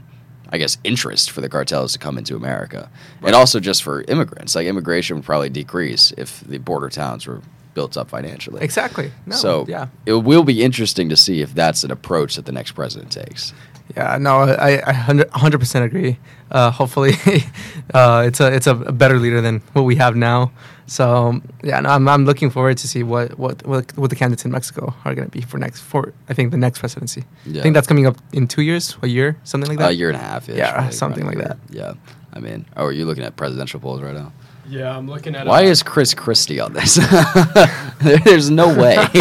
I 0.50 0.59
guess 0.59 0.78
interest 0.84 1.30
for 1.30 1.40
the 1.40 1.48
cartels 1.48 1.92
to 1.92 1.98
come 1.98 2.16
into 2.16 2.34
America, 2.34 2.90
and 3.22 3.34
also 3.34 3.61
just 3.61 3.82
for 3.82 4.02
immigrants. 4.02 4.54
Like 4.54 4.66
immigration 4.66 5.16
would 5.16 5.24
probably 5.24 5.50
decrease 5.50 6.12
if 6.16 6.40
the 6.40 6.59
border 6.59 6.88
towns 6.88 7.26
were 7.26 7.42
built 7.74 7.96
up 7.96 8.09
financially. 8.09 8.61
exactly. 8.62 9.12
No, 9.26 9.36
so 9.36 9.66
yeah, 9.68 9.88
it 10.06 10.14
will 10.14 10.42
be 10.42 10.62
interesting 10.62 11.11
to 11.11 11.16
see 11.16 11.42
if 11.42 11.54
that's 11.54 11.84
an 11.84 11.90
approach 11.90 12.36
that 12.36 12.46
the 12.46 12.52
next 12.52 12.72
president 12.72 13.12
takes. 13.12 13.52
Yeah. 13.97 14.18
No, 14.18 14.41
I 14.41 14.82
I 14.86 14.93
hundred 14.93 15.59
percent 15.59 15.84
agree. 15.84 16.18
Uh, 16.51 16.70
hopefully, 16.70 17.12
uh, 17.95 18.24
it's 18.26 18.41
a 18.41 18.53
it's 18.53 18.66
a 18.66 18.74
better 18.74 19.18
leader 19.18 19.41
than 19.41 19.61
what 19.72 19.82
we 19.82 19.97
have 19.97 20.16
now. 20.16 20.51
So 20.86 21.41
yeah, 21.62 21.80
no, 21.80 21.91
I'm 21.91 22.09
I'm 22.09 22.24
looking 22.24 22.51
forward 22.51 22.78
to 22.78 22.89
see 22.89 23.03
what 23.03 23.39
what 23.39 23.66
what, 23.66 23.97
what 23.97 24.11
the 24.11 24.16
candidates 24.16 24.45
in 24.45 24.51
Mexico 24.51 24.95
are 25.05 25.14
going 25.14 25.28
to 25.28 25.30
be 25.30 25.43
for 25.43 25.59
next 25.59 25.80
for 25.80 26.14
I 26.28 26.34
think 26.34 26.51
the 26.51 26.57
next 26.57 26.78
presidency. 26.78 27.24
Yeah. 27.45 27.61
I 27.61 27.62
think 27.62 27.74
that's 27.74 27.86
coming 27.86 28.07
up 28.07 28.16
in 28.32 28.49
two 28.49 28.62
years, 28.62 28.97
a 29.03 29.09
year, 29.09 29.36
something 29.45 29.68
like 29.68 29.78
that. 29.78 29.91
A 29.91 29.95
year 29.95 30.09
and 30.09 30.16
a 30.16 30.20
half. 30.20 30.49
Yeah, 30.49 30.89
something 30.91 31.26
like 31.26 31.39
that. 31.39 31.59
Yeah. 31.70 31.95
I 32.32 32.41
mean, 32.41 32.66
oh, 32.76 32.84
are 32.84 32.93
you 32.93 33.05
looking 33.05 33.24
at 33.24 33.36
presidential 33.36 33.80
polls 33.80 34.01
right 34.01 34.14
now? 34.14 34.32
Yeah, 34.69 34.97
I'm 34.97 35.09
looking 35.09 35.35
at. 35.35 35.47
It. 35.47 35.51
Why 35.51 35.64
uh, 35.64 35.71
is 35.71 35.83
Chris 35.83 36.14
Christie 36.14 36.61
on 36.61 36.73
this? 36.73 36.97
There's 38.25 38.51
no 38.51 38.69
way. 38.69 38.97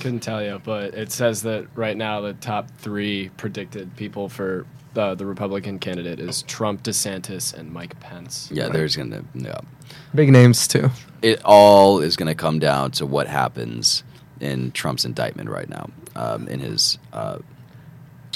Couldn't 0.00 0.20
tell 0.20 0.42
you, 0.42 0.60
but 0.64 0.94
it 0.94 1.12
says 1.12 1.42
that 1.42 1.66
right 1.74 1.96
now 1.96 2.20
the 2.20 2.34
top 2.34 2.70
three 2.78 3.30
predicted 3.36 3.94
people 3.96 4.28
for 4.28 4.66
uh, 4.96 5.14
the 5.14 5.24
Republican 5.26 5.78
candidate 5.78 6.18
is 6.18 6.42
Trump, 6.42 6.82
DeSantis, 6.82 7.54
and 7.54 7.72
Mike 7.72 7.98
Pence. 8.00 8.50
yeah, 8.52 8.68
there's 8.68 8.96
gonna. 8.96 9.24
Yeah, 9.34 9.60
Big 10.14 10.30
names 10.30 10.66
too. 10.66 10.90
it 11.22 11.40
all 11.44 12.00
is 12.00 12.16
gonna 12.16 12.34
come 12.34 12.58
down 12.58 12.90
to 12.92 13.06
what 13.06 13.26
happens 13.28 14.02
in 14.40 14.72
Trump's 14.72 15.04
indictment 15.04 15.48
right 15.50 15.68
now. 15.68 15.90
Um, 16.16 16.48
in 16.48 16.58
his, 16.58 16.98
uh, 17.12 17.38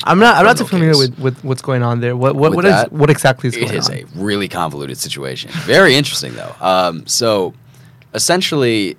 I'm 0.02 0.18
not 0.18 0.36
I'm 0.36 0.44
not 0.44 0.56
too 0.56 0.64
familiar 0.64 0.98
with, 0.98 1.18
with 1.18 1.44
what's 1.44 1.62
going 1.62 1.82
on 1.84 2.00
there. 2.00 2.16
What 2.16 2.34
what 2.34 2.50
With 2.50 2.56
what 2.56 2.64
is 2.64 2.72
that, 2.72 2.92
what 2.92 3.10
exactly 3.10 3.48
is 3.48 3.56
it 3.56 3.60
going 3.60 3.74
is 3.74 3.88
on? 3.88 3.96
a 3.96 4.04
really 4.16 4.48
convoluted 4.48 4.98
situation. 4.98 5.50
Very 5.52 5.94
interesting 5.94 6.34
though. 6.34 6.54
Um, 6.60 7.06
so, 7.06 7.54
essentially, 8.12 8.96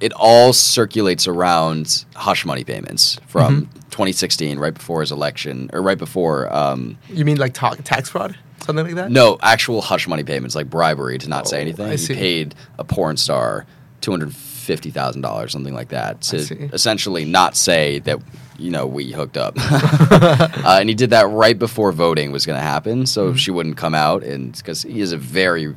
it 0.00 0.12
all 0.14 0.52
circulates 0.52 1.26
around 1.28 2.04
hush 2.14 2.44
money 2.46 2.64
payments 2.64 3.18
from 3.26 3.66
Mm-hmm. 3.66 3.76
2016, 3.90 4.58
right 4.58 4.72
before 4.72 5.00
his 5.00 5.10
election, 5.12 5.68
or 5.72 5.82
right 5.82 5.98
before. 5.98 6.50
Um, 6.54 6.96
You 7.08 7.24
mean 7.24 7.36
like 7.38 7.52
ta- 7.52 7.74
tax 7.84 8.08
fraud, 8.08 8.34
something 8.64 8.86
like 8.86 8.94
that? 8.94 9.10
No, 9.10 9.36
actual 9.42 9.82
hush 9.82 10.06
money 10.08 10.22
payments 10.22 10.54
like 10.54 10.70
bribery 10.70 11.18
to 11.18 11.28
not 11.28 11.48
say 11.48 11.58
Oh, 11.58 11.60
anything. 11.60 11.86
I 11.86 11.90
he 11.92 11.96
see. 11.98 12.14
paid 12.14 12.54
a 12.78 12.84
porn 12.84 13.16
star 13.18 13.66
two 14.00 14.10
hundred 14.12 14.32
fifty 14.72 14.90
thousand 14.90 15.22
dollars, 15.22 15.50
something 15.52 15.74
like 15.74 15.88
that, 15.88 16.20
to 16.30 16.36
essentially 16.72 17.24
not 17.24 17.56
say 17.56 17.98
that 18.00 18.18
you 18.58 18.70
know 18.70 18.86
we 18.86 19.10
hooked 19.12 19.36
up. 19.36 19.54
uh, 19.58 20.78
and 20.80 20.88
he 20.88 20.94
did 20.94 21.10
that 21.10 21.26
right 21.28 21.58
before 21.58 21.90
voting 21.92 22.30
was 22.32 22.46
going 22.46 22.58
to 22.58 22.62
happen, 22.74 23.06
so 23.06 23.20
Mm-hmm. 23.28 23.36
she 23.36 23.50
wouldn't 23.50 23.76
come 23.76 23.94
out, 23.94 24.22
and 24.22 24.52
because 24.56 24.82
he 24.82 25.00
is 25.00 25.12
a 25.12 25.16
very 25.18 25.74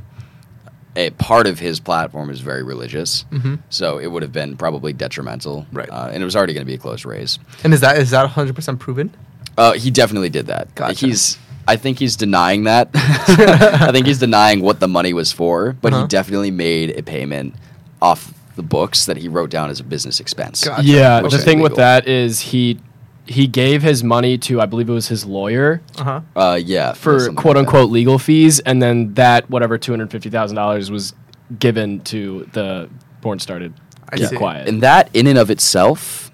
a 0.95 1.09
part 1.11 1.47
of 1.47 1.57
his 1.57 1.79
platform 1.79 2.29
is 2.29 2.39
very 2.41 2.61
religious, 2.61 3.25
Mhm. 3.31 3.57
so 3.69 3.97
it 3.97 4.07
would 4.11 4.21
have 4.21 4.31
been 4.31 4.55
probably 4.57 4.93
detrimental, 4.93 5.65
Right. 5.71 5.89
Uh, 5.89 6.09
and 6.13 6.21
it 6.21 6.25
was 6.25 6.35
already 6.35 6.53
going 6.53 6.65
to 6.67 6.71
be 6.73 6.75
a 6.75 6.83
close 6.87 7.03
race. 7.03 7.39
And 7.63 7.73
is 7.73 7.81
that 7.81 7.97
is 7.97 8.11
that 8.11 8.21
100 8.23 8.53
percent 8.55 8.79
proven? 8.79 9.09
Uh, 9.57 9.73
he 9.73 9.89
definitely 9.89 10.29
did 10.29 10.45
that. 10.47 10.73
Gotcha. 10.75 11.05
He's. 11.07 11.37
I 11.67 11.77
think 11.77 11.97
he's 11.97 12.15
denying 12.17 12.65
that. 12.65 12.89
I 12.93 13.91
think 13.93 14.05
he's 14.05 14.19
denying 14.19 14.59
what 14.61 14.79
the 14.81 14.87
money 14.87 15.13
was 15.13 15.31
for, 15.31 15.73
but 15.81 15.93
Uh-huh. 15.93 16.01
he 16.03 16.07
definitely 16.09 16.51
made 16.51 16.89
a 16.97 17.01
payment 17.01 17.55
off 18.01 18.33
the 18.55 18.63
books 18.63 19.05
that 19.05 19.17
he 19.17 19.27
wrote 19.27 19.49
down 19.49 19.69
as 19.69 19.79
a 19.79 19.83
business 19.83 20.19
expense. 20.19 20.63
Gotcha. 20.63 20.83
Yeah, 20.83 21.21
the 21.21 21.27
is 21.27 21.43
thing 21.43 21.59
with 21.59 21.75
that 21.75 22.07
is 22.07 22.39
he 22.39 22.79
he 23.25 23.47
gave 23.47 23.81
his 23.81 24.03
money 24.03 24.37
to 24.37 24.59
I 24.61 24.65
believe 24.65 24.89
it 24.89 24.93
was 24.93 25.07
his 25.07 25.25
lawyer 25.25 25.81
Uh 25.97 26.03
huh. 26.03 26.21
Uh, 26.35 26.55
yeah, 26.55 26.93
for 26.93 27.19
something 27.19 27.35
quote 27.35 27.55
like 27.55 27.65
unquote 27.65 27.89
legal 27.89 28.19
fees, 28.19 28.59
and 28.59 28.81
then 28.81 29.13
that 29.15 29.49
whatever 29.49 29.77
two 29.77 29.91
hundred 29.91 30.11
fifty 30.11 30.29
thousand 30.29 30.55
dollars 30.55 30.91
was 30.91 31.13
given 31.59 32.01
to 32.01 32.49
the 32.53 32.89
porn 33.21 33.39
started. 33.39 33.73
I 34.09 34.17
Keep 34.17 34.27
see. 34.27 34.35
quiet. 34.37 34.67
And 34.67 34.81
that, 34.83 35.09
in 35.15 35.25
and 35.25 35.39
of 35.39 35.49
itself, 35.49 36.31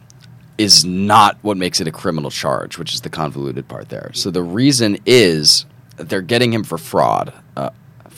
is 0.58 0.84
not 0.84 1.38
what 1.42 1.56
makes 1.56 1.80
it 1.80 1.88
a 1.88 1.92
criminal 1.92 2.30
charge, 2.30 2.78
which 2.78 2.94
is 2.94 3.02
the 3.02 3.10
convoluted 3.10 3.70
part 3.70 3.88
there. 3.88 4.12
So 4.14 4.30
the 4.32 4.44
reason 4.44 4.98
is 5.06 5.66
they're 5.96 6.22
getting 6.22 6.52
him 6.52 6.64
for 6.66 6.78
fraud, 6.78 7.32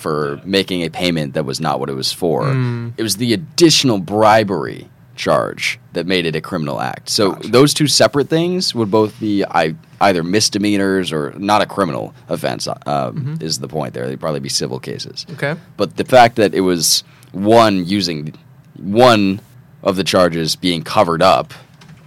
for 0.01 0.41
making 0.43 0.83
a 0.83 0.89
payment 0.89 1.33
that 1.35 1.45
was 1.45 1.59
not 1.61 1.79
what 1.79 1.89
it 1.89 1.93
was 1.93 2.11
for. 2.11 2.43
Mm. 2.43 2.93
It 2.97 3.03
was 3.03 3.17
the 3.17 3.33
additional 3.33 3.99
bribery 3.99 4.89
charge 5.15 5.79
that 5.93 6.07
made 6.07 6.25
it 6.25 6.35
a 6.35 6.41
criminal 6.41 6.79
act. 6.81 7.09
So 7.09 7.31
Gotcha. 7.33 7.47
those 7.49 7.73
two 7.73 7.87
separate 7.87 8.27
things 8.29 8.73
would 8.73 8.89
both 8.89 9.19
be 9.19 9.43
I, 9.45 9.75
either 9.99 10.23
misdemeanors 10.23 11.11
or 11.11 11.33
not 11.37 11.61
a 11.61 11.65
criminal 11.65 12.13
offense. 12.27 12.67
Uh, 12.67 13.11
Mm-hmm. 13.11 13.35
Is 13.43 13.59
the 13.59 13.67
point 13.67 13.93
there? 13.93 14.07
They'd 14.07 14.19
probably 14.19 14.39
be 14.39 14.49
civil 14.49 14.79
cases. 14.79 15.25
Okay. 15.33 15.55
But 15.77 15.97
the 15.97 16.05
fact 16.05 16.35
that 16.37 16.53
it 16.55 16.61
was 16.61 17.03
one 17.33 17.85
using 17.85 18.33
one 18.77 19.41
of 19.83 19.95
the 19.95 20.03
charges 20.03 20.55
being 20.55 20.81
covered 20.83 21.21
up 21.21 21.53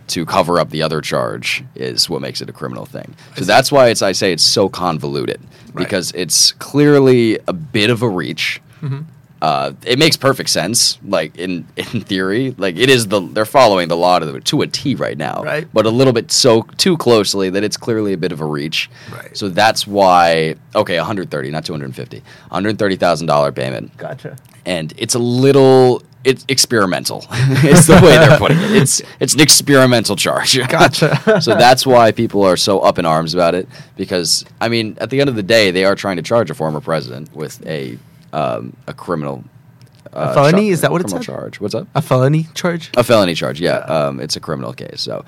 to 0.09 0.26
cover 0.26 0.59
up 0.59 0.70
the 0.70 0.82
other 0.82 1.00
charge 1.00 1.64
is 1.74 2.09
what 2.11 2.20
makes 2.20 2.40
it 2.40 2.48
a 2.48 2.52
criminal 2.52 2.86
thing. 2.86 3.14
So 3.36 3.44
that's 3.44 3.72
why 3.72 3.88
it's 3.88 4.02
I 4.02 4.12
say 4.12 4.32
it's 4.32 4.44
so 4.44 4.68
convoluted 4.68 5.40
because 5.74 6.12
it's 6.14 6.52
clearly 6.52 7.38
a 7.48 7.52
bit 7.52 7.90
of 7.90 8.02
a 8.02 8.09
reach. 8.09 8.61
Mm-hmm. 8.82 9.00
Uh, 9.42 9.72
it 9.84 9.98
makes 9.98 10.16
perfect 10.16 10.48
sense, 10.48 10.98
like 11.05 11.36
in 11.36 11.66
in 11.76 12.00
theory, 12.00 12.55
like 12.57 12.76
it 12.76 12.88
is 12.88 13.09
the 13.09 13.20
they're 13.20 13.44
following 13.44 13.88
the 13.88 13.96
law 13.96 14.18
to, 14.18 14.24
the, 14.24 14.40
to 14.40 14.62
a 14.62 14.66
T 14.66 14.94
right 14.94 15.18
now, 15.18 15.42
Right. 15.42 15.68
But 15.72 15.84
a 15.84 15.90
little 15.90 16.14
bit 16.14 16.32
so 16.32 16.62
too 16.78 16.96
closely 16.96 17.50
that 17.50 17.62
it's 17.62 17.76
clearly 17.76 18.14
a 18.14 18.16
bit 18.16 18.32
of 18.32 18.40
a 18.40 18.46
reach. 18.46 18.88
Right. 19.12 19.36
So 19.36 19.48
that's 19.50 19.86
why 19.86 20.55
okay, 20.74 20.96
130, 20.96 21.50
not 21.50 21.64
250, 21.66 22.18
130 22.20 22.96
thousand 22.96 23.26
dollar 23.26 23.52
payment 23.52 23.94
Gotcha. 23.98 24.36
and 24.64 24.94
it's 24.96 25.14
a 25.14 25.18
little 25.18 26.02
it's 26.24 26.44
experimental. 26.48 27.24
it's 27.30 27.86
the 27.86 27.94
way 27.94 28.16
they're 28.16 28.38
putting 28.38 28.58
it. 28.58 28.70
It's 28.82 29.02
it's 29.20 29.34
an 29.34 29.40
experimental 29.40 30.16
charge. 30.16 30.58
Gotcha. 30.68 31.40
so 31.40 31.54
that's 31.54 31.86
why 31.86 32.12
people 32.12 32.42
are 32.42 32.56
so 32.56 32.80
up 32.80 32.98
in 32.98 33.06
arms 33.06 33.34
about 33.34 33.54
it 33.54 33.68
because 33.96 34.44
I 34.60 34.68
mean, 34.68 34.96
at 35.00 35.10
the 35.10 35.20
end 35.20 35.28
of 35.28 35.36
the 35.36 35.42
day, 35.42 35.70
they 35.70 35.84
are 35.84 35.94
trying 35.94 36.16
to 36.16 36.22
charge 36.22 36.50
a 36.50 36.54
former 36.54 36.80
president 36.80 37.34
with 37.34 37.64
a 37.66 37.98
um, 38.32 38.76
a 38.86 38.94
criminal 38.94 39.44
uh, 40.14 40.32
felony? 40.34 40.68
Is 40.70 40.80
that 40.80 40.90
what 40.90 41.00
it's? 41.00 41.12
criminal 41.12 41.24
said? 41.24 41.32
charge? 41.32 41.60
What's 41.60 41.74
up? 41.74 41.88
A 41.94 42.02
felony 42.02 42.46
charge? 42.54 42.90
A 42.96 43.04
felony 43.04 43.34
charge, 43.34 43.60
yeah. 43.60 43.78
Um, 43.78 44.20
it's 44.20 44.36
a 44.36 44.40
criminal 44.40 44.72
case. 44.72 45.02
So 45.02 45.24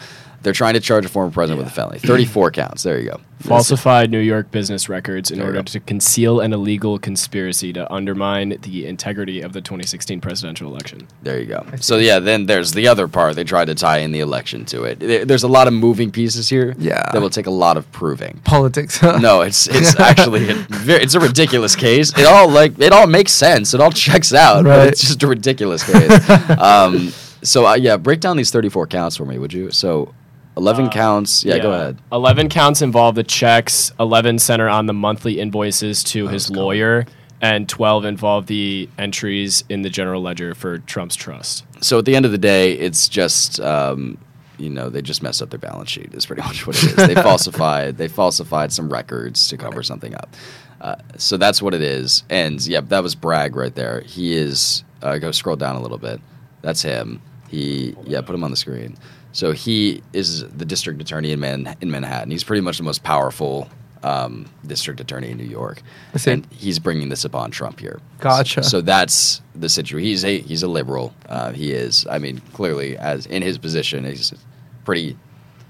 they're 0.47 0.53
trying 0.53 0.74
to 0.74 0.80
charge 0.80 1.05
a 1.05 1.09
former 1.09 1.32
president 1.32 1.59
with 1.59 1.66
a 1.66 1.74
felony. 1.74 1.99
34 1.99 2.53
counts. 2.53 2.84
There 2.84 3.01
you 3.01 3.11
go. 3.11 3.20
falsified 3.40 4.11
New 4.12 4.20
York 4.20 4.51
business 4.53 4.88
records 4.88 5.30
in 5.32 5.38
There 5.38 5.49
order 5.49 5.59
go. 5.59 5.64
to 5.64 5.80
conceal 5.80 6.38
an 6.40 6.53
illegal 6.53 6.99
conspiracy 7.01 7.72
to 7.72 7.92
undermine 7.92 8.57
the 8.62 8.86
integrity 8.86 9.40
of 9.42 9.53
the 9.53 9.61
2016 9.61 10.20
presidential 10.20 10.68
election. 10.70 11.09
There 11.22 11.38
you 11.40 11.47
go. 11.47 11.66
So 11.80 11.97
yeah, 11.99 12.20
then 12.20 12.47
there's 12.47 12.72
the 12.72 12.86
other 12.86 13.09
part. 13.09 13.34
They 13.34 13.42
tried 13.44 13.64
to 13.66 13.74
tie 13.74 13.99
in 13.99 14.12
the 14.12 14.20
election 14.20 14.64
to 14.66 14.84
it. 14.84 15.01
There's 15.26 15.42
a 15.42 15.49
lot 15.49 15.66
of 15.66 15.74
moving 15.74 16.12
pieces 16.12 16.49
here. 16.49 16.74
Yeah. 16.78 17.11
That 17.12 17.20
will 17.20 17.28
take 17.30 17.47
a 17.47 17.51
lot 17.51 17.76
of 17.76 17.90
proving. 17.90 18.40
Politics. 18.44 19.01
No, 19.20 19.40
it's 19.40 19.66
it's 19.66 19.99
actually 20.01 20.49
a, 20.51 20.66
it's 20.70 21.14
a 21.14 21.20
ridiculous 21.20 21.74
case. 21.74 22.16
It 22.16 22.26
all 22.26 22.49
like 22.49 22.78
it 22.78 22.92
all 22.92 23.07
makes 23.09 23.32
sense. 23.32 23.74
It 23.74 23.80
all 23.80 23.90
checks 23.90 24.32
out. 24.32 24.62
But 24.64 24.78
Right. 24.78 24.88
it's 24.88 25.01
just 25.01 25.22
a 25.22 25.26
ridiculous 25.26 25.82
case. 25.84 26.30
um, 26.61 27.09
so 27.42 27.66
uh, 27.66 27.74
yeah, 27.74 27.97
break 27.97 28.20
down 28.20 28.36
these 28.36 28.51
34 28.51 28.86
counts 28.86 29.16
for 29.16 29.24
me, 29.26 29.38
would 29.38 29.53
you? 29.53 29.70
So 29.70 30.14
11 30.57 30.87
Uh, 30.87 30.91
counts. 30.91 31.45
Yeah, 31.45 31.59
go 31.59 31.73
ahead. 31.73 31.99
11 32.13 32.49
counts 32.49 32.83
involve 32.83 33.15
the 33.15 33.25
checks, 33.25 33.93
11 34.01 34.39
center 34.39 34.69
on 34.69 34.87
the 34.87 34.95
monthly 34.95 35.39
invoices 35.41 36.03
to 36.05 36.29
his 36.29 36.51
lawyer, 36.51 37.05
and 37.43 37.69
12 37.69 38.05
involve 38.07 38.47
the 38.47 38.89
entries 38.99 39.65
in 39.69 39.83
the 39.83 39.91
general 39.91 40.23
ledger 40.23 40.55
for 40.55 40.79
Trump's 40.79 41.17
trust. 41.17 41.65
So 41.83 41.99
at 41.99 42.05
the 42.07 42.17
end 42.17 42.25
of 42.25 42.33
the 42.33 42.39
day, 42.39 42.73
it's 42.73 43.09
just 43.09 43.61
um, 43.61 44.17
you 44.59 44.71
know 44.71 44.89
they 44.89 45.03
just 45.03 45.23
messed 45.23 45.43
up 45.43 45.51
their 45.51 45.59
balance 45.59 45.91
sheet. 45.91 46.15
Is 46.15 46.25
pretty 46.25 46.43
much 46.49 46.67
what 46.67 46.77
it 46.83 46.85
is. 46.85 46.97
they 46.97 47.15
falsified 47.15 47.99
they 47.99 48.09
falsified 48.09 48.73
some 48.73 48.89
records 48.91 49.49
to 49.49 49.57
cover 49.59 49.83
something 49.83 50.15
up. 50.15 50.35
Uh, 50.81 50.97
so 51.19 51.37
that's 51.37 51.61
what 51.61 51.75
it 51.75 51.83
is. 51.83 52.23
And 52.31 52.65
yeah, 52.67 52.81
that 52.83 53.03
was 53.03 53.15
Bragg 53.15 53.57
right 53.57 53.75
there. 53.75 54.01
He 54.03 54.35
is. 54.35 54.85
Uh, 55.03 55.19
go 55.19 55.31
scroll 55.33 55.57
down 55.57 55.77
a 55.77 55.81
little 55.83 55.99
bit. 55.99 56.21
That's 56.63 56.81
him. 56.81 57.21
He 57.49 57.95
yeah, 58.05 58.23
put 58.23 58.35
him 58.35 58.43
on 58.45 58.51
the 58.51 58.57
screen. 58.57 58.97
So 59.37 59.53
he 59.53 60.03
is 60.14 60.49
the 60.49 60.64
district 60.64 60.99
attorney 60.99 61.30
in 61.30 61.41
Man 61.41 61.76
in 61.82 61.91
Manhattan. 61.91 62.30
He's 62.30 62.43
pretty 62.43 62.62
much 62.62 62.78
the 62.78 62.84
most 62.84 63.03
powerful 63.03 63.68
um, 64.03 64.47
district 64.66 64.99
attorney 64.99 65.30
in 65.30 65.37
New 65.37 65.45
York, 65.45 65.82
and 66.24 66.47
he's 66.51 66.78
bringing 66.78 67.11
this 67.11 67.22
upon 67.26 67.51
Trump 67.51 67.78
here. 67.78 68.01
Gotcha. 68.18 68.62
So 68.62 68.80
that's 68.80 69.43
the 69.55 69.68
situation. 69.68 70.07
He's 70.07 70.24
a 70.24 70.39
he's 70.39 70.62
a 70.62 70.68
liberal. 70.68 71.12
Uh, 71.28 71.53
he 71.53 71.72
is. 71.72 72.07
I 72.11 72.18
mean, 72.18 72.41
clearly, 72.55 72.97
as 72.97 73.26
in 73.26 73.43
his 73.43 73.59
position, 73.59 74.07
he's 74.07 74.32
pretty 74.87 75.18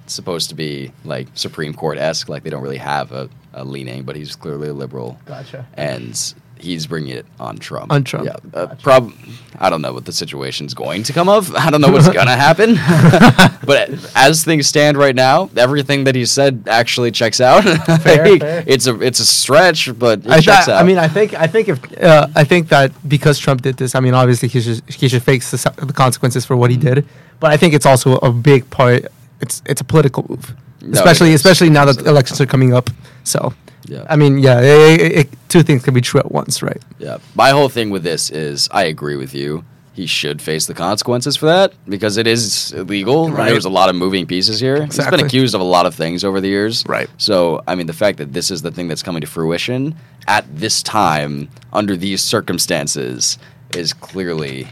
supposed 0.06 0.48
to 0.50 0.54
be 0.54 0.92
like 1.04 1.26
Supreme 1.34 1.74
Court 1.74 1.98
esque. 1.98 2.28
Like 2.28 2.44
they 2.44 2.50
don't 2.50 2.62
really 2.62 2.76
have 2.76 3.10
a, 3.10 3.28
a 3.52 3.64
leaning, 3.64 4.04
but 4.04 4.14
he's 4.14 4.36
clearly 4.36 4.68
a 4.68 4.74
liberal. 4.74 5.18
Gotcha. 5.24 5.66
And 5.74 6.34
he's 6.60 6.86
bringing 6.86 7.16
it 7.16 7.26
on 7.38 7.58
Trump. 7.58 7.92
On 7.92 8.02
Trump. 8.04 8.26
Yeah. 8.26 8.36
Uh, 8.60 8.74
prob- 8.76 9.12
I 9.58 9.70
don't 9.70 9.80
know 9.82 9.92
what 9.92 10.04
the 10.04 10.12
situation's 10.12 10.74
going 10.74 11.02
to 11.04 11.12
come 11.12 11.28
of. 11.28 11.54
I 11.54 11.70
don't 11.70 11.80
know 11.80 11.90
what's 11.90 12.08
gonna 12.20 12.36
happen. 12.36 12.74
but 13.66 13.90
as 14.14 14.44
things 14.44 14.66
stand 14.66 14.96
right 14.96 15.14
now, 15.14 15.50
everything 15.56 16.04
that 16.04 16.14
he 16.14 16.26
said 16.26 16.64
actually 16.66 17.10
checks 17.10 17.40
out. 17.40 17.64
Fair, 17.64 18.00
fair. 18.38 18.64
It's 18.66 18.86
a 18.86 19.00
it's 19.00 19.20
a 19.20 19.26
stretch, 19.26 19.96
but 19.98 20.20
it 20.20 20.30
I, 20.30 20.40
checks 20.40 20.66
th- 20.66 20.74
out. 20.74 20.82
I 20.82 20.86
mean, 20.86 20.98
I 20.98 21.08
think 21.08 21.34
I 21.34 21.46
think 21.46 21.68
if 21.68 22.02
uh, 22.02 22.28
I 22.34 22.44
think 22.44 22.68
that 22.68 22.92
because 23.08 23.38
Trump 23.38 23.62
did 23.62 23.76
this, 23.76 23.94
I 23.94 24.00
mean, 24.00 24.14
obviously 24.14 24.48
he 24.48 24.60
should 24.60 24.82
he 24.88 25.08
should 25.08 25.22
face 25.22 25.50
the, 25.50 25.86
the 25.86 25.92
consequences 25.92 26.44
for 26.44 26.56
what 26.56 26.70
he 26.70 26.76
did. 26.76 27.06
But 27.40 27.52
I 27.52 27.56
think 27.56 27.74
it's 27.74 27.86
also 27.86 28.16
a 28.16 28.32
big 28.32 28.68
part. 28.70 29.06
It's 29.40 29.62
it's 29.66 29.80
a 29.80 29.84
political 29.84 30.24
move, 30.28 30.54
No, 30.82 30.92
especially 30.92 31.34
especially 31.34 31.70
now 31.70 31.84
that 31.84 32.06
elections 32.06 32.40
are 32.40 32.46
coming 32.46 32.72
up. 32.74 32.90
So, 33.24 33.52
Yeah. 33.86 34.04
I 34.08 34.16
mean, 34.16 34.38
yeah, 34.38 34.60
it, 34.60 35.00
it, 35.00 35.12
it- 35.18 35.28
two 35.48 35.62
things 35.62 35.82
can 35.84 35.94
be 35.94 36.00
true 36.00 36.20
at 36.20 36.30
once, 36.30 36.62
right? 36.62 36.82
Yeah. 36.98 37.18
My 37.34 37.50
whole 37.50 37.68
thing 37.68 37.90
with 37.90 38.02
this 38.02 38.30
is 38.30 38.68
I 38.72 38.84
agree 38.84 39.16
with 39.16 39.34
you. 39.34 39.64
He 39.94 40.06
should 40.06 40.42
face 40.42 40.66
the 40.66 40.74
consequences 40.74 41.36
for 41.36 41.46
that 41.46 41.72
because 41.88 42.18
it 42.18 42.26
is 42.26 42.72
illegal. 42.72 43.30
Right. 43.30 43.48
There's 43.50 43.64
a 43.64 43.70
lot 43.70 43.88
of 43.88 43.96
moving 43.96 44.26
pieces 44.26 44.60
here. 44.60 44.84
He's 44.84 44.98
been 45.08 45.20
accused 45.24 45.54
of 45.54 45.62
a 45.62 45.64
lot 45.64 45.86
of 45.86 45.94
things 45.94 46.22
over 46.22 46.38
the 46.38 46.48
years. 46.48 46.84
Right. 46.86 47.08
So, 47.16 47.62
I 47.66 47.74
mean, 47.76 47.86
the 47.86 47.94
fact 47.94 48.18
that 48.18 48.34
this 48.34 48.50
is 48.50 48.60
the 48.60 48.70
thing 48.70 48.88
that's 48.88 49.02
coming 49.02 49.22
to 49.22 49.26
fruition 49.26 49.94
at 50.28 50.44
this 50.54 50.82
time, 50.82 51.48
under 51.72 51.96
these 51.96 52.20
circumstances, 52.22 53.38
is 53.74 53.92
clearly, 53.94 54.68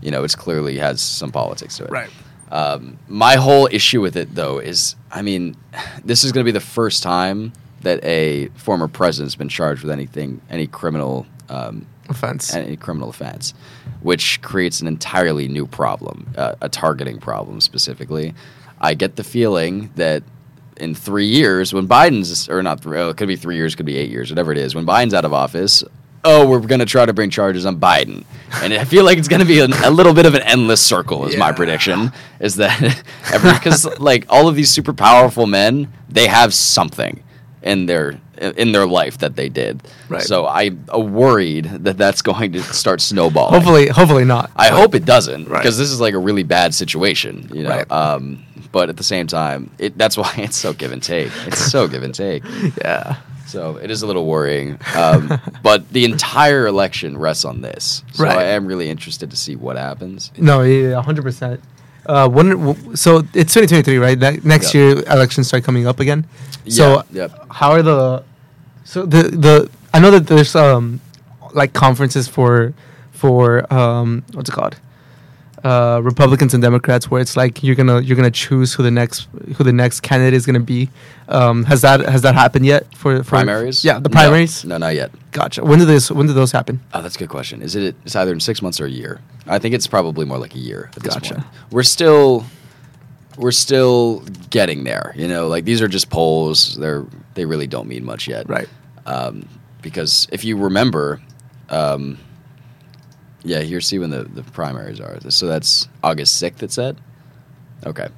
you 0.00 0.10
know, 0.10 0.24
it's 0.24 0.34
clearly 0.34 0.78
has 0.78 1.02
some 1.02 1.30
politics 1.32 1.76
to 1.76 1.84
it. 1.84 1.90
Right. 1.90 2.10
Um, 2.50 2.98
my 3.08 3.34
whole 3.36 3.68
issue 3.70 4.00
with 4.00 4.16
it, 4.16 4.34
though, 4.34 4.58
is 4.58 4.96
I 5.10 5.20
mean, 5.22 5.56
this 6.04 6.24
is 6.24 6.32
going 6.32 6.44
to 6.44 6.48
be 6.48 6.52
the 6.52 6.60
first 6.64 7.02
time 7.02 7.52
that 7.82 8.02
a 8.04 8.48
former 8.54 8.88
president's 8.88 9.34
been 9.34 9.48
charged 9.48 9.82
with 9.82 9.90
anything, 9.92 10.40
any 10.50 10.66
criminal, 10.66 11.26
um, 11.48 11.86
Offense. 12.08 12.54
any 12.54 12.76
criminal 12.76 13.10
offense, 13.10 13.54
which 14.00 14.40
creates 14.42 14.80
an 14.80 14.88
entirely 14.88 15.48
new 15.48 15.66
problem, 15.66 16.32
uh, 16.36 16.54
a 16.60 16.68
targeting 16.68 17.18
problem 17.18 17.60
specifically. 17.60 18.34
I 18.80 18.94
get 18.94 19.16
the 19.16 19.24
feeling 19.24 19.90
that 19.96 20.22
in 20.76 20.94
three 20.94 21.26
years, 21.26 21.72
when 21.72 21.86
Biden's 21.86 22.48
or 22.48 22.62
not, 22.62 22.80
three, 22.80 22.98
oh, 22.98 23.10
it 23.10 23.16
could 23.16 23.28
be 23.28 23.36
three 23.36 23.56
years, 23.56 23.74
could 23.74 23.86
be 23.86 23.96
eight 23.96 24.10
years, 24.10 24.30
whatever 24.30 24.52
it 24.52 24.58
is, 24.58 24.74
when 24.74 24.84
Biden's 24.84 25.14
out 25.14 25.24
of 25.24 25.32
office. 25.32 25.84
Oh, 26.24 26.46
we're 26.48 26.60
going 26.60 26.78
to 26.78 26.86
try 26.86 27.04
to 27.04 27.12
bring 27.12 27.30
charges 27.30 27.66
on 27.66 27.80
Biden, 27.80 28.24
and 28.62 28.72
I 28.72 28.84
feel 28.84 29.04
like 29.04 29.18
it's 29.18 29.26
going 29.26 29.40
to 29.40 29.46
be 29.46 29.58
a, 29.58 29.66
a 29.84 29.90
little 29.90 30.14
bit 30.14 30.24
of 30.24 30.34
an 30.34 30.42
endless 30.42 30.80
circle. 30.80 31.26
Is 31.26 31.36
my 31.36 31.50
prediction 31.50 32.12
is 32.38 32.56
that 32.56 32.78
because 33.32 33.84
like 33.98 34.26
all 34.28 34.46
of 34.46 34.54
these 34.54 34.70
super 34.70 34.92
powerful 34.92 35.48
men, 35.48 35.92
they 36.08 36.28
have 36.28 36.54
something 36.54 37.22
in 37.62 37.86
their 37.86 38.20
in 38.38 38.72
their 38.72 38.86
life 38.86 39.18
that 39.18 39.36
they 39.36 39.48
did. 39.48 39.80
Right. 40.08 40.22
So 40.22 40.46
I'm 40.46 40.84
uh, 40.92 40.98
worried 40.98 41.66
that 41.84 41.96
that's 41.96 42.22
going 42.30 42.52
to 42.52 42.62
start 42.62 43.00
snowballing. 43.00 43.54
Hopefully, 43.54 43.88
hopefully 43.88 44.24
not. 44.24 44.50
I 44.56 44.68
hope 44.68 44.94
it 44.94 45.04
doesn't 45.04 45.48
Right. 45.48 45.58
because 45.62 45.78
this 45.78 45.90
is 45.90 46.00
like 46.00 46.14
a 46.14 46.18
really 46.18 46.42
bad 46.42 46.74
situation, 46.74 47.48
you 47.52 47.62
know. 47.62 47.70
Right. 47.70 47.90
Um, 47.92 48.44
but 48.72 48.88
at 48.88 48.96
the 48.96 49.04
same 49.04 49.26
time, 49.26 49.70
it, 49.78 49.96
that's 49.98 50.16
why 50.22 50.32
it's 50.38 50.56
so 50.56 50.72
give 50.72 50.92
and 50.92 51.02
take. 51.02 51.30
It's 51.46 51.58
so 51.70 51.86
give 51.88 52.02
and 52.02 52.14
take. 52.14 52.42
Yeah. 52.84 53.16
So 53.46 53.76
it 53.76 53.90
is 53.90 54.00
a 54.00 54.06
little 54.06 54.24
worrying. 54.26 54.78
Um, 54.96 55.38
but 55.62 55.86
the 55.90 56.06
entire 56.06 56.66
election 56.66 57.18
rests 57.18 57.44
on 57.44 57.60
this. 57.60 58.02
So 58.14 58.24
Right. 58.24 58.38
I 58.38 58.44
am 58.44 58.64
really 58.66 58.88
interested 58.88 59.30
to 59.30 59.36
see 59.36 59.56
what 59.56 59.76
happens. 59.76 60.32
No, 60.38 60.62
yeah, 60.62 61.02
hundred 61.02 61.20
percent. 61.22 61.60
Uh, 62.06 62.28
when 62.28 62.96
so 62.96 63.18
it's 63.34 63.54
2023, 63.54 63.98
right? 63.98 64.18
That 64.18 64.44
next 64.44 64.74
Yep. 64.74 64.74
year 64.74 64.88
elections 65.06 65.46
start 65.48 65.62
coming 65.64 65.86
up 65.86 66.00
again. 66.00 66.26
So 66.68 67.04
Yeah, 67.10 67.22
yep. 67.22 67.46
how 67.50 67.70
are 67.72 67.82
the 67.82 68.24
so 68.84 69.06
the 69.06 69.22
the 69.24 69.70
I 69.94 70.00
know 70.00 70.10
that 70.10 70.26
there's 70.26 70.54
um 70.56 71.00
like 71.54 71.72
conferences 71.72 72.26
for 72.28 72.74
for 73.12 73.72
um 73.72 74.24
what's 74.32 74.48
it 74.50 74.52
called 74.52 74.76
uh 75.64 76.00
Republicans 76.02 76.54
and 76.54 76.62
Democrats 76.62 77.10
where 77.10 77.20
it's 77.20 77.36
like 77.36 77.62
you're 77.62 77.76
gonna 77.76 78.00
you're 78.00 78.16
gonna 78.16 78.30
choose 78.30 78.74
who 78.74 78.82
the 78.82 78.90
next 78.90 79.28
who 79.56 79.64
the 79.64 79.72
next 79.72 80.00
candidate 80.00 80.34
is 80.34 80.44
gonna 80.46 80.60
be. 80.60 80.88
Um, 81.28 81.64
has 81.64 81.82
that 81.82 82.00
has 82.00 82.22
that 82.22 82.34
happened 82.34 82.66
yet 82.66 82.92
for, 82.94 83.22
for 83.22 83.30
Primaries? 83.30 83.84
Yeah, 83.84 83.98
the 84.00 84.10
primaries. 84.10 84.64
No, 84.64 84.76
not 84.78 84.94
yet. 84.94 85.10
Gotcha. 85.30 85.64
When 85.64 85.78
do 85.78 85.84
this 85.84 86.10
when 86.10 86.26
do 86.26 86.32
those 86.32 86.52
happen? 86.52 86.80
Oh, 86.92 87.00
that's 87.02 87.16
a 87.16 87.18
good 87.18 87.28
question. 87.28 87.62
Is 87.62 87.76
it? 87.76 87.94
It's 88.04 88.16
either 88.16 88.32
in 88.32 88.40
six 88.40 88.60
months 88.60 88.80
or 88.80 88.86
a 88.86 88.90
year. 88.90 89.20
I 89.46 89.58
think 89.58 89.74
it's 89.74 89.86
probably 89.86 90.24
more 90.26 90.38
like 90.38 90.54
a 90.54 90.58
year 90.58 90.90
at 90.96 91.02
this 91.02 91.14
Gotcha. 91.14 91.34
point. 91.34 91.46
We're 91.70 91.82
still, 91.82 92.44
we're 93.36 93.50
still 93.52 94.20
getting 94.50 94.84
there. 94.84 95.12
You 95.16 95.26
know, 95.28 95.48
like 95.48 95.64
these 95.64 95.80
are 95.80 95.88
just 95.88 96.10
polls. 96.10 96.76
They're 96.76 97.04
they 97.34 97.44
really 97.44 97.66
don't 97.66 97.88
mean 97.88 98.04
much 98.04 98.28
yet. 98.28 98.48
Right. 98.48 98.68
Um, 99.06 99.48
because 99.80 100.28
if 100.30 100.44
you 100.44 100.56
remember, 100.56 101.20
um, 101.70 102.18
yeah, 103.44 103.60
here 103.60 103.80
see 103.80 103.98
when 103.98 104.10
the 104.10 104.24
the 104.24 104.42
primaries 104.42 105.00
are. 105.00 105.18
So 105.30 105.46
that's 105.46 105.88
August 106.02 106.36
sixth. 106.36 106.62
It 106.62 106.72
said. 106.72 107.00
Okay. 107.84 108.08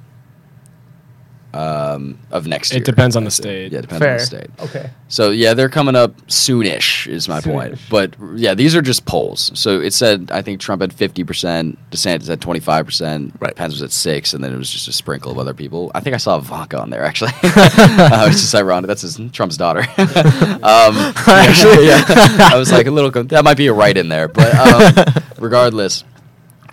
Um, 1.55 2.19
of 2.31 2.47
next 2.47 2.73
year. 2.73 2.81
It 2.81 2.85
depends 2.85 3.15
on 3.15 3.23
the 3.23 3.31
state. 3.31 3.71
Yeah, 3.71 3.79
it 3.79 3.83
depends 3.83 4.05
on 4.05 4.13
the 4.17 4.19
state. 4.19 4.49
Okay. 4.59 4.89
So 5.07 5.31
yeah, 5.31 5.53
they're 5.53 5.69
coming 5.69 5.95
up 5.95 6.15
soonish. 6.27 7.07
Is 7.07 7.29
my 7.29 7.39
point. 7.39 7.79
But 7.89 8.13
yeah, 8.35 8.53
these 8.55 8.75
are 8.75 8.81
just 8.81 9.05
polls. 9.05 9.51
So 9.57 9.79
it 9.79 9.93
said 9.93 10.31
I 10.31 10.41
think 10.41 10.59
Trump 10.59 10.81
had 10.81 10.91
fifty 10.91 11.23
percent, 11.23 11.79
DeSantis 11.91 12.27
had 12.27 12.41
twenty 12.41 12.59
five 12.59 12.85
percent, 12.85 13.33
Right. 13.39 13.55
Pence 13.55 13.71
was 13.73 13.81
at 13.83 13.91
six, 13.91 14.33
and 14.33 14.43
then 14.43 14.53
it 14.53 14.57
was 14.57 14.69
just 14.69 14.89
a 14.89 14.91
sprinkle 14.91 15.31
of 15.31 15.37
other 15.37 15.53
people. 15.53 15.91
I 15.95 16.01
think 16.01 16.13
I 16.13 16.17
saw 16.17 16.37
Ivanka 16.37 16.77
on 16.77 16.89
there 16.89 17.03
actually. 17.05 17.31
uh, 17.43 18.27
it's 18.29 18.41
just 18.41 18.53
ironic. 18.53 18.87
That's 18.87 19.03
his 19.03 19.17
Trump's 19.31 19.55
daughter. 19.55 19.79
um, 19.97 20.59
actually, 20.61 21.87
yeah. 21.87 22.03
I 22.51 22.55
was 22.57 22.71
like 22.71 22.87
a 22.87 22.91
little. 22.91 23.11
con- 23.11 23.27
That 23.27 23.45
might 23.45 23.57
be 23.57 23.67
a 23.67 23.73
write 23.73 23.95
in 23.97 24.09
there, 24.09 24.27
but 24.27 24.53
um, 24.55 25.13
regardless 25.39 26.03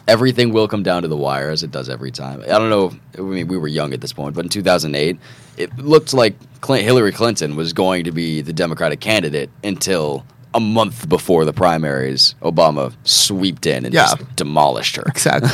everything 0.09 0.53
will 0.53 0.68
come 0.68 0.82
down 0.82 1.03
to 1.03 1.09
the 1.09 1.16
wire 1.16 1.50
as 1.50 1.62
it 1.62 1.70
does 1.70 1.88
every 1.88 2.11
time. 2.11 2.42
I 2.42 2.59
don't 2.59 2.70
know. 2.70 2.92
I 3.16 3.20
mean, 3.22 3.48
we 3.48 3.57
were 3.57 3.68
young 3.68 3.92
at 3.92 4.00
this 4.00 4.12
point, 4.12 4.34
but 4.34 4.44
in 4.44 4.48
2008, 4.48 5.18
it 5.57 5.76
looked 5.78 6.12
like 6.14 6.34
Clint, 6.61 6.84
Hillary 6.84 7.12
Clinton 7.12 7.57
was 7.57 7.72
going 7.72 8.05
to 8.05 8.12
be 8.12 8.40
the 8.40 8.53
Democratic 8.53 9.00
candidate 9.00 9.50
until 9.64 10.24
a 10.55 10.61
month 10.61 11.09
before 11.09 11.46
the 11.46 11.53
primaries. 11.53 12.34
Obama 12.42 12.92
swept 13.05 13.64
in 13.64 13.86
and 13.86 13.94
Yeah. 13.94 14.03
just 14.03 14.36
demolished 14.36 14.96
her. 14.96 15.05
Exactly. 15.07 15.50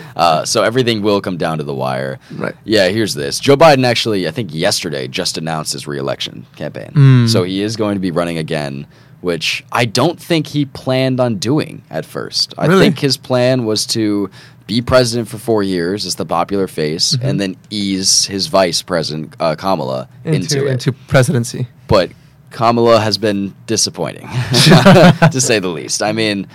Uh, 0.16 0.44
so 0.44 0.62
everything 0.62 1.00
will 1.00 1.20
come 1.22 1.38
down 1.38 1.56
to 1.56 1.64
the 1.64 1.72
wire. 1.74 2.18
Right. 2.32 2.54
Yeah, 2.64 2.88
here's 2.88 3.14
this. 3.14 3.40
Joe 3.40 3.56
Biden 3.56 3.86
actually, 3.86 4.28
I 4.28 4.30
think 4.32 4.52
yesterday, 4.52 5.08
just 5.08 5.38
announced 5.38 5.72
his 5.72 5.86
reelection 5.86 6.44
campaign. 6.56 6.90
Mm. 6.94 7.28
So 7.28 7.42
he 7.42 7.62
is 7.62 7.74
going 7.76 7.94
to 7.94 8.00
be 8.00 8.10
running 8.10 8.36
again, 8.36 8.86
which 9.20 9.64
I 9.72 9.84
don't 9.84 10.20
think 10.20 10.46
he 10.48 10.64
planned 10.64 11.20
on 11.20 11.36
doing 11.36 11.82
at 11.90 12.04
first. 12.06 12.54
I 12.58 12.66
Really? 12.66 12.84
think 12.84 12.98
his 12.98 13.16
plan 13.16 13.64
was 13.64 13.86
to 13.88 14.30
be 14.66 14.80
president 14.80 15.28
for 15.28 15.36
four 15.38 15.62
years 15.62 16.06
as 16.06 16.14
the 16.14 16.24
popular 16.24 16.66
face 16.68 17.16
Mm-hmm. 17.16 17.26
and 17.26 17.40
then 17.40 17.56
ease 17.70 18.26
his 18.26 18.46
vice 18.46 18.82
president, 18.82 19.34
uh, 19.40 19.56
Kamala, 19.56 20.08
into, 20.24 20.38
into 20.58 20.66
it. 20.66 20.72
into 20.72 20.92
presidency. 20.92 21.66
but 21.88 22.10
Kamala 22.50 23.00
has 23.00 23.18
been 23.18 23.54
disappointing, 23.66 24.26
to 25.30 25.40
say 25.40 25.58
the 25.58 25.68
least. 25.68 26.02
I 26.02 26.12
mean, 26.12 26.46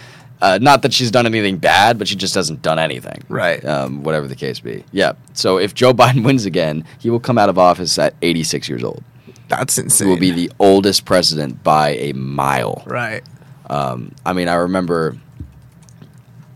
uh, 0.41 0.59
not 0.61 0.81
that 0.81 0.91
she's 0.93 1.09
done 1.11 1.25
anything 1.25 1.57
bad, 1.57 1.97
but 1.97 2.07
she 2.07 2.15
just 2.15 2.35
hasn't 2.35 2.61
done 2.61 2.79
anything. 2.79 3.23
Right. 3.29 3.63
Um, 3.65 4.03
whatever 4.03 4.27
the 4.27 4.35
case 4.35 4.59
be. 4.59 4.83
Yeah. 4.91 5.13
So 5.33 5.57
if 5.57 5.73
Joe 5.73 5.93
Biden 6.01 6.23
wins 6.25 6.45
again, 6.45 6.83
he 6.99 7.09
will 7.09 7.19
come 7.21 7.37
out 7.37 7.47
of 7.49 7.57
office 7.57 7.97
at 7.97 8.13
86 8.21 8.67
years 8.69 8.83
old. 8.83 9.03
That's 9.47 9.77
insane. 9.77 10.09
will 10.09 10.17
be 10.17 10.31
the 10.31 10.51
oldest 10.59 11.05
president 11.05 11.63
by 11.63 11.89
a 11.91 12.13
mile. 12.13 12.83
right. 12.85 13.23
Um, 13.69 14.11
I 14.25 14.33
mean, 14.33 14.47
I 14.47 14.55
remember. 14.55 15.17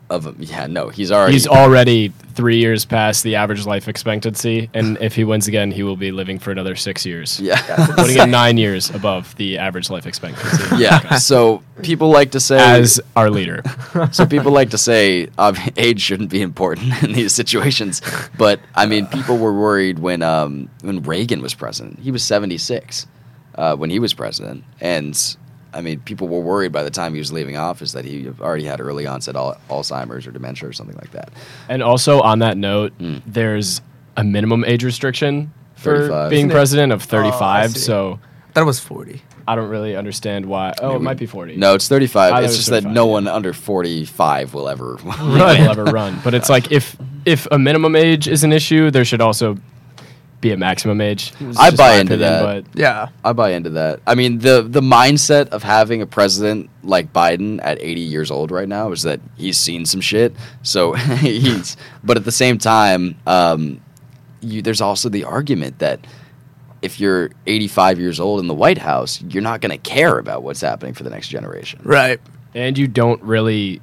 Of 0.10 0.40
yeah, 0.40 0.66
no, 0.66 0.90
he's 0.90 1.12
already. 1.12 1.34
He's 1.34 1.48
already 1.48 2.10
three 2.34 2.58
years 2.58 2.86
past 2.86 3.22
the 3.24 3.36
average 3.36 3.66
life 3.66 3.88
expectancy, 3.88 4.70
and 4.74 4.98
if 5.02 5.16
he 5.16 5.24
wins 5.24 5.48
again, 5.48 5.72
he 5.72 5.84
will 5.84 5.98
be 5.98 6.12
living 6.12 6.40
for 6.40 6.52
another 6.52 6.76
six 6.76 7.06
years. 7.06 7.40
Yeah. 7.40 7.62
putting 7.96 8.18
it 8.18 8.30
nine 8.30 8.58
years 8.58 8.90
above 8.90 9.36
the 9.36 9.58
average 9.58 9.90
life 9.90 10.06
expectancy. 10.06 10.78
yeah. 10.78 11.18
So 11.18 11.62
people 11.84 12.10
like 12.10 12.32
to 12.32 12.40
say 12.40 12.58
as 12.60 13.00
our 13.16 13.30
leader. 13.30 13.62
so 14.12 14.26
people 14.26 14.52
like 14.52 14.70
to 14.72 14.78
say 14.78 15.28
um, 15.38 15.56
age 15.78 16.02
shouldn't 16.02 16.30
be 16.30 16.42
important 16.42 17.04
in 17.04 17.14
these 17.14 17.36
situations, 17.36 18.02
but 18.38 18.60
I 18.76 18.86
mean, 18.86 19.06
people 19.08 19.38
were 19.38 19.54
worried 19.54 20.00
when 20.00 20.22
um, 20.22 20.70
when 20.82 21.04
Reagan 21.04 21.42
was 21.42 21.54
president. 21.54 22.00
He 22.00 22.12
was 22.12 22.24
seventy 22.24 22.58
six 22.58 23.06
uh, 23.56 23.76
when 23.76 23.90
he 23.90 24.00
was 24.00 24.14
president, 24.14 24.64
and 24.80 25.38
I 25.74 25.82
mean, 25.82 26.00
people 26.00 26.28
were 26.28 26.40
worried 26.42 26.72
by 26.72 26.84
the 26.84 26.90
time 26.90 27.14
he 27.14 27.20
was 27.20 27.32
leaving 27.32 27.56
office 27.58 27.92
that 27.92 28.04
he 28.06 28.28
already 28.42 28.64
had 28.66 28.80
early 28.82 29.06
onset 29.06 29.36
al- 29.36 29.58
Alzheimer's 29.70 30.26
or 30.26 30.32
dementia 30.32 30.68
or 30.70 30.74
something 30.74 30.96
like 30.98 31.12
that. 31.12 31.30
And 31.70 31.84
also 31.84 32.22
on 32.22 32.40
that 32.40 32.58
note, 32.58 32.98
Mm. 33.00 33.22
there's 33.28 33.82
a 34.18 34.24
minimum 34.24 34.64
age 34.66 34.84
restriction 34.84 35.52
for 35.76 35.96
35. 35.98 36.30
being 36.30 36.40
Isn't 36.42 36.52
it? 36.52 36.54
president 36.54 36.92
of 36.94 37.02
Oh, 37.04 37.06
35. 37.06 37.72
see. 37.72 37.80
so 37.80 38.20
That 38.56 38.66
was 38.66 38.80
forty. 38.80 39.22
I 39.48 39.56
don't 39.56 39.70
really 39.70 39.96
understand 39.96 40.46
why. 40.46 40.74
Oh, 40.82 40.96
it 40.96 41.02
might 41.02 41.18
be 41.18 41.26
40. 41.26 41.56
No, 41.56 41.74
it's 41.76 41.88
35. 41.88 42.34
I 42.34 42.38
It's 42.42 42.46
it 42.46 42.50
was 42.50 42.58
just 42.58 42.70
that 42.72 42.84
no 42.84 43.06
yeah. 43.06 43.12
one 43.14 43.28
under 43.28 43.54
forty 43.54 44.06
five 44.06 44.54
will 44.56 44.68
ever 44.70 44.98
run. 45.04 45.30
will 45.34 45.42
ever 45.72 45.86
run. 45.86 46.20
But 46.24 46.34
it's 46.34 46.50
like 46.50 46.72
if 46.72 46.98
if 47.26 47.48
a 47.52 47.58
minimum 47.60 47.96
age 47.96 48.28
is 48.28 48.44
an 48.44 48.52
issue, 48.52 48.90
there 48.92 49.06
should 49.06 49.22
also 49.22 49.58
be 50.42 50.52
a 50.52 50.58
maximum 50.58 51.02
age. 51.02 51.34
I 51.58 51.72
buy 51.72 51.90
my 51.90 51.96
into 51.96 52.18
that. 52.18 52.44
But 52.44 52.80
Yeah. 52.80 53.10
I 53.26 53.34
buy 53.34 53.52
into 53.52 53.72
that. 53.72 54.00
I 54.08 54.16
mean, 54.16 54.40
the 54.40 54.62
the 54.62 54.82
mindset 54.82 55.50
of 55.50 55.64
having 55.64 56.02
a 56.02 56.06
president 56.06 56.70
like 56.84 57.12
Biden 57.12 57.60
at 57.62 57.78
80 57.82 58.02
years 58.02 58.32
old 58.32 58.52
right 58.52 58.68
now 58.68 58.92
is 58.92 59.02
that 59.04 59.20
he's 59.38 59.58
seen 59.58 59.86
some 59.86 60.02
shit. 60.02 60.34
So 60.64 60.94
he's, 60.94 61.76
but 62.04 62.16
at 62.18 62.26
the 62.26 62.32
same 62.32 62.58
time, 62.58 63.18
um, 63.28 63.82
you, 64.42 64.62
there's 64.62 64.82
also 64.82 65.10
the 65.10 65.26
argument 65.26 65.80
that 65.80 66.00
if 66.82 67.00
you're 67.00 67.32
85 67.46 68.00
years 68.00 68.20
old 68.22 68.40
in 68.40 68.48
the 68.48 68.54
White 68.54 68.78
House, 68.78 69.22
you're 69.22 69.44
not 69.44 69.60
going 69.60 69.72
to 69.72 69.78
care 69.78 70.18
about 70.18 70.44
what's 70.44 70.62
happening 70.62 70.94
for 70.94 71.04
the 71.04 71.10
next 71.10 71.28
generation. 71.28 71.82
Right. 71.84 72.22
and 72.56 72.78
you 72.78 72.88
don't 72.88 73.22
really 73.22 73.82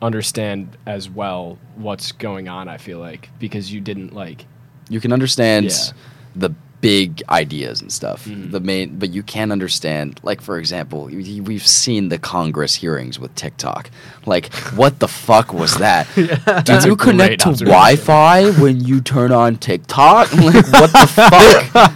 understand 0.00 0.76
as 0.86 1.08
well 1.10 1.58
what's 1.76 2.12
going 2.12 2.48
on. 2.48 2.68
I 2.68 2.76
feel 2.76 2.98
like 2.98 3.28
because 3.38 3.72
you 3.72 3.80
didn't 3.80 4.14
like. 4.14 4.46
You 4.92 5.00
can 5.00 5.12
understand 5.12 5.66
Yeah. 5.66 5.92
the 6.36 6.50
big 6.82 7.22
ideas 7.30 7.80
and 7.80 7.92
stuff. 7.92 8.24
Mhm. 8.26 8.50
The 8.50 8.58
main, 8.58 8.96
but 8.98 9.10
you 9.16 9.22
can 9.22 9.52
understand, 9.52 10.18
like 10.24 10.40
for 10.40 10.58
example, 10.58 11.04
we- 11.04 11.40
we've 11.40 11.64
seen 11.66 12.08
the 12.08 12.18
Congress 12.18 12.74
hearings 12.74 13.20
with 13.20 13.32
TikTok. 13.36 13.88
Like, 14.26 14.52
what 14.80 14.98
the 14.98 15.06
fuck 15.06 15.52
was 15.54 15.76
that? 15.76 16.08
That's 16.44 16.64
Did 16.64 16.82
you 16.84 16.96
connect 16.96 17.42
to. 17.42 17.52
Wi-Fi 17.52 18.50
when 18.62 18.80
you 18.84 19.00
turn 19.00 19.30
on 19.30 19.56
TikTok? 19.56 20.32
Like, 20.48 20.66
what 20.80 20.90
the 20.92 21.06
fuck? 21.06 21.92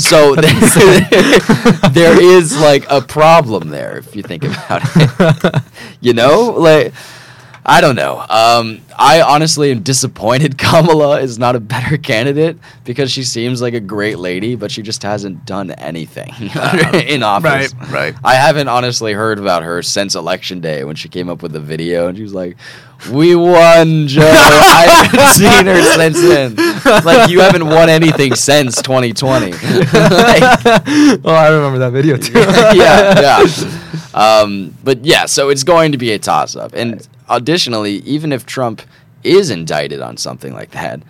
so 0.00 0.34
there, 0.34 1.90
there 1.90 2.20
is 2.22 2.58
like 2.58 2.86
a 2.90 3.02
problem 3.02 3.68
there 3.68 3.98
if 3.98 4.16
you 4.16 4.22
think 4.22 4.42
about 4.44 4.80
it. 4.96 5.62
you 6.00 6.14
know, 6.14 6.54
like 6.56 6.94
I 7.68 7.82
don't 7.82 7.96
know. 7.96 8.24
Um, 8.30 8.80
I 8.98 9.20
honestly 9.20 9.70
am 9.70 9.82
disappointed 9.82 10.56
Kamala 10.58 11.20
is 11.20 11.38
not 11.38 11.54
a 11.54 11.60
better 11.60 11.98
candidate 11.98 12.56
because 12.84 13.10
she 13.10 13.22
seems 13.22 13.60
like 13.60 13.74
a 13.74 13.80
great 13.80 14.18
lady, 14.18 14.54
but 14.54 14.70
she 14.70 14.80
just 14.80 15.02
hasn't 15.02 15.44
done 15.44 15.72
anything 15.72 16.32
in 16.40 17.22
office. 17.22 17.74
Right, 17.74 17.90
right. 17.90 18.14
I 18.24 18.36
haven't 18.36 18.68
honestly 18.68 19.12
heard 19.12 19.38
about 19.38 19.64
her 19.64 19.82
since 19.82 20.14
election 20.14 20.60
day 20.60 20.82
when 20.84 20.96
she 20.96 21.10
came 21.10 21.28
up 21.28 21.42
with 21.42 21.52
the 21.52 21.60
video 21.60 22.08
and 22.08 22.16
she 22.16 22.22
was 22.22 22.32
like, 22.32 22.56
"We 23.12 23.36
won, 23.36 24.08
Joe." 24.08 24.22
I 24.24 25.04
haven't 25.04 25.28
seen 25.34 25.66
her 25.66 25.82
since 25.82 26.20
then. 26.22 27.04
Like 27.04 27.28
you 27.28 27.40
haven't 27.40 27.66
won 27.66 27.90
anything 27.90 28.34
since 28.34 28.80
2020. 28.80 29.52
Like, 29.52 29.60
oh, 29.62 31.20
I 31.26 31.50
remember 31.50 31.78
that 31.80 31.90
video 31.92 32.16
too. 32.16 32.38
yeah, 32.78 33.20
yeah. 33.20 33.84
Um, 34.14 34.74
but 34.82 35.04
yeah, 35.04 35.26
so 35.26 35.50
it's 35.50 35.64
going 35.64 35.92
to 35.92 35.98
be 35.98 36.12
a 36.12 36.18
toss 36.18 36.56
up. 36.56 36.72
And 36.72 37.06
additionally, 37.28 37.96
even 37.98 38.32
if 38.32 38.46
Trump 38.46 38.82
is 39.24 39.50
indicted 39.50 40.00
on 40.00 40.16
something 40.16 40.52
like 40.52 40.70
that, 40.72 41.00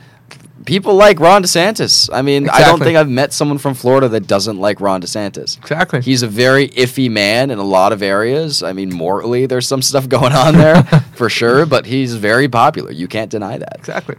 people 0.65 0.95
like 0.95 1.21
Ron 1.21 1.43
DeSantis. 1.43 2.09
I 2.13 2.23
mean, 2.23 2.49
I 2.49 2.61
don't 2.61 2.79
think 2.79 2.97
I've 2.97 3.09
met 3.09 3.33
someone 3.33 3.59
from 3.59 3.75
Florida 3.75 4.09
that 4.11 4.27
doesn't 4.27 4.59
like 4.59 4.81
Ron 4.81 5.01
DeSantis. 5.03 5.59
Exactly. 5.59 6.01
He's 6.03 6.23
a 6.23 6.29
very 6.29 6.69
iffy 6.71 7.11
man 7.11 7.51
in 7.51 7.59
a 7.59 7.63
lot 7.65 7.93
of 7.93 8.03
areas. 8.03 8.63
I 8.63 8.73
mean, 8.73 8.93
morally, 8.95 9.47
there's 9.47 9.67
some 9.67 9.83
stuff 9.83 10.09
going 10.17 10.33
on 10.33 10.55
there 10.55 10.83
for 11.15 11.29
sure, 11.31 11.65
but 11.67 11.87
he's 11.87 12.15
very 12.15 12.49
popular. 12.49 12.91
You 12.93 13.09
can't 13.09 13.31
deny 13.31 13.59
that. 13.59 13.77
exactly. 13.79 14.17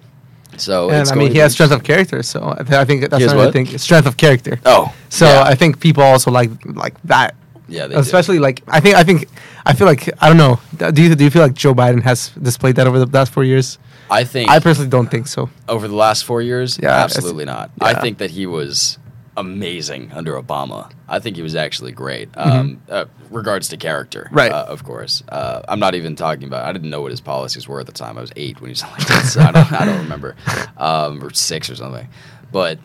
So, 0.57 0.89
and 0.89 1.07
I 1.07 1.15
mean, 1.15 1.31
he 1.31 1.37
has 1.37 1.53
strength 1.53 1.71
of 1.71 1.83
character, 1.85 2.21
so 2.21 2.53
I, 2.57 2.63
th- 2.63 2.71
I 2.73 2.83
think 2.83 3.01
that's 3.01 3.15
He 3.15 3.23
has 3.23 3.31
another 3.31 3.47
what? 3.47 3.53
thing. 3.53 3.77
Strength 3.77 4.07
of 4.07 4.17
character. 4.17 4.59
Oh, 4.65 4.93
So 5.07 5.25
yeah. 5.25 5.43
I 5.43 5.55
think 5.55 5.79
people 5.79 6.03
also 6.03 6.31
like 6.31 6.49
like 6.65 7.01
that, 7.03 7.35
yeah, 7.69 7.87
especially 7.91 8.39
like 8.39 8.61
I 8.67 8.79
think 8.79 8.95
I 8.95 9.03
think 9.03 9.27
I 9.65 9.73
feel 9.73 9.87
like 9.87 10.09
I 10.21 10.27
don't 10.27 10.37
know. 10.37 10.59
Do 10.91 11.01
you 11.01 11.15
do 11.15 11.23
you 11.23 11.29
feel 11.29 11.41
like 11.41 11.53
Joe 11.53 11.73
Biden 11.73 12.01
has 12.03 12.29
displayed 12.41 12.75
that 12.75 12.87
over 12.87 12.99
the 12.99 13.05
last 13.05 13.31
four 13.31 13.43
years? 13.43 13.77
I 14.11 14.23
think 14.23 14.49
I 14.49 14.59
personally 14.59 14.89
don't 14.89 15.09
think 15.09 15.27
so. 15.27 15.49
over 15.67 15.87
the 15.87 15.95
last 15.95 16.25
four 16.25 16.41
years? 16.41 16.79
Yeah, 16.81 17.03
absolutely 17.03 17.45
not. 17.45 17.69
I 17.79 17.93
think 17.93 18.17
that 18.17 18.31
he 18.31 18.45
was 18.47 18.97
amazing 19.37 20.11
under 20.13 20.33
Obama. 20.33 20.91
I 21.07 21.19
think 21.19 21.35
he 21.35 21.41
was 21.41 21.55
actually 21.55 21.91
great. 21.91 22.29
Um, 22.35 22.81
uh, 22.89 23.05
regards 23.29 23.69
to 23.69 23.77
character, 23.77 24.23
Mm-hmm. 24.25 24.35
Right. 24.35 24.51
Uh, 24.51 24.65
of 24.67 24.83
course. 24.83 25.23
Uh, 25.29 25.61
I'm 25.67 25.79
not 25.79 25.95
even 25.95 26.15
talking 26.15 26.45
about. 26.45 26.65
I 26.65 26.73
didn't 26.73 26.89
know 26.89 27.01
what 27.01 27.11
his 27.11 27.21
policies 27.21 27.67
were 27.67 27.79
at 27.79 27.85
the 27.85 27.91
time. 27.91 28.17
I 28.17 28.21
was 28.21 28.31
eight 28.35 28.59
when 28.59 28.69
he 28.69 28.71
was 28.73 28.83
elected, 28.83 29.29
so 29.29 29.41
I 29.41 29.51
don't, 29.51 29.71
I 29.71 29.85
don't 29.85 29.99
remember, 29.99 30.35
um, 30.77 31.23
or 31.23 31.31
six 31.33 31.69
or 31.69 31.75
something. 31.75 32.07
But 32.51 32.79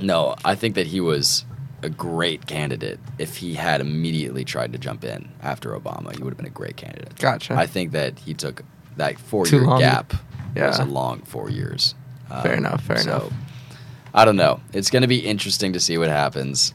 no, 0.00 0.34
I 0.44 0.54
think 0.54 0.74
that 0.74 0.86
he 0.86 1.00
was 1.00 1.44
a 1.82 1.88
great 1.90 2.46
candidate. 2.46 2.98
If 3.18 3.38
he 3.38 3.54
had 3.54 3.80
immediately 3.80 4.44
tried 4.44 4.72
to 4.72 4.78
jump 4.78 5.04
in 5.04 5.30
after 5.42 5.70
Obama, 5.78 6.14
he 6.14 6.22
would 6.22 6.30
have 6.30 6.36
been 6.36 6.46
a 6.46 6.50
great 6.50 6.76
candidate. 6.76 7.16
Gotcha. 7.18 7.54
I 7.54 7.66
think 7.66 7.92
that 7.92 8.18
he 8.18 8.34
took 8.34 8.62
that 8.96 9.18
four 9.18 9.46
Too 9.46 9.56
year 9.56 9.66
long. 9.66 9.80
gap 9.80 10.14
was 10.54 10.78
a 10.78 10.84
long 10.84 11.20
four 11.22 11.50
years. 11.50 11.94
Um, 12.30 12.42
Fair 12.42 12.54
enough, 12.54 12.82
fair 12.82 13.00
enough. 13.00 13.32
I 14.12 14.24
don't 14.24 14.36
know. 14.36 14.60
It's 14.72 14.90
going 14.90 15.02
to 15.02 15.08
be 15.08 15.18
interesting 15.20 15.72
to 15.72 15.80
see 15.80 15.96
what 15.98 16.08
happens. 16.08 16.74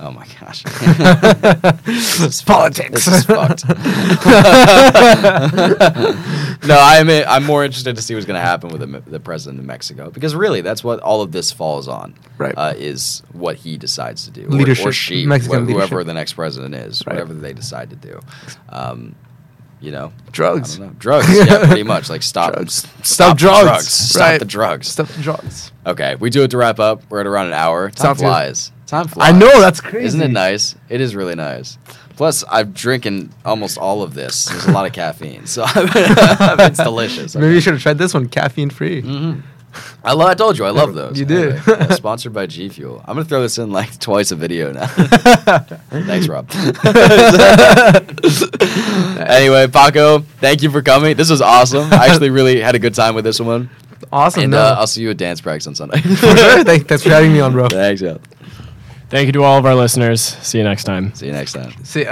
Oh 0.00 0.12
my 0.12 0.26
gosh. 0.40 0.62
This 1.84 2.20
is. 2.20 2.42
Politics. 2.42 3.04
This 3.04 3.08
is 3.08 3.24
fucked. 3.24 3.66
no, 6.66 6.78
I'm 6.80 7.08
I'm 7.10 7.44
more 7.44 7.64
interested 7.64 7.96
to 7.96 8.02
see 8.02 8.14
what's 8.14 8.26
going 8.26 8.38
to 8.40 8.44
happen 8.46 8.70
with 8.70 8.80
the, 8.80 9.00
the 9.10 9.20
president 9.20 9.58
of 9.60 9.66
Mexico 9.66 10.10
because 10.10 10.34
really 10.34 10.60
that's 10.60 10.84
what 10.84 11.00
all 11.00 11.22
of 11.22 11.32
this 11.32 11.50
falls 11.50 11.88
on. 11.88 12.14
Right. 12.36 12.54
Uh, 12.56 12.74
is 12.76 13.22
what 13.32 13.56
he 13.56 13.76
decides 13.76 14.24
to 14.26 14.30
do, 14.30 14.46
Or- 14.46 14.50
Leadership, 14.50 14.86
or, 14.86 14.92
she, 14.92 15.26
Mexican 15.26 15.64
wh- 15.66 15.70
whoever 15.72 15.96
leadership. 15.96 16.06
the 16.06 16.14
next 16.14 16.32
president 16.34 16.74
is, 16.74 17.04
Right. 17.06 17.14
whatever 17.14 17.34
they 17.34 17.52
decide 17.52 17.90
to 17.90 17.96
do. 17.96 18.20
Um, 18.68 19.14
you 19.80 19.90
know, 19.92 20.12
Drugs. 20.32 20.78
Know. 20.78 20.90
drugs. 20.98 21.26
yeah, 21.30 21.66
pretty 21.66 21.84
much. 21.84 22.10
Like 22.10 22.22
stop, 22.22 22.52
Drugs. 22.54 22.84
s- 22.84 23.08
Stop 23.10 23.36
the 23.36 23.40
drugs. 23.40 23.88
Stop 23.88 24.20
Right. 24.20 24.38
the 24.38 24.44
drugs. 24.44 24.88
Stop 24.88 25.06
the 25.08 25.22
drugs. 25.22 25.72
Okay, 25.86 26.16
we 26.16 26.30
do 26.30 26.42
it 26.42 26.50
to 26.50 26.56
wrap 26.56 26.78
up. 26.80 27.02
We're 27.08 27.20
at 27.20 27.26
around 27.26 27.48
an 27.48 27.52
hour. 27.54 27.90
Time 27.90 28.16
Sounds 28.16 28.20
good. 28.20 28.72
Time 28.88 29.06
flies. 29.06 29.28
I 29.28 29.36
know 29.38 29.60
that's 29.60 29.82
crazy. 29.82 30.06
Isn't 30.06 30.22
it 30.22 30.30
nice? 30.30 30.74
It 30.88 31.02
is 31.02 31.14
really 31.14 31.34
nice. 31.34 31.76
Plus, 32.16 32.42
I've 32.44 32.72
drinking 32.74 33.32
almost 33.44 33.76
all 33.78 34.02
of 34.02 34.14
this. 34.14 34.46
There's 34.46 34.64
a 34.66 34.72
lot 34.72 34.86
of 34.86 34.92
caffeine, 34.92 35.46
so 35.46 35.64
it's 35.76 36.78
delicious. 36.82 37.36
Maybe 37.36 37.54
you 37.54 37.60
should 37.60 37.74
have 37.74 37.82
tried 37.82 37.98
this 37.98 38.14
one, 38.14 38.28
caffeine 38.28 38.70
free. 38.70 39.02
hmm 39.02 39.40
I, 40.02 40.14
lo- 40.14 40.26
I 40.26 40.34
told 40.34 40.58
you, 40.58 40.64
I 40.64 40.70
love 40.70 40.94
those. 40.94 41.20
You 41.20 41.26
did. 41.26 41.52
Anyway, 41.56 41.62
yeah, 41.68 41.90
sponsored 41.94 42.32
by 42.32 42.46
G 42.46 42.70
Fuel. 42.70 43.00
I'm 43.06 43.14
gonna 43.16 43.26
throw 43.26 43.42
this 43.42 43.58
in 43.58 43.70
like 43.70 43.96
twice 44.00 44.30
a 44.32 44.36
video 44.36 44.72
now. 44.72 44.86
Thanks, 44.86 46.26
Rob. 46.26 46.50
anyway, 49.20 49.68
Paco, 49.68 50.20
thank 50.40 50.62
you 50.62 50.70
for 50.70 50.82
coming. 50.82 51.16
This 51.16 51.30
was 51.30 51.42
awesome. 51.42 51.92
I 51.92 52.06
actually 52.08 52.30
really 52.30 52.60
had 52.60 52.74
a 52.74 52.78
good 52.78 52.94
time 52.94 53.14
with 53.14 53.24
this 53.24 53.38
one. 53.38 53.68
Awesome. 54.10 54.44
And 54.44 54.52
no. 54.52 54.58
uh, 54.58 54.76
I'll 54.78 54.86
see 54.86 55.02
you 55.02 55.10
at 55.10 55.18
dance 55.18 55.40
practice 55.40 55.66
on 55.66 55.74
Sunday. 55.74 56.00
For 56.00 56.16
sure. 56.16 56.64
Thanks 56.64 57.02
for 57.02 57.10
having 57.10 57.32
me 57.32 57.40
on, 57.40 57.52
bro. 57.52 57.68
Thanks, 57.68 58.00
yeah. 58.00 58.16
Thank 59.10 59.26
you 59.26 59.32
to 59.32 59.42
all 59.42 59.58
of 59.58 59.66
our 59.66 59.74
listeners. 59.74 60.20
See 60.22 60.58
you 60.58 60.64
next 60.64 60.84
time. 60.84 61.14
See 61.14 61.26
you 61.26 61.32
next 61.32 61.52
time. 61.54 61.72
See 61.84 62.02
ya. 62.02 62.06